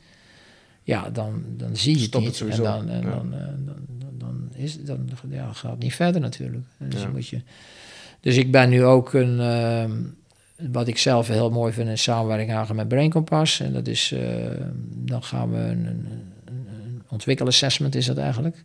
ja, 0.83 1.09
dan, 1.09 1.43
dan 1.57 1.75
zie 1.75 1.97
je 1.97 2.03
het 2.03 2.19
niet. 2.19 2.41
en 2.41 2.63
dan, 2.63 2.89
en 2.89 3.01
dan, 3.01 3.33
uh, 3.33 3.39
dan, 3.65 3.77
dan, 4.17 4.49
is, 4.53 4.83
dan 4.83 5.09
ja, 5.29 5.53
gaat 5.53 5.71
het 5.71 5.79
niet 5.79 5.95
verder 5.95 6.21
natuurlijk. 6.21 6.65
Dus, 6.77 7.07
moet 7.07 7.27
je, 7.27 7.41
dus 8.19 8.37
ik 8.37 8.51
ben 8.51 8.69
nu 8.69 8.83
ook 8.83 9.13
een, 9.13 9.39
uh, 9.39 10.69
wat 10.71 10.87
ik 10.87 10.97
zelf 10.97 11.27
heel 11.27 11.49
mooi 11.49 11.73
vind, 11.73 11.89
een 11.89 11.97
samenwerking 11.97 12.53
aangaan 12.53 12.75
met 12.75 12.87
Brain 12.87 13.09
Compass. 13.09 13.59
En 13.59 13.73
dat 13.73 13.87
is, 13.87 14.11
uh, 14.11 14.21
dan 14.87 15.23
gaan 15.23 15.51
we 15.51 15.57
een, 15.57 15.85
een, 15.85 16.07
een 16.45 17.03
ontwikkelassessment 17.07 17.95
is 17.95 18.05
dat 18.05 18.17
eigenlijk. 18.17 18.63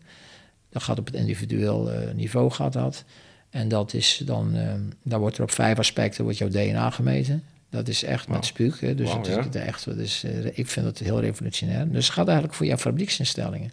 Dat 0.68 0.82
gaat 0.82 0.98
op 0.98 1.06
het 1.06 1.14
individueel 1.14 1.92
uh, 1.92 1.98
niveau 2.14 2.50
gaat 2.50 2.72
dat. 2.72 3.04
En 3.50 3.68
dat 3.68 3.94
is 3.94 4.22
dan, 4.24 4.56
dan 5.02 5.20
wordt 5.20 5.36
er 5.36 5.42
op 5.42 5.50
vijf 5.50 5.78
aspecten 5.78 6.24
wordt 6.24 6.38
jouw 6.38 6.48
DNA 6.48 6.90
gemeten. 6.90 7.42
Dat 7.72 7.88
is 7.88 8.04
echt 8.04 8.28
met 8.28 8.44
spuug. 8.44 8.80
Hè? 8.80 8.94
Dus 8.94 9.12
het 9.12 9.26
is 9.26 9.60
echt, 9.60 9.84
dat 9.84 9.96
is, 9.96 10.24
uh, 10.24 10.44
ik 10.52 10.66
vind 10.66 10.86
het 10.86 10.98
heel 10.98 11.20
revolutionair. 11.20 11.90
Dus 11.90 12.04
het 12.04 12.14
gaat 12.14 12.26
eigenlijk 12.26 12.56
voor 12.56 12.66
jouw 12.66 12.76
fabrieksinstellingen. 12.76 13.72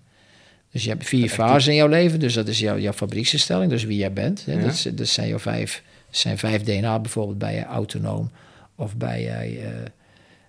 Dus 0.72 0.84
je 0.84 0.90
hebt 0.90 1.08
vier 1.08 1.30
fasen 1.30 1.72
in 1.72 1.78
jouw 1.78 1.88
leven. 1.88 2.20
Dus 2.20 2.34
dat 2.34 2.48
is 2.48 2.60
jouw, 2.60 2.78
jouw 2.78 2.94
fabrieksinstelling, 2.94 3.70
dus 3.70 3.84
wie 3.84 3.98
jij 3.98 4.14
bent. 4.14 4.46
Hè? 4.46 4.62
Dat, 4.62 4.90
dat, 4.94 5.08
zijn 5.08 5.28
jouw 5.28 5.40
vijf, 5.40 5.84
zijn 6.10 6.38
vijf 6.38 6.64
DNA 6.64 7.00
bijvoorbeeld 7.00 7.38
bij 7.38 7.56
je 7.56 7.64
autonoom 7.64 8.32
of 8.76 8.96
bij 8.96 9.22
je, 9.22 9.62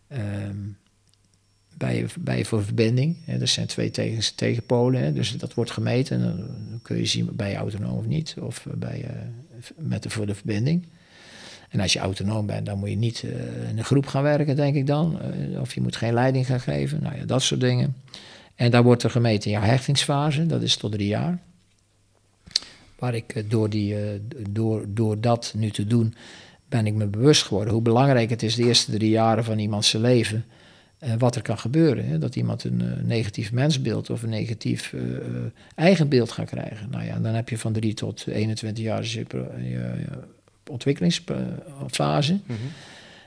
uh, 0.08 0.46
um, 0.46 0.76
bij 1.76 1.96
je, 1.96 2.06
bij 2.18 2.38
je 2.38 2.44
voor 2.44 2.64
verbinding. 2.64 3.16
Hè? 3.24 3.38
Dat 3.38 3.48
zijn 3.48 3.66
twee 3.66 3.90
tegen, 3.90 4.34
tegenpolen. 4.34 5.02
Hè? 5.02 5.12
Dus 5.12 5.36
dat 5.36 5.54
wordt 5.54 5.70
gemeten. 5.70 6.20
Dan 6.22 6.80
kun 6.82 6.96
je 6.96 7.06
zien 7.06 7.28
bij 7.32 7.50
je 7.50 7.56
autonoom 7.56 7.98
of 7.98 8.06
niet. 8.06 8.36
Of 8.40 8.66
bij, 8.74 9.04
met 9.76 10.02
de, 10.02 10.10
voor 10.10 10.26
de 10.26 10.34
verbinding. 10.34 10.86
En 11.70 11.80
als 11.80 11.92
je 11.92 11.98
autonoom 11.98 12.46
bent, 12.46 12.66
dan 12.66 12.78
moet 12.78 12.88
je 12.88 12.96
niet 12.96 13.22
uh, 13.22 13.68
in 13.68 13.78
een 13.78 13.84
groep 13.84 14.06
gaan 14.06 14.22
werken, 14.22 14.56
denk 14.56 14.74
ik 14.74 14.86
dan. 14.86 15.18
Uh, 15.50 15.60
of 15.60 15.74
je 15.74 15.80
moet 15.80 15.96
geen 15.96 16.14
leiding 16.14 16.46
gaan 16.46 16.60
geven. 16.60 17.02
Nou 17.02 17.16
ja, 17.16 17.24
dat 17.24 17.42
soort 17.42 17.60
dingen. 17.60 17.96
En 18.60 18.70
daar 18.70 18.82
wordt 18.82 19.02
er 19.02 19.10
gemeten 19.10 19.50
jouw 19.50 19.62
hechtingsfase, 19.62 20.46
dat 20.46 20.62
is 20.62 20.76
tot 20.76 20.92
drie 20.92 21.08
jaar. 21.08 21.38
Waar 22.98 23.14
ik 23.14 23.34
uh, 23.34 23.42
door, 23.48 23.70
die, 23.70 23.96
door, 24.50 24.84
door 24.88 25.20
dat 25.20 25.52
nu 25.56 25.70
te 25.70 25.86
doen, 25.86 26.14
ben 26.68 26.86
ik 26.86 26.94
me 26.94 27.06
bewust 27.06 27.42
geworden 27.42 27.72
hoe 27.72 27.82
belangrijk 27.82 28.30
het 28.30 28.42
is 28.42 28.54
de 28.54 28.64
eerste 28.64 28.90
drie 28.90 29.10
jaren 29.10 29.44
van 29.44 29.58
iemands 29.58 29.92
leven. 29.92 30.44
wat 31.18 31.36
er 31.36 31.42
kan 31.42 31.58
gebeuren. 31.58 32.06
Hè? 32.08 32.18
Dat 32.18 32.36
iemand 32.36 32.64
een 32.64 32.82
negatief 33.02 33.52
mensbeeld 33.52 34.10
of 34.10 34.22
een 34.22 34.28
negatief 34.28 34.94
eigenbeeld 35.74 36.32
gaat 36.32 36.48
krijgen. 36.48 36.90
Nou 36.90 37.04
ja, 37.04 37.18
dan 37.18 37.34
heb 37.34 37.48
je 37.48 37.58
van 37.58 37.72
3 37.72 37.94
tot 37.94 38.26
21 38.26 38.84
jaar 38.84 39.04
je, 39.04 39.24
je, 39.62 40.08
ontwikkelingsfase, 40.70 42.32
mm 42.46 42.56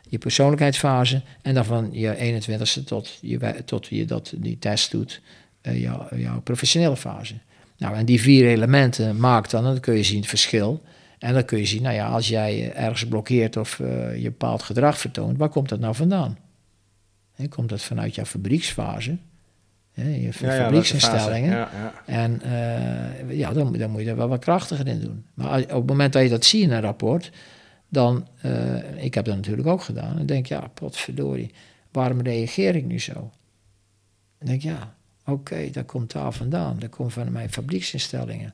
je 0.10 0.18
persoonlijkheidsfase, 0.18 1.22
en 1.42 1.54
dan 1.54 1.66
van 1.66 1.90
je 1.92 2.42
21ste 2.42 2.84
tot 2.84 3.18
je, 3.22 3.64
tot 3.66 3.88
je 3.88 4.06
dat, 4.06 4.34
die 4.36 4.60
test 4.60 4.92
doet, 4.92 5.22
uh, 5.62 5.82
jouw 6.16 6.42
professionele 6.44 6.98
fase. 6.98 7.34
Nou, 7.78 7.96
en 7.96 8.06
die 8.06 8.22
vier 8.22 8.48
elementen 8.48 9.18
maakt 9.18 9.52
dan, 9.52 9.64
dan 9.64 9.80
kun 9.80 9.96
je 9.96 10.04
zien 10.04 10.20
het 10.20 10.30
verschil. 10.30 10.82
En 11.20 11.34
dan 11.34 11.46
kun 11.46 11.58
je 11.58 11.66
zien, 11.66 11.82
nou 11.82 11.96
ja, 11.96 12.08
als 12.08 12.28
jij 12.28 12.74
ergens 12.74 13.08
blokkeert 13.08 13.58
of 13.58 13.80
uh, 13.80 14.16
je 14.16 14.24
bepaald 14.24 14.64
gedrag 14.64 14.98
vertoont, 14.98 15.38
waar 15.38 15.50
komt 15.50 15.70
dat 15.70 15.80
nou 15.80 15.96
vandaan? 15.96 16.38
komt 17.50 17.70
dat 17.70 17.82
vanuit 17.82 18.16
jouw 18.16 18.26
fabrieksfase? 18.26 19.18
Je 19.94 20.34
fabrieksinstellingen. 20.34 21.50
Ja, 21.50 21.70
ja. 21.74 21.94
En 22.06 22.42
uh, 22.46 23.38
ja, 23.38 23.54
dan, 23.54 23.74
dan, 23.74 23.90
moet 23.90 24.02
je 24.02 24.10
er 24.10 24.16
wel 24.16 24.28
wat 24.28 24.40
krachtiger 24.40 24.88
in 24.88 25.00
doen. 25.00 25.26
Maar 25.34 25.62
op 25.62 25.70
het 25.70 25.86
moment 25.86 26.14
dat 26.14 26.24
je 26.24 26.30
dat 26.30 26.46
ziet 26.46 26.62
in 26.62 26.72
een 26.72 26.82
rapport, 26.82 27.32
dan, 27.94 28.28
uh, 28.46 29.04
ik 29.04 29.14
heb 29.14 29.26
dat 29.26 29.36
natuurlijk 29.36 29.68
ook 29.68 29.82
gedaan, 29.82 30.16
dan 30.18 30.26
denk 30.26 30.46
je, 30.46 30.54
ja, 30.54 30.68
potverdorie, 30.74 31.52
waarom 31.92 32.22
reageer 32.22 32.76
ik 32.76 32.86
nu 32.86 33.00
zo? 33.00 33.14
Dan 34.38 34.48
denk 34.48 34.62
ja, 34.62 34.96
oké, 35.26 35.70
dat 35.72 35.86
komt 35.86 36.12
daar 36.12 36.32
vandaan, 36.32 36.80
dat 36.80 36.90
komt 36.90 37.14
van 37.14 37.32
mijn 37.32 37.52
fabrieksinstellingen. 37.52 38.54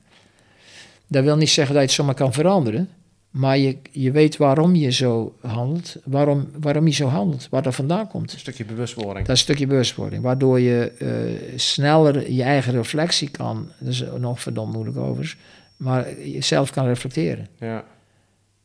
Dat 1.06 1.24
wil 1.24 1.36
niet 1.36 1.48
zeggen 1.48 1.74
dat 1.74 1.82
je 1.82 1.88
het 1.88 1.98
zomaar 1.98 2.14
kan 2.14 2.32
veranderen, 2.32 2.88
maar 3.30 3.58
je, 3.58 3.78
je 3.90 4.10
weet 4.10 4.36
waarom 4.36 4.74
je 4.74 4.90
zo 4.90 5.36
handelt, 5.40 5.96
waarom, 6.04 6.48
waarom 6.60 6.86
je 6.86 6.92
zo 6.92 7.06
handelt, 7.06 7.48
waar 7.50 7.62
dat 7.62 7.74
vandaan 7.74 8.08
komt. 8.08 8.32
Een 8.32 8.38
stukje 8.38 8.64
bewustwording. 8.64 9.26
Dat 9.26 9.36
is 9.36 9.42
een 9.42 9.46
stukje 9.48 9.66
bewustwording, 9.66 10.22
waardoor 10.22 10.60
je 10.60 10.92
uh, 10.98 11.58
sneller 11.58 12.32
je 12.32 12.42
eigen 12.42 12.72
reflectie 12.72 13.30
kan, 13.30 13.68
dat 13.78 13.88
is 13.88 14.04
nog 14.18 14.40
verdomd 14.40 14.72
moeilijk 14.72 14.96
overigens, 14.96 15.36
maar 15.76 16.20
jezelf 16.20 16.70
kan 16.70 16.86
reflecteren. 16.86 17.48
Ja. 17.58 17.84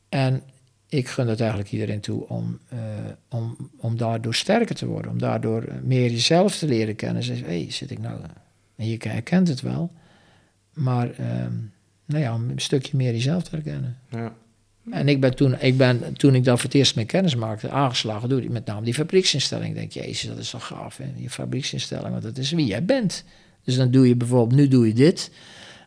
En 0.10 0.44
ik 0.96 1.08
gun 1.08 1.28
het 1.28 1.40
eigenlijk 1.40 1.72
iedereen 1.72 2.00
toe 2.00 2.28
om, 2.28 2.60
uh, 2.74 2.80
om, 3.30 3.70
om 3.78 3.98
daardoor 3.98 4.36
sterker 4.36 4.76
te 4.76 4.86
worden. 4.86 5.12
Om 5.12 5.20
daardoor 5.20 5.68
meer 5.84 6.12
jezelf 6.12 6.58
te 6.58 6.68
leren 6.68 6.96
kennen. 6.96 7.24
Zeg, 7.24 7.40
hé, 7.40 7.46
hey, 7.46 7.72
zit 7.72 7.92
ik 7.92 8.00
nou... 8.00 8.20
En 8.76 8.88
je 8.88 8.98
herkent 9.00 9.48
het 9.48 9.62
wel. 9.62 9.92
Maar 10.74 11.08
uh, 11.20 11.28
nou 12.06 12.22
ja, 12.22 12.34
om 12.34 12.50
een 12.50 12.60
stukje 12.60 12.98
meer 12.98 13.12
jezelf 13.12 13.44
te 13.44 13.56
herkennen. 13.56 13.98
Ja. 14.10 14.34
En 14.92 15.08
ik 15.08 15.20
ben 15.20 15.36
toen, 15.36 15.60
ik 15.60 15.78
ben, 15.78 16.14
toen 16.14 16.36
ik 16.36 16.44
daar 16.44 16.56
voor 16.56 16.66
het 16.66 16.78
eerst 16.78 16.96
mee 16.96 17.06
kennis 17.06 17.36
maakte, 17.36 17.70
aangeslagen 17.70 18.30
door 18.30 18.44
met 18.50 18.66
name 18.66 18.86
die 18.86 18.94
fabrieksinstelling. 18.94 19.68
Ik 19.68 19.76
denk, 19.76 19.92
jezus, 19.92 20.30
dat 20.30 20.38
is 20.38 20.50
toch 20.50 20.68
gaaf, 20.68 20.98
hè? 20.98 21.06
die 21.16 21.30
fabrieksinstelling, 21.30 22.10
want 22.10 22.24
dat 22.24 22.38
is 22.38 22.52
wie 22.52 22.66
jij 22.66 22.86
bent. 22.86 23.24
Dus 23.64 23.76
dan 23.76 23.92
doe 23.92 24.08
je 24.08 24.16
bijvoorbeeld, 24.16 24.60
nu 24.60 24.68
doe 24.68 24.88
je 24.88 24.94
dit. 24.94 25.32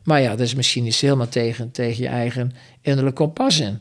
Maar 0.04 0.20
ja, 0.20 0.30
dat 0.30 0.40
is 0.40 0.54
misschien 0.54 0.84
niet 0.84 0.96
helemaal 0.96 1.28
tegen, 1.28 1.70
tegen 1.70 2.02
je 2.02 2.08
eigen 2.08 2.52
innerlijke 2.80 3.22
kompas 3.22 3.60
in. 3.60 3.78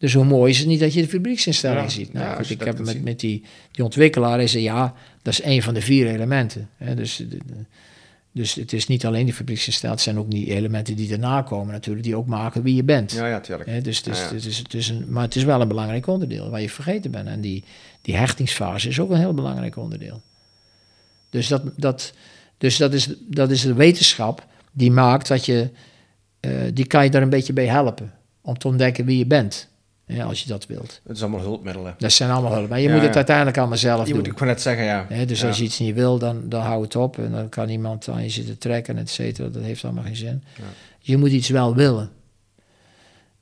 Dus 0.00 0.14
hoe 0.14 0.24
mooi 0.24 0.50
is 0.50 0.58
het 0.58 0.66
niet 0.66 0.80
dat 0.80 0.94
je 0.94 1.00
de 1.00 1.08
fabrieksinstelling 1.08 1.90
ziet? 1.90 2.12
Nou, 2.12 2.36
goed, 2.36 2.50
ik 2.50 2.60
heb 2.60 2.78
met, 2.78 3.02
met 3.04 3.20
die, 3.20 3.42
die 3.70 3.84
ontwikkelaar, 3.84 4.48
zei 4.48 4.62
ja, 4.62 4.94
dat 5.22 5.32
is 5.32 5.42
een 5.42 5.62
van 5.62 5.74
de 5.74 5.80
vier 5.80 6.06
elementen. 6.06 6.68
Hè? 6.76 6.94
Dus, 6.94 7.24
dus 8.32 8.54
het 8.54 8.72
is 8.72 8.86
niet 8.86 9.06
alleen 9.06 9.24
die 9.24 9.34
fabrieksinstelling, 9.34 9.96
het 9.96 10.04
zijn 10.04 10.18
ook 10.18 10.30
die 10.30 10.54
elementen 10.54 10.96
die 10.96 11.08
daarna 11.08 11.42
komen 11.42 11.72
natuurlijk, 11.72 12.04
die 12.04 12.16
ook 12.16 12.26
maken 12.26 12.62
wie 12.62 12.74
je 12.74 12.84
bent. 12.84 13.12
Ja, 13.12 13.26
ja, 13.26 13.40
tuurlijk. 13.40 13.68
Hè? 13.68 13.80
Dus, 13.80 13.96
het 13.96 14.06
is, 14.06 14.20
Het 14.20 14.44
is, 14.44 14.58
het 14.58 14.74
is 14.74 14.88
een, 14.88 15.04
maar 15.08 15.22
het 15.22 15.36
is 15.36 15.44
wel 15.44 15.60
een 15.60 15.68
belangrijk 15.68 16.06
onderdeel 16.06 16.50
waar 16.50 16.60
je 16.60 16.70
vergeten 16.70 17.10
bent. 17.10 17.28
En 17.28 17.40
die, 17.40 17.64
die 18.02 18.16
hechtingsfase 18.16 18.88
is 18.88 19.00
ook 19.00 19.10
een 19.10 19.18
heel 19.18 19.34
belangrijk 19.34 19.76
onderdeel. 19.76 20.22
Dus 21.30 21.48
dat, 21.48 21.62
dat, 21.76 22.12
dus 22.58 22.76
dat, 22.76 22.92
is, 22.92 23.08
dat 23.18 23.50
is 23.50 23.62
de 23.62 23.74
wetenschap 23.74 24.46
die 24.72 24.90
maakt 24.90 25.28
dat 25.28 25.46
je, 25.46 25.70
uh, 26.40 26.60
die 26.74 26.86
kan 26.86 27.04
je 27.04 27.10
daar 27.10 27.22
een 27.22 27.30
beetje 27.30 27.52
bij 27.52 27.66
helpen. 27.66 28.12
Om 28.40 28.58
te 28.58 28.68
ontdekken 28.68 29.04
wie 29.04 29.18
je 29.18 29.26
bent. 29.26 29.68
Ja, 30.10 30.24
als 30.24 30.42
je 30.42 30.48
dat 30.48 30.66
wilt. 30.66 31.00
Het 31.06 31.16
is 31.16 31.22
allemaal 31.22 31.40
hulpmiddelen. 31.40 31.94
Dat 31.98 32.12
zijn 32.12 32.30
allemaal 32.30 32.52
hulpmiddelen. 32.52 32.90
Je 32.90 32.98
moet 32.98 33.06
het 33.06 33.16
uiteindelijk 33.16 33.58
allemaal 33.58 33.76
zelf 33.76 34.00
je 34.00 34.06
doen. 34.06 34.16
Moet, 34.16 34.26
ik 34.26 34.34
kon 34.34 34.46
net 34.46 34.60
zeggen, 34.60 34.84
ja. 34.84 35.24
dus 35.24 35.44
als 35.44 35.58
je 35.58 35.64
iets 35.64 35.78
niet 35.78 35.94
wil, 35.94 36.18
dan, 36.18 36.42
dan 36.48 36.62
hou 36.62 36.82
het 36.82 36.96
op. 36.96 37.18
En 37.18 37.32
dan 37.32 37.48
kan 37.48 37.68
iemand 37.68 38.08
aan 38.08 38.22
je 38.22 38.28
zitten 38.28 38.58
trekken, 38.58 38.98
et 38.98 39.10
cetera. 39.10 39.48
Dat 39.48 39.62
heeft 39.62 39.84
allemaal 39.84 40.04
geen 40.04 40.16
zin. 40.16 40.42
Je 40.98 41.16
moet 41.16 41.30
iets 41.30 41.48
wel 41.48 41.74
willen. 41.74 42.10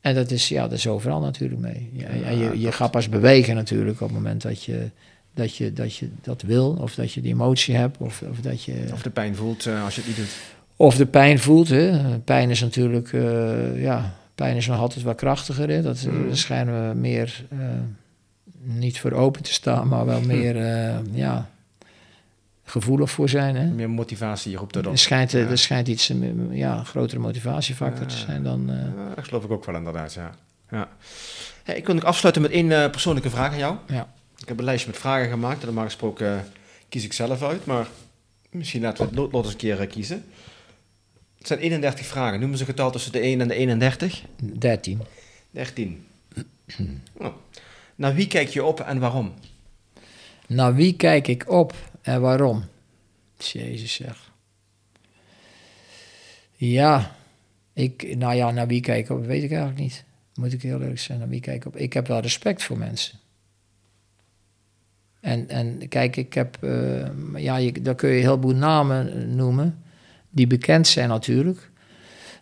En 0.00 0.14
dat 0.14 0.30
is, 0.30 0.48
ja, 0.48 0.62
dat 0.62 0.72
is 0.72 0.86
overal 0.86 1.20
natuurlijk 1.20 1.60
mee. 1.60 1.90
Ja, 1.92 2.06
en 2.06 2.38
je, 2.38 2.60
je 2.60 2.72
gaat 2.72 2.90
pas 2.90 3.08
bewegen 3.08 3.54
natuurlijk 3.54 4.00
op 4.00 4.08
het 4.08 4.16
moment 4.16 4.42
dat 4.42 4.62
je, 4.62 4.90
dat 5.34 5.56
je, 5.56 5.72
dat 5.72 5.96
je 5.96 6.08
dat 6.22 6.42
wil. 6.42 6.78
Of 6.80 6.94
dat 6.94 7.12
je 7.12 7.20
die 7.20 7.32
emotie 7.32 7.74
hebt. 7.74 7.98
Of, 7.98 8.22
of 8.30 8.40
dat 8.40 8.62
je... 8.62 8.74
Of 8.92 9.02
de 9.02 9.10
pijn 9.10 9.36
voelt 9.36 9.66
uh, 9.66 9.84
als 9.84 9.94
je 9.94 10.00
het 10.00 10.08
niet 10.08 10.18
doet. 10.18 10.36
Of 10.76 10.96
de 10.96 11.06
pijn 11.06 11.38
voelt. 11.38 11.68
Hè. 11.68 12.18
Pijn 12.18 12.50
is 12.50 12.60
natuurlijk, 12.60 13.12
uh, 13.12 13.82
ja, 13.82 14.14
pijn 14.38 14.56
is 14.56 14.66
nog 14.66 14.78
altijd 14.78 15.04
wat 15.04 15.16
krachtiger. 15.16 15.68
Hè. 15.68 15.82
Dat, 15.82 16.04
mm. 16.04 16.26
Daar 16.26 16.36
schijnen 16.36 16.88
we 16.88 16.94
meer 16.94 17.44
uh, 17.52 17.58
niet 18.62 19.00
voor 19.00 19.12
open 19.12 19.42
te 19.42 19.52
staan, 19.52 19.88
maar 19.88 20.06
wel 20.06 20.20
meer 20.20 20.56
uh, 20.56 20.96
ja, 21.12 21.50
gevoelig 22.64 23.10
voor 23.10 23.28
zijn. 23.28 23.56
Hè. 23.56 23.66
Meer 23.66 23.90
motivatie 23.90 24.50
hierop 24.50 24.72
te 24.72 24.82
doen. 24.82 24.92
Er 24.92 24.98
schijnt, 24.98 25.30
ja. 25.30 25.38
er 25.38 25.58
schijnt 25.58 25.88
iets, 25.88 26.12
ja, 26.50 26.78
een 26.78 26.86
grotere 26.86 27.20
motivatiefactor 27.20 28.06
te 28.06 28.16
zijn 28.16 28.42
dan... 28.42 28.70
Dat 29.14 29.24
geloof 29.24 29.44
ik 29.44 29.50
ook 29.50 29.64
wel 29.64 29.76
inderdaad, 29.76 30.14
ja. 30.14 30.30
ja. 30.70 30.88
Hey, 31.64 31.76
ik 31.76 31.86
wil 31.86 31.94
nog 31.94 32.04
afsluiten 32.04 32.42
met 32.42 32.50
één 32.50 32.90
persoonlijke 32.90 33.30
vraag 33.30 33.52
aan 33.52 33.58
jou. 33.58 33.76
Ja. 33.86 34.08
Ik 34.36 34.48
heb 34.48 34.58
een 34.58 34.64
lijstje 34.64 34.90
met 34.90 34.98
vragen 34.98 35.28
gemaakt 35.28 35.60
en 35.60 35.66
normaal 35.66 35.84
gesproken 35.84 36.44
kies 36.88 37.04
ik 37.04 37.12
zelf 37.12 37.42
uit, 37.42 37.66
maar 37.66 37.86
misschien 38.50 38.82
laten 38.82 39.10
we 39.10 39.20
het 39.20 39.32
lot 39.32 39.44
eens 39.44 39.52
een 39.52 39.58
keer 39.58 39.86
kiezen. 39.86 40.24
Het 41.38 41.46
zijn 41.46 41.58
31 41.58 42.06
vragen. 42.06 42.40
Noemen 42.40 42.58
ze 42.58 42.64
getal 42.64 42.90
tussen 42.90 43.12
de 43.12 43.18
1 43.18 43.40
en 43.40 43.48
de 43.48 43.54
31? 43.54 44.22
13. 44.36 45.00
13. 45.50 46.06
oh. 47.16 47.34
Naar 47.94 48.14
wie 48.14 48.26
kijk 48.26 48.48
je 48.48 48.64
op 48.64 48.80
en 48.80 48.98
waarom? 48.98 49.34
Naar 50.46 50.74
wie 50.74 50.96
kijk 50.96 51.28
ik 51.28 51.50
op 51.50 51.74
en 52.02 52.20
waarom? 52.20 52.64
Jezus 53.36 53.92
zeg. 53.92 54.32
Ja, 56.56 57.16
ik, 57.72 58.16
nou 58.16 58.34
ja, 58.34 58.50
naar 58.50 58.66
wie 58.66 58.80
kijk 58.80 59.04
ik 59.04 59.16
op, 59.16 59.24
weet 59.24 59.42
ik 59.42 59.50
eigenlijk 59.50 59.80
niet. 59.80 60.04
Moet 60.34 60.52
ik 60.52 60.62
heel 60.62 60.80
eerlijk 60.80 60.98
zijn, 60.98 61.18
naar 61.18 61.28
wie 61.28 61.40
kijk 61.40 61.56
ik 61.56 61.66
op? 61.66 61.76
Ik 61.76 61.92
heb 61.92 62.06
wel 62.06 62.20
respect 62.20 62.62
voor 62.62 62.78
mensen. 62.78 63.18
En, 65.20 65.48
en 65.48 65.88
kijk, 65.88 66.16
ik 66.16 66.34
heb, 66.34 66.58
uh, 66.60 67.06
ja, 67.36 67.56
je, 67.56 67.82
daar 67.82 67.94
kun 67.94 68.08
je 68.08 68.16
een 68.16 68.22
heleboel 68.22 68.54
namen 68.54 69.34
noemen 69.36 69.82
die 70.30 70.46
bekend 70.46 70.86
zijn 70.86 71.08
natuurlijk. 71.08 71.70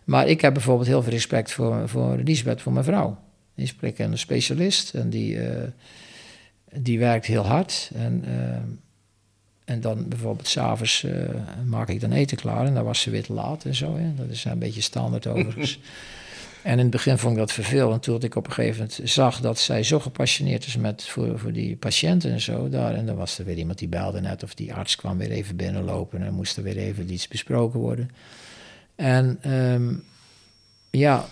Maar 0.03 0.27
ik 0.27 0.41
heb 0.41 0.53
bijvoorbeeld 0.53 0.87
heel 0.87 1.03
veel 1.03 1.11
respect 1.11 1.51
voor, 1.51 1.89
voor 1.89 2.17
Lisbeth, 2.17 2.61
voor 2.61 2.73
mijn 2.73 2.85
vrouw. 2.85 3.19
Die 3.55 3.65
is 3.65 3.99
een 3.99 4.17
specialist 4.17 4.93
en 4.93 5.09
die, 5.09 5.35
uh, 5.35 5.63
die 6.73 6.99
werkt 6.99 7.25
heel 7.25 7.45
hard. 7.45 7.91
En, 7.95 8.23
uh, 8.27 8.55
en 9.65 9.81
dan 9.81 10.07
bijvoorbeeld 10.07 10.47
s'avonds 10.47 11.03
uh, 11.03 11.29
maak 11.65 11.89
ik 11.89 11.99
dan 11.99 12.11
eten 12.11 12.37
klaar 12.37 12.65
en 12.65 12.73
dan 12.73 12.83
was 12.83 13.01
ze 13.01 13.09
weer 13.09 13.23
te 13.23 13.33
laat 13.33 13.65
en 13.65 13.75
zo. 13.75 13.97
Hè. 13.97 14.13
Dat 14.15 14.29
is 14.29 14.45
een 14.45 14.59
beetje 14.59 14.81
standaard 14.81 15.27
overigens. 15.27 15.79
En 16.67 16.73
in 16.73 16.79
het 16.79 16.89
begin 16.89 17.17
vond 17.17 17.33
ik 17.33 17.39
dat 17.39 17.51
vervelend, 17.51 18.03
toen 18.03 18.21
ik 18.21 18.35
op 18.35 18.47
een 18.47 18.53
gegeven 18.53 18.77
moment 18.77 19.09
zag 19.09 19.39
dat 19.39 19.59
zij 19.59 19.83
zo 19.83 19.99
gepassioneerd 19.99 20.65
is 20.65 20.77
met, 20.77 21.03
voor, 21.03 21.39
voor 21.39 21.51
die 21.51 21.75
patiënten 21.75 22.31
en 22.31 22.41
zo. 22.41 22.69
Daar, 22.69 22.93
en 22.95 23.05
dan 23.05 23.15
was 23.15 23.39
er 23.39 23.45
weer 23.45 23.57
iemand 23.57 23.79
die 23.79 23.87
belde 23.87 24.21
net, 24.21 24.43
of 24.43 24.53
die 24.53 24.73
arts 24.73 24.95
kwam 24.95 25.17
weer 25.17 25.31
even 25.31 25.55
binnenlopen 25.55 26.21
en 26.21 26.33
moest 26.33 26.57
er 26.57 26.63
weer 26.63 26.77
even 26.77 27.11
iets 27.11 27.27
besproken 27.27 27.79
worden. 27.79 28.09
En 28.95 29.37
ehm, 29.41 29.93
ja, 30.89 31.25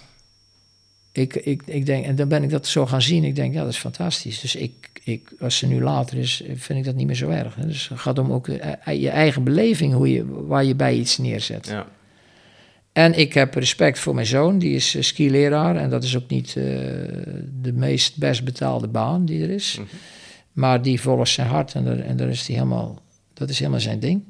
ik, 1.12 1.36
ik, 1.36 1.62
ik 1.66 1.86
denk, 1.86 2.06
en 2.06 2.16
dan 2.16 2.28
ben 2.28 2.44
ik 2.44 2.50
dat 2.50 2.68
zo 2.68 2.86
gaan 2.86 3.02
zien. 3.02 3.24
Ik 3.24 3.36
denk, 3.36 3.54
ja, 3.54 3.62
dat 3.62 3.72
is 3.72 3.78
fantastisch. 3.78 4.40
Dus 4.40 4.56
ik, 4.56 4.90
ik, 5.04 5.34
als 5.40 5.58
ze 5.58 5.68
nu 5.68 5.82
later 5.82 6.18
is, 6.18 6.44
vind 6.56 6.80
ik 6.80 6.86
dat 6.86 6.96
niet 6.96 7.08
meer 7.08 7.16
zo 7.16 7.30
erg. 7.30 7.56
Dus 7.56 7.90
het 7.90 8.00
gaat 8.00 8.20
om 8.20 8.32
ook 8.32 8.48
eh, 8.48 9.02
je 9.02 9.10
eigen 9.10 9.44
beleving, 9.44 9.94
hoe 9.94 10.12
je, 10.12 10.46
waar 10.48 10.64
je 10.64 10.76
bij 10.76 10.96
iets 10.96 11.18
neerzet. 11.18 11.68
Ja. 11.68 11.88
En 12.96 13.14
ik 13.14 13.34
heb 13.34 13.54
respect 13.54 14.00
voor 14.00 14.16
mijn 14.16 14.28
zoon, 14.28 14.60
die 14.60 14.76
is 14.76 14.96
uh, 14.96 15.02
skileraar. 15.02 15.76
En 15.76 15.90
dat 15.90 16.04
is 16.04 16.18
ook 16.18 16.28
niet 16.28 16.48
uh, 16.48 16.64
de 17.62 17.74
meest 17.74 18.18
best 18.18 18.44
betaalde 18.44 18.88
baan 18.88 19.26
die 19.26 19.44
er 19.44 19.50
is. 19.50 19.78
Mm 19.80 19.86
-hmm. 19.90 20.00
Maar 20.52 20.82
die 20.82 21.02
volgt 21.02 21.32
zijn 21.32 21.48
hart 21.48 21.74
en, 21.74 21.84
daar, 21.84 22.00
en 22.00 22.18
daar 22.18 22.28
is 22.28 22.46
die 22.46 22.56
helemaal, 22.56 23.02
dat 23.34 23.50
is 23.50 23.60
helemaal 23.60 23.80
zijn 23.80 24.00
ding. 24.00 24.24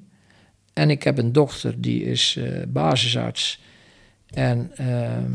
En 0.73 0.89
ik 0.89 1.03
heb 1.03 1.17
een 1.17 1.31
dochter, 1.31 1.81
die 1.81 2.03
is 2.03 2.35
uh, 2.39 2.61
basisarts. 2.67 3.61
En 4.33 4.71
ehm, 4.75 5.31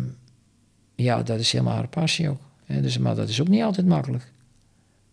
ja, 0.94 1.22
dat 1.22 1.38
is 1.38 1.52
helemaal 1.52 1.74
haar 1.74 1.88
passie 1.88 2.28
ook. 2.28 2.40
Dus, 2.66 2.98
maar 2.98 3.14
dat 3.14 3.28
is 3.28 3.40
ook 3.40 3.48
niet 3.48 3.62
altijd 3.62 3.86
makkelijk. 3.86 4.32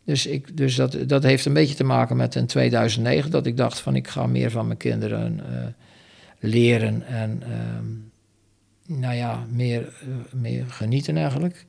Dus, 0.03 0.26
ik, 0.26 0.57
dus 0.57 0.76
dat, 0.76 0.97
dat 1.07 1.24
heeft 1.24 1.45
een 1.45 1.53
beetje 1.53 1.76
te 1.76 1.84
maken 1.84 2.18
met 2.18 2.36
in 2.36 2.45
2009 2.45 3.32
dat 3.32 3.45
ik 3.45 3.57
dacht 3.57 3.80
van 3.80 3.95
ik 3.95 4.07
ga 4.07 4.26
meer 4.26 4.51
van 4.51 4.65
mijn 4.65 4.78
kinderen 4.78 5.41
leren 6.39 7.07
en 7.07 7.43
ehm, 7.43 7.85
nou 8.99 9.15
ja, 9.15 9.45
meer, 9.51 9.81
uh, 9.81 10.41
meer 10.41 10.65
genieten 10.67 11.17
eigenlijk. 11.17 11.65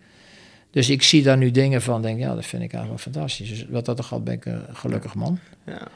Dus 0.71 0.91
ik 0.91 1.03
zie 1.03 1.23
daar 1.23 1.37
nu 1.37 1.51
dingen 1.51 1.83
van, 1.83 2.03
denk 2.03 2.19
ja, 2.19 2.35
dat 2.35 2.47
vind 2.47 2.63
ik 2.63 2.73
eigenlijk 2.73 3.05
wel 3.05 3.13
fantastisch. 3.13 3.49
Dus 3.49 3.67
wat 3.69 3.85
dat 3.85 3.99
er 3.99 4.05
gaat, 4.05 4.25
ben 4.25 4.35
ik 4.35 4.45
een 4.45 4.63
gelukkig 4.73 5.15
man. 5.15 5.39
Ja. 5.67 5.89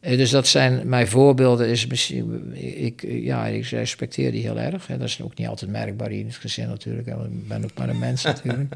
Uh, 0.00 0.16
dus 0.16 0.30
dat 0.30 0.46
zijn 0.46 0.88
mijn 0.88 1.08
voorbeelden. 1.08 1.68
Is 1.68 1.86
misschien, 1.86 2.52
ik, 2.84 3.02
ja, 3.08 3.46
ik 3.46 3.64
respecteer 3.64 4.32
die 4.32 4.42
heel 4.42 4.58
erg. 4.58 4.86
Hè. 4.86 4.98
Dat 4.98 5.08
is 5.08 5.22
ook 5.22 5.36
niet 5.36 5.48
altijd 5.48 5.70
merkbaar 5.70 6.12
in 6.12 6.26
het 6.26 6.36
gezin 6.36 6.68
natuurlijk. 6.68 7.06
Hè. 7.06 7.24
Ik 7.24 7.48
ben 7.48 7.64
ook 7.64 7.74
maar 7.78 7.88
een 7.88 7.98
mens 7.98 8.22
natuurlijk. 8.34 8.74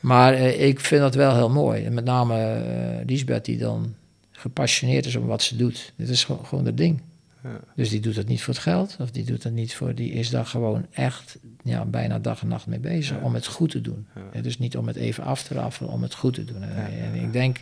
maar 0.00 0.34
uh, 0.34 0.66
ik 0.66 0.80
vind 0.80 1.00
dat 1.00 1.14
wel 1.14 1.34
heel 1.34 1.50
mooi. 1.50 1.84
En 1.84 1.94
met 1.94 2.04
name 2.04 3.02
Lisbeth 3.06 3.44
die 3.44 3.58
dan 3.58 3.94
gepassioneerd 4.30 5.06
is 5.06 5.16
om 5.16 5.26
wat 5.26 5.42
ze 5.42 5.56
doet. 5.56 5.92
Dit 5.96 6.08
is 6.08 6.24
gewoon, 6.24 6.46
gewoon 6.46 6.66
het 6.66 6.76
ding. 6.76 7.00
Ja. 7.44 7.60
Dus 7.76 7.88
die 7.88 8.00
doet 8.00 8.16
het 8.16 8.28
niet 8.28 8.42
voor 8.42 8.54
het 8.54 8.62
geld, 8.62 8.96
of 9.00 9.10
die 9.10 9.24
doet 9.24 9.42
het 9.42 9.52
niet 9.52 9.74
voor, 9.74 9.94
die 9.94 10.12
is 10.12 10.30
daar 10.30 10.46
gewoon 10.46 10.86
echt 10.90 11.38
ja, 11.62 11.84
bijna 11.84 12.18
dag 12.18 12.40
en 12.40 12.48
nacht 12.48 12.66
mee 12.66 12.78
bezig 12.78 13.20
om 13.20 13.34
het 13.34 13.46
goed 13.46 13.70
te 13.70 13.80
doen. 13.80 14.06
Ja. 14.32 14.40
dus 14.40 14.58
niet 14.58 14.76
om 14.76 14.86
het 14.86 14.96
even 14.96 15.24
af 15.24 15.42
te 15.42 15.54
raffen, 15.54 15.88
om 15.88 16.02
het 16.02 16.14
goed 16.14 16.34
te 16.34 16.44
doen. 16.44 16.62
En 16.62 17.14
ik 17.14 17.32
denk 17.32 17.60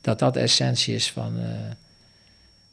dat 0.00 0.18
dat 0.18 0.34
de 0.34 0.40
essentie 0.40 0.94
is 0.94 1.10
van. 1.10 1.38
Uh, 1.38 1.44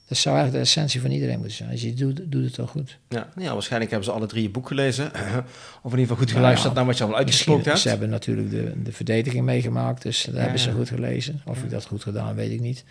dat 0.07 0.17
zou 0.17 0.35
eigenlijk 0.35 0.65
de 0.65 0.71
essentie 0.71 1.01
van 1.01 1.11
iedereen 1.11 1.37
moeten 1.37 1.55
zijn. 1.55 1.69
Als 1.69 1.81
je 1.81 1.87
het 1.87 1.97
doet, 1.97 2.21
doet 2.25 2.43
het 2.43 2.55
dan 2.55 2.67
goed. 2.67 2.97
Ja, 3.09 3.29
ja, 3.37 3.53
waarschijnlijk 3.53 3.91
hebben 3.91 4.09
ze 4.09 4.15
alle 4.15 4.27
drie 4.27 4.43
je 4.43 4.49
boek 4.49 4.67
gelezen. 4.67 5.05
of 5.83 5.91
in 5.91 5.99
ieder 5.99 5.99
geval 5.99 6.15
goed 6.15 6.31
geluisterd 6.31 6.73
naar 6.73 6.85
wat 6.85 6.97
je 6.97 7.03
al 7.03 7.15
uitgesproken 7.15 7.63
hebt. 7.63 7.79
Ze 7.79 7.89
hebben 7.89 8.09
natuurlijk 8.09 8.49
de, 8.49 8.73
de 8.83 8.91
verdediging 8.91 9.45
meegemaakt, 9.45 10.01
dus 10.01 10.23
dat 10.23 10.35
hebben 10.35 10.59
ze 10.59 10.71
goed 10.71 10.89
gelezen. 10.89 11.41
Of 11.45 11.63
ik 11.63 11.69
dat 11.69 11.85
goed 11.85 12.03
gedaan, 12.03 12.35
weet 12.35 12.51
ik 12.51 12.59
niet. 12.59 12.83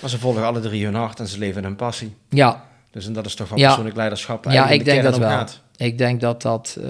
Maar 0.00 0.10
ze 0.10 0.18
volgen 0.18 0.44
alle 0.44 0.60
drie 0.60 0.84
hun 0.84 0.94
hart 0.94 1.20
en 1.20 1.26
ze 1.26 1.38
leven 1.38 1.62
hun 1.62 1.76
passie. 1.76 2.14
Ja, 2.28 2.69
dus 2.90 3.06
en 3.06 3.12
dat 3.12 3.26
is 3.26 3.34
toch 3.34 3.48
wel 3.48 3.58
persoonlijk 3.58 3.96
leiderschap. 3.96 4.44
Ja, 4.44 4.68
ik 4.68 4.84
denk 4.84 5.02
dat 5.02 5.18
wel. 5.18 5.28
Gaat. 5.28 5.62
Ik 5.76 5.98
denk 5.98 6.20
dat 6.20 6.42
dat 6.42 6.76
uh, 6.78 6.84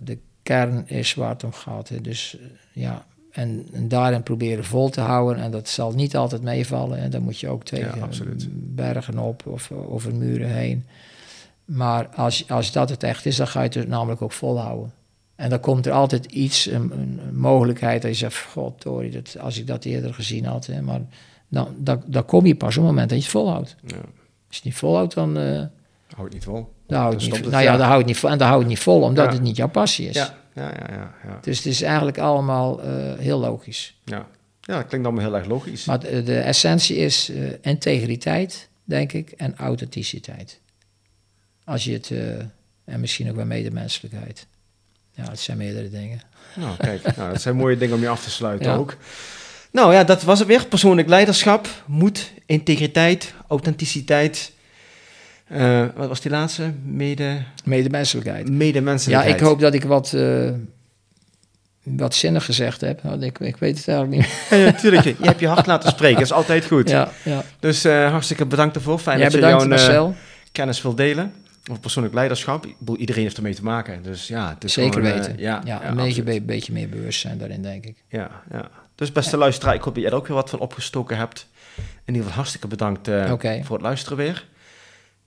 de 0.00 0.18
kern 0.42 0.88
is 0.88 1.14
waar 1.14 1.28
het 1.28 1.44
om 1.44 1.52
gaat. 1.52 1.88
Hè. 1.88 2.00
Dus 2.00 2.36
uh, 2.40 2.46
ja, 2.72 3.04
en, 3.30 3.66
en, 3.72 3.88
daarin 3.88 4.22
proberen 4.22 4.64
vol 4.64 4.88
te 4.88 5.00
houden. 5.00 5.42
En 5.42 5.50
dat 5.50 5.68
zal 5.68 5.92
niet 5.92 6.16
altijd 6.16 6.42
meevallen. 6.42 6.98
En 6.98 7.10
dan 7.10 7.22
moet 7.22 7.40
je 7.40 7.48
ook 7.48 7.64
tegen 7.64 7.98
ja, 7.98 8.08
bergen 8.52 9.18
op 9.18 9.46
of 9.46 9.72
over 9.72 10.14
muren 10.14 10.48
heen. 10.48 10.86
Maar 11.64 12.08
als, 12.08 12.50
als 12.50 12.72
dat 12.72 12.88
het 12.88 13.02
echt 13.02 13.26
is, 13.26 13.36
dan 13.36 13.46
ga 13.46 13.62
je 13.62 13.78
het 13.78 13.88
namelijk 13.88 14.22
ook 14.22 14.32
volhouden. 14.32 14.92
En 15.36 15.50
dan 15.50 15.60
komt 15.60 15.86
er 15.86 15.92
altijd 15.92 16.24
iets, 16.24 16.66
een, 16.66 16.92
een, 16.92 17.20
een 17.26 17.36
mogelijkheid 17.36 18.02
dat 18.02 18.10
je 18.10 18.16
zegt, 18.16 18.40
god, 18.40 18.80
Tori, 18.80 19.10
dat, 19.10 19.36
als 19.38 19.58
ik 19.58 19.66
dat 19.66 19.84
eerder 19.84 20.14
gezien 20.14 20.44
had. 20.44 20.66
Hè, 20.66 20.82
maar 20.82 21.00
dan, 21.48 21.68
dan, 21.78 22.02
dan 22.06 22.24
kom 22.24 22.46
je 22.46 22.54
pas 22.54 22.76
op 22.76 22.82
het 22.82 22.90
moment 22.92 23.08
dat 23.08 23.18
je 23.18 23.24
het 23.24 23.32
volhoudt. 23.32 23.76
Ja. 23.86 23.96
Als 24.54 24.62
je 24.62 24.68
het 24.68 24.80
niet 24.80 24.90
volhoudt, 24.90 25.14
dan, 25.14 25.38
eh 25.38 25.62
Hou 26.14 26.24
het 26.24 26.32
niet 26.32 26.44
vol. 26.44 26.72
dan 26.86 27.16
niet 27.16 27.36
het, 27.36 27.50
Nou 27.50 27.62
ja, 27.62 27.76
dan 27.76 27.80
hou 27.80 27.92
je 27.92 27.98
het 27.98 28.06
niet 28.06 28.16
vol. 28.18 28.30
En 28.30 28.38
dan 28.38 28.46
hou 28.46 28.58
je 28.60 28.64
het 28.66 28.74
niet 28.74 28.82
vol, 28.84 29.02
omdat 29.02 29.24
Ja. 29.26 29.32
het 29.32 29.42
niet 29.42 29.56
jouw 29.56 29.68
passie 29.68 30.08
is. 30.08 30.14
Ja, 30.14 30.34
ja, 30.54 30.62
ja, 30.68 30.86
ja. 30.94 31.14
ja. 31.26 31.38
Dus 31.40 31.56
het 31.56 31.66
is 31.66 31.82
eigenlijk 31.82 32.18
allemaal 32.18 32.82
eh, 32.82 33.18
heel 33.18 33.38
logisch. 33.38 33.96
ja. 34.04 34.26
ja 34.60 34.76
dat 34.76 34.86
klinkt 34.86 35.06
allemaal 35.06 35.24
heel 35.24 35.36
erg 35.36 35.46
logisch. 35.46 35.84
Maar 35.84 36.00
de, 36.00 36.22
de 36.22 36.38
essentie 36.38 36.96
is 36.96 37.28
eh, 37.28 37.36
integriteit, 37.60 38.68
denk 38.84 39.12
ik, 39.12 39.30
en 39.30 39.56
authenticiteit. 39.56 40.60
Als 41.64 41.84
je 41.84 41.92
het, 41.92 42.10
en 42.84 43.00
misschien 43.00 43.30
ook 43.30 43.36
wel 43.36 43.44
medemenselijkheid. 43.44 44.46
Ja, 45.12 45.24
het 45.30 45.40
zijn 45.40 45.56
meerdere 45.58 45.90
dingen. 45.90 46.20
Nou, 46.56 46.76
kijk, 46.76 47.16
nou, 47.16 47.32
dat 47.32 47.42
zijn 47.42 47.56
mooie 47.56 47.76
dingen 47.76 47.94
om 47.94 48.00
je 48.00 48.08
af 48.08 48.22
te 48.24 48.30
sluiten 48.30 48.70
Ja. 48.70 48.76
ook. 48.76 48.96
Nou 49.74 49.92
ja, 49.92 50.04
dat 50.04 50.22
was 50.22 50.38
het 50.38 50.48
weer. 50.48 50.66
Persoonlijk 50.66 51.08
leiderschap, 51.08 51.68
moed, 51.86 52.32
integriteit, 52.46 53.34
authenticiteit. 53.48 54.52
Eh, 55.46 55.84
wat 55.96 56.08
was 56.08 56.20
die 56.20 56.30
laatste? 56.30 56.72
Mede, 56.84 57.42
Medemenselijkheid. 57.64 58.48
Ja, 58.48 58.52
medemenselijkheid. 58.54 59.34
ik 59.34 59.40
hoop 59.40 59.60
dat 59.60 59.74
ik 59.74 59.84
wat, 59.84 60.12
eh, 60.12 60.50
wat 61.82 62.14
zinnig 62.14 62.44
gezegd 62.44 62.80
heb. 62.80 63.00
Want 63.02 63.22
Ik, 63.22 63.38
ik 63.38 63.56
weet 63.56 63.76
het 63.78 63.88
eigenlijk 63.88 64.18
niet. 64.20 64.30
Ja, 64.50 64.56
ja, 64.66 64.72
tuurlijk. 64.72 65.04
Je 65.04 65.14
hebt 65.20 65.40
je 65.40 65.48
hart 65.48 65.66
laten 65.66 65.90
spreken, 65.90 66.14
dat 66.18 66.24
is 66.24 66.32
altijd 66.32 66.66
goed. 66.66 66.90
Ja, 66.90 67.10
ja. 67.24 67.42
Dus 67.60 67.84
eh, 67.84 68.10
hartstikke 68.10 68.46
bedankt 68.46 68.76
ervoor. 68.76 68.98
Fijn 68.98 69.18
Jij 69.18 69.28
dat 69.28 69.40
je 69.40 69.46
jouw 69.46 69.66
Marcel. 69.66 70.14
kennis 70.52 70.82
wil 70.82 70.94
delen. 70.94 71.32
Over 71.70 71.80
persoonlijk 71.82 72.14
leiderschap. 72.14 72.66
Ik 72.66 72.74
bedoel, 72.78 72.96
iedereen 72.96 73.22
heeft 73.22 73.36
ermee 73.36 73.54
te 73.54 73.62
maken. 73.64 74.02
Dus 74.02 74.26
ja, 74.28 74.48
het 74.54 74.64
is 74.64 74.72
Zeker 74.72 74.92
gewoon, 75.02 75.18
weten. 75.18 75.34
ja, 75.38 75.60
ja, 75.64 75.80
ja, 75.82 75.88
een 75.88 75.96
beetje, 75.96 76.40
beetje 76.40 76.72
meer 76.72 76.88
bewustzijn 76.88 77.38
daarin, 77.38 77.62
denk 77.62 77.84
ik. 77.84 77.96
Ja, 78.08 78.30
ja. 78.50 78.70
Dus 78.94 79.12
beste 79.12 79.36
luisteraar, 79.36 79.74
ik 79.74 79.82
hoop 79.82 79.94
dat 79.94 80.02
jij 80.02 80.12
er 80.12 80.18
ook 80.18 80.26
weer 80.26 80.36
wat 80.36 80.50
van 80.50 80.58
opgestoken 80.58 81.16
hebt. 81.16 81.46
In 81.76 81.84
ieder 82.06 82.20
geval 82.22 82.36
hartstikke 82.36 82.66
bedankt 82.66 83.08
eh, 83.08 83.32
voor 83.62 83.76
het 83.76 83.80
luisteren 83.80 84.18
weer. 84.18 84.46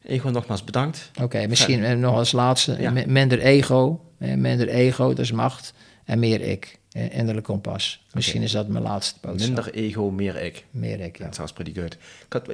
Ego, 0.03 0.29
nogmaals 0.29 0.63
bedankt. 0.63 1.11
Oké, 1.21 1.47
misschien 1.47 1.83
eh, 1.83 1.97
nog 1.97 2.15
als 2.15 2.31
laatste. 2.31 2.75
Ja. 2.79 2.91
Minder 3.05 3.39
ego. 3.39 4.01
Minder 4.17 4.67
ego, 4.67 5.07
dat 5.07 5.19
is 5.19 5.31
macht. 5.31 5.73
En 6.05 6.19
meer 6.19 6.41
ik. 6.41 6.79
Innerlijk 6.91 7.45
kompas. 7.45 8.05
Misschien 8.13 8.41
is 8.41 8.51
dat 8.51 8.67
mijn 8.67 8.83
laatste 8.83 9.19
boodschap. 9.21 9.55
Minder 9.55 9.73
ego, 9.73 10.11
meer 10.11 10.35
ik. 10.35 10.65
Meer 10.71 10.99
ik, 10.99 11.17
ja. 11.17 11.25
Dat 11.25 11.35
sounds 11.35 11.53
pretty 11.53 11.73
good. 11.79 11.97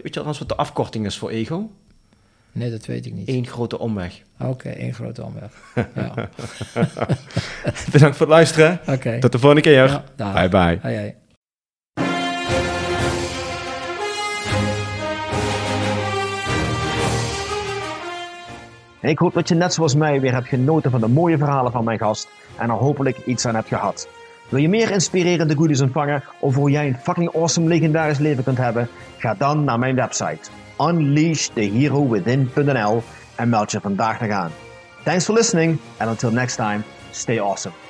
Weet 0.03 0.13
je 0.13 0.23
wat 0.23 0.43
de 0.47 0.55
afkorting 0.55 1.05
is 1.05 1.17
voor 1.17 1.29
ego? 1.29 1.69
Nee, 2.53 2.71
dat 2.71 2.85
weet 2.85 3.05
ik 3.05 3.13
niet. 3.13 3.27
Eén 3.27 3.47
grote 3.47 3.79
omweg. 3.79 4.21
Oké, 4.39 4.69
één 4.69 4.93
grote 4.93 5.23
omweg. 5.23 5.51
Ja. 5.95 6.13
Bedankt 7.91 8.17
voor 8.17 8.25
het 8.25 8.35
luisteren. 8.35 8.79
Oké. 8.87 9.19
Tot 9.19 9.31
de 9.31 9.39
volgende 9.39 9.61
keer. 9.61 9.87
Ja, 9.87 10.03
dag. 10.15 10.33
bye 10.33 10.79
bye. 10.79 11.15
Ik 19.01 19.17
hoop 19.17 19.33
dat 19.33 19.47
je 19.47 19.55
net 19.55 19.73
zoals 19.73 19.95
mij 19.95 20.21
weer 20.21 20.33
hebt 20.33 20.47
genoten 20.47 20.91
van 20.91 20.99
de 20.99 21.07
mooie 21.07 21.37
verhalen 21.37 21.71
van 21.71 21.83
mijn 21.83 21.99
gast 21.99 22.27
en 22.57 22.69
er 22.69 22.75
hopelijk 22.75 23.17
iets 23.25 23.45
aan 23.45 23.55
hebt 23.55 23.67
gehad. 23.67 24.07
Wil 24.49 24.59
je 24.59 24.69
meer 24.69 24.91
inspirerende 24.91 25.55
goodies 25.55 25.81
ontvangen 25.81 26.23
over 26.39 26.59
hoe 26.59 26.71
jij 26.71 26.87
een 26.87 26.97
fucking 26.97 27.35
awesome 27.35 27.67
legendarisch 27.67 28.17
leven 28.17 28.43
kunt 28.43 28.57
hebben? 28.57 28.87
Ga 29.17 29.33
dan 29.33 29.63
naar 29.63 29.79
mijn 29.79 29.95
website 29.95 30.49
unleashtheherowithin.nl 30.77 33.03
en 33.35 33.49
meld 33.49 33.71
je 33.71 33.79
vandaag 33.79 34.21
nog 34.21 34.31
aan. 34.31 34.51
Thanks 35.03 35.25
for 35.25 35.35
listening 35.35 35.79
and 35.97 36.09
until 36.09 36.31
next 36.31 36.55
time, 36.55 36.83
stay 37.11 37.39
awesome. 37.39 37.82